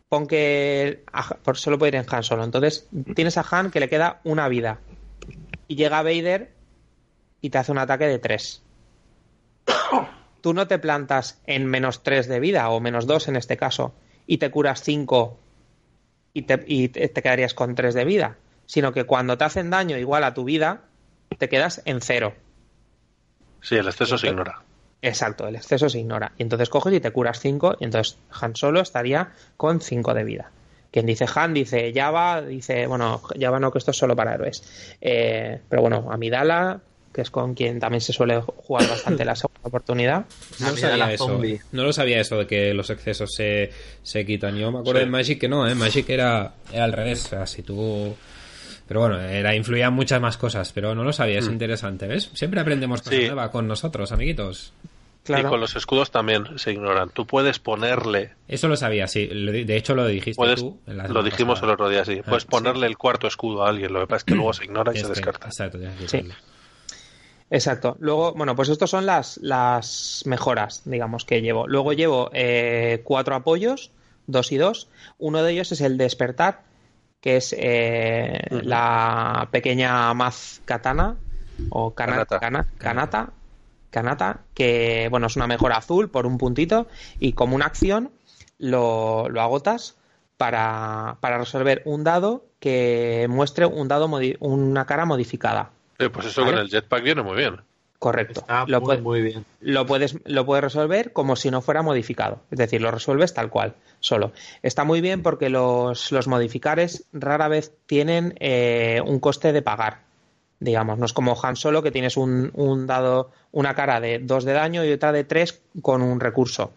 pon 0.08 0.26
que 0.26 1.04
por 1.42 1.58
solo 1.58 1.78
puede 1.78 1.90
ir 1.90 1.94
en 1.96 2.06
Han 2.12 2.22
solo. 2.22 2.42
Entonces 2.44 2.88
tienes 3.14 3.38
a 3.38 3.46
Han 3.48 3.70
que 3.70 3.80
le 3.80 3.88
queda 3.88 4.20
una 4.24 4.48
vida 4.48 4.80
y 5.68 5.76
llega 5.76 6.02
Vader 6.02 6.50
y 7.40 7.50
te 7.50 7.58
hace 7.58 7.72
un 7.72 7.78
ataque 7.78 8.06
de 8.06 8.18
3. 8.18 8.62
Tú 10.40 10.54
no 10.54 10.66
te 10.66 10.78
plantas 10.78 11.40
en 11.46 11.66
menos 11.66 12.02
3 12.02 12.26
de 12.28 12.40
vida 12.40 12.68
o 12.70 12.80
menos 12.80 13.06
2 13.06 13.28
en 13.28 13.36
este 13.36 13.56
caso 13.56 13.94
y 14.26 14.38
te 14.38 14.50
curas 14.50 14.82
5 14.82 15.38
y 16.36 16.42
te, 16.42 16.62
y 16.66 16.88
te 16.88 17.22
quedarías 17.22 17.54
con 17.54 17.74
3 17.74 17.94
de 17.94 18.04
vida, 18.04 18.36
sino 18.66 18.92
que 18.92 19.04
cuando 19.04 19.38
te 19.38 19.44
hacen 19.44 19.70
daño 19.70 19.96
igual 19.96 20.22
a 20.22 20.34
tu 20.34 20.44
vida 20.44 20.82
te 21.38 21.48
quedas 21.48 21.80
en 21.86 22.00
0. 22.00 22.34
Sí, 23.62 23.76
el 23.76 23.86
exceso 23.86 24.18
se 24.18 24.28
ignora. 24.28 24.62
Exacto, 25.00 25.46
el 25.46 25.56
exceso 25.56 25.88
se 25.88 25.98
ignora. 25.98 26.32
Y 26.36 26.42
entonces 26.42 26.68
coges 26.68 26.92
y 26.92 27.00
te 27.00 27.10
curas 27.10 27.40
5 27.40 27.76
y 27.80 27.84
entonces 27.84 28.18
Han 28.40 28.54
Solo 28.54 28.80
estaría 28.80 29.32
con 29.56 29.80
5 29.80 30.14
de 30.14 30.24
vida. 30.24 30.50
Quien 30.90 31.06
dice 31.06 31.26
Han 31.34 31.54
dice 31.54 31.92
Java, 31.94 32.42
dice, 32.42 32.86
bueno, 32.86 33.22
Java 33.38 33.58
no, 33.58 33.70
que 33.70 33.78
esto 33.78 33.90
es 33.90 33.96
solo 33.96 34.14
para 34.14 34.34
héroes. 34.34 34.96
Eh, 35.00 35.60
pero 35.68 35.82
bueno, 35.82 36.08
Amidala, 36.10 36.80
que 37.16 37.22
es 37.22 37.30
con 37.30 37.54
quien 37.54 37.80
también 37.80 38.00
se 38.02 38.12
suele 38.12 38.40
jugar 38.42 38.88
bastante 38.88 39.24
la 39.24 39.34
segunda 39.34 39.60
oportunidad. 39.64 40.26
No 40.60 40.76
sabía 40.76 41.12
eso. 41.12 41.26
zombie. 41.26 41.60
No 41.72 41.82
lo 41.82 41.92
sabía 41.92 42.20
eso 42.20 42.36
de 42.38 42.46
que 42.46 42.74
los 42.74 42.90
excesos 42.90 43.30
se, 43.34 43.70
se 44.02 44.24
quitan. 44.24 44.56
Yo 44.56 44.70
me 44.70 44.78
acuerdo 44.80 45.00
Sí. 45.00 45.04
de 45.06 45.10
Magic 45.10 45.40
que 45.40 45.48
no, 45.48 45.66
¿eh? 45.66 45.74
Magic 45.74 46.08
era, 46.10 46.52
era 46.72 46.84
al 46.84 46.92
revés. 46.92 47.24
O 47.24 47.28
sea, 47.30 47.46
si 47.46 47.62
tú... 47.62 48.14
Pero 48.86 49.00
bueno, 49.00 49.18
era, 49.20 49.56
influían 49.56 49.92
muchas 49.94 50.20
más 50.20 50.36
cosas, 50.36 50.70
pero 50.72 50.94
no 50.94 51.02
lo 51.02 51.12
sabía, 51.12 51.40
es 51.40 51.46
interesante, 51.48 52.06
¿ves? 52.06 52.30
Siempre 52.34 52.60
aprendemos 52.60 53.00
cosas 53.02 53.18
Sí. 53.18 53.26
nuevas 53.26 53.48
con 53.50 53.66
nosotros, 53.66 54.12
amiguitos. 54.12 54.72
Claro. 55.24 55.48
Y 55.48 55.50
con 55.50 55.58
los 55.60 55.74
escudos 55.74 56.12
también 56.12 56.56
se 56.56 56.70
ignoran. 56.70 57.10
Tú 57.10 57.26
puedes 57.26 57.58
ponerle, 57.58 58.34
Eso 58.46 58.68
lo 58.68 58.76
sabía, 58.76 59.08
sí. 59.08 59.26
De 59.26 59.76
hecho, 59.76 59.96
lo 59.96 60.06
dijiste 60.06 60.36
puedes, 60.36 60.60
tú. 60.60 60.78
en 60.86 60.98
la 60.98 61.08
lo 61.08 61.24
dijimos 61.24 61.60
el 61.64 61.70
otro 61.70 61.88
día, 61.88 62.04
sí. 62.04 62.18
Ah, 62.20 62.26
Puedes 62.28 62.44
sí. 62.44 62.48
ponerle 62.48 62.86
el 62.86 62.96
cuarto 62.96 63.26
escudo 63.26 63.64
a 63.66 63.70
alguien. 63.70 63.92
Lo 63.92 63.98
que 64.02 64.06
pasa 64.06 64.18
es 64.18 64.24
que 64.24 64.34
luego 64.36 64.52
se 64.52 64.64
ignora 64.66 64.92
y 64.92 64.94
se 64.94 65.00
Este, 65.00 65.14
descarta. 65.14 65.46
Exacto, 65.48 65.78
que 65.80 66.06
Sí. 66.06 66.22
Exacto. 67.50 67.96
Luego, 68.00 68.32
bueno, 68.34 68.56
pues 68.56 68.68
estos 68.68 68.90
son 68.90 69.06
las, 69.06 69.38
las 69.38 70.22
mejoras, 70.26 70.82
digamos, 70.84 71.24
que 71.24 71.42
llevo. 71.42 71.66
Luego 71.68 71.92
llevo 71.92 72.30
eh, 72.32 73.02
cuatro 73.04 73.36
apoyos, 73.36 73.92
dos 74.26 74.50
y 74.50 74.56
dos. 74.56 74.88
Uno 75.18 75.42
de 75.42 75.52
ellos 75.52 75.70
es 75.72 75.80
el 75.80 75.96
despertar, 75.96 76.62
que 77.20 77.36
es 77.36 77.54
eh, 77.56 78.40
la 78.50 79.48
pequeña 79.52 80.12
Maz 80.14 80.60
Katana, 80.64 81.16
o 81.70 81.94
Kanata. 81.94 82.38
Kanata, 82.78 83.30
Kanata, 83.90 84.40
que 84.52 85.06
bueno, 85.10 85.28
es 85.28 85.36
una 85.36 85.46
mejora 85.46 85.76
azul 85.76 86.10
por 86.10 86.26
un 86.26 86.38
puntito, 86.38 86.88
y 87.20 87.32
como 87.32 87.54
una 87.54 87.66
acción 87.66 88.10
lo, 88.58 89.28
lo 89.28 89.40
agotas 89.40 89.96
para, 90.36 91.16
para 91.20 91.38
resolver 91.38 91.82
un 91.84 92.02
dado 92.04 92.44
que 92.58 93.26
muestre 93.30 93.66
un 93.66 93.86
dado 93.88 94.08
modi- 94.08 94.36
una 94.40 94.84
cara 94.84 95.04
modificada. 95.06 95.70
Eh, 95.98 96.10
pues 96.10 96.26
eso 96.26 96.42
Vale. 96.42 96.52
con 96.54 96.62
el 96.62 96.68
jetpack 96.70 97.02
viene 97.02 97.22
muy 97.22 97.36
bien. 97.36 97.56
Correcto. 97.98 98.40
Está 98.40 98.64
Lo 98.66 98.80
muy, 98.80 98.86
puede- 98.86 99.00
muy 99.02 99.22
bien. 99.22 99.44
lo 99.60 99.86
puedes, 99.86 100.16
lo 100.26 100.44
puedes 100.44 100.62
resolver 100.64 101.12
como 101.14 101.34
si 101.34 101.50
no 101.50 101.62
fuera 101.62 101.82
modificado. 101.82 102.40
Es 102.50 102.58
decir, 102.58 102.82
lo 102.82 102.90
resuelves 102.90 103.32
tal 103.32 103.48
cual, 103.48 103.74
solo. 104.00 104.32
Está 104.62 104.84
muy 104.84 105.00
bien 105.00 105.22
porque 105.22 105.48
los, 105.48 106.12
los 106.12 106.28
modificares 106.28 107.04
rara 107.14 107.48
vez 107.48 107.72
tienen 107.86 108.34
eh, 108.38 109.00
un 109.04 109.18
coste 109.18 109.52
de 109.52 109.62
pagar. 109.62 110.00
Digamos, 110.60 110.98
no 110.98 111.06
es 111.06 111.12
como 111.14 111.38
Han 111.42 111.56
Solo 111.56 111.82
que 111.82 111.90
tienes 111.90 112.16
un, 112.18 112.50
un 112.54 112.86
dado, 112.86 113.30
una 113.52 113.74
cara 113.74 114.00
de 114.00 114.18
2 114.18 114.44
de 114.44 114.52
daño 114.52 114.84
y 114.84 114.92
otra 114.92 115.12
de 115.12 115.24
3 115.24 115.60
con 115.82 116.02
un 116.02 116.20
recurso. 116.20 116.72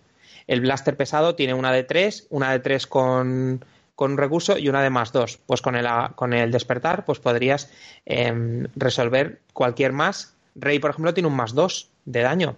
El 0.48 0.62
blaster 0.62 0.96
pesado 0.98 1.36
tiene 1.36 1.54
una 1.54 1.72
de 1.72 1.84
3, 1.84 2.28
una 2.30 2.52
de 2.52 2.60
3 2.60 2.88
con, 2.88 3.64
con 4.00 4.14
un 4.14 4.18
recurso 4.18 4.58
y 4.58 4.70
una 4.70 4.82
de 4.82 4.90
más 4.90 5.12
2. 5.12 5.42
Pues 5.46 5.62
con 5.62 5.76
el, 5.76 5.86
con 6.16 6.32
el 6.32 6.52
despertar, 6.52 7.04
pues 7.04 7.20
podrías 7.20 7.70
em, 8.06 8.66
resolver 8.78 9.42
cualquier 9.52 9.92
más. 9.92 10.38
Rey, 10.56 10.80
por 10.80 10.92
ejemplo, 10.92 11.14
tiene 11.14 11.28
un 11.28 11.36
más 11.36 11.54
2 11.54 11.90
de 12.06 12.22
daño. 12.22 12.56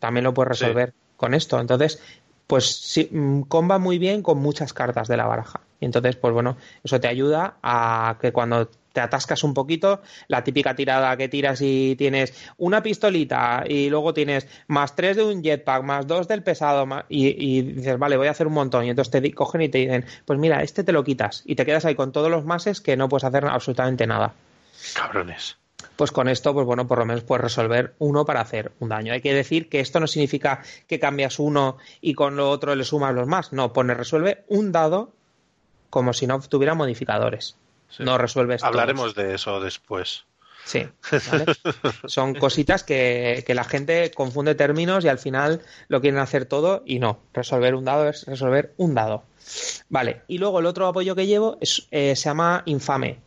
También 0.00 0.24
lo 0.24 0.34
puedes 0.34 0.58
Sí. 0.58 0.64
resolver 0.64 0.92
con 1.16 1.34
esto. 1.34 1.60
Entonces, 1.60 2.02
pues 2.48 2.66
sí, 2.80 3.08
mm, 3.12 3.42
comba 3.42 3.78
muy 3.78 3.98
bien 3.98 4.24
con 4.24 4.38
muchas 4.38 4.72
cartas 4.72 5.06
de 5.06 5.16
la 5.16 5.26
baraja. 5.26 5.60
Y 5.78 5.84
entonces, 5.84 6.16
pues 6.16 6.34
bueno, 6.34 6.56
eso 6.82 6.98
te 6.98 7.06
ayuda 7.06 7.54
a 7.62 8.16
que 8.20 8.32
cuando 8.32 8.68
te 8.92 9.00
atascas 9.00 9.44
un 9.44 9.54
poquito, 9.54 10.00
la 10.28 10.42
típica 10.42 10.74
tirada 10.74 11.16
que 11.16 11.28
tiras 11.28 11.60
y 11.62 11.94
tienes 11.96 12.34
una 12.58 12.82
pistolita 12.82 13.64
y 13.66 13.88
luego 13.90 14.12
tienes 14.14 14.48
más 14.66 14.96
tres 14.96 15.16
de 15.16 15.24
un 15.24 15.42
jetpack, 15.42 15.82
más 15.84 16.06
dos 16.06 16.26
del 16.28 16.42
pesado, 16.42 16.86
más- 16.86 17.04
y, 17.08 17.28
y 17.28 17.62
dices, 17.62 17.98
vale, 17.98 18.16
voy 18.16 18.26
a 18.26 18.32
hacer 18.32 18.46
un 18.46 18.54
montón. 18.54 18.84
Y 18.84 18.90
entonces 18.90 19.10
te 19.10 19.32
cogen 19.32 19.62
y 19.62 19.68
te 19.68 19.78
dicen, 19.78 20.04
pues 20.24 20.38
mira, 20.38 20.62
este 20.62 20.84
te 20.84 20.92
lo 20.92 21.04
quitas. 21.04 21.42
Y 21.46 21.54
te 21.54 21.64
quedas 21.64 21.84
ahí 21.84 21.94
con 21.94 22.12
todos 22.12 22.30
los 22.30 22.44
mases 22.44 22.80
que 22.80 22.96
no 22.96 23.08
puedes 23.08 23.24
hacer 23.24 23.44
absolutamente 23.46 24.06
nada. 24.06 24.34
Cabrones. 24.94 25.56
Pues 25.96 26.10
con 26.12 26.28
esto, 26.28 26.52
pues 26.52 26.66
bueno, 26.66 26.86
por 26.86 26.98
lo 26.98 27.06
menos 27.06 27.22
puedes 27.24 27.42
resolver 27.42 27.94
uno 27.98 28.24
para 28.24 28.40
hacer 28.40 28.72
un 28.80 28.88
daño. 28.88 29.12
Hay 29.12 29.20
que 29.20 29.34
decir 29.34 29.68
que 29.68 29.80
esto 29.80 30.00
no 30.00 30.06
significa 30.06 30.62
que 30.86 30.98
cambias 30.98 31.38
uno 31.38 31.76
y 32.00 32.14
con 32.14 32.36
lo 32.36 32.50
otro 32.50 32.74
le 32.74 32.84
sumas 32.84 33.14
los 33.14 33.26
más. 33.26 33.52
No, 33.52 33.72
pone 33.72 33.94
resuelve 33.94 34.44
un 34.48 34.72
dado 34.72 35.12
como 35.90 36.12
si 36.12 36.26
no 36.26 36.40
tuviera 36.40 36.74
modificadores. 36.74 37.56
Sí. 37.90 38.02
No 38.04 38.18
resuelves 38.18 38.60
todos. 38.60 38.70
Hablaremos 38.70 39.14
de 39.14 39.34
eso 39.34 39.60
después. 39.60 40.24
Sí, 40.64 40.86
¿vale? 41.30 41.46
Son 42.06 42.34
cositas 42.34 42.84
que, 42.84 43.42
que 43.46 43.54
la 43.54 43.64
gente 43.64 44.10
confunde 44.12 44.54
términos 44.54 45.04
y 45.04 45.08
al 45.08 45.18
final 45.18 45.62
lo 45.88 46.00
quieren 46.00 46.20
hacer 46.20 46.44
todo 46.46 46.82
y 46.86 46.98
no. 46.98 47.20
Resolver 47.32 47.74
un 47.74 47.84
dado 47.84 48.08
es 48.08 48.26
resolver 48.26 48.72
un 48.76 48.94
dado. 48.94 49.24
Vale, 49.88 50.22
y 50.28 50.38
luego 50.38 50.60
el 50.60 50.66
otro 50.66 50.86
apoyo 50.86 51.16
que 51.16 51.26
llevo 51.26 51.58
es, 51.60 51.88
eh, 51.90 52.14
se 52.14 52.28
llama 52.28 52.62
Infame 52.66 53.18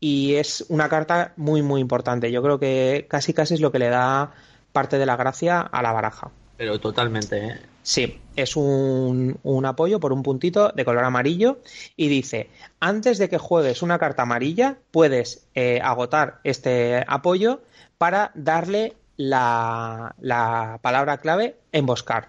y 0.00 0.34
es 0.34 0.64
una 0.68 0.88
carta 0.88 1.32
muy 1.36 1.62
muy 1.62 1.80
importante. 1.80 2.30
Yo 2.32 2.42
creo 2.42 2.58
que 2.58 3.06
casi 3.08 3.32
casi 3.32 3.54
es 3.54 3.60
lo 3.60 3.70
que 3.70 3.78
le 3.78 3.88
da 3.88 4.32
parte 4.72 4.98
de 4.98 5.06
la 5.06 5.16
gracia 5.16 5.60
a 5.60 5.82
la 5.82 5.92
baraja. 5.92 6.30
Pero 6.62 6.78
totalmente, 6.78 7.44
¿eh? 7.44 7.60
Sí, 7.82 8.20
es 8.36 8.54
un, 8.54 9.36
un, 9.42 9.66
apoyo 9.66 9.98
por 9.98 10.12
un 10.12 10.22
puntito 10.22 10.68
de 10.68 10.84
color 10.84 11.02
amarillo 11.02 11.58
y 11.96 12.06
dice, 12.06 12.50
antes 12.78 13.18
de 13.18 13.28
que 13.28 13.36
juegues 13.36 13.82
una 13.82 13.98
carta 13.98 14.22
amarilla, 14.22 14.76
puedes 14.92 15.44
eh, 15.56 15.80
agotar 15.82 16.38
este 16.44 17.02
apoyo 17.08 17.62
para 17.98 18.30
darle 18.36 18.94
la, 19.16 20.14
la 20.20 20.78
palabra 20.82 21.18
clave 21.18 21.56
emboscar. 21.72 22.28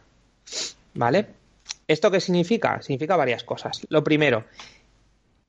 ¿Vale? 0.96 1.28
¿Esto 1.88 2.10
qué 2.10 2.20
significa? 2.20 2.82
Significa 2.82 3.16
varias 3.16 3.44
cosas. 3.44 3.86
Lo 3.90 4.04
primero, 4.04 4.46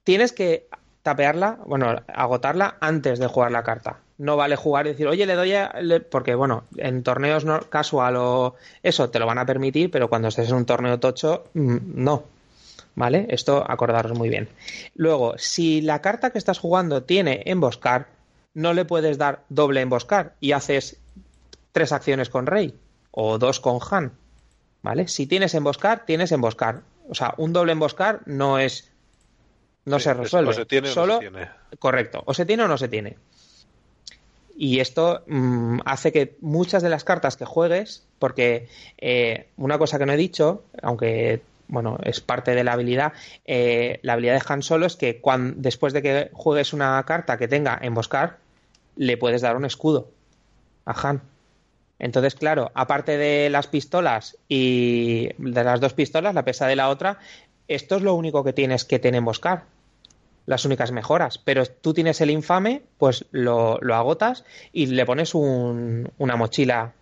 tienes 0.02 0.34
que 0.34 0.68
tapearla, 1.02 1.58
bueno, 1.64 2.02
agotarla 2.06 2.76
antes 2.82 3.18
de 3.18 3.28
jugar 3.28 3.50
la 3.50 3.62
carta. 3.62 4.03
No 4.16 4.36
vale 4.36 4.56
jugar 4.56 4.86
y 4.86 4.90
decir, 4.90 5.08
oye, 5.08 5.26
le 5.26 5.34
doy 5.34 5.54
a... 5.54 5.74
Porque, 6.10 6.34
bueno, 6.34 6.64
en 6.76 7.02
torneos 7.02 7.44
no, 7.44 7.60
casual 7.60 8.16
o 8.16 8.54
eso 8.82 9.10
te 9.10 9.18
lo 9.18 9.26
van 9.26 9.38
a 9.38 9.46
permitir, 9.46 9.90
pero 9.90 10.08
cuando 10.08 10.28
estés 10.28 10.48
en 10.50 10.56
un 10.56 10.66
torneo 10.66 11.00
tocho, 11.00 11.44
mm, 11.54 11.76
no. 11.94 12.24
¿Vale? 12.94 13.26
Esto 13.28 13.64
acordaros 13.68 14.16
muy 14.16 14.28
bien. 14.28 14.48
Luego, 14.94 15.34
si 15.36 15.80
la 15.80 16.00
carta 16.00 16.30
que 16.30 16.38
estás 16.38 16.60
jugando 16.60 17.02
tiene 17.02 17.42
emboscar, 17.46 18.06
no 18.54 18.72
le 18.72 18.84
puedes 18.84 19.18
dar 19.18 19.42
doble 19.48 19.80
emboscar 19.80 20.34
y 20.38 20.52
haces 20.52 20.96
tres 21.72 21.90
acciones 21.90 22.30
con 22.30 22.46
rey 22.46 22.74
o 23.10 23.38
dos 23.38 23.58
con 23.58 23.80
Han. 23.90 24.12
¿Vale? 24.82 25.08
Si 25.08 25.26
tienes 25.26 25.54
emboscar, 25.54 26.04
tienes 26.06 26.30
emboscar. 26.30 26.82
O 27.08 27.14
sea, 27.14 27.34
un 27.36 27.52
doble 27.52 27.72
emboscar 27.72 28.20
no 28.26 28.58
es 28.58 28.92
no 29.84 29.98
se 29.98 30.14
resuelve. 30.14 30.50
O 30.50 30.52
se 30.52 30.66
tiene 30.66 30.88
Solo, 30.88 31.14
o 31.14 31.16
no 31.16 31.22
se 31.22 31.30
tiene. 31.30 31.50
Correcto. 31.78 32.22
O 32.26 32.34
se 32.34 32.46
tiene 32.46 32.64
o 32.64 32.68
no 32.68 32.78
se 32.78 32.88
tiene. 32.88 33.16
Y 34.56 34.80
esto 34.80 35.22
mmm, 35.26 35.80
hace 35.84 36.12
que 36.12 36.36
muchas 36.40 36.82
de 36.82 36.88
las 36.88 37.04
cartas 37.04 37.36
que 37.36 37.44
juegues, 37.44 38.06
porque 38.18 38.68
eh, 38.98 39.48
una 39.56 39.78
cosa 39.78 39.98
que 39.98 40.06
no 40.06 40.12
he 40.12 40.16
dicho, 40.16 40.64
aunque 40.82 41.42
bueno, 41.66 41.98
es 42.02 42.20
parte 42.20 42.54
de 42.54 42.62
la 42.62 42.74
habilidad, 42.74 43.12
eh, 43.46 43.98
la 44.02 44.12
habilidad 44.12 44.34
de 44.34 44.42
Han 44.46 44.62
Solo 44.62 44.86
es 44.86 44.96
que 44.96 45.20
cuando, 45.20 45.54
después 45.58 45.92
de 45.92 46.02
que 46.02 46.30
juegues 46.32 46.72
una 46.72 47.02
carta 47.04 47.36
que 47.36 47.48
tenga 47.48 47.78
emboscar, 47.82 48.38
le 48.96 49.16
puedes 49.16 49.42
dar 49.42 49.56
un 49.56 49.64
escudo 49.64 50.10
a 50.84 51.08
Han. 51.08 51.22
Entonces, 51.98 52.34
claro, 52.34 52.70
aparte 52.74 53.16
de 53.16 53.50
las 53.50 53.66
pistolas 53.66 54.36
y 54.48 55.30
de 55.38 55.64
las 55.64 55.80
dos 55.80 55.94
pistolas, 55.94 56.34
la 56.34 56.44
pesa 56.44 56.66
de 56.66 56.76
la 56.76 56.90
otra, 56.90 57.18
esto 57.66 57.96
es 57.96 58.02
lo 58.02 58.14
único 58.14 58.44
que 58.44 58.52
tienes 58.52 58.84
que 58.84 58.98
tener 58.98 59.18
emboscar 59.18 59.64
las 60.46 60.64
únicas 60.64 60.92
mejoras. 60.92 61.38
Pero 61.38 61.66
tú 61.66 61.94
tienes 61.94 62.20
el 62.20 62.30
infame, 62.30 62.82
pues 62.98 63.24
lo, 63.30 63.78
lo 63.80 63.94
agotas 63.94 64.44
y 64.72 64.86
le 64.86 65.06
pones 65.06 65.34
un, 65.34 66.10
una 66.18 66.36
mochila 66.36 66.92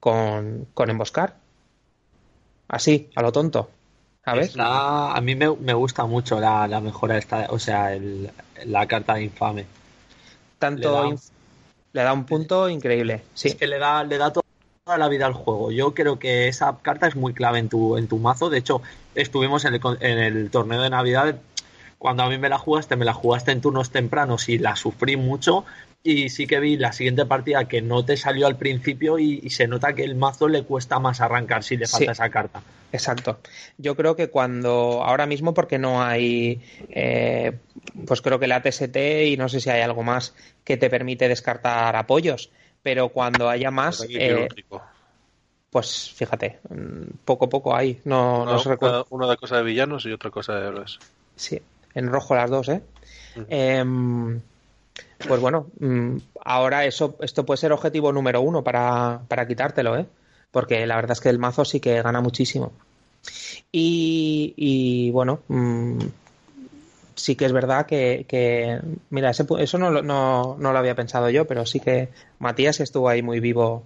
con, 0.00 0.66
con, 0.74 0.90
emboscar. 0.90 1.36
Así, 2.68 3.10
a 3.14 3.22
lo 3.22 3.32
tonto. 3.32 3.70
¿Sabes? 4.24 4.48
Está, 4.48 5.12
a 5.12 5.20
mí 5.20 5.34
me, 5.34 5.54
me, 5.56 5.74
gusta 5.74 6.06
mucho 6.06 6.38
la, 6.38 6.68
la 6.68 6.80
mejora 6.80 7.18
esta, 7.18 7.48
o 7.50 7.58
sea, 7.58 7.92
el, 7.92 8.30
la 8.64 8.86
carta 8.86 9.14
de 9.14 9.24
infame. 9.24 9.66
Tanto 10.58 11.04
le 11.04 11.10
da, 11.10 11.20
le 11.92 12.02
da 12.02 12.12
un 12.12 12.24
punto 12.24 12.68
increíble. 12.68 13.22
Sí. 13.34 13.48
Es 13.48 13.54
que 13.56 13.66
le 13.66 13.78
da, 13.78 14.04
le 14.04 14.18
da 14.18 14.32
toda 14.32 14.44
la 14.96 15.08
vida 15.08 15.26
al 15.26 15.32
juego. 15.32 15.72
Yo 15.72 15.92
creo 15.92 16.20
que 16.20 16.46
esa 16.46 16.78
carta 16.82 17.08
es 17.08 17.16
muy 17.16 17.34
clave 17.34 17.58
en 17.58 17.68
tu, 17.68 17.96
en 17.96 18.06
tu 18.06 18.18
mazo. 18.18 18.48
De 18.48 18.58
hecho, 18.58 18.80
estuvimos 19.16 19.64
en 19.64 19.74
el, 19.74 19.80
en 20.00 20.18
el 20.18 20.50
torneo 20.50 20.82
de 20.82 20.90
Navidad 20.90 21.36
cuando 22.02 22.24
a 22.24 22.28
mí 22.28 22.36
me 22.36 22.48
la 22.48 22.58
jugaste, 22.58 22.96
me 22.96 23.04
la 23.04 23.14
jugaste 23.14 23.52
en 23.52 23.60
turnos 23.60 23.90
tempranos 23.92 24.48
y 24.48 24.58
la 24.58 24.74
sufrí 24.74 25.16
mucho. 25.16 25.64
Y 26.02 26.30
sí 26.30 26.48
que 26.48 26.58
vi 26.58 26.76
la 26.76 26.92
siguiente 26.92 27.24
partida 27.26 27.68
que 27.68 27.80
no 27.80 28.04
te 28.04 28.16
salió 28.16 28.48
al 28.48 28.56
principio 28.56 29.20
y, 29.20 29.38
y 29.40 29.50
se 29.50 29.68
nota 29.68 29.94
que 29.94 30.02
el 30.02 30.16
mazo 30.16 30.48
le 30.48 30.64
cuesta 30.64 30.98
más 30.98 31.20
arrancar 31.20 31.62
si 31.62 31.76
le 31.76 31.86
falta 31.86 32.06
sí, 32.06 32.10
esa 32.10 32.28
carta. 32.28 32.60
Exacto. 32.90 33.38
Yo 33.78 33.94
creo 33.94 34.16
que 34.16 34.30
cuando, 34.30 35.04
ahora 35.04 35.26
mismo 35.26 35.54
porque 35.54 35.78
no 35.78 36.02
hay, 36.02 36.60
eh, 36.90 37.52
pues 38.04 38.20
creo 38.20 38.40
que 38.40 38.48
la 38.48 38.62
TST 38.62 38.96
y 39.26 39.36
no 39.36 39.48
sé 39.48 39.60
si 39.60 39.70
hay 39.70 39.82
algo 39.82 40.02
más 40.02 40.34
que 40.64 40.76
te 40.76 40.90
permite 40.90 41.28
descartar 41.28 41.94
apoyos, 41.94 42.50
pero 42.82 43.10
cuando 43.10 43.48
haya 43.48 43.70
más... 43.70 44.04
Eh, 44.10 44.48
pues 45.70 46.10
fíjate, 46.16 46.58
poco 47.24 47.44
a 47.44 47.48
poco 47.48 47.76
hay. 47.76 48.00
No, 48.04 48.44
no, 48.44 48.54
no 48.54 48.58
se 48.58 48.70
recuerda. 48.70 49.04
Una 49.10 49.28
de 49.28 49.36
cosa 49.36 49.58
de 49.58 49.62
villanos 49.62 50.04
y 50.04 50.12
otra 50.12 50.32
cosa 50.32 50.56
de 50.56 50.66
héroes. 50.66 50.98
Sí, 51.36 51.62
en 51.94 52.08
rojo 52.08 52.34
las 52.34 52.50
dos, 52.50 52.68
¿eh? 52.68 52.82
Uh 53.36 53.40
-huh. 53.40 53.46
eh 53.48 54.40
pues 55.26 55.40
bueno, 55.40 55.68
mm, 55.78 56.16
ahora 56.44 56.84
eso, 56.84 57.16
esto 57.20 57.44
puede 57.44 57.58
ser 57.58 57.72
objetivo 57.72 58.12
número 58.12 58.40
uno 58.40 58.62
para, 58.62 59.20
para, 59.28 59.46
quitártelo, 59.46 59.96
¿eh? 59.96 60.06
Porque 60.50 60.86
la 60.86 60.96
verdad 60.96 61.12
es 61.12 61.20
que 61.20 61.28
el 61.28 61.38
mazo 61.38 61.64
sí 61.64 61.80
que 61.80 62.02
gana 62.02 62.20
muchísimo. 62.20 62.72
Y, 63.70 64.52
y 64.56 65.10
bueno, 65.10 65.40
mmm, 65.48 65.98
sí 67.14 67.36
que 67.36 67.46
es 67.46 67.52
verdad 67.52 67.86
que, 67.86 68.26
que 68.28 68.80
mira, 69.10 69.30
ese, 69.30 69.46
eso 69.58 69.78
no, 69.78 69.90
no, 70.02 70.56
no, 70.58 70.72
lo 70.72 70.78
había 70.78 70.94
pensado 70.94 71.30
yo, 71.30 71.46
pero 71.46 71.64
sí 71.64 71.80
que 71.80 72.08
Matías 72.38 72.80
estuvo 72.80 73.08
ahí 73.08 73.22
muy 73.22 73.40
vivo 73.40 73.84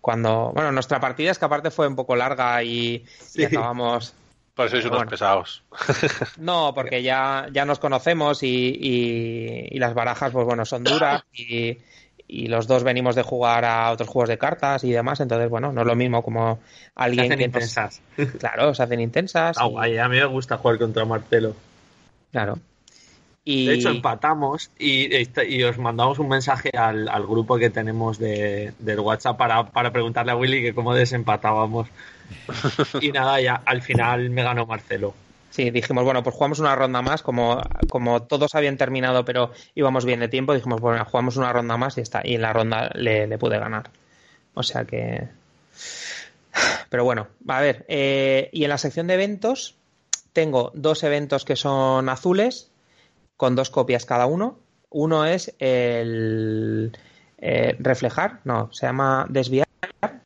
cuando, 0.00 0.52
bueno, 0.54 0.72
nuestra 0.72 1.00
partida 1.00 1.30
es 1.30 1.38
que 1.38 1.44
aparte 1.44 1.70
fue 1.70 1.86
un 1.86 1.96
poco 1.96 2.16
larga 2.16 2.62
y, 2.62 3.04
sí. 3.20 3.42
y 3.42 3.44
acabamos 3.44 4.14
pues 4.58 4.72
sois 4.72 4.84
unos 4.86 4.98
bueno. 4.98 5.10
pesados. 5.10 5.62
No, 6.36 6.72
porque 6.74 7.00
ya, 7.00 7.46
ya 7.52 7.64
nos 7.64 7.78
conocemos 7.78 8.42
y, 8.42 8.76
y, 8.76 9.68
y, 9.70 9.78
las 9.78 9.94
barajas, 9.94 10.32
pues 10.32 10.44
bueno, 10.44 10.64
son 10.64 10.82
duras 10.82 11.22
y, 11.32 11.78
y, 12.26 12.48
los 12.48 12.66
dos 12.66 12.82
venimos 12.82 13.14
de 13.14 13.22
jugar 13.22 13.64
a 13.64 13.92
otros 13.92 14.08
juegos 14.08 14.30
de 14.30 14.36
cartas 14.36 14.82
y 14.82 14.90
demás, 14.90 15.20
entonces, 15.20 15.48
bueno, 15.48 15.70
no 15.70 15.82
es 15.82 15.86
lo 15.86 15.94
mismo 15.94 16.24
como 16.24 16.58
alguien 16.96 17.26
se 17.28 17.34
hacen 17.34 17.38
que 17.38 17.44
intensas. 17.44 18.02
Nos... 18.16 18.30
Claro, 18.32 18.74
se 18.74 18.82
hacen 18.82 19.00
intensas. 19.00 19.56
Ah, 19.60 19.66
guay, 19.66 19.96
a 19.96 20.08
mí 20.08 20.16
me 20.16 20.24
gusta 20.24 20.56
jugar 20.56 20.78
contra 20.78 21.04
Martelo. 21.04 21.54
Claro. 22.32 22.58
Y... 23.50 23.64
De 23.64 23.74
hecho, 23.76 23.88
empatamos 23.88 24.70
y, 24.78 25.08
y, 25.16 25.62
os 25.62 25.78
mandamos 25.78 26.18
un 26.18 26.28
mensaje 26.28 26.68
al, 26.76 27.08
al 27.08 27.26
grupo 27.26 27.56
que 27.56 27.70
tenemos 27.70 28.18
de, 28.18 28.74
del 28.78 29.00
WhatsApp 29.00 29.38
para, 29.38 29.70
para 29.70 29.90
preguntarle 29.90 30.32
a 30.32 30.36
Willy 30.36 30.60
que 30.60 30.74
cómo 30.74 30.92
desempatábamos. 30.92 31.88
y 33.00 33.10
nada, 33.10 33.40
ya 33.40 33.54
al 33.64 33.80
final 33.80 34.28
me 34.28 34.42
ganó 34.42 34.66
Marcelo. 34.66 35.14
Sí, 35.48 35.70
dijimos, 35.70 36.04
bueno, 36.04 36.22
pues 36.22 36.36
jugamos 36.36 36.58
una 36.58 36.76
ronda 36.76 37.00
más, 37.00 37.22
como, 37.22 37.62
como 37.88 38.22
todos 38.24 38.54
habían 38.54 38.76
terminado, 38.76 39.24
pero 39.24 39.52
íbamos 39.74 40.04
bien 40.04 40.20
de 40.20 40.28
tiempo, 40.28 40.52
dijimos, 40.52 40.82
bueno, 40.82 41.02
jugamos 41.06 41.38
una 41.38 41.50
ronda 41.50 41.78
más 41.78 41.96
y 41.96 42.02
está. 42.02 42.20
Y 42.22 42.34
en 42.34 42.42
la 42.42 42.52
ronda 42.52 42.90
le, 42.96 43.26
le 43.26 43.38
pude 43.38 43.58
ganar. 43.58 43.88
O 44.52 44.62
sea 44.62 44.84
que. 44.84 45.26
Pero 46.90 47.02
bueno, 47.02 47.28
a 47.48 47.62
ver, 47.62 47.86
eh, 47.88 48.50
y 48.52 48.64
en 48.64 48.68
la 48.68 48.76
sección 48.76 49.06
de 49.06 49.14
eventos 49.14 49.74
tengo 50.34 50.70
dos 50.74 51.02
eventos 51.02 51.46
que 51.46 51.56
son 51.56 52.10
azules, 52.10 52.70
con 53.38 53.54
dos 53.54 53.70
copias 53.70 54.04
cada 54.04 54.26
uno. 54.26 54.58
Uno 54.90 55.24
es 55.24 55.54
el 55.60 56.92
eh, 57.38 57.76
reflejar, 57.78 58.40
no, 58.44 58.68
se 58.72 58.86
llama 58.86 59.26
desviar, 59.30 59.66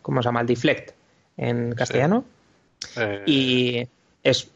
¿cómo 0.01 0.23
se 0.23 0.27
llama? 0.29 0.41
El 0.41 0.47
deflect 0.49 0.95
en 1.37 1.75
castellano. 1.75 2.25
Sí. 2.81 3.01
Eh... 3.01 3.23
Y 3.27 3.89
es, 4.25 4.51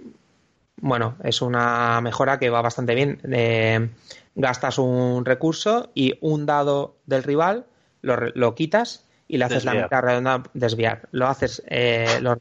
bueno, 0.81 1.17
es 1.23 1.43
una 1.43 2.01
mejora 2.01 2.39
que 2.39 2.51
va 2.51 2.63
bastante 2.63 2.95
bien. 2.95 3.21
Eh, 3.31 3.89
gastas 4.35 4.79
un 4.79 5.25
recurso 5.25 5.91
y 5.95 6.15
un 6.21 6.47
dado 6.47 6.97
del 7.05 7.23
rival 7.23 7.67
lo, 8.01 8.17
lo 8.35 8.55
quitas 8.55 9.05
y 9.29 9.37
le 9.37 9.45
haces 9.45 9.65
desviar. 9.65 9.77
la 9.77 9.83
mitad 9.83 10.03
redonda 10.03 10.43
desviar. 10.55 11.09
Lo 11.11 11.27
haces, 11.29 11.63
eh, 11.67 12.19
lo, 12.23 12.39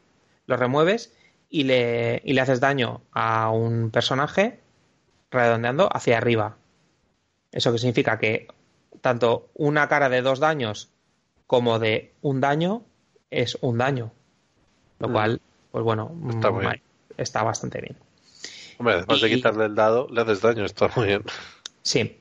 lo, 0.48 0.56
remueves 0.56 1.12
y 1.50 1.64
le, 1.64 2.22
y 2.24 2.34
le 2.34 2.42
haces 2.42 2.62
daño 2.62 3.02
a 3.12 3.50
un 3.50 3.90
personaje 3.92 4.60
redondeando 5.36 5.90
hacia 5.92 6.18
arriba. 6.18 6.58
Eso 7.52 7.72
que 7.72 7.78
significa 7.78 8.18
que 8.20 8.48
tanto 9.02 9.50
una 9.54 9.88
cara 9.88 10.10
de 10.10 10.22
dos 10.22 10.40
daños 10.40 10.90
como 11.48 11.80
de 11.80 12.14
un 12.22 12.42
daño 12.42 12.84
es 13.30 13.58
un 13.62 13.78
daño. 13.78 14.12
Lo 15.00 15.10
mm. 15.10 15.12
cual, 15.12 15.42
pues 15.72 15.84
bueno, 15.84 16.12
está, 16.30 16.52
muy 16.52 16.62
bien. 16.66 16.82
está 17.18 17.44
bastante 17.44 17.82
bien. 17.82 17.98
Hombre, 18.78 19.06
y, 19.08 19.22
de 19.22 19.30
quitarle 19.30 19.66
el 19.66 19.76
dado, 19.76 20.08
le 20.12 20.22
haces 20.22 20.42
daño, 20.42 20.66
está 20.66 20.90
muy 20.96 21.08
bien. 21.08 21.24
Sí. 21.82 22.20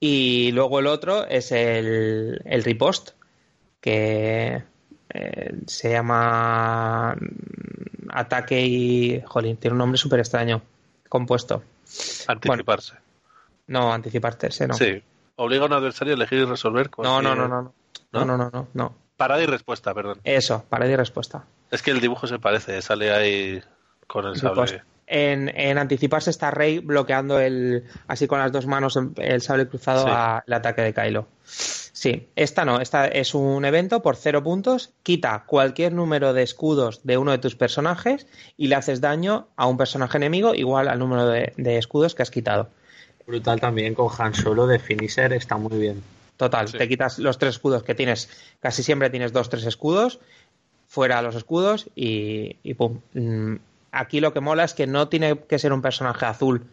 Y 0.00 0.50
luego 0.52 0.80
el 0.80 0.86
otro 0.86 1.26
es 1.26 1.52
el, 1.52 2.42
el 2.44 2.64
ripost, 2.64 3.10
que 3.80 4.62
eh, 5.14 5.54
se 5.66 5.90
llama 5.90 7.16
ataque 8.10 8.60
y. 8.66 9.22
Jolín, 9.24 9.56
tiene 9.56 9.72
un 9.72 9.78
nombre 9.78 9.98
súper 9.98 10.20
extraño, 10.20 10.62
compuesto. 11.08 11.62
Anticiparse. 12.28 12.92
Bueno, 12.92 13.04
no, 13.66 13.92
anticiparse, 13.92 14.66
no. 14.66 14.74
Sí. 14.74 15.02
Obliga 15.36 15.64
a 15.64 15.66
un 15.66 15.72
adversario 15.72 16.14
a 16.14 16.16
elegir 16.16 16.40
y 16.40 16.44
resolver. 16.44 16.90
No, 16.98 17.20
no, 17.20 17.34
no, 17.34 17.48
no, 17.48 17.62
no. 17.62 17.74
No, 18.12 18.24
no, 18.24 18.36
no, 18.36 18.50
no. 18.50 18.68
no. 18.72 18.94
Parada 19.16 19.42
y 19.42 19.46
respuesta, 19.46 19.94
perdón. 19.94 20.20
Eso, 20.24 20.64
parada 20.68 20.90
y 20.90 20.96
respuesta. 20.96 21.44
Es 21.70 21.82
que 21.82 21.90
el 21.90 22.00
dibujo 22.00 22.26
se 22.26 22.38
parece, 22.38 22.80
sale 22.82 23.12
ahí 23.12 23.62
con 24.06 24.26
el 24.26 24.36
sable. 24.36 24.82
En, 25.06 25.50
en, 25.54 25.76
anticiparse 25.76 26.30
está 26.30 26.50
Rey 26.50 26.78
bloqueando 26.78 27.38
el 27.38 27.84
así 28.06 28.26
con 28.26 28.38
las 28.38 28.50
dos 28.52 28.66
manos 28.66 28.98
el 29.16 29.42
sable 29.42 29.68
cruzado 29.68 30.04
sí. 30.04 30.10
al 30.10 30.52
ataque 30.52 30.82
de 30.82 30.94
Kylo. 30.94 31.28
Sí, 31.96 32.26
esta 32.34 32.64
no, 32.64 32.80
esta 32.80 33.06
es 33.06 33.34
un 33.34 33.64
evento 33.64 34.02
por 34.02 34.16
cero 34.16 34.42
puntos, 34.42 34.90
quita 35.04 35.44
cualquier 35.46 35.92
número 35.92 36.32
de 36.32 36.42
escudos 36.42 37.00
de 37.04 37.18
uno 37.18 37.30
de 37.30 37.38
tus 37.38 37.54
personajes 37.54 38.26
y 38.56 38.66
le 38.66 38.74
haces 38.74 39.00
daño 39.00 39.46
a 39.54 39.68
un 39.68 39.76
personaje 39.76 40.16
enemigo 40.16 40.56
igual 40.56 40.88
al 40.88 40.98
número 40.98 41.28
de, 41.28 41.52
de 41.56 41.78
escudos 41.78 42.16
que 42.16 42.22
has 42.22 42.32
quitado. 42.32 42.68
Brutal 43.28 43.60
también 43.60 43.94
con 43.94 44.08
Han 44.18 44.34
Solo 44.34 44.66
de 44.66 44.80
Finisher, 44.80 45.32
está 45.34 45.56
muy 45.56 45.78
bien. 45.78 46.02
Total, 46.36 46.66
Sí. 46.66 46.76
te 46.78 46.88
quitas 46.88 47.20
los 47.20 47.38
tres 47.38 47.54
escudos 47.54 47.84
que 47.84 47.94
tienes, 47.94 48.28
casi 48.58 48.82
siempre 48.82 49.08
tienes 49.08 49.32
dos, 49.32 49.48
tres 49.48 49.64
escudos, 49.64 50.18
fuera 50.88 51.22
los 51.22 51.36
escudos 51.36 51.88
y, 51.94 52.56
y 52.64 52.74
pum. 52.74 52.98
Mm, 53.14 53.54
Aquí 53.92 54.18
lo 54.18 54.32
que 54.34 54.40
mola 54.40 54.64
es 54.64 54.74
que 54.74 54.88
no 54.88 55.06
tiene 55.08 55.38
que 55.38 55.60
ser 55.60 55.72
un 55.72 55.80
personaje 55.80 56.26
azul 56.26 56.66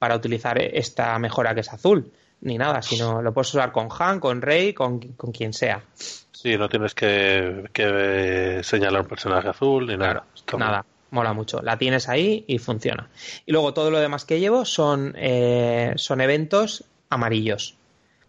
para 0.00 0.16
utilizar 0.16 0.60
esta 0.60 1.16
mejora 1.20 1.54
que 1.54 1.60
es 1.60 1.72
azul, 1.72 2.10
ni 2.44 2.58
nada, 2.58 2.82
sino 2.82 3.20
lo 3.20 3.32
puedes 3.32 3.52
usar 3.52 3.72
con 3.72 3.88
Han, 3.98 4.20
con 4.20 4.40
Rey, 4.40 4.72
con, 4.72 5.00
con 5.14 5.32
quien 5.32 5.52
sea. 5.52 5.82
Sí, 5.94 6.56
no 6.56 6.68
tienes 6.68 6.94
que, 6.94 7.64
que 7.72 8.60
señalar 8.62 9.02
un 9.02 9.08
personaje 9.08 9.48
azul 9.48 9.86
ni 9.86 9.96
nada. 9.96 10.24
Nada, 10.56 10.84
mola 11.10 11.32
mucho. 11.32 11.62
La 11.62 11.78
tienes 11.78 12.08
ahí 12.08 12.44
y 12.46 12.58
funciona. 12.58 13.08
Y 13.46 13.52
luego 13.52 13.72
todo 13.72 13.90
lo 13.90 13.98
demás 13.98 14.24
que 14.24 14.40
llevo 14.40 14.64
son, 14.64 15.14
eh, 15.16 15.94
son 15.96 16.20
eventos 16.20 16.84
amarillos. 17.08 17.76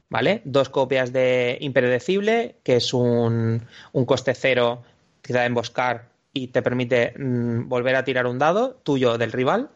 ¿Vale? 0.08 0.42
Dos 0.46 0.70
copias 0.70 1.12
de 1.12 1.58
Impredecible, 1.60 2.56
que 2.64 2.78
es 2.78 2.94
un, 2.94 3.68
un 3.92 4.06
coste 4.06 4.34
cero 4.34 4.84
que 5.22 5.34
te 5.34 5.40
da 5.40 5.46
emboscar 5.46 6.10
y 6.32 6.48
te 6.48 6.62
permite 6.62 7.14
mm, 7.18 7.68
volver 7.68 7.96
a 7.96 8.04
tirar 8.04 8.28
un 8.28 8.38
dado 8.38 8.76
tuyo 8.84 9.18
del 9.18 9.32
rival, 9.32 9.70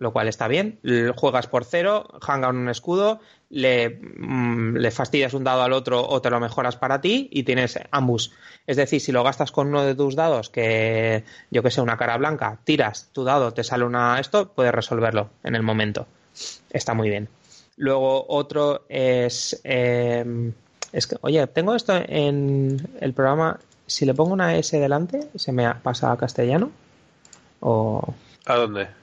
lo 0.00 0.12
cual 0.12 0.26
está 0.26 0.48
bien. 0.48 0.80
Juegas 1.14 1.46
por 1.46 1.64
cero, 1.64 2.08
hangan 2.26 2.56
un 2.56 2.68
escudo, 2.68 3.20
le, 3.50 4.00
mm, 4.00 4.78
le 4.78 4.90
fastidias 4.90 5.34
un 5.34 5.44
dado 5.44 5.62
al 5.62 5.72
otro 5.72 6.04
o 6.04 6.20
te 6.20 6.30
lo 6.30 6.40
mejoras 6.40 6.76
para 6.76 7.00
ti 7.00 7.28
y 7.30 7.44
tienes 7.44 7.78
ambos. 7.90 8.32
Es 8.66 8.76
decir, 8.76 9.00
si 9.00 9.12
lo 9.12 9.22
gastas 9.22 9.52
con 9.52 9.68
uno 9.68 9.84
de 9.84 9.94
tus 9.94 10.16
dados, 10.16 10.48
que 10.48 11.24
yo 11.50 11.62
que 11.62 11.70
sé, 11.70 11.82
una 11.82 11.98
cara 11.98 12.16
blanca, 12.16 12.58
tiras 12.64 13.10
tu 13.12 13.24
dado, 13.24 13.52
te 13.52 13.62
sale 13.62 13.84
una 13.84 14.18
esto, 14.18 14.48
puedes 14.48 14.74
resolverlo 14.74 15.30
en 15.44 15.54
el 15.54 15.62
momento. 15.62 16.06
Está 16.70 16.94
muy 16.94 17.10
bien. 17.10 17.28
Luego 17.76 18.24
otro 18.28 18.86
es... 18.88 19.60
eh, 19.64 20.52
es 20.92 21.06
que, 21.06 21.16
oye, 21.20 21.46
tengo 21.46 21.74
esto 21.74 21.94
en 21.94 22.88
el 23.00 23.12
programa. 23.12 23.60
Si 23.86 24.06
le 24.06 24.14
pongo 24.14 24.32
una 24.32 24.56
S 24.56 24.76
delante, 24.78 25.28
¿se 25.36 25.52
me 25.52 25.72
pasa 25.74 26.10
a 26.10 26.16
castellano? 26.16 26.70
O. 27.60 28.14
¿A 28.46 28.54
dónde? 28.56 28.99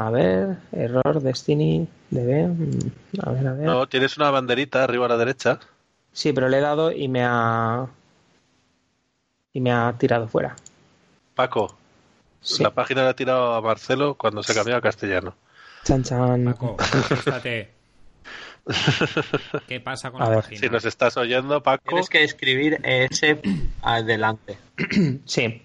A 0.00 0.10
ver, 0.10 0.58
error, 0.70 1.20
Destiny, 1.20 1.88
DB. 2.10 2.46
mm, 2.46 2.90
A 3.26 3.30
ver, 3.32 3.46
a 3.48 3.52
ver. 3.54 3.66
No, 3.66 3.88
tienes 3.88 4.16
una 4.16 4.30
banderita 4.30 4.84
arriba 4.84 5.06
a 5.06 5.08
la 5.08 5.16
derecha. 5.16 5.58
Sí, 6.12 6.32
pero 6.32 6.48
le 6.48 6.58
he 6.58 6.60
dado 6.60 6.92
y 6.92 7.08
me 7.08 7.24
ha. 7.24 7.86
Y 9.52 9.60
me 9.60 9.72
ha 9.72 9.92
tirado 9.98 10.28
fuera. 10.28 10.54
Paco, 11.34 11.76
Sí. 12.40 12.62
la 12.62 12.70
página 12.70 13.02
la 13.02 13.10
ha 13.10 13.16
tirado 13.16 13.54
a 13.54 13.60
Marcelo 13.60 14.14
cuando 14.14 14.44
se 14.44 14.54
cambió 14.54 14.76
a 14.76 14.80
castellano. 14.80 15.34
Chan, 15.84 16.04
chan. 16.04 16.44
Paco. 16.44 16.76
¿Qué 19.66 19.80
pasa 19.80 20.10
con 20.10 20.20
A 20.22 20.26
la 20.26 20.30
ver. 20.30 20.40
página? 20.42 20.60
Si 20.60 20.68
nos 20.68 20.84
estás 20.84 21.16
oyendo, 21.16 21.62
Paco, 21.62 21.82
Tienes 21.88 22.08
que 22.08 22.22
escribir 22.22 22.78
ese 22.84 23.40
adelante. 23.82 24.58
Sí. 25.24 25.62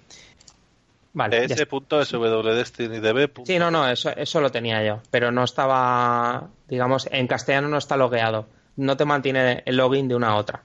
Vale. 1.13 1.45
s.swdestiny.db. 1.45 3.45
Sí, 3.45 3.59
no, 3.59 3.69
no, 3.69 3.87
eso, 3.87 4.09
eso 4.15 4.41
lo 4.41 4.51
tenía 4.51 4.83
yo. 4.83 5.01
Pero 5.11 5.31
no 5.31 5.43
estaba. 5.43 6.49
Digamos, 6.67 7.07
en 7.11 7.27
castellano 7.27 7.69
no 7.69 7.77
está 7.77 7.95
logueado. 7.95 8.47
No 8.75 8.97
te 8.97 9.05
mantiene 9.05 9.61
el 9.65 9.77
login 9.77 10.07
de 10.07 10.15
una 10.15 10.29
a 10.29 10.35
otra. 10.35 10.63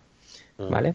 Mm. 0.56 0.70
¿Vale? 0.70 0.94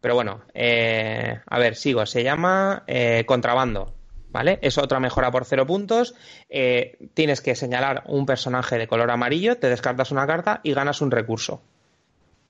Pero 0.00 0.14
bueno, 0.14 0.40
eh, 0.54 1.38
a 1.46 1.58
ver, 1.58 1.76
sigo. 1.76 2.06
Se 2.06 2.24
llama 2.24 2.84
eh, 2.86 3.24
contrabando. 3.26 3.92
¿Vale? 4.30 4.58
Es 4.60 4.76
otra 4.76 5.00
mejora 5.00 5.30
por 5.30 5.44
cero 5.44 5.66
puntos. 5.66 6.14
Eh, 6.48 6.98
tienes 7.14 7.40
que 7.40 7.54
señalar 7.54 8.02
un 8.06 8.26
personaje 8.26 8.76
de 8.76 8.86
color 8.86 9.10
amarillo, 9.10 9.56
te 9.56 9.68
descartas 9.68 10.10
una 10.10 10.26
carta 10.26 10.60
y 10.62 10.74
ganas 10.74 11.00
un 11.00 11.10
recurso. 11.10 11.62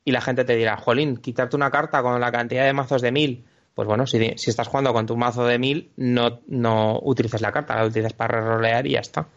Y 0.04 0.12
la 0.12 0.20
gente 0.20 0.44
te 0.44 0.56
dirá, 0.56 0.76
Jolín, 0.76 1.16
quitarte 1.16 1.54
una 1.54 1.70
carta 1.70 2.02
con 2.02 2.20
la 2.20 2.32
cantidad 2.32 2.64
de 2.64 2.72
mazos 2.72 3.02
de 3.02 3.12
mil. 3.12 3.44
Pues 3.76 3.86
bueno, 3.86 4.06
si, 4.06 4.18
si 4.36 4.50
estás 4.50 4.66
jugando 4.66 4.92
con 4.92 5.06
tu 5.06 5.16
mazo 5.16 5.44
de 5.44 5.58
mil, 5.58 5.92
no, 5.96 6.40
no 6.48 6.98
utilices 7.02 7.42
la 7.42 7.52
carta, 7.52 7.76
la 7.76 7.84
utilizas 7.84 8.14
para 8.14 8.40
rolear 8.40 8.86
y 8.88 8.92
ya 8.92 9.00
está 9.00 9.28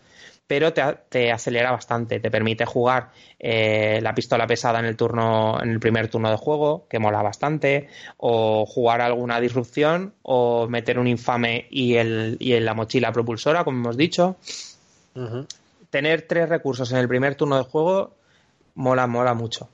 pero 0.50 0.74
te, 0.74 0.82
te 1.10 1.32
acelera 1.32 1.70
bastante, 1.70 2.20
te 2.20 2.32
permite 2.32 2.66
jugar 2.66 3.12
eh, 3.38 4.00
la 4.02 4.16
pistola 4.16 4.48
pesada 4.48 4.80
en 4.80 4.86
el 4.86 4.98
turno, 4.98 5.62
en 5.62 5.70
el 5.70 5.80
primer 5.80 6.08
turno 6.08 6.32
de 6.32 6.38
juego, 6.38 6.88
que 6.90 6.98
mola 6.98 7.22
bastante, 7.22 7.88
o 8.18 8.66
jugar 8.66 9.00
alguna 9.02 9.40
disrupción, 9.40 10.16
o 10.24 10.68
meter 10.68 10.98
un 10.98 11.06
infame 11.06 11.68
y, 11.70 11.98
el, 11.98 12.36
y 12.40 12.54
en 12.54 12.66
la 12.66 12.74
mochila 12.74 13.12
propulsora, 13.12 13.64
como 13.64 13.78
hemos 13.78 13.96
dicho. 13.96 14.38
Tener 15.92 16.24
tres 16.24 16.50
recursos 16.50 16.92
en 16.94 16.98
el 16.98 17.08
primer 17.08 17.36
turno 17.36 17.58
de 17.58 17.66
juego 17.66 18.16
mola, 18.74 19.06
mola 19.06 19.36
mucho. 19.36 19.70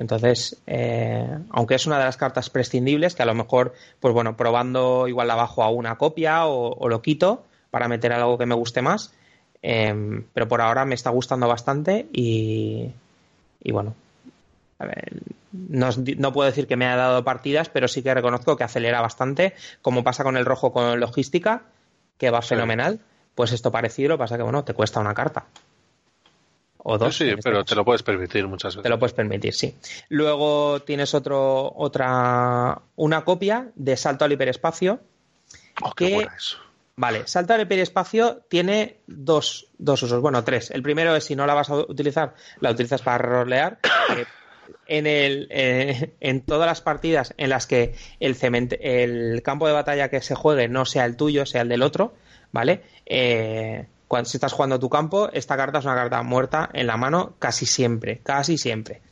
Entonces, 0.00 0.56
eh, 0.66 1.28
aunque 1.50 1.74
es 1.74 1.86
una 1.86 1.98
de 1.98 2.04
las 2.06 2.16
cartas 2.16 2.48
prescindibles, 2.48 3.14
que 3.14 3.22
a 3.22 3.26
lo 3.26 3.34
mejor, 3.34 3.74
pues 4.00 4.14
bueno, 4.14 4.34
probando 4.34 5.06
igual 5.08 5.28
la 5.28 5.34
bajo 5.34 5.62
a 5.62 5.68
una 5.68 5.98
copia 5.98 6.46
o, 6.46 6.72
o 6.72 6.88
lo 6.88 7.02
quito 7.02 7.44
para 7.70 7.86
meter 7.86 8.10
algo 8.14 8.38
que 8.38 8.46
me 8.46 8.54
guste 8.54 8.80
más. 8.80 9.12
Eh, 9.62 10.22
pero 10.32 10.48
por 10.48 10.62
ahora 10.62 10.86
me 10.86 10.94
está 10.94 11.10
gustando 11.10 11.46
bastante 11.46 12.06
y, 12.14 12.90
y 13.62 13.72
bueno, 13.72 13.92
a 14.78 14.86
ver, 14.86 15.20
no, 15.52 15.90
no 16.16 16.32
puedo 16.32 16.48
decir 16.48 16.66
que 16.66 16.76
me 16.76 16.86
haya 16.86 16.96
dado 16.96 17.22
partidas, 17.22 17.68
pero 17.68 17.86
sí 17.86 18.02
que 18.02 18.14
reconozco 18.14 18.56
que 18.56 18.64
acelera 18.64 19.02
bastante, 19.02 19.52
como 19.82 20.02
pasa 20.02 20.24
con 20.24 20.38
el 20.38 20.46
rojo 20.46 20.72
con 20.72 20.98
logística, 20.98 21.60
que 22.16 22.30
va 22.30 22.40
Sí. 22.40 22.48
fenomenal. 22.48 23.00
Pues 23.34 23.52
esto 23.52 23.70
parecido, 23.70 24.08
lo 24.08 24.14
que 24.16 24.20
pasa 24.20 24.38
que 24.38 24.42
bueno, 24.44 24.64
te 24.64 24.72
cuesta 24.72 24.98
una 24.98 25.12
carta. 25.12 25.44
O 26.82 26.98
dos. 26.98 27.16
Sí, 27.16 27.28
este 27.28 27.42
pero 27.42 27.56
caso. 27.56 27.66
te 27.66 27.74
lo 27.74 27.84
puedes 27.84 28.02
permitir 28.02 28.46
muchas 28.46 28.74
Te 28.74 28.78
veces. 28.78 28.90
lo 28.90 28.98
puedes 28.98 29.12
permitir, 29.12 29.54
sí. 29.54 29.76
Luego 30.08 30.80
tienes 30.82 31.14
otro, 31.14 31.72
otra, 31.76 32.80
una 32.96 33.24
copia 33.24 33.68
de 33.74 33.96
salto 33.96 34.24
al 34.24 34.32
hiperespacio. 34.32 35.00
Oh, 35.82 35.92
qué 35.92 36.14
buena 36.14 36.34
eso. 36.36 36.58
Vale, 36.96 37.26
salto 37.26 37.54
al 37.54 37.62
hiperespacio 37.62 38.42
tiene 38.48 38.98
dos, 39.06 39.68
dos 39.78 40.02
usos, 40.02 40.20
bueno, 40.20 40.44
tres. 40.44 40.70
El 40.70 40.82
primero 40.82 41.16
es 41.16 41.24
si 41.24 41.34
no 41.36 41.46
la 41.46 41.54
vas 41.54 41.70
a 41.70 41.76
utilizar, 41.76 42.34
la 42.60 42.70
utilizas 42.70 43.00
para 43.02 43.18
rolear. 43.18 43.78
Eh, 44.16 44.24
en, 44.86 45.06
el, 45.06 45.46
eh, 45.50 46.12
en 46.20 46.42
todas 46.42 46.66
las 46.66 46.80
partidas 46.80 47.32
en 47.38 47.50
las 47.50 47.66
que 47.66 47.94
el, 48.18 48.36
el 48.80 49.42
campo 49.42 49.66
de 49.66 49.72
batalla 49.72 50.08
que 50.10 50.20
se 50.20 50.34
juegue 50.34 50.68
no 50.68 50.84
sea 50.84 51.04
el 51.06 51.16
tuyo, 51.16 51.46
sea 51.46 51.62
el 51.62 51.68
del 51.68 51.82
otro, 51.82 52.14
¿vale? 52.52 52.82
Eh, 53.06 53.86
cuando 54.10 54.28
si 54.28 54.38
estás 54.38 54.52
jugando 54.52 54.80
tu 54.80 54.90
campo, 54.90 55.30
esta 55.32 55.56
carta 55.56 55.78
es 55.78 55.84
una 55.84 55.94
carta 55.94 56.20
muerta 56.24 56.68
en 56.72 56.88
la 56.88 56.96
mano 56.96 57.34
casi 57.38 57.64
siempre, 57.64 58.18
casi 58.24 58.58
siempre. 58.58 59.02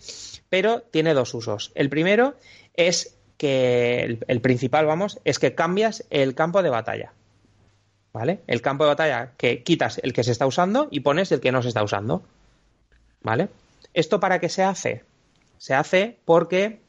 Pero 0.49 0.81
tiene 0.81 1.15
dos 1.15 1.33
usos. 1.35 1.71
El 1.77 1.89
primero 1.89 2.35
es 2.75 3.17
que, 3.37 4.03
el, 4.03 4.25
el 4.27 4.41
principal, 4.41 4.87
vamos, 4.87 5.21
es 5.25 5.39
que 5.39 5.55
cambias 5.55 6.05
el 6.11 6.35
campo 6.35 6.65
de 6.65 6.71
batalla. 6.71 7.13
¿Vale? 8.13 8.41
El 8.49 8.61
campo 8.61 8.83
de 8.83 8.89
batalla 8.89 9.35
que 9.37 9.63
quitas 9.63 10.01
el 10.03 10.13
que 10.13 10.25
se 10.25 10.33
está 10.33 10.47
usando 10.47 10.89
y 10.91 10.99
pones 10.99 11.31
el 11.31 11.39
que 11.39 11.53
no 11.53 11.63
se 11.63 11.69
está 11.69 11.85
usando. 11.85 12.25
¿Vale? 13.23 13.51
¿Esto 13.95 14.19
para 14.19 14.41
qué 14.41 14.49
se 14.49 14.65
hace? 14.65 15.05
Se 15.59 15.75
hace 15.75 16.19
porque 16.25 16.81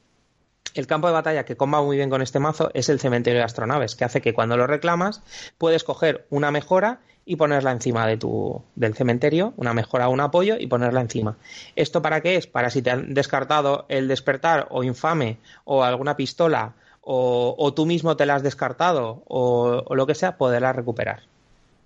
el 0.74 0.88
campo 0.88 1.08
de 1.08 1.14
batalla 1.14 1.46
que 1.46 1.58
comba 1.58 1.82
muy 1.82 1.98
bien 1.98 2.10
con 2.10 2.22
este 2.22 2.40
mazo 2.40 2.72
es 2.74 2.90
el 2.90 3.00
cementerio 3.00 3.40
de 3.40 3.46
astronaves, 3.46 3.96
que 3.96 4.06
hace 4.06 4.22
que 4.22 4.34
cuando 4.34 4.58
lo 4.58 4.68
reclamas 4.68 5.22
puedes 5.58 5.84
coger 5.84 6.26
una 6.30 6.52
mejora 6.52 7.00
y 7.26 7.36
ponerla 7.36 7.72
encima 7.72 8.08
de 8.08 8.18
tu, 8.18 8.64
del 8.76 8.96
cementerio, 8.96 9.54
una 9.56 9.74
mejora 9.74 10.10
o 10.10 10.12
un 10.12 10.20
apoyo 10.20 10.56
y 10.60 10.68
ponerla 10.68 11.02
encima. 11.02 11.38
¿Esto 11.76 12.02
para 12.02 12.22
qué 12.22 12.36
es? 12.36 12.48
Para 12.48 12.70
si 12.70 12.82
te 12.82 12.92
han 12.92 13.14
descartado 13.14 13.86
el 13.90 14.08
despertar 14.08 14.68
o 14.72 14.84
infame 14.84 15.38
o 15.64 15.84
alguna 15.84 16.16
pistola 16.16 16.74
o, 17.02 17.74
tú 17.76 17.86
mismo 17.86 18.16
te 18.18 18.26
la 18.26 18.36
has 18.36 18.44
descartado 18.44 19.24
o, 19.28 19.84
o 19.86 19.96
lo 19.96 20.06
que 20.06 20.16
sea, 20.16 20.38
poderla 20.38 20.74
recuperar. 20.74 21.24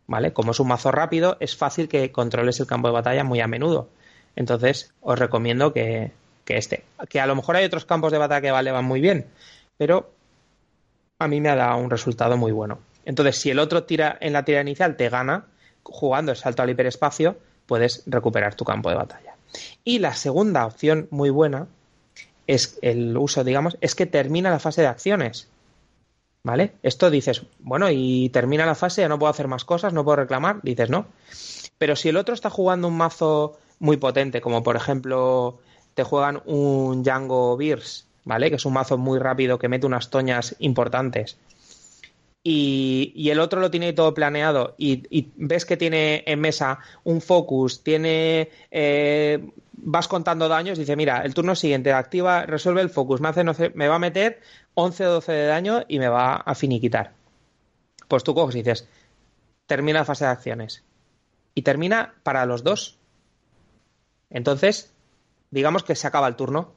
¿Vale? 0.06 0.34
Como 0.34 0.52
es 0.52 0.60
un 0.60 0.68
mazo 0.68 0.92
rápido, 0.92 1.38
es 1.40 1.56
fácil 1.56 1.88
que 1.88 2.12
controles 2.12 2.60
el 2.60 2.68
campo 2.68 2.90
de 2.90 2.94
batalla 2.94 3.24
muy 3.24 3.40
a 3.40 3.48
menudo. 3.48 3.88
Entonces, 4.36 4.94
os 5.02 5.18
recomiendo 5.18 5.72
que, 5.72 6.12
que 6.46 6.58
este. 6.58 6.84
Que 7.10 7.20
a 7.20 7.28
lo 7.28 7.36
mejor 7.36 7.56
hay 7.56 7.66
otros 7.66 7.86
campos 7.86 8.12
de 8.12 8.18
batalla 8.18 8.42
que 8.42 8.52
vale, 8.52 8.72
van 8.72 8.86
muy 8.86 9.02
bien, 9.02 9.28
pero 9.78 10.12
a 11.20 11.28
mí 11.28 11.42
me 11.42 11.50
ha 11.50 11.56
dado 11.56 11.78
un 11.78 11.90
resultado 11.90 12.38
muy 12.38 12.52
bueno. 12.52 12.80
Entonces, 13.06 13.38
si 13.38 13.50
el 13.50 13.60
otro 13.60 13.84
tira 13.84 14.18
en 14.22 14.34
la 14.34 14.46
tira 14.46 14.62
inicial 14.62 14.96
te 14.96 15.10
gana, 15.10 15.46
jugando 15.84 16.32
el 16.32 16.38
salto 16.38 16.62
al 16.62 16.70
hiperespacio, 16.70 17.38
puedes 17.66 18.04
recuperar 18.06 18.56
tu 18.56 18.66
campo 18.66 18.90
de 18.90 18.96
batalla. 18.96 19.36
Y 19.84 20.00
la 20.00 20.14
segunda 20.14 20.66
opción 20.66 21.08
muy 21.12 21.30
buena 21.30 21.68
es 22.48 22.78
el 22.82 23.16
uso, 23.18 23.44
digamos, 23.44 23.78
es 23.82 23.96
que 23.96 24.06
termina 24.06 24.50
la 24.50 24.60
fase 24.60 24.82
de 24.82 24.88
acciones. 24.88 25.48
¿Vale? 26.46 26.74
Esto 26.84 27.10
dices, 27.10 27.44
bueno, 27.60 27.90
y 27.90 28.30
termina 28.30 28.66
la 28.66 28.76
fase, 28.76 29.02
ya 29.02 29.08
no 29.08 29.18
puedo 29.18 29.32
hacer 29.32 29.48
más 29.48 29.64
cosas, 29.64 29.94
no 29.94 30.04
puedo 30.04 30.18
reclamar, 30.18 30.60
dices 30.62 30.90
no. 30.90 31.06
Pero 31.78 31.96
si 31.96 32.10
el 32.10 32.18
otro 32.18 32.34
está 32.34 32.50
jugando 32.50 32.90
un 32.90 32.98
mazo 32.98 33.58
muy 33.80 33.96
potente, 33.96 34.42
como 34.42 34.62
por 34.62 34.76
ejemplo 34.76 35.60
te 35.94 36.04
juegan 36.04 36.42
un 36.46 37.04
Django 37.04 37.56
Beers 37.58 38.08
¿vale? 38.26 38.50
Que 38.50 38.56
es 38.56 38.66
un 38.66 38.74
mazo 38.74 38.98
muy 38.98 39.20
rápido 39.20 39.60
que 39.60 39.70
mete 39.70 39.86
unas 39.86 40.10
toñas 40.10 40.56
importantes. 40.60 41.38
Y, 42.46 43.30
el 43.30 43.40
otro 43.40 43.62
lo 43.62 43.72
tiene 43.72 43.94
todo 43.94 44.14
planeado 44.14 44.76
y, 44.78 45.30
ves 45.38 45.66
que 45.66 45.78
tiene 45.78 46.24
en 46.28 46.42
mesa 46.42 46.80
un 47.06 47.22
focus, 47.22 47.84
tiene 47.84 48.50
eh, 48.70 49.50
vas 49.72 50.10
contando 50.10 50.50
daños, 50.50 50.78
dice, 50.78 50.98
mira, 50.98 51.22
el 51.22 51.34
turno 51.34 51.56
siguiente 51.56 51.94
activa, 51.94 52.46
resuelve 52.46 52.82
el 52.82 52.90
focus, 52.90 53.22
me, 53.22 53.30
hace, 53.30 53.44
me 53.44 53.88
va 53.88 53.96
a 53.96 54.00
meter 54.00 54.42
11 54.74 55.08
o 55.08 55.12
12 55.14 55.32
de 55.32 55.46
daño 55.46 55.84
y 55.88 56.00
me 56.00 56.10
va 56.10 56.36
a 56.36 56.54
finiquitar. 56.54 57.14
Pues 58.10 58.26
tú 58.26 58.36
coges 58.36 58.56
y 58.56 58.60
dices, 58.60 58.90
termina 59.66 60.00
la 60.00 60.06
fase 60.06 60.26
de 60.26 60.32
acciones. 60.32 60.84
Y 61.56 61.62
termina 61.62 62.16
para 62.24 62.46
los 62.46 62.64
dos. 62.64 62.98
Entonces, 64.30 64.93
digamos 65.54 65.84
que 65.84 65.96
se 65.96 66.08
acaba 66.08 66.28
el 66.28 66.36
turno. 66.36 66.74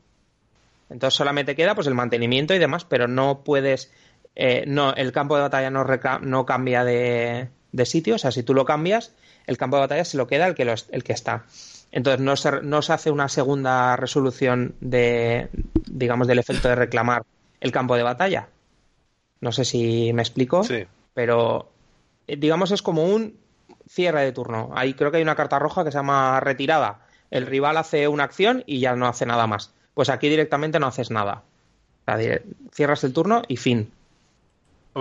Entonces 0.90 1.16
solamente 1.16 1.57
queda 1.57 1.74
pues 1.74 1.86
el 1.86 1.94
mantenimiento 1.94 2.55
y 2.55 2.59
demás, 2.59 2.85
pero 2.85 3.09
no 3.09 3.43
puedes 3.43 3.90
eh, 4.36 4.65
no, 4.66 4.94
el 4.94 5.12
campo 5.12 5.35
de 5.36 5.43
batalla 5.43 5.70
no, 5.70 5.85
no 6.20 6.47
cambia 6.47 6.85
de, 6.85 7.48
sitio, 7.85 8.16
o 8.16 8.19
sea, 8.19 8.31
si 8.31 8.43
tú 8.43 8.53
lo 8.53 8.66
cambias, 8.66 9.15
el 9.47 9.57
campo 9.57 9.77
de 9.77 9.81
batalla 9.81 10.05
se 10.05 10.19
lo 10.19 10.27
queda 10.27 10.47
el 10.47 10.55
que, 10.55 10.62
el 10.62 11.05
que 11.05 11.12
está. 11.12 11.44
Entonces 11.90 12.20
no 12.20 12.36
se, 12.36 12.61
no 12.62 12.82
se 12.82 12.93
hace 12.93 13.11
una 13.11 13.28
segunda 13.28 13.97
resolución 13.97 14.74
de, 14.81 15.48
digamos, 15.86 16.28
del 16.28 16.39
efecto 16.39 16.69
de 16.69 16.74
reclamar 16.74 17.24
el 17.61 17.73
campo 17.73 17.97
de 17.97 18.03
batalla. 18.03 18.48
No 19.40 19.53
sé 19.53 19.65
si 19.65 20.12
me 20.12 20.23
explico, 20.23 20.62
pero 21.15 21.70
eh, 22.27 22.36
digamos 22.36 22.70
es 22.73 22.82
como 22.82 23.05
un 23.05 23.39
cierre 23.89 24.23
de 24.23 24.32
turno. 24.32 24.70
Ahí 24.74 24.93
creo 24.93 25.11
que 25.11 25.16
hay 25.16 25.23
una 25.23 25.36
carta 25.36 25.59
roja 25.59 25.82
que 25.82 25.90
se 25.90 25.98
llama 25.98 26.40
retirada. 26.40 27.06
El 27.31 27.47
rival 27.47 27.77
hace 27.77 28.09
una 28.09 28.24
acción 28.24 28.62
y 28.66 28.81
ya 28.81 28.94
no 28.94 29.07
hace 29.07 29.27
nada 29.27 29.47
más. 29.47 29.73
Pues 29.94 30.11
aquí 30.11 30.28
directamente 30.28 30.78
no 30.78 30.86
haces 30.86 31.11
nada. 31.11 31.43
cierras 32.73 33.05
el 33.05 33.12
turno 33.12 33.43
y 33.48 33.57
fin 33.57 33.90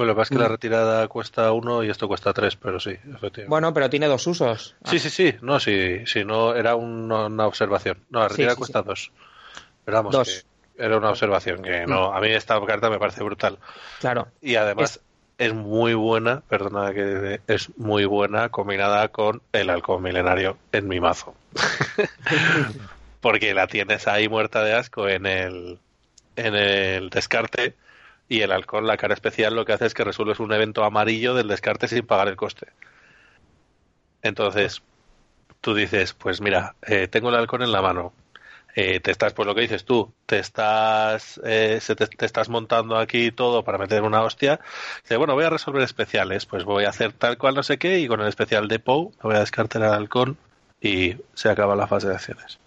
lo 0.04 0.14
que 0.14 0.16
pasa 0.16 0.34
es 0.34 0.38
que 0.38 0.44
la 0.44 0.50
retirada 0.50 1.08
cuesta 1.08 1.52
uno 1.54 1.84
y 1.84 1.90
esto 1.90 2.08
cuesta 2.08 2.34
tres, 2.34 2.58
pero 2.58 2.80
sí, 2.80 2.92
efectivamente. 2.92 3.46
Bueno, 3.48 3.74
pero 3.74 3.90
tiene 3.90 4.08
dos 4.08 4.28
usos. 4.28 4.76
Sí, 4.84 5.00
sí, 5.00 5.10
sí. 5.10 5.36
No, 5.42 5.60
sí, 5.60 6.06
sí 6.06 6.26
no, 6.26 6.54
era 6.54 6.76
una 6.76 7.48
observación. 7.48 8.04
No, 8.10 8.20
la 8.20 8.28
retirada 8.28 8.58
cuesta 8.58 8.82
dos. 8.82 9.12
Pero 9.86 9.98
vamos, 9.98 10.12
dos. 10.12 10.46
era 10.78 10.98
una 10.98 11.12
observación 11.12 11.62
que 11.62 11.86
no. 11.86 12.14
A 12.14 12.20
mí 12.20 12.30
esta 12.30 12.60
carta 12.66 12.90
me 12.90 13.00
parece 13.00 13.24
brutal. 13.24 13.58
Claro. 14.00 14.28
Y 14.42 14.56
además 14.56 14.98
es, 14.98 15.02
muy 15.54 15.94
buena, 15.94 16.42
perdona 16.48 16.94
que 16.94 17.42
es 17.48 17.78
muy 17.78 18.06
buena 18.06 18.50
combinada 18.50 19.10
con 19.10 19.42
el 19.52 19.70
halcón 19.70 20.02
milenario 20.02 20.58
en 20.72 20.88
mi 20.88 21.00
mazo. 21.00 21.36
Porque 23.22 23.54
la 23.54 23.68
tienes 23.68 24.08
ahí 24.08 24.30
muerta 24.30 24.64
de 24.64 24.74
asco 24.74 25.08
en 25.08 25.26
el, 25.26 25.80
en 26.36 26.56
el 26.56 27.10
descarte 27.10 27.76
y 28.30 28.42
el 28.42 28.52
halcón, 28.52 28.88
la 28.88 28.98
cara 28.98 29.14
especial, 29.14 29.56
lo 29.56 29.66
que 29.66 29.74
hace 29.74 29.86
es 29.86 29.94
que 29.94 30.04
resuelves 30.04 30.40
un 30.40 30.54
evento 30.54 30.84
amarillo 30.84 31.34
del 31.34 31.48
descarte 31.48 31.88
sin 31.88 32.06
pagar 32.06 32.28
el 32.28 32.36
coste. 32.36 32.68
Entonces, 34.22 34.82
tú 35.62 35.76
dices, 35.76 36.14
pues 36.14 36.42
mira, 36.42 36.76
eh, 36.88 37.08
tengo 37.08 37.30
el 37.30 37.36
halcón 37.36 37.62
en 37.62 37.72
la 37.72 37.82
mano. 37.82 38.14
Eh, 38.78 39.00
te 39.00 39.12
estás, 39.12 39.34
pues 39.34 39.48
lo 39.48 39.56
que 39.56 39.62
dices 39.62 39.86
tú, 39.86 40.14
te 40.26 40.38
estás, 40.38 41.40
eh, 41.46 41.80
te, 41.96 42.26
estás 42.26 42.50
montando 42.50 42.98
aquí 42.98 43.32
todo 43.32 43.64
para 43.64 43.78
meter 43.78 44.02
una 44.04 44.22
hostia. 44.22 44.60
Dice, 45.04 45.16
bueno, 45.16 45.34
voy 45.34 45.46
a 45.46 45.50
resolver 45.50 45.82
especiales, 45.82 46.46
pues 46.46 46.66
voy 46.66 46.84
a 46.84 46.90
hacer 46.90 47.14
tal 47.14 47.38
cual 47.38 47.56
no 47.56 47.64
sé 47.64 47.78
qué 47.78 48.00
y 48.00 48.08
con 48.08 48.20
el 48.20 48.28
especial 48.28 48.68
de 48.68 48.80
Pou 48.80 49.12
me 49.12 49.30
voy 49.30 49.36
a 49.36 49.40
descartar 49.40 49.82
el 49.82 49.94
halcón 49.94 50.38
y 50.82 51.16
se 51.34 51.50
acaba 51.50 51.76
la 51.78 51.88
fase 51.88 52.10
de 52.10 52.16
acciones. 52.16 52.60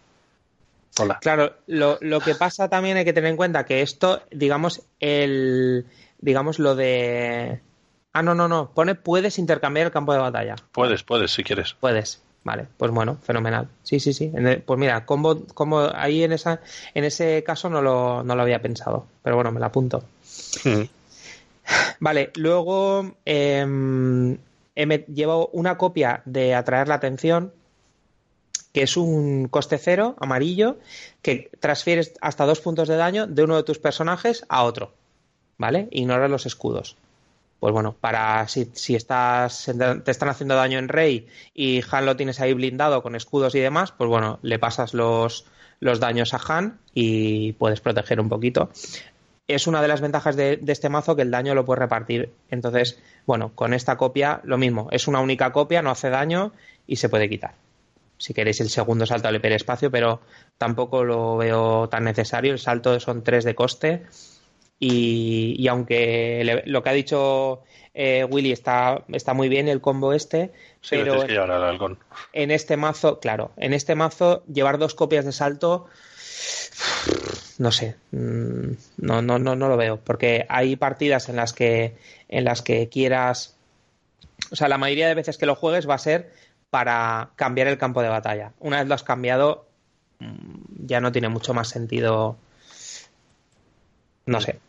Claro, 1.20 1.54
lo, 1.66 1.98
lo, 2.00 2.20
que 2.20 2.34
pasa 2.34 2.68
también 2.68 2.96
hay 2.96 3.04
que 3.04 3.12
tener 3.12 3.30
en 3.30 3.36
cuenta 3.36 3.64
que 3.64 3.82
esto, 3.82 4.22
digamos, 4.30 4.82
el. 4.98 5.86
Digamos, 6.20 6.58
lo 6.58 6.74
de. 6.74 7.60
Ah, 8.12 8.22
no, 8.22 8.34
no, 8.34 8.48
no. 8.48 8.72
Pone 8.72 8.94
puedes 8.96 9.38
intercambiar 9.38 9.86
el 9.86 9.92
campo 9.92 10.12
de 10.12 10.18
batalla. 10.18 10.56
Puedes, 10.72 11.04
puedes, 11.04 11.30
si 11.30 11.44
quieres. 11.44 11.74
Puedes. 11.78 12.22
Vale, 12.48 12.66
pues 12.78 12.90
bueno, 12.90 13.18
fenomenal. 13.20 13.68
Sí, 13.82 14.00
sí, 14.00 14.14
sí. 14.14 14.32
Pues 14.64 14.80
mira, 14.80 15.04
combo, 15.04 15.44
combo 15.52 15.94
ahí 15.94 16.22
en 16.22 16.32
esa, 16.32 16.62
en 16.94 17.04
ese 17.04 17.44
caso 17.44 17.68
no 17.68 17.82
lo, 17.82 18.22
no 18.22 18.34
lo 18.34 18.40
había 18.40 18.62
pensado. 18.62 19.04
Pero 19.22 19.36
bueno, 19.36 19.52
me 19.52 19.60
la 19.60 19.66
apunto. 19.66 20.02
Hmm. 20.64 20.84
Vale, 22.00 22.30
luego 22.36 23.16
eh, 23.26 24.38
llevo 25.08 25.50
una 25.52 25.76
copia 25.76 26.22
de 26.24 26.54
atraer 26.54 26.88
la 26.88 26.94
atención 26.94 27.52
que 28.72 28.84
es 28.84 28.96
un 28.96 29.48
coste 29.48 29.76
cero 29.76 30.16
amarillo 30.18 30.78
que 31.20 31.50
transfieres 31.60 32.14
hasta 32.22 32.46
dos 32.46 32.62
puntos 32.62 32.88
de 32.88 32.96
daño 32.96 33.26
de 33.26 33.44
uno 33.44 33.56
de 33.56 33.62
tus 33.62 33.78
personajes 33.78 34.46
a 34.48 34.62
otro. 34.62 34.94
¿Vale? 35.58 35.88
Ignora 35.90 36.28
los 36.28 36.46
escudos. 36.46 36.96
Pues 37.60 37.72
bueno, 37.72 37.96
para 38.00 38.46
si, 38.46 38.70
si 38.74 38.94
estás 38.94 39.70
te 40.04 40.10
están 40.10 40.28
haciendo 40.28 40.54
daño 40.54 40.78
en 40.78 40.88
Rey 40.88 41.26
y 41.54 41.82
Han 41.90 42.06
lo 42.06 42.16
tienes 42.16 42.40
ahí 42.40 42.52
blindado 42.52 43.02
con 43.02 43.16
escudos 43.16 43.54
y 43.54 43.60
demás, 43.60 43.92
pues 43.92 44.08
bueno, 44.08 44.38
le 44.42 44.58
pasas 44.58 44.94
los, 44.94 45.46
los 45.80 46.00
daños 46.00 46.34
a 46.34 46.40
Han 46.46 46.78
y 46.94 47.52
puedes 47.54 47.80
proteger 47.80 48.20
un 48.20 48.28
poquito. 48.28 48.70
Es 49.48 49.66
una 49.66 49.80
de 49.80 49.88
las 49.88 50.00
ventajas 50.00 50.36
de, 50.36 50.60
este 50.66 50.88
mazo 50.88 51.16
que 51.16 51.22
el 51.22 51.30
daño 51.30 51.54
lo 51.54 51.64
puedes 51.64 51.80
repartir. 51.80 52.30
Entonces, 52.50 53.00
bueno, 53.26 53.52
con 53.54 53.72
esta 53.72 53.96
copia 53.96 54.40
lo 54.44 54.58
mismo. 54.58 54.88
Es 54.90 55.08
una 55.08 55.20
única 55.20 55.52
copia, 55.52 55.80
no 55.80 55.90
hace 55.90 56.10
daño 56.10 56.52
y 56.86 56.96
se 56.96 57.08
puede 57.08 57.28
quitar 57.28 57.54
si 58.18 58.34
queréis 58.34 58.60
el 58.60 58.68
segundo 58.68 59.06
salto 59.06 59.28
al 59.28 59.36
hiperespacio, 59.36 59.92
pero 59.92 60.20
tampoco 60.58 61.04
lo 61.04 61.36
veo 61.36 61.88
tan 61.88 62.02
necesario. 62.02 62.52
El 62.52 62.58
salto 62.58 62.98
son 62.98 63.22
tres 63.22 63.44
de 63.44 63.54
coste. 63.54 64.06
Y, 64.80 65.66
aunque 65.68 66.62
lo 66.66 66.82
que 66.82 66.90
ha 66.90 66.92
dicho 66.92 67.64
eh, 68.00 68.22
Willy 68.22 68.52
está, 68.52 69.04
está 69.08 69.34
muy 69.34 69.48
bien 69.48 69.66
el 69.66 69.80
combo 69.80 70.12
este, 70.12 70.52
pero 70.88 71.24
en 72.32 72.50
este 72.52 72.76
mazo, 72.76 73.18
claro, 73.18 73.50
en 73.56 73.72
este 73.72 73.96
mazo 73.96 74.44
llevar 74.46 74.78
dos 74.78 74.94
copias 74.94 75.24
de 75.24 75.32
salto, 75.32 75.86
no 77.58 77.72
sé, 77.72 77.96
mm, 78.12 78.70
no, 78.98 79.20
no, 79.20 79.40
no, 79.40 79.56
no 79.56 79.68
lo 79.68 79.76
veo, 79.76 79.96
porque 79.98 80.46
hay 80.48 80.76
partidas 80.76 81.28
en 81.28 81.34
las 81.34 81.52
que 81.52 81.96
en 82.28 82.44
las 82.44 82.62
que 82.62 82.88
quieras, 82.88 83.56
o 84.52 84.54
sea, 84.54 84.68
la 84.68 84.78
mayoría 84.78 85.08
de 85.08 85.16
veces 85.16 85.36
que 85.36 85.46
lo 85.46 85.56
juegues 85.56 85.88
va 85.88 85.94
a 85.94 85.98
ser 85.98 86.32
para 86.70 87.30
cambiar 87.34 87.66
el 87.66 87.78
campo 87.78 88.00
de 88.00 88.10
batalla. 88.10 88.52
Una 88.60 88.78
vez 88.78 88.86
lo 88.86 88.94
has 88.94 89.02
cambiado, 89.02 89.66
mm, 90.20 90.86
ya 90.86 91.00
no 91.00 91.10
tiene 91.10 91.30
mucho 91.30 91.52
más 91.52 91.68
sentido. 91.68 92.36
No 94.24 94.40
sé. 94.40 94.60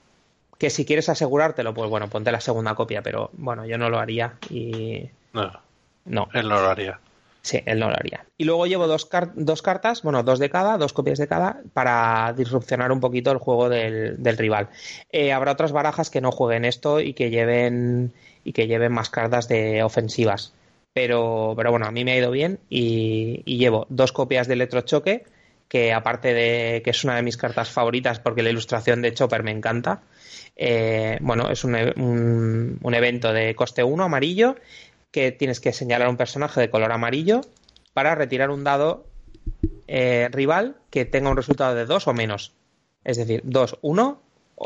Que 0.60 0.70
si 0.70 0.86
quieres 0.86 1.10
asegurártelo, 1.10 1.74
pues 1.74 1.90
bueno, 1.90 2.08
ponte 2.08 2.32
la 2.32 2.42
segunda 2.42 2.76
copia, 2.76 3.02
pero 3.02 3.32
bueno, 3.34 3.66
yo 3.66 3.80
no 3.80 3.90
lo 3.90 3.98
haría 3.98 4.36
y. 4.50 5.10
No. 5.34 5.52
No. 6.06 6.28
Él 6.34 6.48
no 6.48 6.62
lo 6.62 6.70
haría. 6.70 7.00
Sí, 7.42 7.62
él 7.66 7.80
no 7.80 7.88
lo 7.88 7.96
haría. 7.96 8.26
Y 8.38 8.44
luego 8.44 8.68
llevo 8.68 8.86
dos, 8.86 9.10
dos 9.36 9.62
cartas, 9.62 10.04
bueno, 10.04 10.22
dos 10.22 10.38
de 10.38 10.50
cada, 10.50 10.78
dos 10.78 10.94
copias 10.94 11.18
de 11.18 11.28
cada, 11.28 11.62
para 11.74 12.34
disrupcionar 12.36 12.92
un 12.92 13.00
poquito 13.00 13.32
el 13.32 13.38
juego 13.38 13.70
del, 13.70 14.22
del 14.22 14.38
rival. 14.38 14.70
Eh, 15.12 15.32
habrá 15.32 15.54
otras 15.54 15.72
barajas 15.72 16.10
que 16.10 16.22
no 16.22 16.32
jueguen 16.32 16.66
esto 16.66 17.00
y 17.00 17.14
que 17.14 17.30
lleven 17.30 18.14
y 18.44 18.54
que 18.54 18.68
lleven 18.68 18.92
más 18.92 19.10
cartas 19.10 19.48
de 19.48 19.84
ofensivas. 19.84 20.54
Pero, 20.94 21.54
pero 21.56 21.72
bueno, 21.72 21.86
a 21.86 21.92
mí 21.92 22.04
me 22.04 22.14
ha 22.14 22.18
ido 22.18 22.32
bien 22.32 22.60
y, 22.70 23.44
llevo 23.46 23.86
dos 23.90 24.12
copias 24.12 24.48
de 24.48 24.56
Electrochoque, 24.56 25.24
que 25.68 25.94
aparte 25.94 26.34
de 26.34 26.82
que 26.84 26.90
es 26.90 27.04
una 27.04 27.16
de 27.16 27.22
mis 27.22 27.38
cartas 27.38 27.70
favoritas 27.70 28.20
porque 28.20 28.42
la 28.42 28.50
ilustración 28.50 29.02
de 29.02 29.14
Chopper 29.14 29.44
me 29.44 29.52
encanta, 29.52 30.02
eh, 30.62 31.18
bueno, 31.22 31.50
es 31.50 31.64
un, 31.64 31.74
un, 32.82 32.94
evento 32.94 33.32
de 33.32 33.56
coste 33.56 33.82
1 33.82 34.04
amarillo 34.04 34.58
que 35.10 35.32
tienes 35.32 35.62
que 35.62 35.72
señalar 35.72 36.08
a 36.08 36.10
un 36.10 36.18
personaje 36.18 36.60
de 36.60 36.70
color 36.70 36.92
amarillo 36.92 37.40
para 37.94 38.14
retirar 38.14 38.50
un 38.50 38.66
dado 38.66 39.06
eh, 39.88 40.28
rival 40.34 40.76
que 40.90 41.06
tenga 41.06 41.30
un 41.30 41.38
resultado 41.38 41.76
de 41.76 41.86
2 41.86 42.10
o 42.10 42.14
menos. 42.14 42.52
Es 43.06 43.16
decir, 43.16 43.40
2, 43.46 43.78
1 43.82 44.22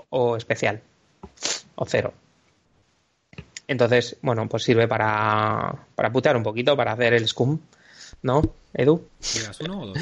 o 0.10 0.36
especial. 0.36 0.82
O 1.76 1.86
0. 1.86 2.12
Entonces, 3.68 4.18
bueno, 4.24 4.50
pues 4.50 4.64
sirve 4.64 4.88
para, 4.88 5.76
para 5.94 6.12
putear 6.12 6.36
un 6.36 6.44
poquito, 6.44 6.76
para 6.76 6.94
hacer 6.94 7.14
el 7.14 7.28
scum, 7.28 7.60
¿no, 8.24 8.42
Edu? 8.74 9.08
uno 9.62 9.82
o 9.82 9.86
dos? 9.86 9.98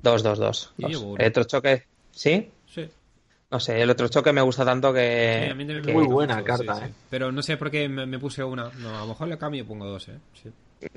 Dos, 0.00 0.22
dos, 0.22 0.38
dos. 0.38 0.72
El 0.78 1.26
otro 1.26 1.42
choque, 1.42 1.86
¿sí? 2.12 2.52
No 3.52 3.60
sé, 3.60 3.82
el 3.82 3.90
otro 3.90 4.08
choque 4.08 4.32
me 4.32 4.40
gusta 4.40 4.64
tanto 4.64 4.94
que... 4.94 5.50
a 5.50 5.54
mí 5.54 5.66
Muy 5.66 6.06
buena 6.06 6.42
carta, 6.42 6.86
¿eh? 6.86 6.90
Pero 7.10 7.30
no 7.30 7.42
sé 7.42 7.58
por 7.58 7.70
qué 7.70 7.86
me, 7.86 8.18
puse 8.18 8.42
una. 8.42 8.70
No, 8.78 8.96
a 8.96 9.00
lo 9.00 9.08
mejor 9.08 9.28
le 9.28 9.36
cambio 9.36 9.60
y 9.60 9.64
pongo 9.64 9.84
dos, 9.84 10.08
¿eh? 10.08 10.16
Sí. 10.42 10.50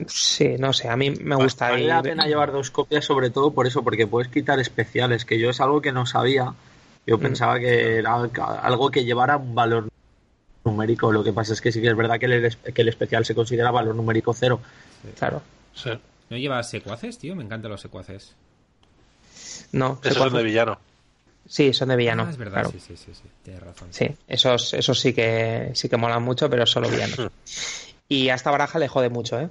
Sí, 0.08 0.56
no 0.58 0.72
sé, 0.72 0.88
a 0.88 0.96
mí 0.96 1.12
me 1.12 1.36
gusta. 1.36 1.70
Vale 1.70 1.86
la 1.86 2.02
pena 2.02 2.26
llevar 2.26 2.54
dos 2.54 2.72
copias, 2.72 3.04
sobre 3.04 3.30
todo 3.30 3.52
por 3.52 3.68
eso, 3.68 3.84
porque 3.84 4.08
puedes 4.08 4.32
quitar 4.32 4.58
especiales, 4.62 5.26
que 5.26 5.38
yo 5.38 5.50
es 5.50 5.60
algo 5.60 5.82
que 5.82 5.92
no 5.92 6.06
sabía. 6.06 6.54
Yo 7.06 7.18
mm. 7.18 7.22
pensaba 7.22 7.60
que 7.60 7.98
era 7.98 8.16
algo 8.16 8.90
que 8.90 9.04
llevara 9.04 9.36
un 9.36 9.54
valor 9.54 9.90
numérico. 10.64 11.12
Lo 11.12 11.26
que 11.26 11.34
pasa 11.34 11.52
es 11.52 11.60
que 11.60 11.74
sí 11.74 11.82
que 11.82 11.90
es 11.90 11.98
verdad 11.98 12.18
que 12.18 12.28
el, 12.28 12.56
que 12.56 12.82
el 12.82 12.88
especial 12.88 13.26
se 13.26 13.36
considera 13.36 13.70
valor 13.70 13.96
numérico 13.96 14.34
cero. 14.34 14.62
Claro. 15.20 15.42
Sí. 15.74 15.92
¿No 16.30 16.38
lleva 16.38 16.64
secuaces, 16.64 17.18
tío? 17.18 17.36
Me 17.36 17.44
encantan 17.44 17.70
los 17.70 17.82
secuaces. 17.82 18.34
No, 19.74 20.00
eso 20.04 20.26
es 20.26 20.34
de 20.34 20.44
villano. 20.44 20.80
Sí, 21.48 21.74
son 21.74 21.90
de 21.90 21.96
villano. 21.96 22.26
Ah, 22.28 22.32
es 22.32 22.38
verdad, 22.38 22.62
claro. 22.64 22.72
sí, 22.72 22.80
sí, 22.80 22.96
sí, 22.98 23.12
sí, 23.14 23.24
tienes 23.44 23.62
razón. 23.64 23.88
Sí, 23.92 24.10
esos, 24.28 24.74
esos 24.74 25.00
sí 25.00 25.14
que 25.14 25.72
sí 25.74 25.90
que 25.90 25.98
molan 25.98 26.24
mucho, 26.24 26.50
pero 26.50 26.66
solo 26.66 26.90
villanos. 26.90 27.18
Y 28.08 28.30
a 28.30 28.36
esta 28.36 28.52
baraja 28.52 28.78
le 28.78 28.88
jode 28.88 29.10
mucho, 29.10 29.40
¿eh? 29.40 29.50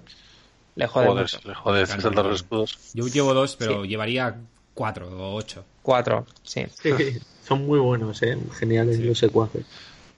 Le 0.77 0.87
jode 0.87 1.07
Joder, 1.09 1.23
mucho. 1.25 1.39
le 1.39 1.55
Claro, 1.55 1.87
60 1.87 2.11
claro. 2.13 2.29
los 2.29 2.41
escudos. 2.43 2.79
Yo 2.95 3.09
llevo 3.09 3.35
dos, 3.35 3.57
pero 3.57 3.85
llevaría 3.85 4.37
cuatro 4.75 5.09
o 5.09 5.35
ocho. 5.35 5.65
Cuatro, 5.83 6.25
sí. 6.45 6.65
Sí, 6.81 7.19
son 7.45 7.67
muy 7.67 7.81
buenos, 7.81 8.23
¿eh? 8.23 8.39
Geniales 8.59 9.01
los 9.01 9.19
secuaces. 9.19 9.67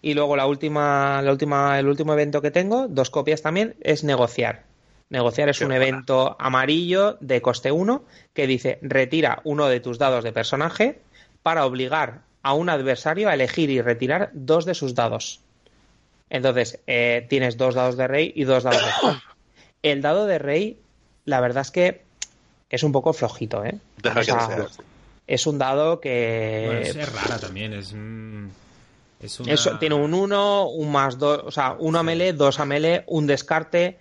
Y 0.02 0.12
luego 0.12 0.36
la 0.36 0.46
última, 0.46 1.22
la 1.22 1.32
última, 1.32 1.78
el 1.78 1.88
último 1.88 2.12
evento 2.12 2.42
que 2.42 2.50
tengo, 2.50 2.88
dos 2.88 3.08
copias 3.08 3.40
también, 3.40 3.74
es 3.80 4.04
negociar. 4.04 4.64
Negociar 5.08 5.48
es 5.48 5.58
Qué 5.58 5.64
un 5.64 5.70
buena. 5.70 5.86
evento 5.86 6.36
amarillo 6.38 7.16
de 7.20 7.40
coste 7.40 7.72
1 7.72 8.04
que 8.34 8.46
dice 8.46 8.78
retira 8.82 9.40
uno 9.44 9.66
de 9.66 9.80
tus 9.80 9.98
dados 9.98 10.24
de 10.24 10.32
personaje 10.32 11.00
para 11.46 11.64
obligar 11.64 12.22
a 12.42 12.54
un 12.54 12.68
adversario 12.68 13.28
a 13.28 13.34
elegir 13.34 13.70
y 13.70 13.80
retirar 13.80 14.30
dos 14.32 14.64
de 14.64 14.74
sus 14.74 14.96
dados. 14.96 15.38
Entonces, 16.28 16.80
eh, 16.88 17.24
tienes 17.30 17.56
dos 17.56 17.76
dados 17.76 17.96
de 17.96 18.08
rey 18.08 18.32
y 18.34 18.42
dos 18.42 18.64
dados 18.64 18.84
de 18.84 18.90
Juan. 19.00 19.20
El 19.80 20.02
dado 20.02 20.26
de 20.26 20.40
rey, 20.40 20.80
la 21.24 21.40
verdad 21.40 21.60
es 21.60 21.70
que 21.70 22.02
es 22.68 22.82
un 22.82 22.90
poco 22.90 23.12
flojito, 23.12 23.64
¿eh? 23.64 23.78
Deja 24.02 24.18
O 24.18 24.24
sea. 24.24 24.66
Es 25.28 25.46
un 25.46 25.58
dado 25.58 26.00
que... 26.00 26.64
Bueno, 26.66 26.80
es, 26.80 27.12
rara 27.12 27.38
también, 27.38 27.74
es. 27.74 27.92
mm, 27.92 28.48
es 29.20 29.38
una... 29.38 29.78
Tiene 29.78 29.94
un 29.94 30.14
1, 30.14 30.66
un 30.66 30.90
más 30.90 31.20
2, 31.20 31.42
o 31.44 31.50
sea, 31.52 31.76
uno 31.78 32.00
a 32.00 32.02
melee, 32.02 32.32
dos 32.32 32.58
a 32.58 32.64
melee, 32.64 33.04
un 33.06 33.28
descarte, 33.28 34.00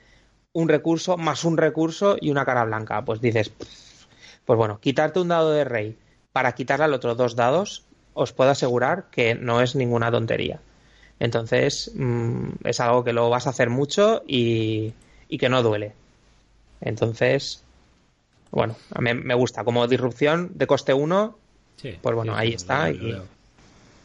un 0.52 0.68
recurso, 0.68 1.16
más 1.16 1.44
un 1.44 1.58
recurso 1.58 2.18
y 2.20 2.32
una 2.32 2.44
cara 2.44 2.66
blanca. 2.66 3.06
Pues 3.06 3.22
dices, 3.22 3.52
pues 4.46 4.58
bueno, 4.58 4.80
quitarte 4.80 5.20
un 5.20 5.28
dado 5.28 5.52
de 5.52 5.64
rey 5.64 5.96
para 6.36 6.52
quitarle 6.52 6.84
al 6.84 6.94
otro 6.94 7.16
dos 7.16 7.38
dados, 7.38 7.86
os 8.14 8.34
puedo 8.34 8.50
asegurar 8.50 9.06
que 9.10 9.36
no 9.36 9.62
es 9.62 9.74
ninguna 9.74 10.12
tontería. 10.12 10.60
Entonces, 11.18 11.92
mm, 11.96 12.50
es 12.66 12.82
algo 12.82 13.06
que 13.06 13.14
lo 13.14 13.30
vas 13.30 13.48
a 13.48 13.52
hacer 13.52 13.70
mucho 13.70 14.22
y, 14.28 14.92
y 15.30 15.38
que 15.38 15.48
no 15.48 15.64
duele. 15.64 15.94
Entonces, 16.82 17.64
bueno, 18.52 18.76
a 18.94 19.00
mí 19.00 19.14
me 19.14 19.34
gusta. 19.34 19.64
Como 19.64 19.88
disrupción 19.88 20.52
de 20.56 20.68
coste 20.68 20.94
1, 20.94 21.38
Sí, 21.82 21.98
pues 22.02 22.14
bueno, 22.14 22.34
sí, 22.34 22.40
ahí 22.40 22.50
sí, 22.50 22.56
está, 22.56 22.90
lo 22.92 22.96
y- 22.98 23.12
lo 23.14 23.24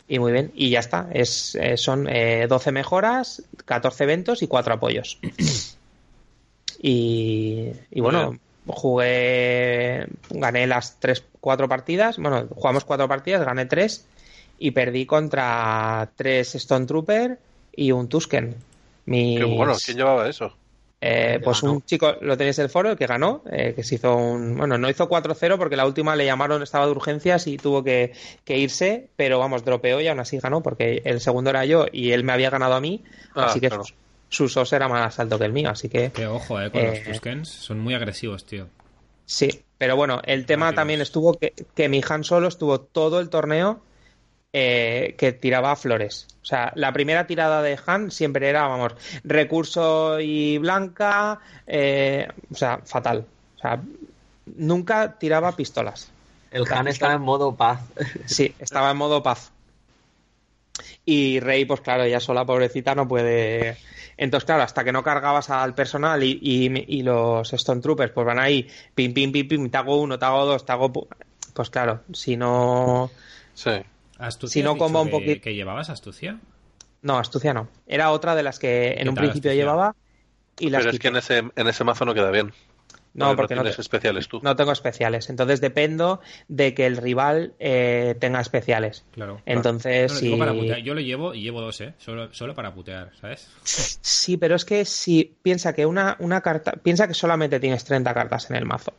y 0.06 0.18
muy 0.20 0.30
bien, 0.30 0.52
y 0.54 0.70
ya 0.70 0.78
está. 0.78 1.08
Es, 1.12 1.56
eh, 1.56 1.76
son 1.76 2.06
eh, 2.08 2.46
12 2.48 2.70
mejoras, 2.70 3.42
14 3.64 4.04
eventos 4.04 4.40
y 4.42 4.46
4 4.46 4.74
apoyos. 4.74 5.18
y, 6.80 7.72
y 7.90 8.00
bueno. 8.00 8.38
Jugué, 8.72 10.06
gané 10.30 10.66
las 10.66 10.98
3, 11.00 11.24
4 11.40 11.68
partidas. 11.68 12.16
Bueno, 12.18 12.46
jugamos 12.54 12.84
4 12.84 13.08
partidas, 13.08 13.44
gané 13.44 13.66
3 13.66 14.06
y 14.58 14.70
perdí 14.72 15.06
contra 15.06 16.10
3 16.16 16.54
Stone 16.56 16.86
Trooper 16.86 17.38
y 17.74 17.92
un 17.92 18.08
Tusken. 18.08 18.54
Mis- 19.06 19.38
Qué 19.38 19.44
bueno, 19.44 19.74
¿quién 19.84 19.96
llevaba 19.96 20.28
eso? 20.28 20.52
eh, 21.02 21.40
pues 21.42 21.62
ganó. 21.62 21.74
un 21.76 21.82
chico, 21.82 22.14
lo 22.20 22.36
tenéis 22.36 22.58
el 22.58 22.68
foro, 22.68 22.90
el 22.90 22.96
que 22.98 23.06
ganó, 23.06 23.42
eh, 23.50 23.72
que 23.74 23.82
se 23.82 23.94
hizo 23.94 24.14
un. 24.16 24.56
Bueno, 24.58 24.76
no 24.76 24.90
hizo 24.90 25.08
4-0 25.08 25.56
porque 25.56 25.76
la 25.76 25.86
última 25.86 26.14
le 26.14 26.26
llamaron, 26.26 26.62
estaba 26.62 26.84
de 26.84 26.92
urgencias 26.92 27.46
y 27.46 27.56
tuvo 27.56 27.82
que, 27.82 28.12
que 28.44 28.58
irse, 28.58 29.08
pero 29.16 29.38
vamos, 29.38 29.64
dropeó 29.64 30.00
y 30.02 30.08
aún 30.08 30.20
así 30.20 30.38
ganó 30.38 30.62
porque 30.62 31.00
el 31.06 31.20
segundo 31.20 31.48
era 31.50 31.64
yo 31.64 31.86
y 31.90 32.12
él 32.12 32.22
me 32.22 32.32
había 32.34 32.50
ganado 32.50 32.74
a 32.74 32.80
mí, 32.82 33.02
Ah, 33.34 33.46
así 33.46 33.60
que 33.60 33.68
claro. 33.68 33.84
Su, 34.30 34.48
SOS 34.48 34.72
era 34.72 34.88
más 34.88 35.18
alto 35.20 35.38
que 35.38 35.44
el 35.44 35.52
mío, 35.52 35.68
así 35.68 35.90
que 35.90 36.10
Que 36.12 36.26
ojo, 36.26 36.58
eh, 36.60 36.70
con 36.70 36.80
Eh, 36.80 36.90
los 37.04 37.04
Tuskens. 37.04 37.48
Son 37.50 37.78
muy 37.78 37.92
agresivos, 37.94 38.46
tío. 38.46 38.68
sí. 39.26 39.62
Pero 39.76 39.96
bueno, 39.96 40.20
el 40.24 40.44
tema 40.44 40.66
Rápidos. 40.66 40.76
también 40.76 41.00
estuvo 41.00 41.34
que, 41.38 41.54
que 41.74 41.88
mi 41.88 42.02
Han 42.06 42.22
solo 42.22 42.48
estuvo 42.48 42.80
todo 42.80 43.18
el 43.18 43.30
torneo 43.30 43.80
eh, 44.52 45.14
que 45.16 45.32
tiraba 45.32 45.74
flores. 45.74 46.26
O 46.42 46.44
sea, 46.44 46.70
la 46.74 46.92
primera 46.92 47.26
tirada 47.26 47.62
de 47.62 47.78
Han 47.86 48.10
siempre 48.10 48.48
era, 48.50 48.66
vamos, 48.66 48.92
recurso 49.24 50.20
y 50.20 50.58
blanca, 50.58 51.38
eh, 51.66 52.28
o 52.52 52.54
sea, 52.54 52.80
fatal. 52.84 53.24
O 53.56 53.60
sea, 53.60 53.80
nunca 54.56 55.18
tiraba 55.18 55.56
pistolas. 55.56 56.10
El 56.50 56.70
Han 56.70 56.88
está 56.88 57.14
en 57.14 57.22
modo 57.22 57.56
paz. 57.56 57.80
Sí, 58.26 58.54
estaba 58.58 58.90
en 58.90 58.98
modo 58.98 59.22
paz. 59.22 59.50
Y 61.06 61.40
Rey, 61.40 61.64
pues 61.64 61.80
claro, 61.80 62.04
ella 62.04 62.20
sola, 62.20 62.44
pobrecita, 62.44 62.94
no 62.94 63.08
puede. 63.08 63.78
Entonces, 64.20 64.44
claro, 64.44 64.62
hasta 64.62 64.84
que 64.84 64.92
no 64.92 65.02
cargabas 65.02 65.48
al 65.50 65.74
personal 65.74 66.22
y, 66.22 66.38
y- 66.42 66.84
y 66.98 67.02
los 67.02 67.50
Stone 67.52 67.80
Troopers, 67.80 68.12
pues 68.12 68.26
van 68.26 68.38
ahí, 68.38 68.68
pim, 68.94 69.14
pim, 69.14 69.32
pim, 69.32 69.48
pim, 69.48 69.70
te 69.70 69.78
hago 69.78 70.00
uno, 70.00 70.18
te 70.18 70.24
hago 70.26 70.44
dos, 70.44 70.64
te 70.66 70.72
hago. 70.72 70.92
pu- 70.92 71.06
Pues 71.54 71.70
claro, 71.70 72.02
si 72.12 72.36
no. 72.36 73.10
Sí. 73.54 73.70
¿Astucia 74.18 74.52
Si 74.52 74.62
no 74.62 74.76
comba 74.76 75.00
un 75.00 75.06
que- 75.06 75.12
poquito- 75.12 75.40
¿Que 75.42 75.54
llevabas 75.54 75.88
astucia? 75.90 76.38
No, 77.02 77.18
astucia 77.18 77.54
no. 77.54 77.68
Era 77.86 78.10
otra 78.10 78.34
de 78.34 78.42
las 78.42 78.58
que 78.58 78.92
en 78.92 79.04
¿Qué 79.04 79.08
un 79.08 79.14
principio 79.14 79.50
astucia? 79.50 79.54
llevaba 79.64 79.96
y 80.58 80.68
las 80.68 80.82
Pero 80.82 80.90
es 80.92 80.98
que 81.00 81.08
en 81.08 81.16
ese, 81.16 81.38
en 81.56 81.66
ese 81.68 81.82
mazo 81.84 82.04
no 82.04 82.12
queda 82.12 82.30
bien. 82.30 82.52
No, 83.12 83.34
porque 83.34 83.54
no, 83.56 83.62
tienes 83.62 83.76
te- 83.76 83.82
especiales 83.82 84.28
tú. 84.28 84.40
no 84.42 84.54
tengo 84.56 84.70
especiales. 84.72 85.30
Entonces 85.30 85.60
dependo 85.60 86.20
de 86.48 86.74
que 86.74 86.86
el 86.86 86.96
rival 86.96 87.54
eh, 87.58 88.14
tenga 88.20 88.40
especiales. 88.40 89.04
Claro. 89.10 89.42
Entonces, 89.46 90.08
No, 90.10 90.14
lo 90.14 90.20
si... 90.20 90.26
digo 90.26 90.38
para 90.38 90.52
putear. 90.54 90.78
Yo 90.78 90.94
lo 90.94 91.00
llevo 91.00 91.34
y 91.34 91.42
llevo 91.42 91.60
dos, 91.60 91.80
¿eh? 91.80 91.94
Solo, 91.98 92.32
solo 92.32 92.54
para 92.54 92.72
putear, 92.72 93.10
¿sabes? 93.20 93.48
Sí, 93.64 94.36
pero 94.36 94.54
es 94.54 94.64
que 94.64 94.84
si 94.84 95.34
piensa 95.42 95.72
que 95.74 95.86
una, 95.86 96.16
una 96.20 96.40
carta, 96.40 96.72
piensa 96.82 97.08
que 97.08 97.14
solamente 97.14 97.58
tienes 97.58 97.84
30 97.84 98.14
cartas 98.14 98.48
en 98.50 98.56
el 98.56 98.64
mazo 98.64 98.92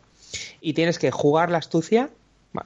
y 0.59 0.73
tienes 0.73 0.99
que 0.99 1.11
jugar 1.11 1.49
la 1.49 1.57
astucia, 1.59 2.09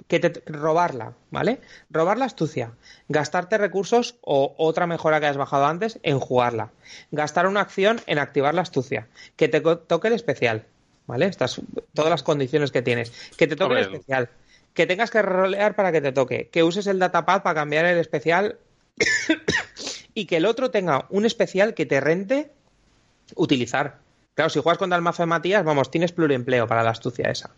que 0.07 0.19
te, 0.19 0.41
robarla, 0.51 1.13
¿vale? 1.30 1.59
Robar 1.91 2.17
la 2.17 2.26
astucia, 2.26 2.72
gastarte 3.07 3.59
recursos 3.59 4.15
o 4.22 4.55
otra 4.57 4.88
mejora 4.88 5.19
que 5.19 5.27
has 5.27 5.38
bajado 5.38 5.67
antes 5.67 5.99
en 6.01 6.19
jugarla, 6.19 6.72
gastar 7.11 7.45
una 7.45 7.61
acción 7.61 8.01
en 8.07 8.17
activar 8.17 8.55
la 8.55 8.63
astucia, 8.63 9.07
que 9.35 9.47
te 9.47 9.61
toque 9.61 10.07
el 10.07 10.15
especial, 10.15 10.65
¿vale? 11.07 11.26
Estas 11.26 11.61
todas 11.94 12.10
las 12.10 12.23
condiciones 12.23 12.72
que 12.72 12.82
tienes, 12.82 13.11
que 13.38 13.48
te 13.48 13.56
toque 13.56 13.76
el 13.76 13.82
especial, 13.82 14.30
que 14.73 14.86
tengas 14.86 15.11
que 15.11 15.22
rolear 15.22 15.76
para 15.76 15.91
que 15.91 16.02
te 16.02 16.11
toque, 16.11 16.49
que 16.52 16.64
uses 16.64 16.88
el 16.88 16.99
datapad 16.99 17.44
para 17.44 17.56
cambiar 17.56 17.86
el 17.86 17.98
especial 17.98 18.57
y 20.14 20.26
que 20.26 20.38
el 20.38 20.45
otro 20.45 20.72
tenga 20.72 21.06
un 21.10 21.26
especial 21.26 21.73
que 21.73 21.86
te 21.86 21.99
rente 21.99 22.52
utilizar. 23.36 23.99
Claro, 24.34 24.49
si 24.49 24.60
juegas 24.60 24.77
contra 24.77 24.98
el 24.98 25.02
mazo 25.02 25.23
de 25.23 25.27
Matías, 25.27 25.64
vamos, 25.64 25.90
tienes 25.90 26.11
pluriempleo 26.11 26.68
para 26.68 26.84
la 26.84 26.90
astucia 26.90 27.30
esa. 27.30 27.52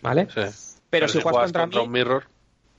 ¿Vale? 0.00 0.28
Sí. 0.32 0.78
Pero, 0.90 1.08
si 1.08 1.20
juegas 1.20 1.52
contra, 1.52 1.66
mí, 1.66 1.76
un 1.76 1.90
mirror, 1.90 2.24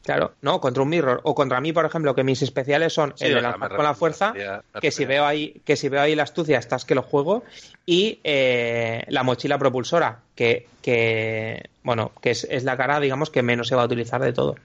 claro, 0.05 0.33
no, 0.41 0.61
contra 0.61 0.83
un 0.83 0.89
mirror 0.89 1.19
o 1.23 1.35
contra 1.35 1.59
mí, 1.59 1.73
por 1.73 1.85
ejemplo, 1.85 2.15
que 2.15 2.23
mis 2.23 2.41
especiales 2.41 2.93
son 2.93 3.13
Sí, 3.17 3.25
el 3.25 3.35
de 3.35 3.41
lanzar 3.41 3.75
con 3.75 3.83
la 3.83 3.93
fuerza, 3.93 4.33
que 4.79 4.91
si 4.91 5.05
veo 5.05 5.25
ahí, 5.25 5.61
que 5.65 5.75
si 5.75 5.89
veo 5.89 6.01
ahí 6.01 6.15
la 6.15 6.23
astucia, 6.23 6.57
estás 6.57 6.85
que 6.85 6.95
lo 6.95 7.01
juego, 7.01 7.43
y 7.85 8.19
eh, 8.23 9.03
la 9.07 9.23
mochila 9.23 9.57
propulsora, 9.57 10.19
que, 10.35 10.67
que 10.81 11.69
bueno, 11.83 12.11
que 12.21 12.31
es, 12.31 12.47
es 12.49 12.63
la 12.63 12.77
cara, 12.77 12.99
digamos, 12.99 13.29
que 13.29 13.41
menos 13.41 13.67
se 13.67 13.75
va 13.75 13.81
a 13.81 13.85
utilizar 13.85 14.21
de 14.21 14.31
todo. 14.31 14.55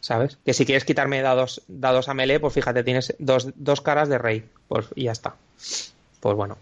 ¿Sabes? 0.00 0.38
Que 0.44 0.54
si 0.54 0.64
quieres 0.64 0.84
quitarme 0.84 1.20
dados, 1.20 1.62
dados 1.66 2.08
a 2.08 2.14
melee, 2.14 2.38
pues 2.38 2.54
fíjate, 2.54 2.84
tienes 2.84 3.16
dos, 3.18 3.48
dos 3.56 3.80
caras 3.80 4.08
de 4.08 4.18
rey. 4.18 4.44
Pues 4.68 4.86
y 4.94 5.04
ya 5.04 5.12
está. 5.12 5.34
Pues 6.20 6.36
bueno. 6.36 6.58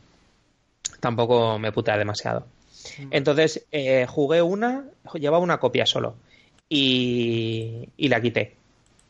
Tampoco 1.01 1.59
me 1.59 1.70
putea 1.70 1.99
demasiado. 1.99 2.47
Entonces, 3.11 3.66
eh, 3.70 4.07
jugué 4.09 4.41
una, 4.41 4.85
llevaba 5.12 5.45
una 5.45 5.59
copia 5.59 5.85
solo. 5.85 6.16
Y, 6.69 7.89
y 7.97 8.09
la 8.09 8.20
quité. 8.20 8.55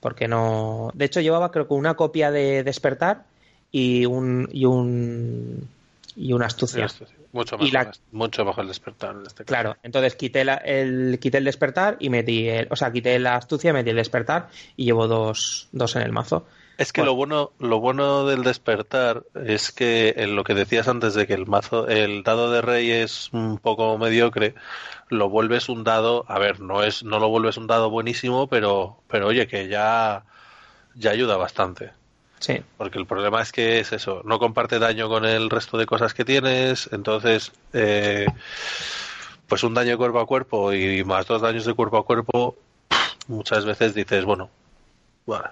Porque 0.01 0.28
no. 0.28 0.90
De 0.94 1.06
hecho, 1.06 1.20
llevaba 1.20 1.51
creo 1.51 1.66
que 1.66 1.74
una 1.74 1.94
copia 1.94 2.31
de 2.31 2.62
despertar 2.62 3.24
y 3.72 4.05
un. 4.06 4.48
y 4.52 4.64
un. 4.66 5.68
y 6.16 6.32
una 6.32 6.47
astucia. 6.47 6.86
Mucho 7.32 7.59
mejor, 7.59 7.72
la- 7.72 7.93
mucho 8.12 8.44
mejor 8.44 8.62
el 8.62 8.68
despertar 8.68 9.16
en 9.16 9.22
este 9.26 9.44
caso. 9.44 9.47
Claro, 9.47 9.76
entonces 9.82 10.14
quité 10.14 10.44
la- 10.44 10.55
el, 10.55 11.18
quité 11.20 11.39
el 11.39 11.44
despertar 11.44 11.97
y 11.98 12.09
metí 12.09 12.48
el, 12.48 12.68
o 12.70 12.76
sea, 12.76 12.93
quité 12.93 13.18
la 13.18 13.35
astucia, 13.36 13.72
metí 13.72 13.90
el 13.90 13.97
despertar 13.97 14.48
y 14.76 14.85
llevo 14.85 15.09
dos, 15.09 15.68
dos 15.72 15.97
en 15.97 16.02
el 16.02 16.12
mazo. 16.12 16.47
Es 16.76 16.92
que 16.92 17.02
Bueno. 17.02 17.12
lo 17.12 17.16
bueno, 17.16 17.52
lo 17.60 17.80
bueno 17.80 18.26
del 18.26 18.42
despertar 18.42 19.22
es 19.34 19.70
que 19.70 20.14
en 20.16 20.34
lo 20.34 20.42
que 20.42 20.55
decías 20.55 20.88
antes 20.88 21.14
de 21.14 21.26
que 21.26 21.34
el 21.34 21.46
mazo, 21.46 21.86
el 21.86 22.24
dado 22.24 22.51
de 22.51 22.62
rey 22.62 22.90
es 22.90 23.28
un 23.32 23.59
poco 23.59 23.96
mediocre, 23.96 24.55
lo 25.09 25.28
vuelves 25.28 25.68
un 25.68 25.84
dado, 25.84 26.24
a 26.26 26.38
ver, 26.38 26.60
no 26.60 26.82
es, 26.82 27.05
no 27.05 27.20
lo 27.20 27.28
vuelves 27.28 27.56
un 27.56 27.68
dado 27.68 27.90
buenísimo, 27.90 28.48
pero, 28.48 28.96
pero 29.06 29.28
oye, 29.28 29.46
que 29.46 29.68
ya, 29.68 30.24
ya 30.94 31.10
ayuda 31.12 31.36
bastante. 31.36 31.92
Sí, 32.40 32.60
Porque 32.76 32.98
el 32.98 33.06
problema 33.06 33.40
es 33.40 33.52
que 33.52 33.78
es 33.78 33.92
eso, 33.92 34.22
no 34.24 34.38
comparte 34.38 34.78
daño 34.78 35.09
con 35.09 35.24
el 35.24 35.51
resto 35.51 35.78
de 35.78 35.86
cosas 35.86 36.12
que 36.12 36.24
tienes, 36.24 36.90
entonces, 36.92 37.52
eh, 37.72 38.26
pues 39.46 39.62
un 39.62 39.74
daño 39.74 39.96
cuerpo 39.96 40.18
a 40.18 40.26
cuerpo 40.26 40.72
y 40.72 41.05
más 41.05 41.26
dos 41.26 41.40
daños 41.40 41.64
de 41.64 41.74
cuerpo 41.74 41.98
a 41.98 42.05
cuerpo, 42.05 42.56
muchas 43.28 43.64
veces 43.64 43.94
dices, 43.94 44.24
bueno, 44.24 44.51
bueno, 45.24 45.44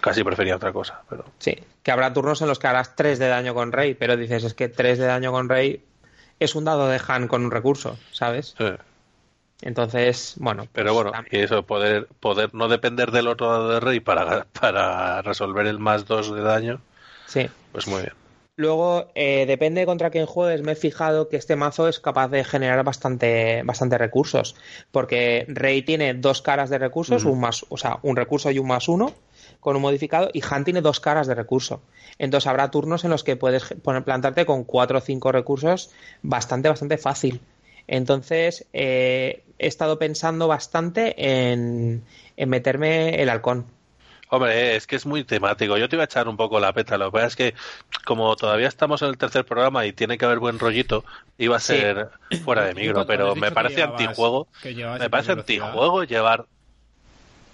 casi 0.00 0.24
prefería 0.24 0.56
otra 0.56 0.72
cosa, 0.72 1.02
pero 1.08 1.24
sí. 1.38 1.56
Que 1.82 1.90
habrá 1.90 2.12
turnos 2.12 2.40
en 2.42 2.48
los 2.48 2.58
que 2.58 2.66
harás 2.66 2.96
3 2.96 3.18
de 3.18 3.28
daño 3.28 3.54
con 3.54 3.72
rey, 3.72 3.94
pero 3.94 4.16
dices, 4.16 4.44
es 4.44 4.54
que 4.54 4.68
3 4.68 4.98
de 4.98 5.06
daño 5.06 5.32
con 5.32 5.48
rey 5.48 5.84
es 6.40 6.54
un 6.54 6.64
dado 6.64 6.88
de 6.88 7.00
Han 7.06 7.28
con 7.28 7.44
un 7.44 7.50
recurso, 7.50 7.98
¿sabes? 8.12 8.54
sí. 8.58 8.66
Entonces, 9.62 10.34
bueno. 10.36 10.66
Pero 10.72 10.88
pues 10.92 10.94
bueno, 10.94 11.10
también- 11.12 11.40
y 11.40 11.44
eso, 11.44 11.62
poder, 11.62 12.08
poder 12.20 12.54
no 12.54 12.68
depender 12.68 13.10
del 13.10 13.26
otro 13.28 13.46
lado 13.50 13.70
de 13.70 13.80
rey 13.80 14.00
para, 14.00 14.44
para 14.60 15.22
resolver 15.22 15.66
el 15.66 15.78
más 15.78 16.04
2 16.06 16.34
de 16.34 16.42
daño, 16.42 16.80
sí. 17.26 17.48
pues 17.72 17.86
muy 17.86 18.02
bien. 18.02 18.12
Luego, 18.58 19.10
eh, 19.14 19.44
depende 19.46 19.84
contra 19.84 20.08
quién 20.10 20.24
juegues, 20.24 20.62
me 20.62 20.72
he 20.72 20.76
fijado 20.76 21.28
que 21.28 21.36
este 21.36 21.56
mazo 21.56 21.88
es 21.88 22.00
capaz 22.00 22.28
de 22.28 22.42
generar 22.42 22.82
bastante, 22.84 23.62
bastante 23.64 23.98
recursos. 23.98 24.56
Porque 24.90 25.44
Rey 25.48 25.82
tiene 25.82 26.14
dos 26.14 26.40
caras 26.40 26.70
de 26.70 26.78
recursos, 26.78 27.24
un 27.26 27.38
más, 27.38 27.66
o 27.68 27.76
sea, 27.76 27.98
un 28.02 28.16
recurso 28.16 28.50
y 28.50 28.58
un 28.58 28.66
más 28.68 28.88
uno, 28.88 29.12
con 29.60 29.76
un 29.76 29.82
modificado, 29.82 30.30
y 30.32 30.42
Han 30.50 30.64
tiene 30.64 30.80
dos 30.80 31.00
caras 31.00 31.26
de 31.26 31.34
recurso. 31.34 31.82
Entonces 32.18 32.46
habrá 32.48 32.70
turnos 32.70 33.04
en 33.04 33.10
los 33.10 33.24
que 33.24 33.36
puedes 33.36 33.64
poner, 33.82 34.04
plantarte 34.04 34.46
con 34.46 34.64
cuatro 34.64 34.98
o 34.98 35.00
cinco 35.00 35.32
recursos 35.32 35.90
bastante, 36.22 36.68
bastante 36.68 36.98
fácil. 36.98 37.40
Entonces, 37.88 38.66
eh, 38.72 39.44
he 39.58 39.66
estado 39.66 39.98
pensando 39.98 40.48
bastante 40.48 41.14
en, 41.52 42.02
en 42.36 42.48
meterme 42.48 43.22
el 43.22 43.28
halcón. 43.28 43.66
Hombre, 44.28 44.74
es 44.74 44.88
que 44.88 44.96
es 44.96 45.06
muy 45.06 45.22
temático. 45.22 45.76
Yo 45.78 45.88
te 45.88 45.94
iba 45.94 46.02
a 46.02 46.06
echar 46.06 46.26
un 46.26 46.36
poco 46.36 46.58
la 46.58 46.72
peta. 46.72 46.98
Lo 46.98 47.06
que 47.06 47.12
pasa 47.12 47.26
es 47.28 47.36
que, 47.36 47.54
como 48.04 48.34
todavía 48.34 48.66
estamos 48.66 49.00
en 49.02 49.08
el 49.10 49.18
tercer 49.18 49.44
programa 49.44 49.86
y 49.86 49.92
tiene 49.92 50.18
que 50.18 50.24
haber 50.24 50.40
buen 50.40 50.58
rollito, 50.58 51.04
iba 51.38 51.56
a 51.58 51.60
Sí. 51.60 51.74
ser 51.76 52.08
fuera 52.44 52.64
de 52.64 52.74
micro. 52.74 52.94
¿Cuánto 52.94 53.12
has 53.12 53.18
Pero 53.18 53.36
me 53.36 53.52
parece 53.52 53.76
llevabas- 53.82 54.00
antijuego. 54.00 54.48
Me 54.98 55.10
parece 55.10 55.30
antijuego 55.32 56.02
llevar. 56.02 56.46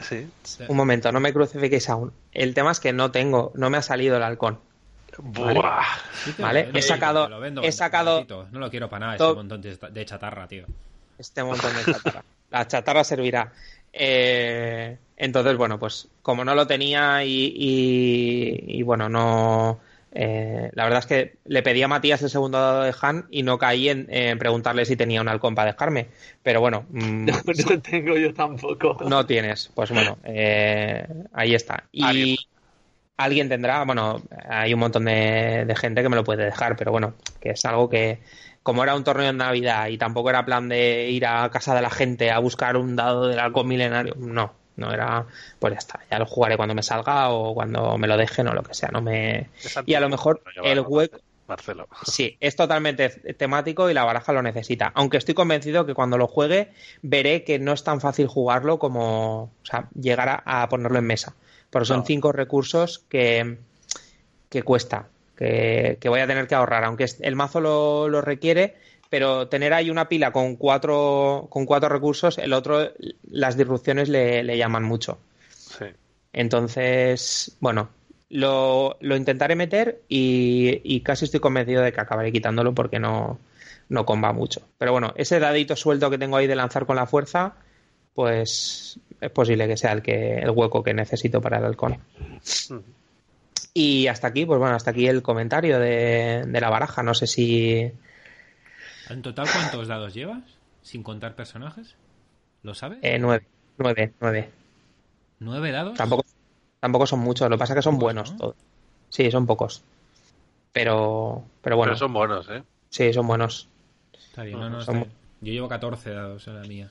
Sí. 0.02 0.28
Sí. 0.42 0.64
Un 0.68 0.76
momento, 0.76 1.10
no 1.12 1.20
me 1.20 1.32
crucifiquéis 1.32 1.88
aún. 1.88 2.12
El 2.32 2.54
tema 2.54 2.72
es 2.72 2.80
que 2.80 2.92
no 2.92 3.10
tengo, 3.10 3.52
no 3.54 3.70
me 3.70 3.78
ha 3.78 3.82
salido 3.82 4.16
el 4.16 4.22
halcón. 4.22 4.58
Buah. 5.18 5.82
Sí, 6.24 6.34
Vale, 6.38 6.70
he 6.72 6.80
sacado- 6.82 7.24
te 7.24 7.30
lo 7.30 7.40
vendo, 7.40 7.62
he 7.62 7.70
sacado-. 7.72 8.24
No 8.50 8.60
lo 8.60 8.70
quiero 8.70 8.88
para 8.88 9.06
nada, 9.06 9.16
ese 9.16 9.34
montón 9.34 9.60
de, 9.60 9.76
de 9.76 10.04
chatarra, 10.06 10.46
tío. 10.48 10.64
Este 11.18 11.42
montón 11.44 11.70
de 11.76 11.92
chatarra. 11.92 12.24
La 12.50 12.66
chatarra 12.66 13.04
servirá. 13.04 13.52
Eh, 13.92 14.96
entonces, 15.16 15.56
bueno, 15.56 15.78
pues 15.78 16.08
como 16.22 16.44
no 16.44 16.54
lo 16.54 16.66
tenía 16.66 17.24
y, 17.24 17.52
y- 17.54 18.78
y, 18.78 18.82
bueno, 18.82 19.08
no... 19.08 19.80
eh, 20.14 20.70
la 20.74 20.84
verdad 20.84 21.00
es 21.00 21.06
que 21.06 21.38
le 21.44 21.62
pedí 21.62 21.82
a 21.82 21.88
Matías 21.88 22.22
el 22.22 22.30
segundo 22.30 22.58
dado 22.60 22.82
de 22.82 22.94
Han 23.00 23.26
y 23.30 23.42
no 23.42 23.58
caí 23.58 23.88
en, 23.88 24.06
en 24.10 24.38
preguntarle 24.38 24.84
si 24.84 24.96
tenía 24.96 25.20
un 25.20 25.28
halcón 25.28 25.54
para 25.54 25.72
dejarme. 25.72 26.08
Pero 26.42 26.60
bueno, 26.60 26.86
mm, 26.90 27.24
No, 27.26 27.34
no 27.70 27.80
tengo 27.82 28.16
yo 28.16 28.32
tampoco. 28.34 28.98
no 29.04 29.26
tienes. 29.26 29.70
Pues 29.74 29.90
bueno, 29.90 30.18
eh, 30.24 31.06
ahí 31.32 31.54
está. 31.54 31.84
Y 31.92 32.04
Alguien. 32.04 32.36
alguien 33.16 33.48
tendrá, 33.48 33.84
bueno, 33.84 34.22
hay 34.48 34.74
un 34.74 34.80
montón 34.80 35.04
de, 35.04 35.64
de 35.66 35.76
gente 35.76 36.02
que 36.02 36.08
me 36.08 36.16
lo 36.16 36.24
puede 36.24 36.44
dejar, 36.44 36.76
pero 36.76 36.90
bueno, 36.92 37.14
que 37.40 37.50
es 37.50 37.64
algo 37.64 37.88
que, 37.88 38.20
como 38.62 38.82
era 38.82 38.94
un 38.96 39.04
torneo 39.04 39.30
en 39.30 39.36
Navidad 39.36 39.88
y 39.88 39.98
tampoco 39.98 40.30
era 40.30 40.44
plan 40.44 40.68
de 40.68 41.08
ir 41.10 41.26
a 41.26 41.48
casa 41.50 41.74
de 41.74 41.82
la 41.82 41.90
gente 41.90 42.30
a 42.30 42.38
buscar 42.40 42.76
un 42.76 42.96
dado 42.96 43.28
del 43.28 43.38
halcón 43.38 43.68
milenario, 43.68 44.14
no, 44.18 44.54
no 44.76 44.92
era, 44.92 45.26
pues 45.58 45.72
ya 45.74 45.78
está, 45.78 46.00
ya 46.10 46.18
lo 46.18 46.26
jugaré 46.26 46.56
cuando 46.56 46.74
me 46.74 46.82
salga 46.82 47.30
o 47.30 47.54
cuando 47.54 47.98
me 47.98 48.06
lo 48.08 48.16
dejen 48.16 48.48
o 48.48 48.54
lo 48.54 48.62
que 48.62 48.74
sea, 48.74 48.88
no 48.92 49.02
me... 49.02 49.48
Y 49.86 49.94
a 49.94 50.00
lo 50.00 50.08
mejor 50.08 50.42
el 50.64 50.80
hueco, 50.80 51.18
Marcelo. 51.46 51.88
Sí, 52.06 52.36
es 52.40 52.56
totalmente 52.56 53.08
temático 53.34 53.90
y 53.90 53.94
la 53.94 54.04
baraja 54.04 54.32
lo 54.32 54.42
necesita. 54.42 54.92
Aunque 54.94 55.16
estoy 55.18 55.34
convencido 55.34 55.84
que 55.86 55.94
cuando 55.94 56.16
lo 56.18 56.26
juegue 56.26 56.70
veré 57.02 57.44
que 57.44 57.58
no 57.58 57.72
es 57.72 57.84
tan 57.84 58.00
fácil 58.00 58.26
jugarlo 58.28 58.78
como, 58.78 59.42
o 59.42 59.50
sea, 59.64 59.88
llegar 60.00 60.28
a, 60.28 60.62
a 60.62 60.68
ponerlo 60.68 60.98
en 60.98 61.06
mesa. 61.06 61.34
Porque 61.70 61.86
son 61.86 62.00
No. 62.00 62.04
cinco 62.06 62.32
recursos 62.32 63.04
que, 63.08 63.58
que 64.48 64.62
cuesta, 64.62 65.08
que, 65.36 65.98
que 66.00 66.08
voy 66.08 66.20
a 66.20 66.26
tener 66.26 66.46
que 66.46 66.54
ahorrar. 66.54 66.84
Aunque 66.84 67.06
el 67.20 67.36
mazo 67.36 67.60
lo, 67.60 68.08
lo 68.08 68.20
requiere, 68.20 68.76
pero 69.12 69.46
tener 69.46 69.74
ahí 69.74 69.90
una 69.90 70.08
pila 70.08 70.32
con 70.32 70.56
cuatro, 70.56 71.46
con 71.50 71.66
cuatro 71.66 71.90
recursos, 71.90 72.38
el 72.38 72.54
otro, 72.54 72.92
las 73.30 73.58
disrupciones 73.58 74.08
le, 74.08 74.42
le 74.42 74.56
llaman 74.56 74.84
mucho. 74.84 75.18
Sí. 75.50 75.84
Entonces, 76.32 77.54
bueno, 77.60 77.90
lo, 78.30 78.96
lo 79.00 79.14
intentaré 79.14 79.54
meter 79.54 80.00
y, 80.08 80.80
y 80.82 81.02
casi 81.02 81.26
estoy 81.26 81.40
convencido 81.40 81.82
de 81.82 81.92
que 81.92 82.00
acabaré 82.00 82.32
quitándolo 82.32 82.72
porque 82.74 82.98
no, 82.98 83.38
no 83.90 84.06
comba 84.06 84.32
mucho. 84.32 84.62
Pero 84.78 84.92
bueno, 84.92 85.12
ese 85.14 85.38
dadito 85.38 85.76
suelto 85.76 86.08
que 86.08 86.16
tengo 86.16 86.38
ahí 86.38 86.46
de 86.46 86.56
lanzar 86.56 86.86
con 86.86 86.96
la 86.96 87.04
fuerza, 87.04 87.56
pues 88.14 88.98
es 89.20 89.30
posible 89.30 89.68
que 89.68 89.76
sea 89.76 89.92
el, 89.92 90.00
que, 90.00 90.38
el 90.38 90.52
hueco 90.52 90.82
que 90.82 90.94
necesito 90.94 91.42
para 91.42 91.58
el 91.58 91.66
halcón. 91.66 91.98
Y 93.74 94.06
hasta 94.06 94.28
aquí, 94.28 94.46
pues 94.46 94.58
bueno, 94.58 94.74
hasta 94.74 94.92
aquí 94.92 95.06
el 95.06 95.20
comentario 95.20 95.78
de, 95.78 96.44
de 96.46 96.60
la 96.62 96.70
baraja. 96.70 97.02
No 97.02 97.12
sé 97.12 97.26
si. 97.26 97.92
¿En 99.12 99.22
total 99.22 99.46
cuántos 99.52 99.88
dados 99.88 100.14
llevas? 100.14 100.42
Sin 100.82 101.02
contar 101.02 101.34
personajes. 101.34 101.94
¿Lo 102.62 102.74
sabes? 102.74 102.98
Eh, 103.02 103.18
nueve, 103.18 103.46
nueve, 103.78 104.12
nueve. 104.20 104.50
¿Nueve 105.38 105.70
dados? 105.72 105.98
Tampoco, 105.98 106.24
tampoco 106.80 107.06
son 107.06 107.20
muchos, 107.20 107.48
lo 107.50 107.56
que 107.56 107.60
pasa 107.60 107.72
es 107.74 107.78
que 107.78 107.82
son 107.82 107.98
buenos 107.98 108.32
¿no? 108.32 108.38
todos. 108.38 108.56
Sí, 109.10 109.30
son 109.30 109.46
pocos. 109.46 109.82
Pero, 110.72 111.44
pero 111.62 111.76
bueno, 111.76 111.92
Pero 111.92 111.98
son 111.98 112.12
buenos, 112.14 112.48
¿eh? 112.48 112.62
sí, 112.90 113.12
son 113.12 113.26
buenos. 113.26 113.68
Está 114.14 114.44
bien, 114.44 114.58
no, 114.58 114.70
no, 114.70 114.80
Son- 114.80 114.96
está 114.96 115.06
bien. 115.06 115.16
Yo 115.42 115.52
llevo 115.52 115.68
14 115.68 116.10
dados 116.10 116.46
en 116.48 116.54
la 116.54 116.62
mía. 116.62 116.90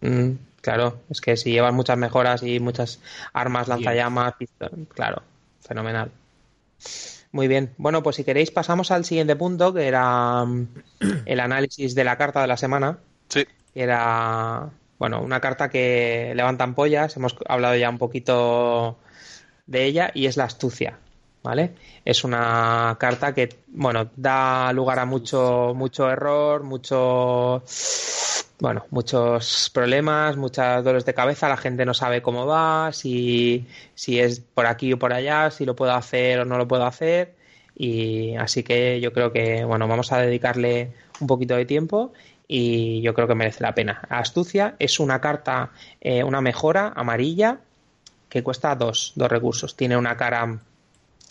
Mm, 0.00 0.32
claro, 0.60 1.00
es 1.08 1.20
que 1.20 1.36
si 1.36 1.50
llevas 1.52 1.72
muchas 1.72 1.96
mejoras 1.98 2.42
y 2.42 2.60
muchas 2.60 3.00
armas, 3.32 3.68
lanzallamas, 3.68 4.34
claro, 4.94 5.22
fenomenal. 5.60 6.10
Muy 7.36 7.48
bien, 7.48 7.74
bueno, 7.76 8.02
pues 8.02 8.16
si 8.16 8.24
queréis 8.24 8.50
pasamos 8.50 8.90
al 8.90 9.04
siguiente 9.04 9.36
punto, 9.36 9.74
que 9.74 9.86
era 9.86 10.42
mm, 10.46 10.68
el 11.26 11.40
análisis 11.40 11.94
de 11.94 12.02
la 12.02 12.16
carta 12.16 12.40
de 12.40 12.46
la 12.46 12.56
semana, 12.56 12.98
Sí. 13.28 13.44
que 13.74 13.82
era, 13.82 14.70
bueno, 14.98 15.20
una 15.20 15.38
carta 15.42 15.68
que 15.68 16.32
levanta 16.34 16.64
ampollas, 16.64 17.14
hemos 17.18 17.36
hablado 17.46 17.76
ya 17.76 17.90
un 17.90 17.98
poquito 17.98 18.98
de 19.66 19.84
ella, 19.84 20.10
y 20.14 20.24
es 20.24 20.38
la 20.38 20.44
astucia, 20.44 20.98
¿vale? 21.46 21.74
Es 22.04 22.24
una 22.24 22.96
carta 22.98 23.32
que, 23.32 23.48
bueno, 23.68 24.10
da 24.16 24.72
lugar 24.72 24.98
a 24.98 25.04
mucho, 25.06 25.74
mucho 25.76 26.10
error, 26.10 26.64
mucho 26.64 27.62
bueno, 28.58 28.84
muchos 28.90 29.70
problemas, 29.72 30.36
muchas 30.36 30.82
dolores 30.82 31.04
de 31.04 31.14
cabeza, 31.14 31.48
la 31.48 31.56
gente 31.56 31.84
no 31.84 31.94
sabe 31.94 32.20
cómo 32.20 32.46
va, 32.46 32.90
si, 32.92 33.64
si 33.94 34.18
es 34.18 34.40
por 34.40 34.66
aquí 34.66 34.92
o 34.92 34.98
por 34.98 35.12
allá, 35.12 35.50
si 35.52 35.64
lo 35.64 35.76
puedo 35.76 35.92
hacer 35.92 36.40
o 36.40 36.44
no 36.44 36.58
lo 36.58 36.66
puedo 36.66 36.84
hacer. 36.84 37.34
Y 37.76 38.34
así 38.36 38.64
que 38.64 39.00
yo 39.00 39.12
creo 39.12 39.30
que, 39.32 39.64
bueno, 39.64 39.86
vamos 39.86 40.10
a 40.10 40.18
dedicarle 40.18 40.92
un 41.20 41.28
poquito 41.28 41.54
de 41.54 41.66
tiempo 41.66 42.12
y 42.48 43.02
yo 43.02 43.14
creo 43.14 43.28
que 43.28 43.34
merece 43.36 43.62
la 43.62 43.74
pena. 43.74 44.02
Astucia 44.08 44.74
es 44.80 44.98
una 44.98 45.20
carta, 45.20 45.70
eh, 46.00 46.24
una 46.24 46.40
mejora 46.40 46.92
amarilla 46.96 47.58
que 48.28 48.42
cuesta 48.42 48.74
dos, 48.74 49.12
dos 49.14 49.30
recursos. 49.30 49.76
Tiene 49.76 49.96
una 49.96 50.16
cara, 50.16 50.58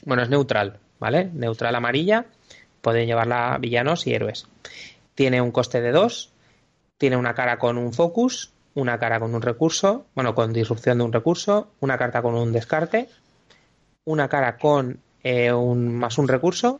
bueno, 0.03 0.23
es 0.23 0.30
neutral, 0.30 0.80
¿vale? 0.99 1.30
Neutral 1.34 1.76
amarilla, 1.76 2.26
pueden 2.81 3.07
llevarla 3.07 3.57
villanos 3.59 4.07
y 4.07 4.13
héroes. 4.13 4.47
Tiene 5.15 5.41
un 5.41 5.51
coste 5.51 5.81
de 5.81 5.91
dos 5.91 6.34
tiene 6.97 7.17
una 7.17 7.34
cara 7.34 7.59
con 7.59 7.77
un 7.77 7.93
focus, 7.93 8.51
una 8.73 8.97
cara 8.99 9.19
con 9.19 9.34
un 9.34 9.41
recurso, 9.41 10.05
bueno, 10.15 10.35
con 10.35 10.53
disrupción 10.53 10.97
de 10.97 11.03
un 11.03 11.13
recurso, 11.13 11.72
una 11.80 11.97
carta 11.97 12.22
con 12.22 12.35
un 12.35 12.51
descarte, 12.51 13.09
una 14.05 14.27
cara 14.27 14.57
con 14.57 14.99
eh, 15.23 15.51
un 15.51 15.95
más 15.95 16.17
un 16.17 16.27
recurso 16.27 16.80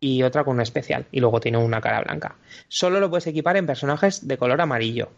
y 0.00 0.22
otra 0.22 0.44
con 0.44 0.56
un 0.56 0.62
especial. 0.62 1.06
Y 1.12 1.20
luego 1.20 1.40
tiene 1.40 1.58
una 1.58 1.80
cara 1.80 2.02
blanca. 2.02 2.36
Solo 2.68 3.00
lo 3.00 3.10
puedes 3.10 3.26
equipar 3.26 3.56
en 3.56 3.66
personajes 3.66 4.26
de 4.26 4.38
color 4.38 4.60
amarillo. 4.60 5.10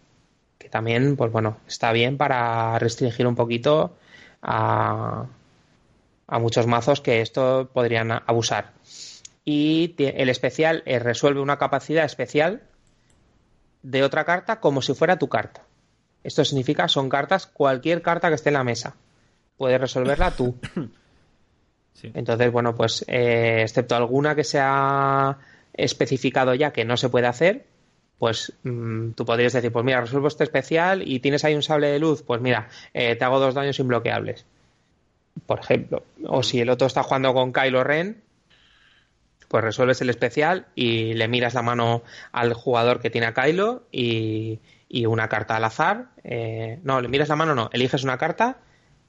Que 0.58 0.68
también, 0.68 1.16
pues 1.16 1.30
bueno, 1.30 1.58
está 1.66 1.92
bien 1.92 2.16
para 2.16 2.78
restringir 2.78 3.26
un 3.26 3.36
poquito 3.36 3.96
a, 4.42 5.26
a 6.28 6.38
muchos 6.38 6.66
mazos 6.66 7.00
que 7.00 7.20
esto 7.20 7.70
podrían 7.72 8.12
abusar. 8.12 8.74
Y 9.44 9.94
el 9.98 10.28
especial 10.28 10.82
eh, 10.84 10.98
resuelve 10.98 11.40
una 11.40 11.58
capacidad 11.58 12.04
especial 12.04 12.62
de 13.82 14.02
otra 14.02 14.24
carta 14.24 14.60
como 14.60 14.82
si 14.82 14.94
fuera 14.94 15.18
tu 15.18 15.28
carta. 15.28 15.62
Esto 16.22 16.44
significa, 16.44 16.86
son 16.88 17.08
cartas, 17.08 17.46
cualquier 17.46 18.02
carta 18.02 18.28
que 18.28 18.34
esté 18.34 18.50
en 18.50 18.54
la 18.54 18.64
mesa. 18.64 18.94
Puedes 19.56 19.80
resolverla 19.80 20.30
tú. 20.30 20.54
Sí. 21.94 22.12
Entonces, 22.14 22.52
bueno, 22.52 22.76
pues 22.76 23.04
eh, 23.08 23.62
excepto 23.62 23.96
alguna 23.96 24.36
que 24.36 24.44
se 24.44 24.60
ha 24.62 25.36
especificado 25.72 26.54
ya 26.54 26.72
que 26.72 26.84
no 26.84 26.96
se 26.96 27.08
puede 27.08 27.26
hacer, 27.26 27.66
pues 28.20 28.52
mm, 28.62 29.14
tú 29.16 29.24
podrías 29.24 29.52
decir, 29.52 29.72
pues 29.72 29.84
mira, 29.84 30.02
resuelvo 30.02 30.28
este 30.28 30.44
especial 30.44 31.02
y 31.04 31.18
tienes 31.18 31.44
ahí 31.44 31.56
un 31.56 31.62
sable 31.64 31.88
de 31.88 31.98
luz, 31.98 32.22
pues 32.22 32.40
mira, 32.40 32.68
eh, 32.94 33.16
te 33.16 33.24
hago 33.24 33.40
dos 33.40 33.52
daños 33.52 33.80
imbloqueables. 33.80 34.46
Por 35.46 35.60
ejemplo. 35.60 36.04
O 36.26 36.42
si 36.42 36.60
el 36.60 36.70
otro 36.70 36.86
está 36.86 37.02
jugando 37.02 37.34
con 37.34 37.52
Kylo 37.52 37.84
Ren, 37.84 38.22
pues 39.48 39.64
resuelves 39.64 40.00
el 40.00 40.10
especial 40.10 40.66
y 40.74 41.14
le 41.14 41.28
miras 41.28 41.54
la 41.54 41.62
mano 41.62 42.02
al 42.32 42.52
jugador 42.52 43.00
que 43.00 43.10
tiene 43.10 43.26
a 43.26 43.34
Kylo 43.34 43.84
y, 43.90 44.60
y 44.88 45.06
una 45.06 45.28
carta 45.28 45.56
al 45.56 45.64
azar. 45.64 46.08
eh, 46.24 46.78
no, 46.82 47.00
le 47.00 47.08
miras 47.08 47.28
la 47.28 47.36
mano, 47.36 47.54
no, 47.54 47.70
eliges 47.72 48.04
una 48.04 48.18
carta 48.18 48.58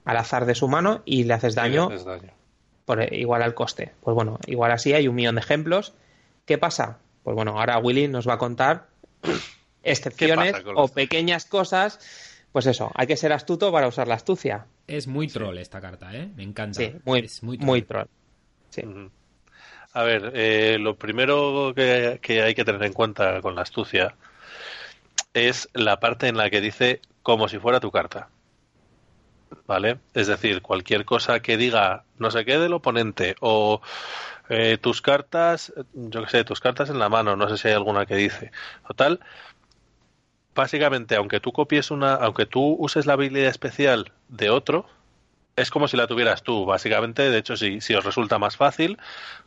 al 0.05 0.17
azar 0.17 0.45
de 0.45 0.55
su 0.55 0.67
mano 0.67 1.01
y 1.05 1.25
le 1.25 1.33
haces 1.33 1.55
daño 1.55 1.89
le 1.89 1.95
haces 1.95 2.05
daño. 2.05 2.33
por 2.85 3.01
eh, 3.01 3.09
igual 3.11 3.43
al 3.43 3.53
coste. 3.53 3.91
Pues 4.01 4.15
bueno, 4.15 4.39
igual 4.47 4.71
así 4.71 4.93
hay 4.93 5.07
un 5.07 5.15
millón 5.15 5.35
de 5.35 5.41
ejemplos. 5.41 5.93
¿Qué 6.45 6.57
pasa? 6.57 6.99
Pues 7.23 7.35
bueno, 7.35 7.59
ahora 7.59 7.77
Willy 7.77 8.07
nos 8.07 8.27
va 8.27 8.35
a 8.35 8.37
contar 8.37 8.87
excepciones 9.83 10.55
o 10.75 10.87
pequeñas 10.87 11.45
cosas, 11.45 11.99
pues 12.51 12.65
eso, 12.65 12.91
hay 12.95 13.07
que 13.07 13.17
ser 13.17 13.31
astuto 13.31 13.71
para 13.71 13.87
usar 13.87 14.07
la 14.07 14.15
astucia. 14.15 14.65
Es 14.87 15.07
muy 15.07 15.27
troll 15.27 15.57
esta 15.57 15.79
carta, 15.79 16.15
¿eh? 16.15 16.29
Me 16.35 16.43
encanta. 16.43 16.79
Sí, 16.79 16.95
muy, 17.05 17.19
Es 17.19 17.43
muy 17.43 17.57
muy, 17.57 17.81
troll. 17.83 18.07
Sí. 18.69 18.81
A 19.93 20.03
ver, 20.03 20.31
eh, 20.35 20.77
lo 20.79 20.95
primero 20.95 21.73
que, 21.75 22.19
que 22.21 22.41
hay 22.41 22.55
que 22.55 22.65
tener 22.65 22.83
en 22.83 22.93
cuenta 22.93 23.41
con 23.41 23.55
la 23.55 23.63
astucia 23.63 24.15
es 25.33 25.69
la 25.73 25.99
parte 25.99 26.27
en 26.27 26.37
la 26.37 26.49
que 26.49 26.61
dice 26.61 27.01
como 27.23 27.47
si 27.47 27.59
fuera 27.59 27.79
tu 27.79 27.91
carta. 27.91 28.29
¿Vale? 29.65 29.99
Es 30.13 30.27
decir, 30.27 30.61
cualquier 30.61 31.05
cosa 31.05 31.39
que 31.39 31.57
diga 31.57 32.03
no 32.17 32.29
sé 32.29 32.45
qué 32.45 32.59
del 32.59 32.73
oponente 32.73 33.35
o 33.39 33.81
eh, 34.47 34.77
tus 34.79 35.01
cartas, 35.01 35.73
yo 35.93 36.23
qué 36.23 36.29
sé, 36.29 36.43
tus 36.43 36.59
cartas 36.59 36.89
en 36.89 36.99
la 36.99 37.09
mano, 37.09 37.35
no 37.35 37.47
sé 37.49 37.57
si 37.57 37.67
hay 37.67 37.75
alguna 37.75 38.05
que 38.05 38.15
dice. 38.15 38.51
Total, 38.87 39.19
básicamente, 40.59 41.15
aunque 41.15 41.39
tú 41.39 41.53
copies 41.53 41.89
una, 41.89 42.15
aunque 42.15 42.45
tú 42.45 42.75
uses 42.79 43.05
la 43.05 43.13
habilidad 43.13 43.47
especial 43.47 44.11
de 44.27 44.49
otro, 44.49 44.85
es 45.55 45.69
como 45.69 45.87
si 45.87 45.95
la 45.95 46.05
tuvieras 46.05 46.43
tú, 46.43 46.65
básicamente. 46.65 47.29
De 47.29 47.37
hecho, 47.37 47.55
si, 47.55 47.79
si 47.79 47.93
os 47.93 48.03
resulta 48.03 48.39
más 48.39 48.57
fácil, 48.57 48.97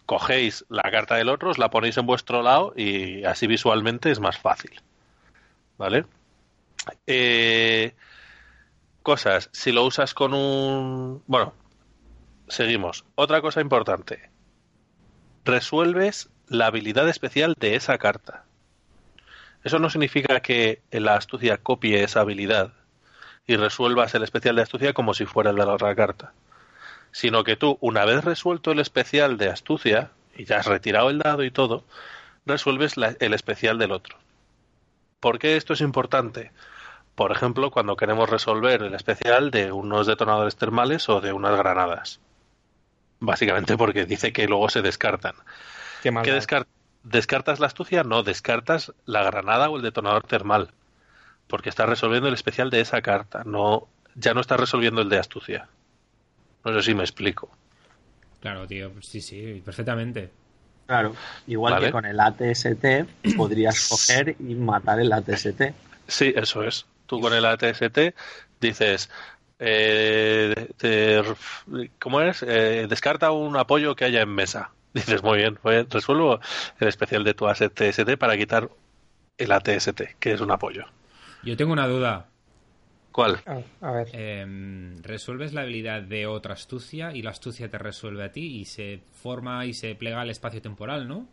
cogéis 0.06 0.64
la 0.70 0.90
carta 0.90 1.16
del 1.16 1.28
otro, 1.28 1.50
os 1.50 1.58
la 1.58 1.68
ponéis 1.68 1.98
en 1.98 2.06
vuestro 2.06 2.40
lado 2.42 2.72
y 2.76 3.24
así 3.24 3.46
visualmente 3.46 4.10
es 4.10 4.20
más 4.20 4.38
fácil. 4.38 4.80
¿Vale? 5.76 6.06
Eh, 7.06 7.94
cosas, 9.02 9.50
si 9.52 9.70
lo 9.70 9.84
usas 9.84 10.14
con 10.14 10.32
un... 10.32 11.22
Bueno, 11.26 11.52
seguimos. 12.48 13.04
Otra 13.16 13.42
cosa 13.42 13.60
importante. 13.60 14.30
Resuelves 15.44 16.30
la 16.48 16.68
habilidad 16.68 17.06
especial 17.06 17.54
de 17.58 17.76
esa 17.76 17.98
carta. 17.98 18.46
Eso 19.64 19.78
no 19.78 19.90
significa 19.90 20.40
que 20.40 20.82
la 20.90 21.14
astucia 21.14 21.58
copie 21.58 22.02
esa 22.02 22.20
habilidad 22.20 22.72
y 23.46 23.56
resuelvas 23.56 24.14
el 24.14 24.22
especial 24.22 24.56
de 24.56 24.62
astucia 24.62 24.92
como 24.92 25.14
si 25.14 25.24
fuera 25.24 25.50
el 25.50 25.56
de 25.56 25.66
la 25.66 25.74
otra 25.74 25.94
carta. 25.94 26.32
Sino 27.12 27.44
que 27.44 27.56
tú, 27.56 27.78
una 27.80 28.04
vez 28.04 28.24
resuelto 28.24 28.72
el 28.72 28.80
especial 28.80 29.36
de 29.36 29.50
astucia, 29.50 30.10
y 30.36 30.44
ya 30.44 30.58
has 30.58 30.66
retirado 30.66 31.10
el 31.10 31.18
dado 31.18 31.44
y 31.44 31.50
todo, 31.50 31.84
resuelves 32.46 32.96
la- 32.96 33.14
el 33.20 33.34
especial 33.34 33.78
del 33.78 33.92
otro. 33.92 34.16
¿Por 35.20 35.38
qué 35.38 35.56
esto 35.56 35.74
es 35.74 35.80
importante? 35.80 36.50
Por 37.14 37.30
ejemplo, 37.30 37.70
cuando 37.70 37.96
queremos 37.96 38.30
resolver 38.30 38.82
el 38.82 38.94
especial 38.94 39.50
de 39.50 39.70
unos 39.70 40.06
detonadores 40.06 40.56
termales 40.56 41.08
o 41.08 41.20
de 41.20 41.32
unas 41.32 41.56
granadas. 41.56 42.20
Básicamente 43.20 43.76
porque 43.76 44.06
dice 44.06 44.32
que 44.32 44.48
luego 44.48 44.68
se 44.70 44.82
descartan. 44.82 45.34
Qué 46.02 46.10
mal. 46.10 46.24
¿Qué 46.24 46.32
descar- 46.32 46.66
¿Descartas 47.04 47.60
la 47.60 47.66
astucia? 47.66 48.04
No, 48.04 48.22
descartas 48.22 48.92
la 49.06 49.22
granada 49.24 49.68
o 49.70 49.76
el 49.76 49.82
detonador 49.82 50.24
termal. 50.26 50.70
Porque 51.48 51.68
estás 51.68 51.88
resolviendo 51.88 52.28
el 52.28 52.34
especial 52.34 52.70
de 52.70 52.80
esa 52.80 53.02
carta. 53.02 53.42
No, 53.44 53.88
ya 54.14 54.34
no 54.34 54.40
estás 54.40 54.60
resolviendo 54.60 55.02
el 55.02 55.08
de 55.08 55.18
astucia. 55.18 55.68
No 56.64 56.72
sé 56.74 56.82
si 56.82 56.94
me 56.94 57.02
explico. 57.02 57.50
Claro, 58.40 58.66
tío. 58.66 58.90
Sí, 59.02 59.20
sí, 59.20 59.60
perfectamente. 59.64 60.30
Claro, 60.86 61.14
igual 61.46 61.74
Vale. 61.74 61.86
que 61.86 61.92
con 61.92 62.04
el 62.04 62.18
ATST 62.20 63.34
podrías 63.36 63.88
coger 63.88 64.36
y 64.38 64.54
matar 64.54 65.00
el 65.00 65.12
ATST. 65.12 65.72
Sí, 66.06 66.32
eso 66.36 66.62
es. 66.62 66.86
Tú 67.06 67.20
con 67.20 67.32
el 67.34 67.44
ATST 67.44 68.14
dices, 68.60 69.10
eh, 69.58 70.68
te- 70.76 71.22
¿cómo 72.00 72.20
es? 72.20 72.42
Eh, 72.42 72.86
descarta 72.88 73.30
un 73.32 73.56
apoyo 73.56 73.94
que 73.94 74.04
haya 74.04 74.22
en 74.22 74.30
mesa. 74.34 74.70
Dices, 74.94 75.22
muy 75.22 75.38
bien, 75.38 75.58
pues 75.62 75.88
resuelvo 75.88 76.40
el 76.78 76.88
especial 76.88 77.24
de 77.24 77.34
tu 77.34 77.46
ATST 77.48 78.16
para 78.18 78.36
quitar 78.36 78.70
el 79.38 79.52
ATST, 79.52 80.02
que 80.18 80.32
es 80.32 80.40
un 80.40 80.50
apoyo. 80.50 80.84
Yo 81.42 81.56
tengo 81.56 81.72
una 81.72 81.88
duda. 81.88 82.28
¿Cuál? 83.10 83.40
A, 83.46 83.60
a 83.86 83.92
ver. 83.92 84.08
Em, 84.12 85.02
resuelves 85.02 85.52
la 85.52 85.62
habilidad 85.62 86.02
de 86.02 86.26
otra 86.26 86.54
astucia 86.54 87.12
y 87.14 87.22
la 87.22 87.30
astucia 87.30 87.68
te 87.70 87.78
resuelve 87.78 88.24
a 88.24 88.32
ti 88.32 88.60
y 88.60 88.64
se 88.64 89.02
forma 89.12 89.66
y 89.66 89.74
se 89.74 89.94
plega 89.94 90.20
al 90.20 90.30
espacio 90.30 90.62
temporal, 90.62 91.08
¿no? 91.08 91.26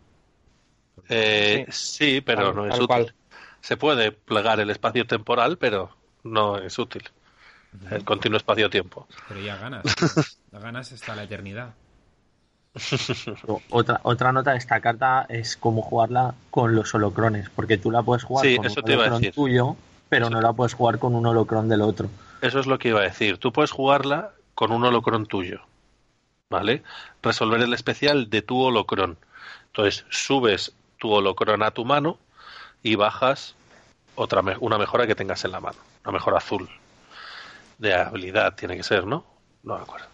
Eh, 1.07 1.65
sí, 1.69 2.21
pero 2.21 2.53
no 2.53 2.65
es 2.67 2.75
útil. 2.75 2.87
cual. 2.87 3.15
Se 3.61 3.77
puede 3.77 4.11
plegar 4.11 4.59
el 4.59 4.69
espacio 4.69 5.05
temporal, 5.05 5.57
pero 5.57 5.95
no 6.23 6.57
es 6.57 6.77
útil. 6.79 7.03
El 7.91 8.03
continuo 8.03 8.37
espacio-tiempo. 8.37 9.07
Pero 9.27 9.41
ya 9.41 9.57
ganas. 9.57 9.83
Ganas 10.51 10.91
hasta 10.91 11.15
la 11.15 11.23
eternidad. 11.23 11.75
Otra, 13.69 13.99
otra 14.03 14.31
nota 14.31 14.51
de 14.51 14.57
esta 14.57 14.79
carta 14.81 15.25
es 15.29 15.57
cómo 15.57 15.81
jugarla 15.81 16.33
con 16.51 16.75
los 16.75 16.93
holocrones, 16.93 17.49
porque 17.49 17.77
tú 17.77 17.91
la 17.91 18.01
puedes 18.03 18.23
jugar 18.23 18.45
Sí, 18.45 18.57
con 18.57 18.65
eso 18.65 18.79
un 18.79 18.85
te 18.85 18.93
iba 18.93 19.03
a 19.03 19.05
holocron 19.05 19.21
decir. 19.21 19.35
tuyo, 19.35 19.75
pero 20.09 20.25
Eso 20.27 20.35
no 20.35 20.41
la 20.41 20.53
puedes 20.53 20.73
jugar 20.73 20.99
con 20.99 21.15
un 21.15 21.25
holocron 21.25 21.69
del 21.69 21.81
otro. 21.81 22.09
Eso 22.41 22.59
es 22.59 22.67
lo 22.67 22.79
que 22.79 22.89
iba 22.89 22.99
a 23.01 23.03
decir. 23.03 23.37
Tú 23.37 23.51
puedes 23.51 23.71
jugarla 23.71 24.31
con 24.55 24.71
un 24.71 24.83
holocron 24.83 25.25
tuyo. 25.25 25.61
¿Vale? 26.49 26.81
Resolver 27.21 27.61
el 27.61 27.73
especial 27.73 28.29
de 28.29 28.41
tu 28.41 28.59
holocron. 28.59 29.17
Entonces, 29.67 30.05
subes 30.09 30.73
tu 30.97 31.11
holocron 31.11 31.61
a 31.61 31.71
tu 31.71 31.85
mano 31.85 32.17
y 32.81 32.95
bajas 32.95 33.55
otra 34.15 34.41
una 34.59 34.77
mejora 34.77 35.05
que 35.05 35.15
tengas 35.15 35.45
en 35.45 35.51
la 35.51 35.59
mano. 35.59 35.77
Una 36.03 36.13
mejora 36.13 36.37
azul. 36.37 36.67
De 37.77 37.93
habilidad 37.93 38.55
tiene 38.55 38.75
que 38.75 38.83
ser, 38.83 39.05
¿no? 39.05 39.23
No 39.63 39.75
me 39.77 39.83
acuerdo. 39.83 40.07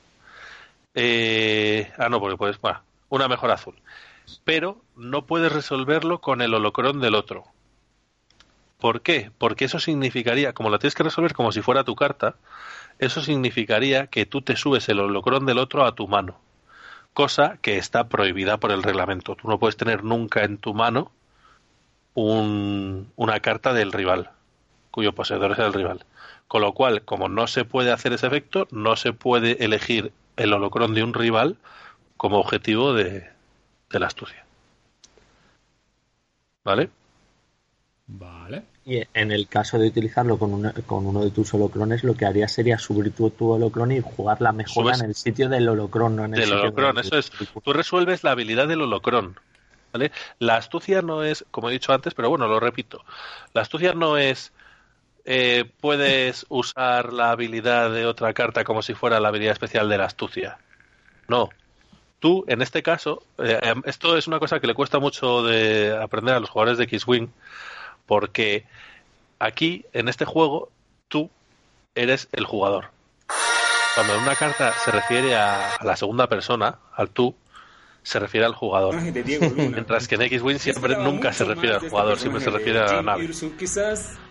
Eh, 0.96 1.92
ah, 1.98 2.10
no, 2.10 2.20
porque 2.20 2.38
puedes. 2.38 2.60
Una 3.10 3.28
mejora 3.28 3.54
azul. 3.54 3.76
Pero 4.44 4.82
no 4.96 5.26
puedes 5.26 5.52
resolverlo 5.52 6.22
con 6.22 6.42
el 6.42 6.54
holocron 6.54 7.00
del 7.02 7.16
otro. 7.16 7.44
¿Por 8.80 9.02
qué? 9.02 9.32
Porque 9.38 9.66
eso 9.66 9.80
significaría, 9.80 10.54
como 10.54 10.70
la 10.70 10.80
tienes 10.80 10.96
que 10.96 11.04
resolver 11.04 11.34
como 11.34 11.52
si 11.52 11.62
fuera 11.62 11.84
tu 11.84 11.96
carta, 11.96 12.36
eso 13.00 13.22
significaría 13.22 14.08
que 14.08 14.26
tú 14.26 14.42
te 14.42 14.56
subes 14.56 14.88
el 14.90 15.00
holocron 15.00 15.46
del 15.46 15.60
otro 15.60 15.86
a 15.86 15.96
tu 15.96 16.08
mano. 16.08 16.40
Cosa 17.14 17.58
que 17.62 17.78
está 17.78 18.08
prohibida 18.08 18.58
por 18.58 18.72
el 18.72 18.84
reglamento. 18.84 19.36
Tú 19.36 19.48
no 19.48 19.60
puedes 19.60 19.78
tener 19.78 20.04
nunca 20.04 20.44
en 20.44 20.58
tu 20.58 20.74
mano 20.74 21.12
un- 22.14 23.12
una 23.16 23.40
carta 23.40 23.74
del 23.74 23.92
rival, 23.92 24.32
cuyo 24.92 25.14
poseedor 25.14 25.52
es 25.54 25.60
el 25.60 25.74
rival. 25.74 26.06
Con 26.48 26.62
lo 26.62 26.74
cual, 26.74 27.04
como 27.04 27.30
no 27.30 27.48
se 27.48 27.66
puede 27.66 27.92
hacer 27.92 28.14
ese 28.14 28.28
efecto, 28.28 28.68
no 28.72 28.96
se 28.96 29.14
puede 29.14 29.64
elegir 29.64 30.12
el 30.38 30.54
holocron 30.54 30.94
de 30.94 31.04
un 31.04 31.14
rival 31.14 31.58
como 32.18 32.40
objetivo 32.40 32.94
de, 32.94 33.30
de 33.90 34.00
la 34.00 34.08
astucia. 34.08 34.44
¿Vale? 36.64 36.90
Vale. 38.08 38.64
Y 38.86 39.02
en 39.14 39.32
el 39.32 39.48
caso 39.48 39.80
de 39.80 39.88
utilizarlo 39.88 40.38
con, 40.38 40.54
una- 40.54 40.74
con 40.86 41.06
uno 41.08 41.24
de 41.24 41.32
tus 41.32 41.54
holocrones, 41.54 42.04
lo 42.04 42.16
que 42.16 42.26
harías 42.26 42.52
sería 42.52 42.78
subir 42.78 43.12
tu, 43.14 43.30
tu 43.32 43.50
holocron 43.50 43.92
y 43.92 44.02
jugar 44.02 44.42
la 44.42 44.52
mejora 44.52 44.94
Subes- 44.94 45.00
en 45.04 45.10
el 45.10 45.16
sitio 45.16 45.50
del 45.50 45.68
holocron, 45.70 46.16
no 46.16 46.26
en 46.26 46.34
el 46.36 46.40
del 46.40 46.50
sitio 46.50 46.62
holocron, 46.62 46.96
del- 46.96 47.06
eso 47.06 47.18
es. 47.18 47.32
Tú 47.64 47.74
resuelves 47.74 48.24
la 48.24 48.32
habilidad 48.32 48.68
del 48.68 48.82
holocron. 48.82 49.40
¿vale? 49.92 50.12
La 50.40 50.58
astucia 50.58 51.02
no 51.02 51.24
es, 51.24 51.46
como 51.52 51.70
he 51.70 51.74
dicho 51.74 51.94
antes, 51.94 52.14
pero 52.14 52.30
bueno, 52.30 52.48
lo 52.48 52.60
repito. 52.60 53.04
La 53.54 53.62
astucia 53.62 53.94
no 53.94 54.18
es 54.18 54.52
eh, 55.26 55.66
puedes 55.82 56.46
usar 56.50 57.12
la 57.12 57.32
habilidad 57.32 57.92
de 57.92 58.06
otra 58.06 58.34
carta 58.34 58.64
como 58.64 58.84
si 58.84 58.94
fuera 58.94 59.20
la 59.20 59.30
habilidad 59.30 59.54
especial 59.54 59.90
de 59.90 59.98
la 59.98 60.06
astucia. 60.06 60.60
No. 61.28 61.50
Tú, 62.20 62.46
en 62.48 62.62
este 62.62 62.84
caso, 62.84 63.24
eh, 63.40 63.60
em, 63.62 63.82
esto 63.86 64.18
es 64.18 64.28
una 64.28 64.40
cosa 64.40 64.60
que 64.60 64.68
le 64.68 64.76
cuesta 64.76 65.00
mucho 65.00 65.44
de 65.44 65.98
aprender 66.00 66.36
a 66.36 66.40
los 66.40 66.50
jugadores 66.50 66.78
de 66.78 66.86
X-Wing, 66.86 67.30
porque 68.06 68.66
aquí, 69.40 69.86
en 69.94 70.08
este 70.10 70.26
juego, 70.26 70.70
tú 71.08 71.30
eres 71.96 72.28
el 72.32 72.46
jugador. 72.46 72.90
Cuando 73.96 74.18
una 74.20 74.36
carta 74.36 74.74
se 74.74 74.92
refiere 74.92 75.36
a, 75.36 75.72
a 75.72 75.86
la 75.86 75.96
segunda 75.96 76.28
persona, 76.28 76.78
al 76.94 77.10
tú, 77.10 77.36
se 78.06 78.20
refiere 78.20 78.46
al 78.46 78.54
jugador. 78.54 78.96
Mientras 79.02 80.08
que 80.08 80.14
en 80.14 80.22
X-Wing 80.22 80.60
siempre 80.60 80.96
nunca 80.96 81.34
se 81.34 81.44
refiere 81.44 81.76
al 81.76 81.82
de 81.82 81.90
jugador, 81.90 82.14
este 82.14 82.22
siempre 82.22 82.42
se 82.44 82.52
refiere 82.52 82.80
a 82.80 82.94
la 82.94 83.02
nave. 83.02 83.30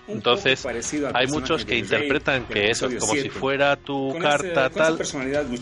Entonces, 0.07 0.65
hay 1.13 1.27
muchos 1.27 1.65
que 1.65 1.77
interpretan 1.77 2.45
que 2.45 2.71
eso 2.71 2.87
es 2.87 2.95
como 3.01 3.15
si 3.15 3.23
7. 3.23 3.31
fuera 3.41 3.75
tu 3.77 4.17
carta 4.21 4.71
tal, 4.71 4.99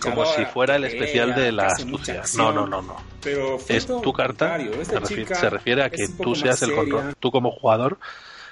como 0.01 0.27
si 0.27 0.45
fuera 0.45 0.77
el 0.77 0.85
especial 0.85 1.35
de 1.35 1.53
la 1.53 1.69
astucia. 1.69 2.23
No, 2.37 2.53
no, 2.53 2.67
no, 2.67 2.83
no. 2.83 2.97
Es 3.69 3.87
tu 3.87 4.13
carta, 4.13 4.59
se 4.59 5.01
refi- 5.01 5.09
chica 5.09 5.35
se 5.37 5.49
refiere 5.49 5.83
a 5.83 5.91
que 5.91 6.07
tú 6.23 6.35
seas 6.35 6.61
el 6.63 6.75
control, 6.75 7.15
tú 7.19 7.31
como 7.31 7.51
jugador 7.53 7.99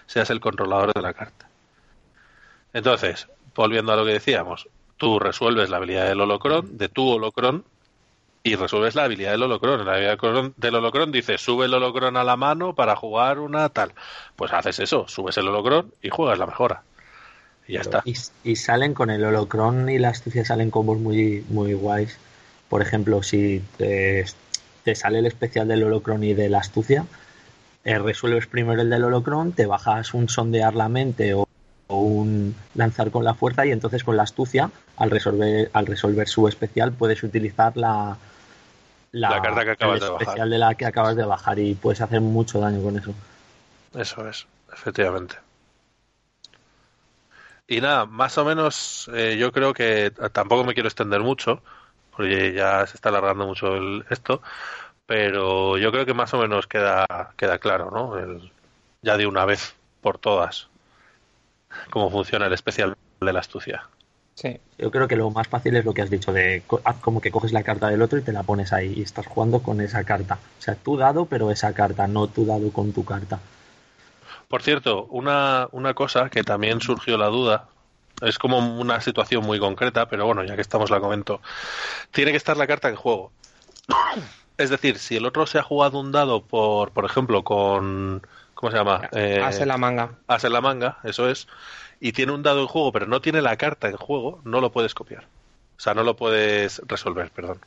seas 0.07 0.31
el 0.31 0.41
controlador 0.41 0.95
de 0.95 1.03
la 1.03 1.13
carta. 1.13 1.49
Entonces, 2.73 3.29
volviendo 3.55 3.93
a 3.93 3.97
lo 3.97 4.07
que 4.07 4.13
decíamos, 4.13 4.69
tú 4.97 5.19
resuelves 5.19 5.69
la 5.71 5.77
habilidad 5.79 6.07
del 6.07 6.21
holocron, 6.21 6.79
de 6.79 6.89
tu 6.89 7.07
holocron, 7.09 7.65
y 8.43 8.55
resuelves 8.57 8.95
la 8.95 9.05
habilidad 9.05 9.33
del 9.33 9.43
holocron. 9.43 9.85
La 9.85 9.93
habilidad 9.93 10.19
del 10.57 10.75
holocron- 10.75 11.11
dice, 11.11 11.37
sube 11.39 11.67
el 11.67 11.75
holocron 11.75 12.17
a 12.17 12.25
la 12.25 12.37
mano 12.37 12.75
para 12.75 12.97
jugar 12.97 13.39
una 13.39 13.69
tal. 13.69 13.93
Pues 14.37 14.53
haces 14.53 14.79
eso, 14.81 15.07
subes 15.09 15.37
el 15.37 15.49
holocron 15.49 15.93
y 16.03 16.09
juegas 16.09 16.39
la 16.39 16.47
mejora. 16.47 16.83
Y 17.69 17.75
ya 17.75 17.81
está. 17.83 18.03
Y, 18.05 18.15
y 18.45 18.57
salen 18.57 18.95
con 18.95 19.11
el 19.11 19.23
holocron 19.25 19.89
y 19.91 19.99
la 19.99 20.09
astucia 20.09 20.45
salen 20.45 20.71
combos 20.71 20.99
muy, 20.99 21.45
muy 21.49 21.75
guays. 21.75 22.19
Por 22.69 22.83
ejemplo, 22.83 23.23
si 23.23 23.63
te, 23.77 24.25
te 24.85 24.95
sale 24.95 25.19
el 25.19 25.27
especial 25.27 25.69
del 25.69 25.85
holocron 25.85 26.25
y 26.25 26.35
de 26.35 26.49
la 26.49 26.59
astucia, 26.59 27.05
eh, 27.85 27.99
resuelves 27.99 28.47
primero 28.47 28.81
el 28.81 28.91
del 28.91 29.05
holocron, 29.05 29.53
te 29.53 29.67
bajas 29.67 30.15
un 30.15 30.29
sondear 30.29 30.75
la 30.75 30.89
mente 30.89 31.35
o, 31.35 31.47
o 31.89 32.01
un 32.01 32.55
lanzar 32.75 33.11
con 33.11 33.25
la 33.25 33.35
fuerza 33.35 33.67
y 33.67 33.71
entonces 33.73 34.03
con 34.05 34.17
la 34.17 34.23
astucia, 34.23 34.71
al 34.97 35.11
resolver, 35.11 35.71
al 35.73 35.87
resolver 35.87 36.29
su 36.29 36.49
especial, 36.49 36.93
puedes 36.93 37.23
utilizar 37.23 37.77
la, 37.77 38.17
La 39.13 39.41
carta 39.43 39.65
que 39.65 39.71
acabas 39.73 39.97
el 39.97 40.01
de 40.01 40.09
bajar. 40.11 40.23
especial 40.23 40.51
de 40.51 40.59
la 40.59 40.75
que 40.75 40.87
acabas 40.87 41.17
de 41.17 41.25
bajar 41.25 41.59
y 41.59 41.75
puedes 41.75 42.01
hacer 42.01 42.21
mucho 42.21 42.61
daño 42.61 42.83
con 42.83 42.97
eso. 42.97 43.13
Eso 43.95 44.29
es, 44.29 44.47
efectivamente. 44.73 45.37
Y 47.67 47.81
nada, 47.81 48.07
más 48.07 48.37
o 48.39 48.45
menos 48.45 49.09
eh, 49.15 49.37
yo 49.39 49.53
creo 49.53 49.73
que 49.73 50.13
tampoco 50.33 50.65
me 50.65 50.75
quiero 50.75 50.89
extender 50.89 51.21
mucho, 51.21 51.63
porque 52.17 52.53
ya 52.53 52.87
se 52.87 52.97
está 52.97 53.09
alargando 53.11 53.47
mucho 53.47 53.77
el- 53.77 54.05
esto, 54.11 54.43
pero 55.07 55.79
yo 55.79 55.93
creo 55.93 56.05
que 56.07 56.15
más 56.15 56.35
o 56.35 56.39
menos 56.39 56.67
queda, 56.67 57.07
queda 57.37 57.59
claro, 57.59 57.91
¿no? 57.91 58.19
El- 58.19 58.51
ya 59.03 59.17
de 59.17 59.27
una 59.27 59.45
vez 59.45 59.75
por 60.01 60.19
todas 60.19 60.69
cómo 61.91 62.11
funciona 62.11 62.47
el 62.47 62.53
especial 62.53 62.97
de 63.21 63.33
la 63.33 63.41
astucia. 63.41 63.89
Sí. 64.41 64.59
Yo 64.79 64.91
creo 64.91 65.07
que 65.07 65.17
lo 65.17 65.31
más 65.31 65.49
fácil 65.49 65.77
es 65.77 65.85
lo 65.85 65.93
que 65.93 66.01
has 66.01 66.09
dicho, 66.09 66.33
de 66.33 66.63
co- 66.67 66.81
haz 66.85 66.97
como 67.01 67.21
que 67.21 67.31
coges 67.31 67.53
la 67.53 67.63
carta 67.63 67.89
del 67.89 68.01
otro 68.01 68.19
y 68.19 68.23
te 68.23 68.33
la 68.33 68.43
pones 68.43 68.73
ahí 68.73 68.95
y 68.97 69.03
estás 69.03 69.27
jugando 69.27 69.63
con 69.63 69.83
esa 69.83 70.03
carta. 70.05 70.39
O 70.59 70.63
sea, 70.63 70.77
tú 70.77 70.97
dado, 70.97 71.27
pero 71.27 71.51
esa 71.51 71.75
carta, 71.75 72.07
no 72.07 72.27
tú 72.27 72.47
dado 72.47 72.73
con 72.73 72.93
tu 72.93 73.05
carta. 73.05 73.39
Por 74.49 74.63
cierto, 74.63 75.05
una, 75.11 75.69
una 75.73 75.93
cosa 75.93 76.31
que 76.31 76.43
también 76.43 76.81
surgió 76.81 77.19
la 77.19 77.27
duda, 77.27 77.67
es 78.23 78.39
como 78.39 78.59
una 78.81 79.01
situación 79.03 79.45
muy 79.45 79.59
concreta, 79.59 80.09
pero 80.09 80.25
bueno, 80.25 80.43
ya 80.45 80.55
que 80.55 80.63
estamos 80.63 80.91
la 80.91 81.01
comento. 81.01 81.43
Tiene 82.11 82.31
que 82.31 82.39
estar 82.39 82.57
la 82.57 82.67
carta 82.67 82.89
en 82.89 82.97
juego. 82.97 83.33
Es 84.57 84.71
decir, 84.71 84.99
si 84.99 85.17
el 85.17 85.27
otro 85.27 85.47
se 85.47 85.59
ha 85.59 85.63
jugado 85.63 86.01
un 86.01 86.13
dado 86.13 86.43
por, 86.43 86.93
por 86.93 87.05
ejemplo, 87.05 87.45
con... 87.45 88.23
¿Cómo 88.55 88.71
se 88.73 88.79
llama? 88.79 89.09
Eh, 89.13 89.41
Haz 89.43 89.61
en 89.61 89.69
la 89.69 89.79
manga. 89.79 90.11
as 90.29 90.45
en 90.45 90.53
la 90.53 90.61
manga, 90.61 90.99
eso 91.03 91.31
es, 91.31 91.47
y 92.01 92.13
tiene 92.13 92.33
un 92.33 92.43
dado 92.43 92.61
en 92.63 92.67
juego, 92.67 92.91
pero 92.93 93.07
no 93.07 93.21
tiene 93.21 93.43
la 93.43 93.57
carta 93.57 93.89
en 93.89 93.97
juego, 93.97 94.41
no 94.45 94.61
lo 94.61 94.73
puedes 94.73 94.95
copiar. 94.95 95.25
O 95.77 95.81
sea, 95.81 95.95
no 95.95 96.03
lo 96.03 96.17
puedes 96.17 96.81
resolver, 96.87 97.31
perdón. 97.31 97.59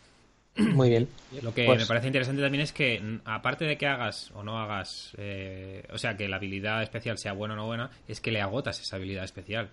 Muy 0.56 0.90
bien. 0.90 1.08
Lo 1.42 1.54
que 1.54 1.66
Pues- 1.66 1.80
me 1.82 1.86
parece 1.88 2.08
interesante 2.08 2.42
también 2.42 2.62
es 2.62 2.72
que, 2.74 3.20
aparte 3.26 3.66
de 3.66 3.78
que 3.78 3.88
hagas 3.88 4.30
o 4.36 4.44
no 4.44 4.60
hagas, 4.60 5.14
eh, 5.18 5.84
o 5.92 5.98
sea, 5.98 6.16
que 6.16 6.28
la 6.28 6.36
habilidad 6.36 6.84
especial 6.84 7.18
sea 7.18 7.34
buena 7.34 7.56
o 7.56 7.58
no 7.58 7.66
buena, 7.66 7.90
es 8.08 8.22
que 8.22 8.32
le 8.32 8.42
agotas 8.42 8.80
esa 8.80 8.98
habilidad 8.98 9.24
especial. 9.24 9.70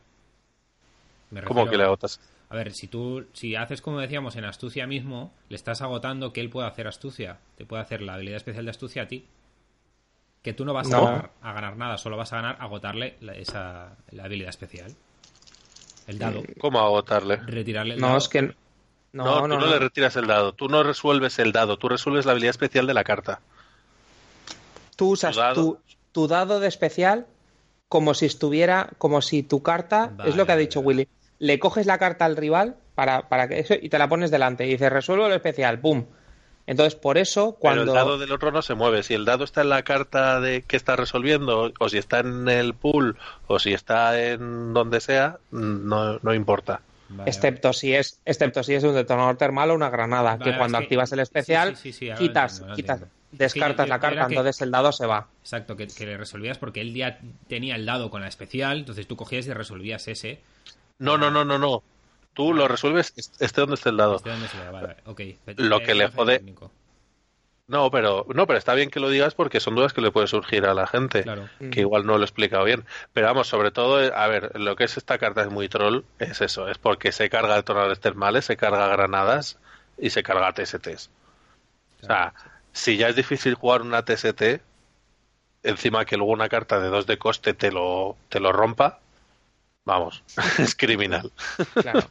Me 1.31 1.43
¿Cómo 1.43 1.69
que 1.69 1.77
le 1.77 1.85
agotas? 1.85 2.19
A 2.49 2.57
ver, 2.57 2.73
si 2.73 2.89
tú, 2.89 3.27
si 3.33 3.55
haces 3.55 3.81
como 3.81 4.01
decíamos 4.01 4.35
en 4.37 4.45
astucia 4.45 4.87
mismo, 4.87 5.33
le 5.49 5.57
estás 5.57 5.83
agotando 5.83 6.33
que 6.33 6.41
él 6.41 6.51
pueda 6.51 6.67
hacer 6.67 6.89
astucia. 6.89 7.39
Te 7.57 7.65
puede 7.65 7.83
hacer 7.83 8.03
la 8.03 8.15
habilidad 8.15 8.39
especial 8.39 8.65
de 8.65 8.71
astucia 8.73 9.03
a 9.03 9.07
ti. 9.09 9.25
Que 10.43 10.55
tú 10.55 10.65
no 10.65 10.73
vas 10.73 10.89
No. 10.89 10.97
a, 10.99 11.01
ganar, 11.11 11.31
a 11.43 11.53
ganar 11.53 11.77
nada, 11.77 11.99
solo 11.99 12.17
vas 12.17 12.33
a 12.33 12.37
ganar 12.37 12.57
agotarle 12.61 13.17
la, 13.21 13.35
esa, 13.35 13.97
la 14.11 14.25
habilidad 14.25 14.51
especial. 14.51 14.95
El 16.07 16.19
dado. 16.19 16.43
¿Cómo 16.59 16.81
agotarle? 16.81 17.37
Retirarle 17.37 17.95
el 17.95 18.01
No, 18.01 18.07
dado. 18.09 18.19
es 18.19 18.29
que. 18.29 18.43
No, 18.43 18.55
No, 19.13 19.43
tú 19.43 19.49
no, 19.49 19.67
le 19.67 19.79
retiras 19.79 20.17
el 20.17 20.27
dado, 20.27 20.53
tú 20.53 20.69
no 20.69 20.83
resuelves 20.83 21.39
el 21.41 21.53
dado, 21.53 21.77
tú 21.79 21.89
resuelves 21.89 22.27
la 22.27 22.33
habilidad 22.33 22.51
especial 22.51 22.87
de 22.87 22.95
la 22.95 23.05
carta. 23.05 23.41
Tú 24.97 25.11
usas 25.11 25.35
tu 25.35 25.41
dado. 25.41 25.55
tu, 25.55 25.79
tu 26.13 26.29
dado 26.29 26.61
de 26.61 26.69
especial 26.69 27.27
como 27.89 28.15
si 28.15 28.27
estuviera, 28.27 28.91
como 28.99 29.21
si 29.21 29.43
tu 29.43 29.63
carta, 29.63 30.13
Vale, 30.17 30.31
es 30.31 30.37
lo 30.37 30.47
que 30.47 30.53
ha 30.53 30.57
dicho 30.57 30.81
vale. 30.81 30.87
Willy, 30.87 31.09
le 31.41 31.59
coges 31.59 31.87
la 31.87 31.99
carta 31.99 32.25
al 32.25 32.37
rival 32.37 32.77
para, 32.95 33.29
para 33.29 33.49
que 33.49 33.59
eso 33.59 33.75
y 33.75 33.89
te 33.89 33.99
la 33.99 34.09
pones 34.09 34.31
delante 34.31 34.65
y 34.65 34.71
dices 34.71 34.93
resuelvo 34.93 35.27
el 35.27 35.33
especial, 35.33 35.81
¡pum! 35.81 36.05
Entonces 36.71 36.95
por 36.95 37.19
eso 37.19 37.57
cuando 37.59 37.83
Pero 37.83 37.91
el 37.93 37.97
dado 37.97 38.19
del 38.19 38.31
otro 38.31 38.53
no 38.53 38.63
se 38.63 38.75
mueve. 38.75 39.03
Si 39.03 39.13
el 39.13 39.25
dado 39.25 39.43
está 39.43 39.63
en 39.63 39.71
la 39.71 39.83
carta 39.83 40.41
de 40.41 40.63
que 40.63 40.77
está 40.77 40.95
resolviendo, 40.95 41.73
o 41.77 41.89
si 41.89 41.99
está 41.99 42.21
en 42.21 42.49
el 42.49 42.75
pool, 42.75 43.17
o 43.49 43.59
si 43.59 43.73
está 43.75 44.17
en 44.23 44.73
donde 44.73 45.01
sea, 45.01 45.39
no, 45.51 46.21
no 46.21 46.33
importa. 46.33 46.81
Vale, 47.09 47.29
excepto 47.29 47.73
si 47.73 47.93
es 47.93 48.21
excepto 48.25 48.63
si 48.63 48.75
es 48.75 48.85
un 48.85 48.95
detonador 48.95 49.37
termal 49.37 49.73
o 49.73 49.75
una 49.75 49.91
granada, 49.91 50.37
Vale, 50.37 50.45
que 50.53 50.57
cuando 50.57 50.79
es 50.79 50.83
que- 50.83 50.85
activas 50.85 51.11
el 51.11 51.19
especial 51.19 51.75
sí, 51.77 51.93
sí, 51.93 51.99
sí, 51.99 52.09
ahora 52.11 52.19
quitas, 52.19 52.53
entiendo, 52.61 52.75
quitas 52.77 53.09
descartas 53.33 53.89
la 53.89 53.99
carta, 53.99 54.27
que- 54.29 54.35
entonces 54.35 54.63
el 54.63 54.71
dado 54.71 54.93
se 54.93 55.07
va. 55.07 55.27
Exacto, 55.43 55.77
que, 55.77 55.89
que 55.89 56.07
le 56.07 56.17
resolvías 56.19 56.59
porque 56.59 56.83
él 56.83 56.95
ya 56.95 57.19
tenía 57.49 57.75
el 57.75 57.85
dado 57.85 58.11
con 58.11 58.21
la 58.23 58.29
especial, 58.29 58.79
entonces 58.79 59.09
tú 59.09 59.17
cogías 59.17 59.45
y 59.49 59.53
resolvías 59.53 60.07
ese. 60.07 60.39
No, 61.01 61.19
no, 61.19 61.33
no, 61.33 61.45
no, 61.45 61.59
no. 61.59 61.83
Tú 62.35 62.55
lo 62.55 62.69
resuelves 62.69 63.13
esté 63.41 63.61
donde 63.61 63.75
esté 63.75 63.89
el 63.91 63.97
dado. 63.97 64.17
Este 64.17 64.31
donde 64.31 64.49
se 64.49 64.57
le- 64.59 64.71
vale. 64.71 64.97
Lo 65.57 65.81
que 65.81 65.95
le 65.95 66.09
jode- 66.11 66.39
técnico. 66.39 66.71
No, 67.67 67.89
pero 67.93 68.27
no, 68.35 68.47
pero 68.49 68.59
está 68.59 68.75
bien 68.75 68.91
que 68.91 68.99
lo 68.99 69.09
digas 69.11 69.35
porque 69.35 69.61
son 69.61 69.77
dudas 69.77 69.93
que 69.93 70.01
le 70.01 70.11
puede 70.11 70.27
surgir 70.27 70.65
a 70.67 70.75
la 70.75 70.89
gente. 70.89 71.23
Claro. 71.23 71.49
Que 71.71 71.81
igual 71.81 72.05
no 72.05 72.15
lo 72.17 72.23
he 72.23 72.25
explicado 72.25 72.65
bien. 72.65 72.85
Pero 73.13 73.29
vamos, 73.29 73.47
sobre 73.47 73.71
todo, 73.71 74.03
eh, 74.03 74.11
a 74.15 74.27
ver, 74.27 74.59
lo 74.59 74.75
que 74.75 74.85
es 74.85 74.97
esta 74.97 75.19
carta 75.19 75.43
es 75.43 75.51
muy 75.51 75.69
troll, 75.69 76.03
es 76.19 76.41
eso, 76.41 76.69
es 76.69 76.79
porque 76.79 77.13
se 77.13 77.31
carga 77.31 77.55
detonadores 77.55 78.01
termales, 78.01 78.45
se 78.47 78.57
carga 78.57 78.89
granadas 78.89 79.59
y 79.99 80.11
se 80.11 80.25
carga 80.25 80.53
TSTs. 80.53 81.11
O 82.03 82.07
sea, 82.07 82.35
si 82.73 82.97
ya 82.97 83.09
es 83.09 83.15
difícil 83.15 83.55
jugar 83.55 83.83
una 83.83 84.05
TST, 84.05 84.61
encima 85.63 86.05
que 86.05 86.17
luego 86.17 86.33
una 86.33 86.49
carta 86.49 86.81
de 86.81 86.89
dos 86.89 87.07
de 87.07 87.19
coste 87.19 87.55
te 87.55 87.71
lo, 87.71 88.17
te 88.31 88.41
lo 88.41 88.51
rompa, 88.53 88.99
vamos, 89.91 90.23
es 90.59 90.75
criminal. 90.75 91.31
Claro. 91.75 92.03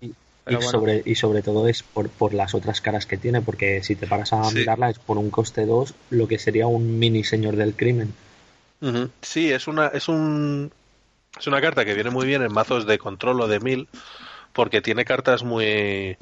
Y, 0.00 0.12
Pero 0.44 0.58
y 0.60 0.62
bueno. 0.62 0.70
sobre, 0.70 1.02
y 1.04 1.14
sobre 1.14 1.42
todo 1.42 1.66
es 1.68 1.82
por, 1.82 2.08
por 2.10 2.34
las 2.34 2.54
otras 2.54 2.80
caras 2.80 3.06
que 3.06 3.16
tiene, 3.16 3.40
porque 3.40 3.82
si 3.82 3.96
te 3.96 4.06
paras 4.06 4.32
a 4.32 4.44
Sí. 4.44 4.56
mirarla 4.58 4.90
es 4.90 4.98
por 4.98 5.18
un 5.18 5.30
coste 5.30 5.66
2 5.66 5.94
lo 6.10 6.28
que 6.28 6.38
sería 6.38 6.66
un 6.66 6.98
mini 6.98 7.24
señor 7.24 7.56
del 7.56 7.74
crimen. 7.74 8.12
Sí, 9.22 9.50
es 9.50 9.66
una, 9.66 9.86
es 9.88 10.08
un, 10.08 10.70
es 11.38 11.46
una 11.46 11.60
carta 11.62 11.86
que 11.86 11.94
viene 11.94 12.10
muy 12.10 12.26
bien 12.26 12.42
en 12.42 12.52
mazos 12.52 12.86
de 12.86 12.98
control 12.98 13.40
o 13.40 13.48
de 13.48 13.58
mil, 13.58 13.88
porque 14.52 14.82
tiene 14.82 15.06
cartas 15.06 15.42
muy, 15.42 16.18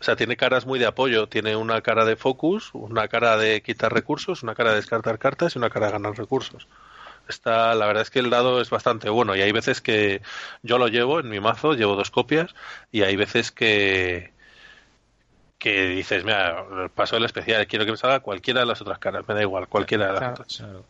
o 0.00 0.02
sea, 0.02 0.16
tiene 0.16 0.38
caras 0.38 0.64
muy 0.64 0.78
de 0.78 0.86
apoyo. 0.86 1.28
Tiene 1.28 1.54
una 1.54 1.82
cara 1.82 2.06
de 2.06 2.16
focus, 2.16 2.70
una 2.72 3.08
cara 3.08 3.36
de 3.36 3.60
quitar 3.60 3.92
recursos, 3.92 4.42
una 4.42 4.54
cara 4.54 4.70
de 4.70 4.76
descartar 4.76 5.18
cartas 5.18 5.54
y 5.54 5.58
una 5.58 5.68
cara 5.68 5.86
de 5.86 5.92
ganar 5.92 6.16
recursos. 6.16 6.66
Está, 7.28 7.74
la 7.74 7.86
verdad 7.86 8.02
es 8.02 8.10
que 8.10 8.18
el 8.20 8.30
dado 8.30 8.60
es 8.60 8.70
bastante 8.70 9.10
bueno 9.10 9.36
y 9.36 9.42
hay 9.42 9.52
veces 9.52 9.80
que 9.80 10.22
yo 10.62 10.78
lo 10.78 10.88
llevo 10.88 11.20
en 11.20 11.28
mi 11.28 11.40
mazo, 11.40 11.74
llevo 11.74 11.94
dos 11.96 12.10
copias 12.10 12.54
y 12.90 13.02
hay 13.02 13.16
veces 13.16 13.52
que 13.52 14.32
que 15.58 15.88
dices, 15.88 16.24
mira, 16.24 16.64
paso 16.94 17.16
el 17.16 17.24
especial, 17.24 17.66
quiero 17.66 17.84
que 17.84 17.90
me 17.90 17.96
salga 17.96 18.20
cualquiera 18.20 18.60
de 18.60 18.66
las 18.66 18.80
otras 18.80 18.98
caras, 19.00 19.26
me 19.26 19.34
da 19.34 19.42
igual, 19.42 19.66
cualquiera 19.66 20.06
de 20.06 20.12
las 20.12 20.18
Claro. 20.20 20.32
otras. 20.34 20.56
Claro. 20.56 20.84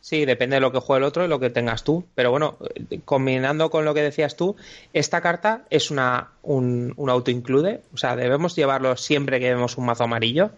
Sí, 0.00 0.24
depende 0.24 0.56
de 0.56 0.60
lo 0.60 0.70
que 0.72 0.78
juegue 0.78 0.98
el 0.98 1.04
otro 1.04 1.24
y 1.24 1.28
lo 1.28 1.40
que 1.40 1.50
tengas 1.50 1.82
tú. 1.82 2.06
Pero 2.14 2.30
bueno, 2.30 2.56
eh, 2.90 3.00
combinando 3.04 3.70
con 3.70 3.84
lo 3.84 3.92
que 3.92 4.02
decías 4.02 4.36
tú, 4.36 4.56
esta 4.92 5.20
carta 5.20 5.64
es 5.68 5.90
una, 5.90 6.28
un, 6.42 6.94
un 6.96 7.10
auto-include. 7.10 7.82
O 7.92 7.96
sea, 7.96 8.14
debemos 8.14 8.54
llevarlo 8.54 8.96
siempre 8.96 9.40
que 9.40 9.52
vemos 9.52 9.76
un 9.76 9.84
mazo 9.86 10.04
amarillo. 10.04 10.50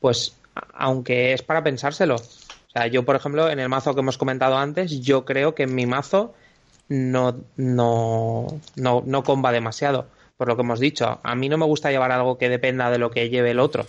Pues, 0.00 0.36
aunque 0.74 1.32
es 1.32 1.42
para 1.42 1.64
pensárselo. 1.64 2.16
O 2.70 2.72
sea, 2.72 2.86
yo, 2.86 3.04
por 3.04 3.16
ejemplo, 3.16 3.50
en 3.50 3.58
el 3.58 3.68
mazo 3.68 3.94
que 3.94 4.00
hemos 4.00 4.16
comentado 4.16 4.56
antes, 4.56 5.00
yo 5.00 5.24
creo 5.24 5.56
que 5.56 5.64
en 5.64 5.74
mi 5.74 5.86
mazo 5.86 6.34
no, 6.88 7.36
no, 7.56 8.46
no, 8.76 9.02
no 9.04 9.24
comba 9.24 9.50
demasiado. 9.50 10.06
Por 10.36 10.46
lo 10.46 10.54
que 10.54 10.62
hemos 10.62 10.78
dicho, 10.78 11.18
a 11.20 11.34
mí 11.34 11.48
no 11.48 11.58
me 11.58 11.66
gusta 11.66 11.90
llevar 11.90 12.12
algo 12.12 12.38
que 12.38 12.48
dependa 12.48 12.88
de 12.90 12.98
lo 12.98 13.10
que 13.10 13.28
lleve 13.28 13.50
el 13.50 13.58
otro. 13.58 13.86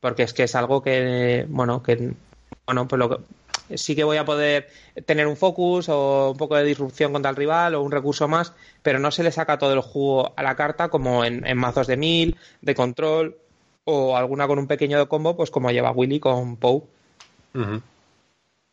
Porque 0.00 0.22
es 0.22 0.34
que 0.34 0.42
es 0.42 0.54
algo 0.54 0.82
que, 0.82 1.46
bueno, 1.48 1.82
que, 1.82 2.12
bueno, 2.66 2.86
pues 2.86 2.98
lo 2.98 3.08
que, 3.08 3.78
sí 3.78 3.96
que 3.96 4.04
voy 4.04 4.18
a 4.18 4.26
poder 4.26 4.68
tener 5.06 5.26
un 5.26 5.38
focus 5.38 5.88
o 5.88 6.32
un 6.32 6.36
poco 6.36 6.56
de 6.56 6.64
disrupción 6.64 7.12
contra 7.12 7.30
el 7.30 7.36
rival 7.36 7.74
o 7.74 7.82
un 7.82 7.90
recurso 7.90 8.28
más, 8.28 8.52
pero 8.82 8.98
no 8.98 9.10
se 9.10 9.22
le 9.22 9.32
saca 9.32 9.58
todo 9.58 9.72
el 9.72 9.80
jugo 9.80 10.34
a 10.36 10.42
la 10.42 10.56
carta 10.56 10.90
como 10.90 11.24
en, 11.24 11.46
en 11.46 11.56
mazos 11.56 11.86
de 11.86 11.96
mil, 11.96 12.36
de 12.60 12.74
control 12.74 13.38
o 13.84 14.16
alguna 14.16 14.46
con 14.46 14.58
un 14.58 14.66
pequeño 14.66 15.08
combo, 15.08 15.36
pues 15.36 15.50
como 15.50 15.70
lleva 15.70 15.90
Willy 15.90 16.20
con 16.20 16.56
Poe. 16.56 16.82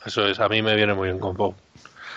Eso 0.06 0.26
es, 0.28 0.40
a 0.40 0.48
mí 0.48 0.62
me 0.62 0.76
viene 0.76 0.94
muy 0.94 1.08
bien 1.08 1.20
con 1.20 1.36
Poe. 1.36 1.54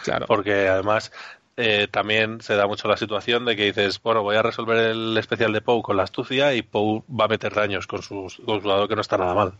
Claro. 0.04 0.26
Porque 0.26 0.68
además 0.68 1.12
eh, 1.56 1.88
también 1.90 2.40
se 2.40 2.54
da 2.54 2.66
mucho 2.66 2.88
la 2.88 2.96
situación 2.96 3.44
de 3.44 3.56
que 3.56 3.66
dices, 3.66 4.00
bueno, 4.02 4.22
voy 4.22 4.36
a 4.36 4.42
resolver 4.42 4.78
el 4.78 5.16
especial 5.18 5.52
de 5.52 5.60
Poe 5.60 5.82
con 5.82 5.96
la 5.96 6.04
astucia 6.04 6.54
y 6.54 6.62
Poe 6.62 7.02
va 7.08 7.26
a 7.26 7.28
meter 7.28 7.54
daños 7.54 7.86
con, 7.86 8.02
sus, 8.02 8.36
con 8.44 8.62
su 8.62 8.68
dado 8.68 8.88
que 8.88 8.94
no 8.94 9.00
está 9.00 9.18
nada 9.18 9.34
mal. 9.34 9.52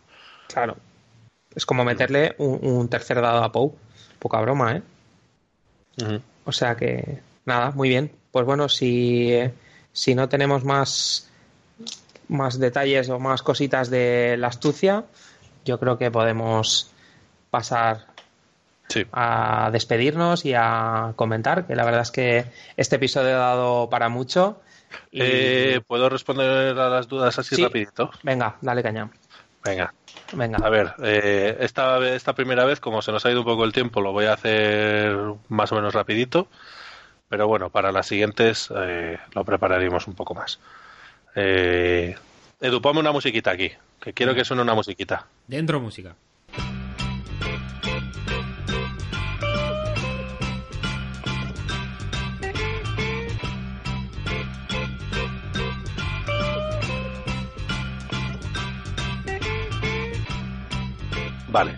Claro. 0.47 0.77
Es 1.53 1.65
como 1.65 1.83
meterle 1.83 2.35
un, 2.39 2.59
un 2.61 2.89
tercer 2.89 3.21
dado 3.21 3.43
a 3.43 3.51
Poe. 3.51 3.71
Poca 4.19 4.41
broma, 4.41 4.77
¿eh? 4.77 4.81
O 6.45 6.51
sea 6.51 6.75
que, 6.75 7.19
nada, 7.45 7.71
muy 7.71 7.89
bien. 7.89 8.11
Pues 8.31 8.45
bueno, 8.45 8.69
si, 8.69 9.31
eh, 9.31 9.53
si 9.91 10.15
no 10.15 10.29
tenemos 10.29 10.63
más, 10.63 11.29
más 12.27 12.59
detalles 12.59 13.09
o 13.09 13.19
más 13.19 13.43
cositas 13.43 13.89
de 13.89 14.35
la 14.37 14.47
astucia, 14.47 15.05
yo 15.65 15.79
creo 15.79 15.97
que 15.97 16.09
podemos 16.09 16.92
pasar 17.53 18.07
Sí. 18.87 19.05
a 19.11 19.69
despedirnos 19.71 20.43
y 20.45 20.53
a 20.55 21.13
comentar, 21.15 21.67
que 21.67 21.75
la 21.75 21.85
verdad 21.85 22.01
es 22.01 22.09
que 22.11 22.45
este 22.77 22.95
episodio 22.95 23.35
ha 23.35 23.39
dado 23.49 23.89
para 23.91 24.09
mucho. 24.09 24.59
Y- 25.11 25.19
Eh, 25.21 25.81
¿Puedo 25.85 26.09
responder 26.09 26.77
a 26.77 26.89
las 26.89 27.07
dudas 27.07 27.37
así 27.37 27.55
Sí. 27.55 27.63
rapidito? 27.63 28.09
Venga, 28.23 28.57
dale 28.61 28.81
caña. 28.81 29.09
Venga, 29.63 29.93
Venga. 30.33 30.57
a 30.61 30.69
ver, 30.69 30.93
eh, 31.03 31.57
esta, 31.61 31.97
vez- 31.99 32.15
esta 32.15 32.33
primera 32.33 32.65
vez, 32.65 32.79
como 32.79 33.01
se 33.03 33.11
nos 33.11 33.23
ha 33.25 33.29
ido 33.31 33.39
un 33.41 33.45
poco 33.45 33.63
el 33.65 33.71
tiempo, 33.71 34.01
lo 34.01 34.11
voy 34.11 34.25
a 34.25 34.33
hacer 34.33 35.15
más 35.47 35.71
o 35.71 35.75
menos 35.75 35.93
rapidito. 35.93 36.47
Pero 37.29 37.47
bueno, 37.47 37.69
para 37.69 37.91
las 37.91 38.07
siguientes 38.07 38.69
eh, 38.75 39.17
lo 39.33 39.45
prepararemos 39.45 40.07
un 40.07 40.15
poco 40.15 40.33
más. 40.35 40.59
Eh, 41.35 42.15
Edu, 42.59 42.81
ponme 42.81 42.99
una 42.99 43.11
musiquita 43.11 43.51
aquí, 43.51 43.71
que 44.01 44.13
quiero 44.13 44.33
que 44.35 44.43
suene 44.45 44.61
una 44.61 44.73
musiquita. 44.73 45.25
Dentro 45.47 45.79
música. 45.79 46.15
Vale. 61.53 61.77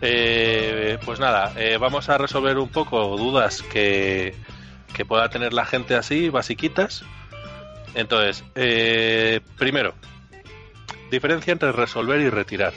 Eh, 0.00 0.96
pues 1.04 1.18
nada, 1.18 1.52
eh, 1.56 1.76
vamos 1.76 2.08
a 2.08 2.18
resolver 2.18 2.56
un 2.56 2.68
poco 2.68 3.16
dudas 3.16 3.62
que, 3.62 4.32
que 4.94 5.04
pueda 5.04 5.28
tener 5.28 5.52
la 5.52 5.66
gente 5.66 5.96
así, 5.96 6.28
basiquitas. 6.28 7.02
Entonces, 7.94 8.44
eh, 8.54 9.40
primero, 9.58 9.94
diferencia 11.10 11.52
entre 11.52 11.72
resolver 11.72 12.20
y 12.20 12.30
retirar. 12.30 12.74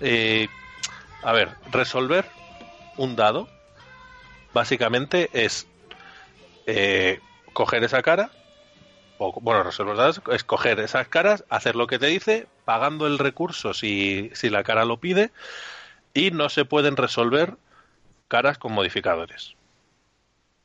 Eh, 0.00 0.48
a 1.22 1.32
ver, 1.32 1.50
resolver 1.70 2.26
un 2.96 3.14
dado 3.14 3.48
básicamente 4.52 5.30
es 5.32 5.68
coger 7.52 7.84
esa 7.84 8.02
cara, 8.02 8.32
o 9.18 9.32
bueno, 9.40 9.62
resolver 9.62 9.94
dados, 9.96 10.20
es 10.32 10.42
coger 10.42 10.80
esas 10.80 11.06
caras, 11.06 11.44
hacer 11.48 11.76
lo 11.76 11.86
que 11.86 12.00
te 12.00 12.06
dice, 12.06 12.48
pagando 12.64 13.06
el 13.06 13.18
recurso 13.18 13.74
si, 13.74 14.30
si 14.34 14.50
la 14.50 14.62
cara 14.62 14.84
lo 14.84 14.98
pide, 14.98 15.30
y 16.14 16.30
no 16.30 16.48
se 16.48 16.64
pueden 16.64 16.96
resolver 16.96 17.56
caras 18.28 18.58
con 18.58 18.72
modificadores. 18.72 19.54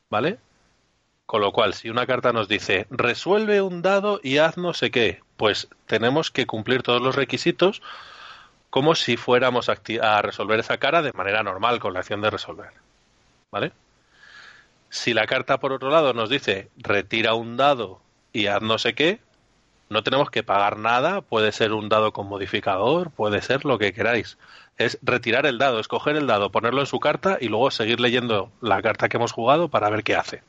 ¿Vale? 0.10 0.40
Con 1.26 1.42
lo 1.42 1.52
cual, 1.52 1.74
si 1.74 1.90
una 1.90 2.06
carta 2.06 2.32
nos 2.32 2.48
dice 2.48 2.88
resuelve 2.90 3.62
un 3.62 3.82
dado 3.82 4.22
y 4.24 4.38
haz 4.38 4.58
no 4.58 4.74
sé 4.74 4.92
qué, 4.92 5.22
pues 5.36 5.68
tenemos 5.86 6.32
que 6.32 6.46
cumplir 6.46 6.84
todos 6.84 7.02
los 7.02 7.16
requisitos 7.16 7.82
como 8.70 8.96
si 8.96 9.18
fuéramos 9.18 9.70
a 9.70 10.22
resolver 10.22 10.60
esa 10.60 10.78
cara 10.78 11.02
de 11.02 11.14
manera 11.14 11.44
normal 11.44 11.80
con 11.80 11.94
la 11.94 12.00
acción 12.00 12.22
de 12.22 12.30
resolver. 12.30 12.72
¿Vale? 13.52 13.72
Si 14.90 15.14
la 15.14 15.26
carta, 15.26 15.60
por 15.60 15.74
otro 15.74 15.90
lado, 15.90 16.14
nos 16.14 16.30
dice 16.30 16.70
retira 16.78 17.34
un 17.34 17.58
dado 17.58 18.02
y 18.32 18.48
haz 18.48 18.62
no 18.62 18.78
sé 18.78 18.94
qué, 18.96 19.20
no 19.90 20.04
tenemos 20.04 20.30
que 20.30 20.44
pagar 20.44 20.78
nada, 20.78 21.22
puede 21.22 21.52
ser 21.52 21.74
un 21.74 21.90
dado 21.90 22.12
con 22.12 22.28
modificador, 22.28 23.12
puede 23.12 23.42
ser 23.42 23.66
lo 23.66 23.78
que 23.78 23.94
queráis. 23.94 24.38
Es 24.78 25.00
retirar 25.02 25.46
el 25.46 25.58
dado, 25.58 25.80
escoger 25.80 26.16
el 26.16 26.28
dado, 26.28 26.52
ponerlo 26.52 26.82
en 26.82 26.88
su 26.88 27.00
carta 27.00 27.38
y 27.40 27.48
luego 27.48 27.72
seguir 27.72 28.00
leyendo 28.00 28.52
la 28.62 28.82
carta 28.82 29.10
que 29.10 29.18
hemos 29.18 29.32
jugado 29.32 29.70
para 29.70 29.90
ver 29.90 30.04
qué 30.04 30.16
hace. 30.16 30.44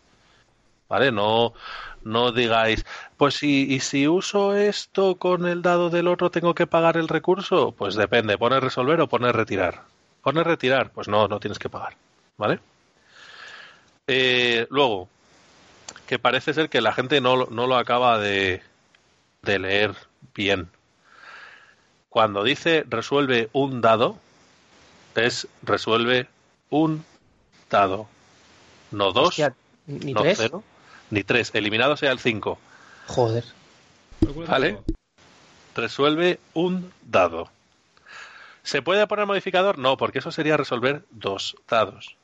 ¿Vale? 0.89 1.13
No, 1.13 1.53
no 2.03 2.33
digáis, 2.33 2.85
pues 3.17 3.35
si, 3.35 3.73
y 3.73 3.81
si 3.81 4.09
uso 4.09 4.55
esto 4.55 5.17
con 5.17 5.47
el 5.47 5.63
dado 5.63 5.91
del 5.91 6.09
otro, 6.09 6.31
¿tengo 6.31 6.55
que 6.55 6.67
pagar 6.67 6.97
el 6.97 7.09
recurso? 7.09 7.73
Pues 7.73 7.95
depende, 7.95 8.39
poner 8.39 8.63
resolver 8.63 9.01
o 9.01 9.09
poner 9.09 9.37
retirar. 9.37 9.83
Poner 10.23 10.47
retirar, 10.47 10.91
pues 10.91 11.09
no, 11.09 11.29
no 11.29 11.41
tienes 11.41 11.59
que 11.59 11.69
pagar. 11.69 11.95
¿Vale? 12.37 12.61
Eh, 14.07 14.67
luego, 14.71 15.09
que 16.07 16.19
parece 16.19 16.55
ser 16.55 16.71
que 16.71 16.81
la 16.81 16.93
gente 16.93 17.21
no, 17.21 17.47
no 17.47 17.67
lo 17.67 17.77
acaba 17.77 18.19
de, 18.19 18.63
de 19.49 19.59
leer 19.59 19.95
bien. 20.35 20.71
Cuando 22.11 22.45
dice 22.45 22.85
resuelve 22.89 23.49
un 23.53 23.81
dado, 23.81 24.19
es 25.15 25.49
resuelve 25.63 26.29
un 26.71 27.05
dado. 27.71 28.09
No 28.91 29.13
dos, 29.13 29.29
Hostia, 29.29 29.55
¿Ni 29.87 30.13
no 30.13 30.23
tres? 30.23 30.39
cero, 30.39 30.63
ni 31.11 31.25
tres. 31.25 31.51
Eliminado 31.55 31.97
sea 31.97 32.13
el 32.13 32.19
cinco. 32.19 32.59
Joder. 33.07 33.45
Vale. 34.47 34.79
Resuelve 35.75 36.39
un 36.55 36.93
dado. 37.03 37.51
¿Se 38.63 38.83
puede 38.83 39.07
poner 39.07 39.27
modificador? 39.27 39.79
No, 39.79 39.97
porque 39.97 40.19
eso 40.19 40.31
sería 40.31 40.57
resolver 40.57 41.03
dos 41.11 41.57
dados. 41.69 42.17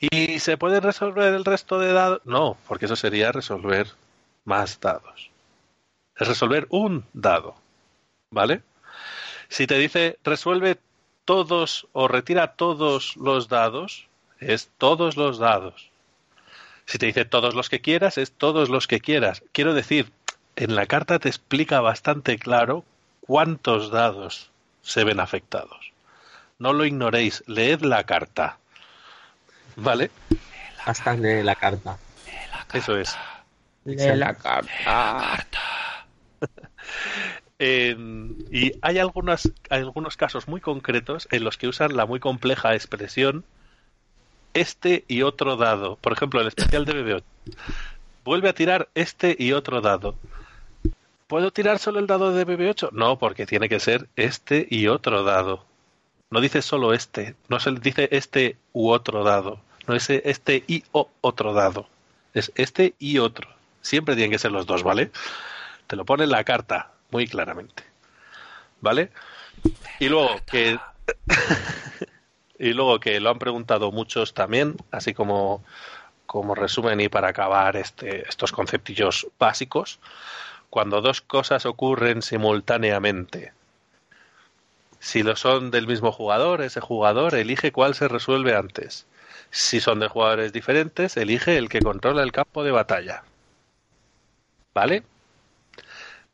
¿Y 0.00 0.38
se 0.40 0.58
puede 0.58 0.80
resolver 0.80 1.32
el 1.32 1.44
resto 1.44 1.78
de 1.78 1.92
dados? 1.92 2.20
No, 2.24 2.56
porque 2.68 2.84
eso 2.84 2.96
sería 2.96 3.32
resolver 3.32 3.88
más 4.44 4.78
dados. 4.80 5.30
Es 6.18 6.28
resolver 6.28 6.66
un 6.70 7.04
dado. 7.12 7.56
¿Vale? 8.30 8.62
Si 9.48 9.66
te 9.66 9.78
dice 9.78 10.18
resuelve 10.24 10.78
todos 11.24 11.86
o 11.92 12.08
retira 12.08 12.52
todos 12.54 13.16
los 13.16 13.48
dados, 13.48 14.08
es 14.40 14.70
todos 14.78 15.16
los 15.16 15.38
dados. 15.38 15.90
Si 16.86 16.98
te 16.98 17.06
dice 17.06 17.24
todos 17.24 17.54
los 17.54 17.68
que 17.68 17.80
quieras, 17.80 18.18
es 18.18 18.32
todos 18.32 18.68
los 18.68 18.86
que 18.86 19.00
quieras. 19.00 19.42
Quiero 19.52 19.74
decir, 19.74 20.10
en 20.56 20.74
la 20.74 20.86
carta 20.86 21.18
te 21.18 21.28
explica 21.28 21.80
bastante 21.80 22.38
claro 22.38 22.84
cuántos 23.20 23.90
dados 23.90 24.50
se 24.82 25.04
ven 25.04 25.20
afectados. 25.20 25.92
No 26.58 26.72
lo 26.72 26.84
ignoréis, 26.84 27.44
leed 27.46 27.82
la 27.82 28.04
carta. 28.04 28.58
¿Vale? 29.76 30.10
Hashtag 30.78 31.20
de 31.20 31.44
la 31.44 31.54
carta. 31.54 31.98
Eso 32.72 32.96
es. 32.96 33.16
Lee 33.84 34.16
la 34.16 34.34
carta. 34.34 35.46
En- 37.60 38.36
y 38.52 38.72
hay 38.82 38.98
algunas, 38.98 39.50
algunos 39.68 40.16
casos 40.16 40.46
muy 40.46 40.60
concretos 40.60 41.26
en 41.32 41.42
los 41.42 41.56
que 41.58 41.66
usan 41.66 41.96
la 41.96 42.06
muy 42.06 42.20
compleja 42.20 42.74
expresión 42.74 43.44
este 44.54 45.04
y 45.08 45.22
otro 45.22 45.56
dado. 45.56 45.96
Por 45.96 46.12
ejemplo, 46.12 46.40
el 46.40 46.48
especial 46.48 46.84
de 46.84 46.92
BB8. 46.94 47.22
Vuelve 48.24 48.48
a 48.48 48.52
tirar 48.54 48.88
este 48.94 49.36
y 49.38 49.52
otro 49.52 49.80
dado. 49.80 50.14
¿Puedo 51.26 51.50
tirar 51.52 51.78
solo 51.78 51.98
el 51.98 52.06
dado 52.06 52.32
de 52.32 52.46
BB8? 52.46 52.90
No, 52.92 53.18
porque 53.18 53.46
tiene 53.46 53.68
que 53.68 53.80
ser 53.80 54.08
este 54.16 54.66
y 54.70 54.86
otro 54.88 55.22
dado. 55.24 55.64
No 56.30 56.40
dice 56.40 56.62
solo 56.62 56.92
este, 56.92 57.34
no 57.48 57.58
se 57.60 57.72
dice 57.72 58.08
este 58.12 58.56
u 58.72 58.90
otro 58.90 59.24
dado. 59.24 59.60
No 59.86 59.94
es 59.94 60.08
este 60.10 60.64
y 60.66 60.84
o 60.92 61.10
otro 61.20 61.52
dado. 61.54 61.88
Es 62.34 62.52
este 62.54 62.94
y 62.98 63.18
otro. 63.18 63.48
Siempre 63.80 64.14
tienen 64.14 64.30
que 64.30 64.38
ser 64.38 64.52
los 64.52 64.66
dos, 64.66 64.82
¿vale? 64.82 65.10
Te 65.88 65.96
lo 65.96 66.04
pone 66.04 66.24
en 66.24 66.30
la 66.30 66.44
carta, 66.44 66.92
muy 67.10 67.26
claramente. 67.26 67.82
¿Vale? 68.80 69.10
Y 69.98 70.08
luego 70.08 70.36
que. 70.46 70.78
y 72.58 72.72
luego 72.74 73.00
que 73.00 73.18
lo 73.18 73.30
han 73.30 73.38
preguntado 73.38 73.90
muchos 73.90 74.34
también, 74.34 74.76
así 74.92 75.14
como, 75.14 75.64
como 76.26 76.54
resumen 76.54 77.00
y 77.00 77.08
para 77.08 77.28
acabar 77.28 77.76
este, 77.76 78.28
estos 78.28 78.52
conceptillos 78.52 79.26
básicos. 79.38 79.98
Cuando 80.70 81.00
dos 81.00 81.22
cosas 81.22 81.64
ocurren 81.64 82.20
simultáneamente, 82.20 83.54
si 85.00 85.22
lo 85.22 85.36
son 85.36 85.70
del 85.70 85.86
mismo 85.86 86.12
jugador, 86.12 86.60
ese 86.60 86.80
jugador 86.80 87.34
elige 87.34 87.72
cuál 87.72 87.94
se 87.94 88.08
resuelve 88.08 88.54
antes. 88.54 89.06
Si 89.50 89.80
son 89.80 90.00
de 90.00 90.08
jugadores 90.08 90.52
diferentes, 90.52 91.16
elige 91.16 91.56
el 91.56 91.70
que 91.70 91.80
controla 91.80 92.22
el 92.22 92.32
campo 92.32 92.62
de 92.62 92.72
batalla. 92.72 93.22
¿Vale? 94.74 95.02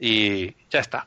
Y 0.07 0.55
ya 0.71 0.81
está. 0.81 1.07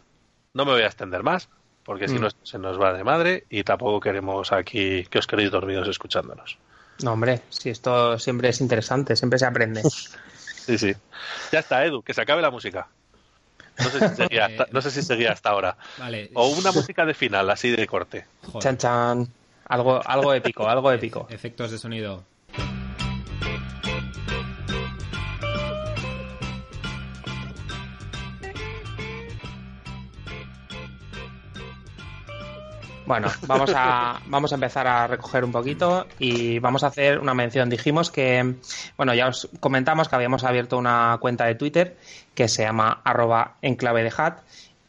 No 0.54 0.66
me 0.66 0.72
voy 0.72 0.82
a 0.82 0.88
extender 0.88 1.22
más, 1.22 1.50
porque 1.84 2.08
si 2.08 2.16
Mm. 2.16 2.22
no 2.22 2.30
se 2.42 2.58
nos 2.58 2.82
va 2.82 2.94
de 2.94 3.04
madre 3.04 3.46
y 3.50 3.64
tampoco 3.64 4.00
queremos 4.00 4.52
aquí 4.52 5.06
que 5.06 5.20
os 5.20 5.28
quedéis 5.28 5.52
dormidos 5.52 5.88
escuchándonos. 5.88 6.58
No, 7.04 7.14
hombre, 7.14 7.42
si 7.50 7.70
esto 7.70 8.18
siempre 8.18 8.50
es 8.50 8.60
interesante, 8.60 9.16
siempre 9.16 9.38
se 9.40 9.46
aprende. 9.46 9.84
Sí, 10.68 10.78
sí. 10.78 10.94
Ya 11.54 11.60
está, 11.60 11.86
Edu, 11.86 12.02
que 12.04 12.14
se 12.14 12.20
acabe 12.22 12.42
la 12.42 12.52
música. 12.52 12.90
No 13.80 13.86
sé 13.86 14.10
si 14.10 14.16
seguía 14.16 14.48
hasta, 14.48 14.68
no 14.70 14.82
sé 14.82 14.92
si 14.92 15.02
seguía 15.02 15.32
hasta 15.32 15.52
ahora. 15.52 15.78
Vale. 15.98 16.30
O 16.34 16.50
una 16.50 16.74
música 16.74 17.06
de 17.06 17.14
final, 17.14 17.50
así 17.50 17.70
de 17.74 17.88
corte. 17.88 18.26
Joder. 18.48 18.60
Chan 18.64 18.78
chan. 18.78 19.28
Algo, 19.70 20.02
algo 20.06 20.34
épico, 20.34 20.68
algo 20.68 20.92
épico. 20.92 21.26
Efectos 21.30 21.72
de 21.72 21.78
sonido. 21.78 22.26
Bueno, 33.08 33.30
vamos 33.48 33.72
a, 33.74 34.20
vamos 34.26 34.52
a 34.52 34.56
empezar 34.56 34.86
a 34.86 35.08
recoger 35.08 35.46
un 35.46 35.52
poquito 35.54 36.06
y 36.20 36.60
vamos 36.60 36.84
a 36.84 36.88
hacer 36.88 37.20
una 37.20 37.34
mención. 37.34 37.70
Dijimos 37.70 38.12
que, 38.12 38.56
bueno, 38.98 39.14
ya 39.14 39.30
os 39.30 39.48
comentamos 39.62 40.10
que 40.10 40.16
habíamos 40.16 40.44
abierto 40.44 40.78
una 40.78 41.18
cuenta 41.22 41.46
de 41.46 41.56
Twitter 41.56 41.96
que 42.36 42.50
se 42.50 42.64
llama 42.64 43.02
arroba 43.06 43.56
enclave 43.62 44.04
de 44.04 44.12
hat 44.16 44.40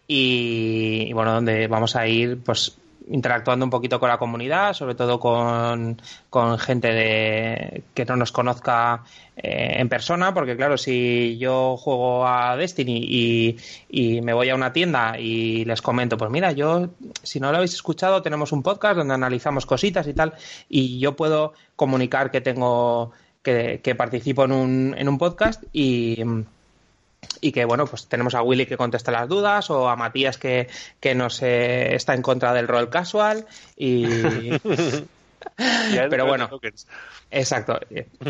y, 0.09 1.07
y, 1.09 1.12
bueno, 1.12 1.32
donde 1.32 1.69
vamos 1.69 1.95
a 1.95 2.09
ir 2.09 2.43
pues 2.43 2.77
interactuando 3.10 3.64
un 3.64 3.70
poquito 3.70 3.98
con 4.01 4.09
la 4.09 4.18
comunidad, 4.18 4.72
sobre 4.72 4.94
todo 4.94 5.18
con, 5.18 6.01
con 6.30 6.59
gente 6.59 6.89
de, 6.89 7.82
que 7.94 8.05
no 8.05 8.16
nos 8.16 8.32
conozca 8.32 9.05
eh, 9.36 9.76
en 9.78 9.89
persona, 9.89 10.35
porque 10.35 10.56
claro, 10.56 10.76
si 10.76 11.39
yo 11.39 11.76
juego 11.76 12.26
a 12.26 12.56
Destiny 12.56 13.01
y, 13.02 13.56
y, 13.89 14.20
me 14.20 14.32
voy 14.32 14.51
a 14.51 14.55
una 14.55 14.72
tienda 14.72 15.18
y 15.18 15.64
les 15.64 15.82
comento, 15.82 16.16
pues 16.16 16.30
mira, 16.30 16.52
yo, 16.52 16.90
si 17.22 17.40
no 17.40 17.51
lo 17.51 17.59
habéis 17.59 17.74
escuchado, 17.74 18.22
tenemos 18.22 18.52
un 18.52 18.62
podcast 18.62 18.97
donde 18.97 19.14
analizamos 19.14 19.66
cositas 19.66 20.06
y 20.06 20.14
tal, 20.14 20.35
y 20.68 20.98
yo 20.98 21.16
puedo 21.16 21.52
comunicar 21.76 22.30
que 22.30 22.40
tengo, 22.40 23.12
que, 23.43 23.80
que 23.82 23.94
participo 23.94 24.44
en 24.44 24.52
un, 24.52 24.94
en 24.98 25.09
un 25.09 25.18
podcast 25.18 25.64
y 25.72 26.22
y 27.40 27.53
que 27.53 27.65
bueno 27.65 27.86
pues 27.86 28.07
tenemos 28.07 28.35
a 28.35 28.43
Willy 28.43 28.66
que 28.66 28.77
contesta 28.77 29.11
las 29.11 29.28
dudas 29.28 29.70
o 29.70 29.89
a 29.89 29.97
Matías 29.97 30.39
que, 30.39 30.69
que 31.01 31.15
nos 31.15 31.43
eh, 31.43 31.95
está 31.95 32.15
en 32.15 32.23
contra 32.23 32.53
del 32.53 32.69
rol 32.69 32.90
casual 32.90 33.47
y 33.77 34.07
pero 36.11 36.27
bueno 36.27 36.49
exacto 37.31 37.79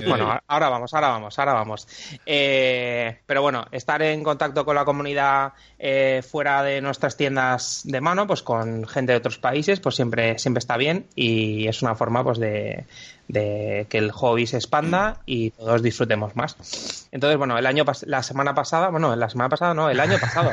bueno 0.07 0.41
ahora 0.47 0.69
vamos 0.69 0.95
ahora 0.95 1.09
vamos 1.09 1.39
ahora 1.39 1.53
vamos 1.53 1.89
eh, 2.27 3.19
pero 3.27 3.43
bueno 3.43 3.67
estar 3.73 4.03
en 4.03 4.23
contacto 4.23 4.65
con 4.65 4.75
la 4.75 4.85
comunidad 4.85 5.53
eh, 5.79 6.23
fuera 6.29 6.63
de 6.63 6.81
nuestras 6.81 7.17
tiendas 7.17 7.83
de 7.85 8.01
mano 8.01 8.27
pues 8.27 8.43
con 8.43 8.87
gente 8.87 9.13
de 9.13 9.19
otros 9.19 9.39
países 9.39 9.81
pues 9.81 9.95
siempre 9.95 10.39
siempre 10.39 10.59
está 10.59 10.77
bien 10.77 11.07
y 11.15 11.69
es 11.69 11.83
una 11.83 11.95
forma 11.95 12.25
pues 12.25 12.39
de 12.39 12.85
de 13.29 13.87
que 13.91 13.99
el 13.99 14.11
hobby 14.11 14.47
se 14.47 14.57
expanda 14.57 15.21
y 15.27 15.51
todos 15.51 15.83
disfrutemos 15.83 16.35
más. 16.35 17.07
Entonces, 17.13 17.37
bueno, 17.37 17.57
el 17.59 17.67
año 17.67 17.85
la 18.07 18.23
semana 18.23 18.55
pasada, 18.55 18.89
bueno, 18.89 19.15
la 19.15 19.29
semana 19.29 19.51
pasada 19.51 19.75
no, 19.75 19.91
el 19.91 20.01
año 20.01 20.19
pasado, 20.19 20.53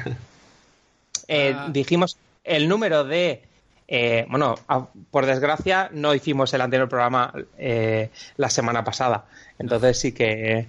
eh, 1.28 1.56
ah. 1.58 1.68
dijimos 1.72 2.18
el 2.44 2.68
número 2.68 3.06
de, 3.06 3.42
eh, 3.88 4.26
bueno, 4.30 4.56
por 5.12 5.26
desgracia 5.26 5.90
no 5.92 6.14
hicimos 6.14 6.54
el 6.54 6.62
anterior 6.62 6.90
programa 6.90 7.34
eh, 7.58 8.10
la 8.38 8.50
semana 8.50 8.84
pasada, 8.84 9.26
entonces 9.60 10.00
sí 10.00 10.12
que 10.12 10.68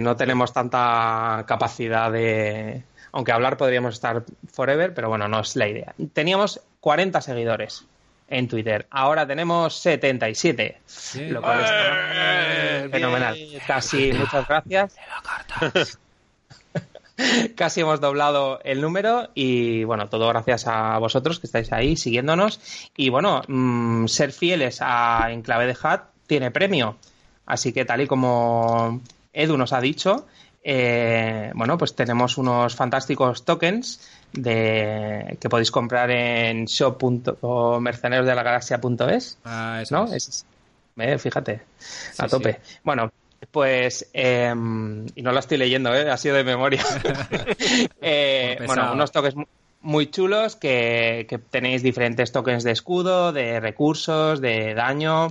no 0.00 0.16
tenemos 0.16 0.52
tanta 0.52 1.44
capacidad 1.46 2.10
de, 2.10 2.82
aunque 3.12 3.32
hablar 3.32 3.56
podríamos 3.56 3.94
estar 3.94 4.24
forever, 4.50 4.92
pero 4.92 5.08
bueno, 5.08 5.28
no 5.28 5.40
es 5.40 5.54
la 5.54 5.68
idea. 5.68 5.94
Teníamos 6.12 6.60
40 6.80 7.20
seguidores 7.20 7.84
en 8.28 8.48
Twitter. 8.48 8.86
Ahora 8.90 9.26
tenemos 9.26 9.76
77, 9.78 10.80
lo 11.30 11.42
cual 11.42 11.60
es 11.60 12.90
fenomenal. 12.90 13.36
Casi, 13.66 14.12
muchas 14.12 14.46
gracias. 14.46 14.96
Casi 17.56 17.80
hemos 17.80 18.00
doblado 18.00 18.60
el 18.64 18.80
número 18.80 19.30
y 19.34 19.84
bueno, 19.84 20.08
todo 20.08 20.28
gracias 20.28 20.66
a 20.66 20.98
vosotros 20.98 21.40
que 21.40 21.46
estáis 21.46 21.72
ahí 21.72 21.96
siguiéndonos. 21.96 22.60
Y 22.96 23.08
bueno, 23.08 23.42
mm, 23.46 24.06
ser 24.06 24.32
fieles 24.32 24.78
a 24.80 25.30
Enclave 25.30 25.66
de 25.66 25.76
Hat 25.82 26.10
tiene 26.26 26.50
premio. 26.50 26.96
Así 27.46 27.72
que 27.72 27.84
tal 27.84 28.02
y 28.02 28.06
como 28.06 29.00
Edu 29.32 29.56
nos 29.56 29.72
ha 29.72 29.80
dicho, 29.80 30.26
eh, 30.62 31.50
bueno, 31.54 31.78
pues 31.78 31.94
tenemos 31.94 32.36
unos 32.36 32.74
fantásticos 32.74 33.44
tokens 33.44 34.00
de 34.32 35.38
que 35.40 35.48
podéis 35.48 35.70
comprar 35.70 36.10
en 36.10 36.66
shop. 36.66 37.02
o 37.40 37.80
mercenariosdelagalaxia.es. 37.80 39.38
Ah, 39.44 39.80
eso 39.82 39.94
¿no? 39.94 40.12
Es. 40.12 40.44
fíjate, 41.18 41.62
a 42.18 42.28
tope. 42.28 42.60
Bueno, 42.84 43.10
pues, 43.50 44.08
em, 44.12 45.06
y 45.14 45.22
no 45.22 45.32
lo 45.32 45.38
estoy 45.38 45.58
leyendo, 45.58 45.94
¿eh? 45.94 46.10
ha 46.10 46.16
sido 46.16 46.36
de 46.36 46.44
memoria. 46.44 46.82
eh, 48.00 48.58
bueno, 48.66 48.92
unos 48.92 49.12
tokens 49.12 49.36
muy 49.80 50.10
chulos 50.10 50.56
que, 50.56 51.26
que, 51.28 51.38
tenéis 51.38 51.82
diferentes 51.82 52.32
tokens 52.32 52.64
de 52.64 52.72
escudo, 52.72 53.32
de 53.32 53.60
recursos, 53.60 54.40
de 54.40 54.74
daño. 54.74 55.28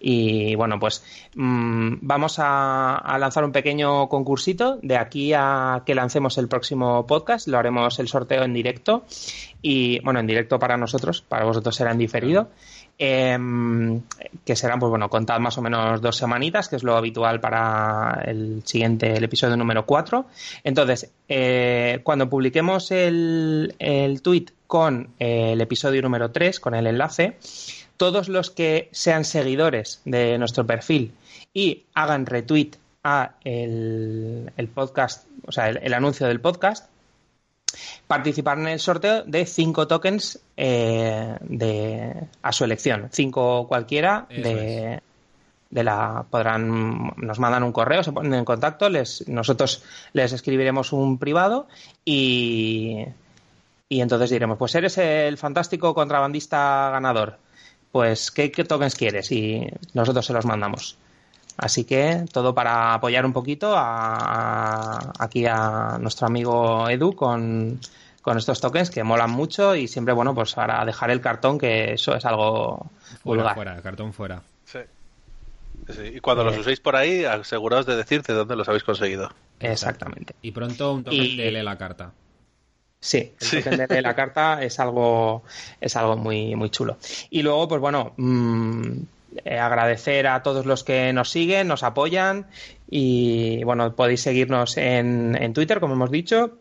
Y 0.00 0.54
bueno, 0.54 0.78
pues 0.78 1.02
mmm, 1.34 1.94
vamos 2.02 2.36
a, 2.38 3.16
lanzar 3.18 3.44
un 3.44 3.52
pequeño 3.52 4.08
concursito 4.08 4.78
de 4.82 4.96
aquí 4.96 5.32
a 5.34 5.82
que 5.84 5.94
lancemos 5.94 6.38
el 6.38 6.48
próximo 6.48 7.06
podcast. 7.06 7.48
Lo 7.48 7.58
haremos 7.58 7.98
el 7.98 8.08
sorteo 8.08 8.44
en 8.44 8.54
directo. 8.54 9.04
Y 9.60 10.00
bueno, 10.00 10.20
en 10.20 10.26
directo 10.26 10.58
para 10.58 10.76
nosotros, 10.76 11.22
para 11.22 11.44
vosotros 11.44 11.74
será 11.74 11.90
en 11.92 11.98
diferido. 11.98 12.50
Eh, 12.98 13.38
que 14.44 14.56
serán, 14.56 14.80
pues 14.80 14.90
bueno, 14.90 15.08
contad 15.08 15.38
más 15.38 15.56
o 15.58 15.62
menos 15.62 16.00
dos 16.00 16.16
semanitas, 16.16 16.68
que 16.68 16.76
es 16.76 16.82
lo 16.82 16.96
habitual 16.96 17.40
para 17.40 18.22
el 18.24 18.62
siguiente, 18.64 19.16
el 19.16 19.24
episodio 19.24 19.56
número 19.56 19.86
4. 19.86 20.26
Entonces, 20.64 21.10
eh, 21.28 22.00
cuando 22.02 22.28
publiquemos 22.28 22.90
el, 22.90 23.74
el 23.78 24.20
tweet 24.22 24.46
con 24.66 25.10
el 25.18 25.60
episodio 25.60 26.02
número 26.02 26.30
3, 26.30 26.58
con 26.58 26.74
el 26.74 26.86
enlace, 26.86 27.36
todos 27.98 28.28
los 28.28 28.50
que 28.50 28.88
sean 28.92 29.24
seguidores 29.24 30.00
de 30.04 30.38
nuestro 30.38 30.66
perfil 30.66 31.12
y 31.52 31.84
hagan 31.94 32.26
retweet 32.26 32.72
a 33.04 33.34
el, 33.44 34.70
podcast, 34.74 35.26
o 35.46 35.52
sea, 35.52 35.68
el, 35.68 35.94
anuncio 35.94 36.26
del 36.26 36.40
podcast, 36.40 36.88
participarán 38.06 38.66
en 38.66 38.72
el 38.74 38.80
sorteo 38.80 39.22
de 39.24 39.46
cinco 39.46 39.86
tokens 39.86 40.40
eh, 40.56 41.36
de, 41.40 42.14
a 42.42 42.52
su 42.52 42.64
elección. 42.64 43.08
Cinco 43.12 43.66
cualquiera 43.66 44.26
de, 44.30 45.00
de 45.70 45.84
la 45.84 46.24
podrán 46.30 47.12
nos 47.16 47.38
mandan 47.38 47.62
un 47.62 47.72
correo, 47.72 48.02
se 48.02 48.12
ponen 48.12 48.34
en 48.34 48.44
contacto, 48.44 48.88
les 48.88 49.26
nosotros 49.28 49.82
les 50.12 50.32
escribiremos 50.32 50.92
un 50.92 51.18
privado 51.18 51.68
y 52.04 53.04
y 53.90 54.02
entonces 54.02 54.28
diremos, 54.28 54.58
pues 54.58 54.74
eres 54.74 54.98
el 54.98 55.38
fantástico 55.38 55.94
contrabandista 55.94 56.90
ganador 56.92 57.38
pues 57.92 58.30
¿qué, 58.30 58.50
tokens 58.50 58.94
quieres? 58.94 59.32
Y 59.32 59.66
nosotros 59.94 60.26
se 60.26 60.32
los 60.32 60.44
mandamos. 60.44 60.96
Así 61.58 61.84
que 61.84 62.24
todo 62.32 62.54
para 62.54 62.94
apoyar 62.94 63.26
un 63.26 63.32
poquito 63.32 63.74
a, 63.76 65.12
aquí 65.18 65.44
a 65.44 65.98
nuestro 66.00 66.28
amigo 66.28 66.88
Edu 66.88 67.14
con, 67.16 67.80
estos 68.36 68.60
tokens 68.60 68.90
que 68.90 69.02
molan 69.02 69.30
mucho 69.30 69.74
y 69.74 69.88
siempre, 69.88 70.14
bueno, 70.14 70.34
pues 70.34 70.54
para 70.54 70.84
dejar 70.84 71.10
el 71.10 71.20
cartón, 71.20 71.58
que 71.58 71.94
eso 71.94 72.14
es 72.14 72.24
algo 72.24 72.90
fuera, 73.22 73.42
vulgar. 73.42 73.54
Fuera, 73.56 73.76
el 73.76 73.82
cartón 73.82 74.12
fuera. 74.12 74.42
Sí. 74.64 74.78
Y 76.14 76.20
cuando 76.20 76.44
los 76.44 76.56
eh. 76.56 76.60
uséis 76.60 76.78
por 76.78 76.94
ahí, 76.94 77.24
aseguraos 77.24 77.86
de 77.86 77.96
decirte 77.96 78.34
dónde 78.34 78.54
los 78.54 78.68
habéis 78.68 78.84
conseguido. 78.84 79.30
Exactamente. 79.58 80.36
Y 80.42 80.52
pronto 80.52 80.92
un 80.92 81.04
token 81.04 81.36
de 81.36 81.50
lee 81.50 81.62
la 81.62 81.76
carta. 81.76 82.12
Sí, 83.00 83.32
el 83.40 83.86
de 83.86 84.02
la 84.02 84.14
carta 84.14 84.62
es 84.62 84.78
algo, 84.78 85.42
es 85.80 85.96
algo 85.96 86.16
muy, 86.16 86.54
muy 86.54 86.70
chulo. 86.70 86.98
Y 87.30 87.42
luego, 87.42 87.66
pues 87.66 87.80
bueno, 87.80 88.12
mmm, 88.16 88.92
agradecer 89.44 90.26
a 90.26 90.42
todos 90.42 90.66
los 90.66 90.84
que 90.84 91.12
nos 91.12 91.30
siguen, 91.30 91.68
nos 91.68 91.82
apoyan 91.82 92.46
y 92.90 93.62
bueno, 93.64 93.94
podéis 93.94 94.22
seguirnos 94.22 94.76
en, 94.76 95.36
en 95.40 95.52
Twitter, 95.52 95.80
como 95.80 95.94
hemos 95.94 96.10
dicho. 96.10 96.58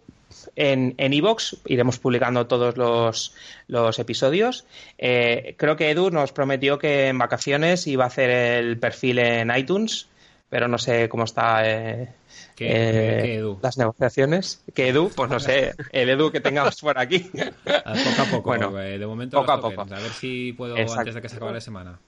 En 0.56 0.96
Evox 0.98 1.58
iremos 1.66 2.00
publicando 2.00 2.48
todos 2.48 2.78
los, 2.78 3.34
los 3.68 4.00
episodios. 4.00 4.66
Eh, 4.98 5.56
creo 5.58 5.76
que 5.76 5.90
Edu 5.92 6.10
nos 6.10 6.32
prometió 6.32 6.78
que 6.78 7.08
en 7.08 7.18
vacaciones 7.18 7.88
iba 7.88 8.06
a 8.06 8.08
hacer 8.08 8.30
el 8.30 8.80
perfil 8.80 9.20
en 9.20 9.56
iTunes, 9.56 10.08
pero 10.50 10.68
no 10.68 10.78
sé 10.78 11.10
cómo 11.10 11.24
está 11.24 11.62
eh, 11.64 12.10
¿Qué, 12.56 13.36
Edu? 13.36 13.60
las 13.62 13.78
negociaciones. 13.78 14.64
¿Qué 14.74 14.90
Edu? 14.90 15.12
Pues 15.16 15.30
no 15.30 15.40
sé, 15.40 15.76
el 15.92 16.10
Edu 16.10 16.32
que 16.32 16.42
tengamos 16.42 16.80
por 16.82 16.98
aquí. 16.98 17.30
Ah, 17.66 17.94
poco 18.04 18.22
a 18.22 18.26
poco, 18.26 18.50
bueno, 18.50 18.80
eh, 18.82 18.98
de 18.98 19.06
momento 19.06 19.40
poco 19.40 19.52
a 19.52 19.62
poco. 19.62 19.82
A 19.82 19.86
ver 19.86 20.12
si 20.12 20.54
puedo 20.54 20.76
antes 20.76 21.16
de 21.16 21.22
que 21.22 21.30
se 21.30 21.36
acabe 21.38 21.54
la 21.54 21.62
semana. 21.62 22.00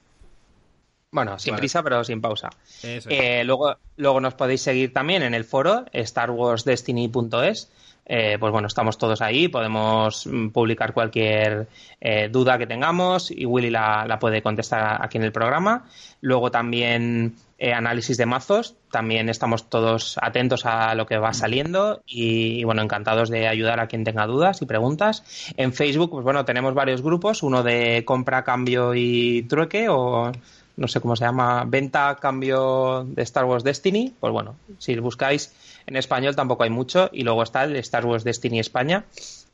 Bueno, 1.12 1.38
sin 1.38 1.56
prisa, 1.56 1.82
pero 1.82 2.04
sin 2.04 2.20
pausa. 2.20 2.50
Eh, 2.82 3.42
luego, 3.44 3.76
luego 3.96 4.20
nos 4.20 4.34
podéis 4.34 4.62
seguir 4.62 4.92
también 4.92 5.22
en 5.22 5.34
el 5.34 5.44
foro 5.44 5.84
starwarsdestiny.es. 5.92 7.70
Eh, 8.12 8.38
pues 8.40 8.50
bueno, 8.50 8.66
estamos 8.66 8.98
todos 8.98 9.20
ahí, 9.22 9.46
podemos 9.46 10.26
mm, 10.26 10.48
publicar 10.48 10.92
cualquier 10.92 11.68
eh, 12.00 12.28
duda 12.28 12.58
que 12.58 12.66
tengamos 12.66 13.30
y 13.30 13.46
Willy 13.46 13.70
la, 13.70 14.04
la, 14.04 14.18
puede 14.18 14.42
contestar 14.42 14.98
aquí 15.00 15.18
en 15.18 15.24
el 15.24 15.30
programa. 15.30 15.84
Luego 16.20 16.50
también 16.50 17.36
eh, 17.62 17.74
análisis 17.74 18.16
de 18.16 18.24
mazos, 18.24 18.74
también 18.90 19.28
estamos 19.28 19.68
todos 19.68 20.18
atentos 20.22 20.64
a 20.64 20.94
lo 20.94 21.04
que 21.04 21.18
va 21.18 21.34
saliendo 21.34 22.02
y, 22.06 22.64
bueno, 22.64 22.80
encantados 22.80 23.28
de 23.28 23.46
ayudar 23.46 23.80
a 23.80 23.86
quien 23.86 24.02
tenga 24.02 24.26
dudas 24.26 24.62
y 24.62 24.66
preguntas. 24.66 25.52
En 25.58 25.74
Facebook, 25.74 26.10
pues 26.10 26.24
bueno, 26.24 26.46
tenemos 26.46 26.72
varios 26.72 27.02
grupos, 27.02 27.42
uno 27.42 27.62
de 27.62 28.02
compra, 28.06 28.44
cambio 28.44 28.94
y 28.94 29.42
trueque 29.42 29.90
o 29.90 30.32
no 30.80 30.88
sé 30.88 31.00
cómo 31.00 31.14
se 31.14 31.24
llama, 31.26 31.64
venta, 31.66 32.16
cambio 32.18 33.04
de 33.06 33.22
Star 33.22 33.44
Wars 33.44 33.62
Destiny. 33.62 34.14
Pues 34.18 34.32
bueno, 34.32 34.56
si 34.78 34.96
buscáis 34.98 35.54
en 35.86 35.96
español 35.96 36.34
tampoco 36.34 36.62
hay 36.62 36.70
mucho 36.70 37.10
y 37.12 37.22
luego 37.22 37.42
está 37.42 37.64
el 37.64 37.76
Star 37.76 38.06
Wars 38.06 38.24
Destiny 38.24 38.60
España, 38.60 39.04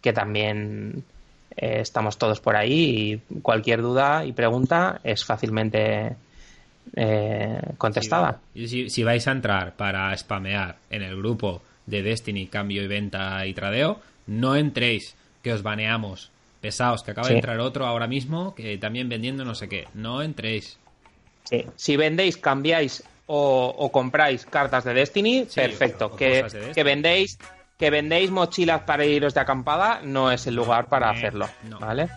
que 0.00 0.12
también 0.12 1.02
eh, 1.56 1.80
estamos 1.80 2.16
todos 2.16 2.38
por 2.40 2.54
ahí 2.54 3.20
y 3.32 3.40
cualquier 3.40 3.82
duda 3.82 4.24
y 4.24 4.32
pregunta 4.32 5.00
es 5.02 5.24
fácilmente 5.24 6.14
eh, 6.94 7.60
contestada. 7.76 8.38
Si, 8.54 8.88
si, 8.88 9.02
vais 9.02 9.26
a 9.26 9.32
entrar 9.32 9.74
para 9.74 10.16
spamear 10.16 10.76
en 10.90 11.02
el 11.02 11.16
grupo 11.16 11.60
de 11.86 12.02
Destiny, 12.02 12.46
cambio 12.46 12.84
y 12.84 12.86
venta 12.86 13.44
y 13.46 13.52
tradeo, 13.52 13.98
no 14.28 14.54
entréis, 14.54 15.16
que 15.42 15.52
os 15.52 15.64
baneamos 15.64 16.30
Pesaos, 16.60 17.02
que 17.02 17.10
acaba 17.10 17.26
Sí. 17.26 17.34
de 17.34 17.38
entrar 17.40 17.58
otro 17.58 17.84
ahora 17.84 18.06
mismo 18.06 18.54
que 18.54 18.78
también 18.78 19.08
vendiendo 19.08 19.44
no 19.44 19.56
sé 19.56 19.68
qué. 19.68 19.88
No 19.94 20.22
entréis. 20.22 20.78
Sí. 21.48 21.64
Si 21.77 21.97
vendéis, 21.97 22.36
cambiáis 22.36 23.02
o, 23.27 23.74
o 23.77 23.90
compráis 23.90 24.44
cartas 24.47 24.85
de 24.85 24.94
Destiny, 24.94 25.47
Sí, 25.48 25.60
perfecto. 25.60 26.06
o- 26.06 26.14
o 26.14 26.16
que, 26.16 26.43
cosas 26.43 26.52
de 26.52 26.59
Destiny. 26.60 26.74
que 26.74 26.82
vendéis 26.85 27.39
que 27.78 27.90
vendéis 27.90 28.31
mochilas 28.31 28.82
para 28.82 29.05
iros 29.05 29.35
de 29.35 29.40
acampada 29.40 30.01
no 30.02 30.31
es 30.32 30.47
el 30.47 30.55
lugar 30.55 30.86
para 30.86 31.09
Eh, 31.12 31.16
hacerlo, 31.18 31.47
no. 31.64 31.78
¿vale? 31.78 32.09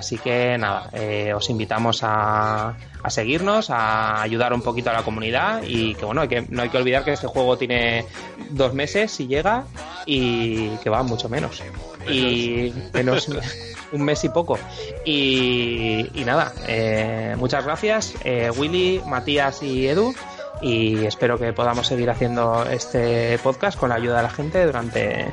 Así 0.00 0.16
que 0.16 0.56
nada, 0.56 0.88
eh, 0.94 1.34
os 1.34 1.50
invitamos 1.50 2.00
a, 2.02 2.74
a 3.02 3.10
seguirnos, 3.10 3.68
a 3.68 4.22
ayudar 4.22 4.54
un 4.54 4.62
poquito 4.62 4.88
a 4.88 4.94
la 4.94 5.02
comunidad 5.02 5.62
y 5.62 5.94
que 5.94 6.06
bueno, 6.06 6.22
hay 6.22 6.28
que, 6.28 6.46
no 6.48 6.62
hay 6.62 6.70
que 6.70 6.78
olvidar 6.78 7.04
que 7.04 7.12
este 7.12 7.26
juego 7.26 7.58
tiene 7.58 8.06
dos 8.48 8.72
meses 8.72 9.12
si 9.12 9.26
llega 9.26 9.64
y 10.06 10.70
que 10.78 10.88
va 10.88 11.02
mucho 11.02 11.28
menos. 11.28 11.62
Y 12.08 12.72
menos 12.94 13.28
un 13.92 14.02
mes 14.02 14.24
y 14.24 14.30
poco. 14.30 14.58
Y, 15.04 16.08
y 16.14 16.24
nada, 16.24 16.54
eh, 16.66 17.34
muchas 17.36 17.62
gracias 17.62 18.14
eh, 18.24 18.50
Willy, 18.56 19.02
Matías 19.06 19.62
y 19.62 19.86
Edu 19.86 20.14
y 20.62 21.04
espero 21.04 21.38
que 21.38 21.52
podamos 21.52 21.86
seguir 21.86 22.08
haciendo 22.08 22.64
este 22.64 23.38
podcast 23.42 23.78
con 23.78 23.90
la 23.90 23.96
ayuda 23.96 24.16
de 24.16 24.22
la 24.22 24.30
gente 24.30 24.64
durante... 24.64 25.26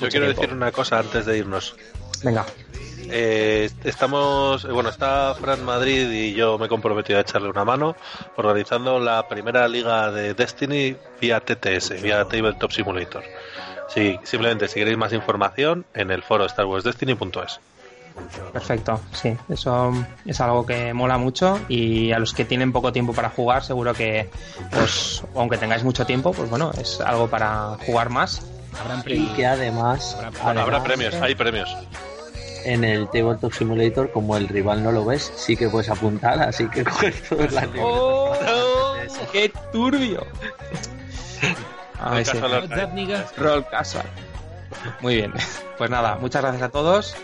Yo 0.00 0.08
quiero 0.08 0.26
tiempo. 0.26 0.42
decir 0.42 0.56
una 0.56 0.72
cosa 0.72 0.98
antes 0.98 1.24
de 1.24 1.38
irnos. 1.38 1.76
Venga, 2.24 2.44
Eh, 3.10 3.70
estamos, 3.84 4.64
eh, 4.64 4.68
bueno, 4.72 4.88
está 4.90 5.34
Fran 5.34 5.64
Madrid 5.64 6.10
y 6.10 6.34
yo 6.34 6.58
me 6.58 6.66
he 6.66 6.68
comprometido 6.68 7.18
a 7.18 7.22
echarle 7.22 7.48
una 7.48 7.64
mano 7.64 7.96
organizando 8.36 8.98
la 8.98 9.26
primera 9.28 9.66
liga 9.68 10.10
de 10.10 10.34
Destiny 10.34 10.96
vía 11.20 11.40
TTS, 11.40 12.00
vía 12.02 12.24
Tabletop 12.24 12.70
Simulator. 12.70 13.22
Sí, 13.88 14.18
simplemente 14.24 14.68
si 14.68 14.74
queréis 14.80 14.98
más 14.98 15.12
información 15.12 15.86
en 15.94 16.10
el 16.10 16.22
foro 16.22 16.46
StarWarsDestiny.es. 16.48 17.60
perfecto, 18.52 19.00
sí, 19.12 19.34
eso 19.48 19.92
es 20.26 20.40
algo 20.40 20.66
que 20.66 20.92
mola 20.92 21.16
mucho 21.18 21.58
y 21.68 22.12
a 22.12 22.18
los 22.18 22.34
que 22.34 22.44
tienen 22.44 22.72
poco 22.72 22.92
tiempo 22.92 23.14
para 23.14 23.30
jugar 23.30 23.62
seguro 23.64 23.94
que, 23.94 24.28
pues, 24.72 25.22
aunque 25.34 25.56
tengáis 25.56 25.84
mucho 25.84 26.04
tiempo, 26.04 26.32
pues 26.32 26.50
bueno, 26.50 26.70
es 26.78 27.00
algo 27.00 27.28
para 27.28 27.76
jugar 27.86 28.10
más. 28.10 28.42
Habrán 28.80 29.00
Y 29.00 29.02
premios. 29.04 29.36
que 29.36 29.46
además, 29.46 30.14
Habrá- 30.16 30.28
además, 30.42 30.62
Habrá 30.62 30.82
premios, 30.84 31.14
hay 31.14 31.34
premios. 31.34 31.74
En 32.64 32.84
el 32.84 33.08
Tabletop 33.10 33.52
Simulator, 33.52 34.10
como 34.10 34.36
el 34.36 34.48
rival 34.48 34.82
no 34.82 34.92
lo 34.92 35.04
ves, 35.04 35.32
sí 35.36 35.56
que 35.56 35.68
puedes 35.68 35.88
apuntar, 35.88 36.40
así 36.40 36.68
que 36.68 36.84
coges 36.84 37.22
todas 37.28 37.52
las 37.52 37.66
¡Oh! 37.78 38.34
libretas. 38.34 39.28
¡Qué 39.32 39.52
turbio! 39.72 40.26
Roll 43.36 43.66
casual. 43.68 44.06
Muy 45.00 45.16
bien. 45.16 45.32
Pues 45.76 45.90
nada, 45.90 46.16
muchas 46.16 46.42
gracias 46.42 46.62
a 46.62 46.68
todos 46.68 47.16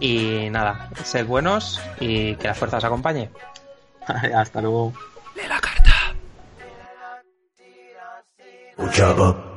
y 0.00 0.48
nada, 0.50 0.88
sed 1.04 1.26
buenos 1.26 1.80
y 2.00 2.34
que 2.36 2.48
la 2.48 2.54
fuerza 2.54 2.78
os 2.78 2.84
acompañe. 2.84 3.30
Hasta 4.34 4.60
luego. 4.60 4.92
Jabba. 8.92 9.49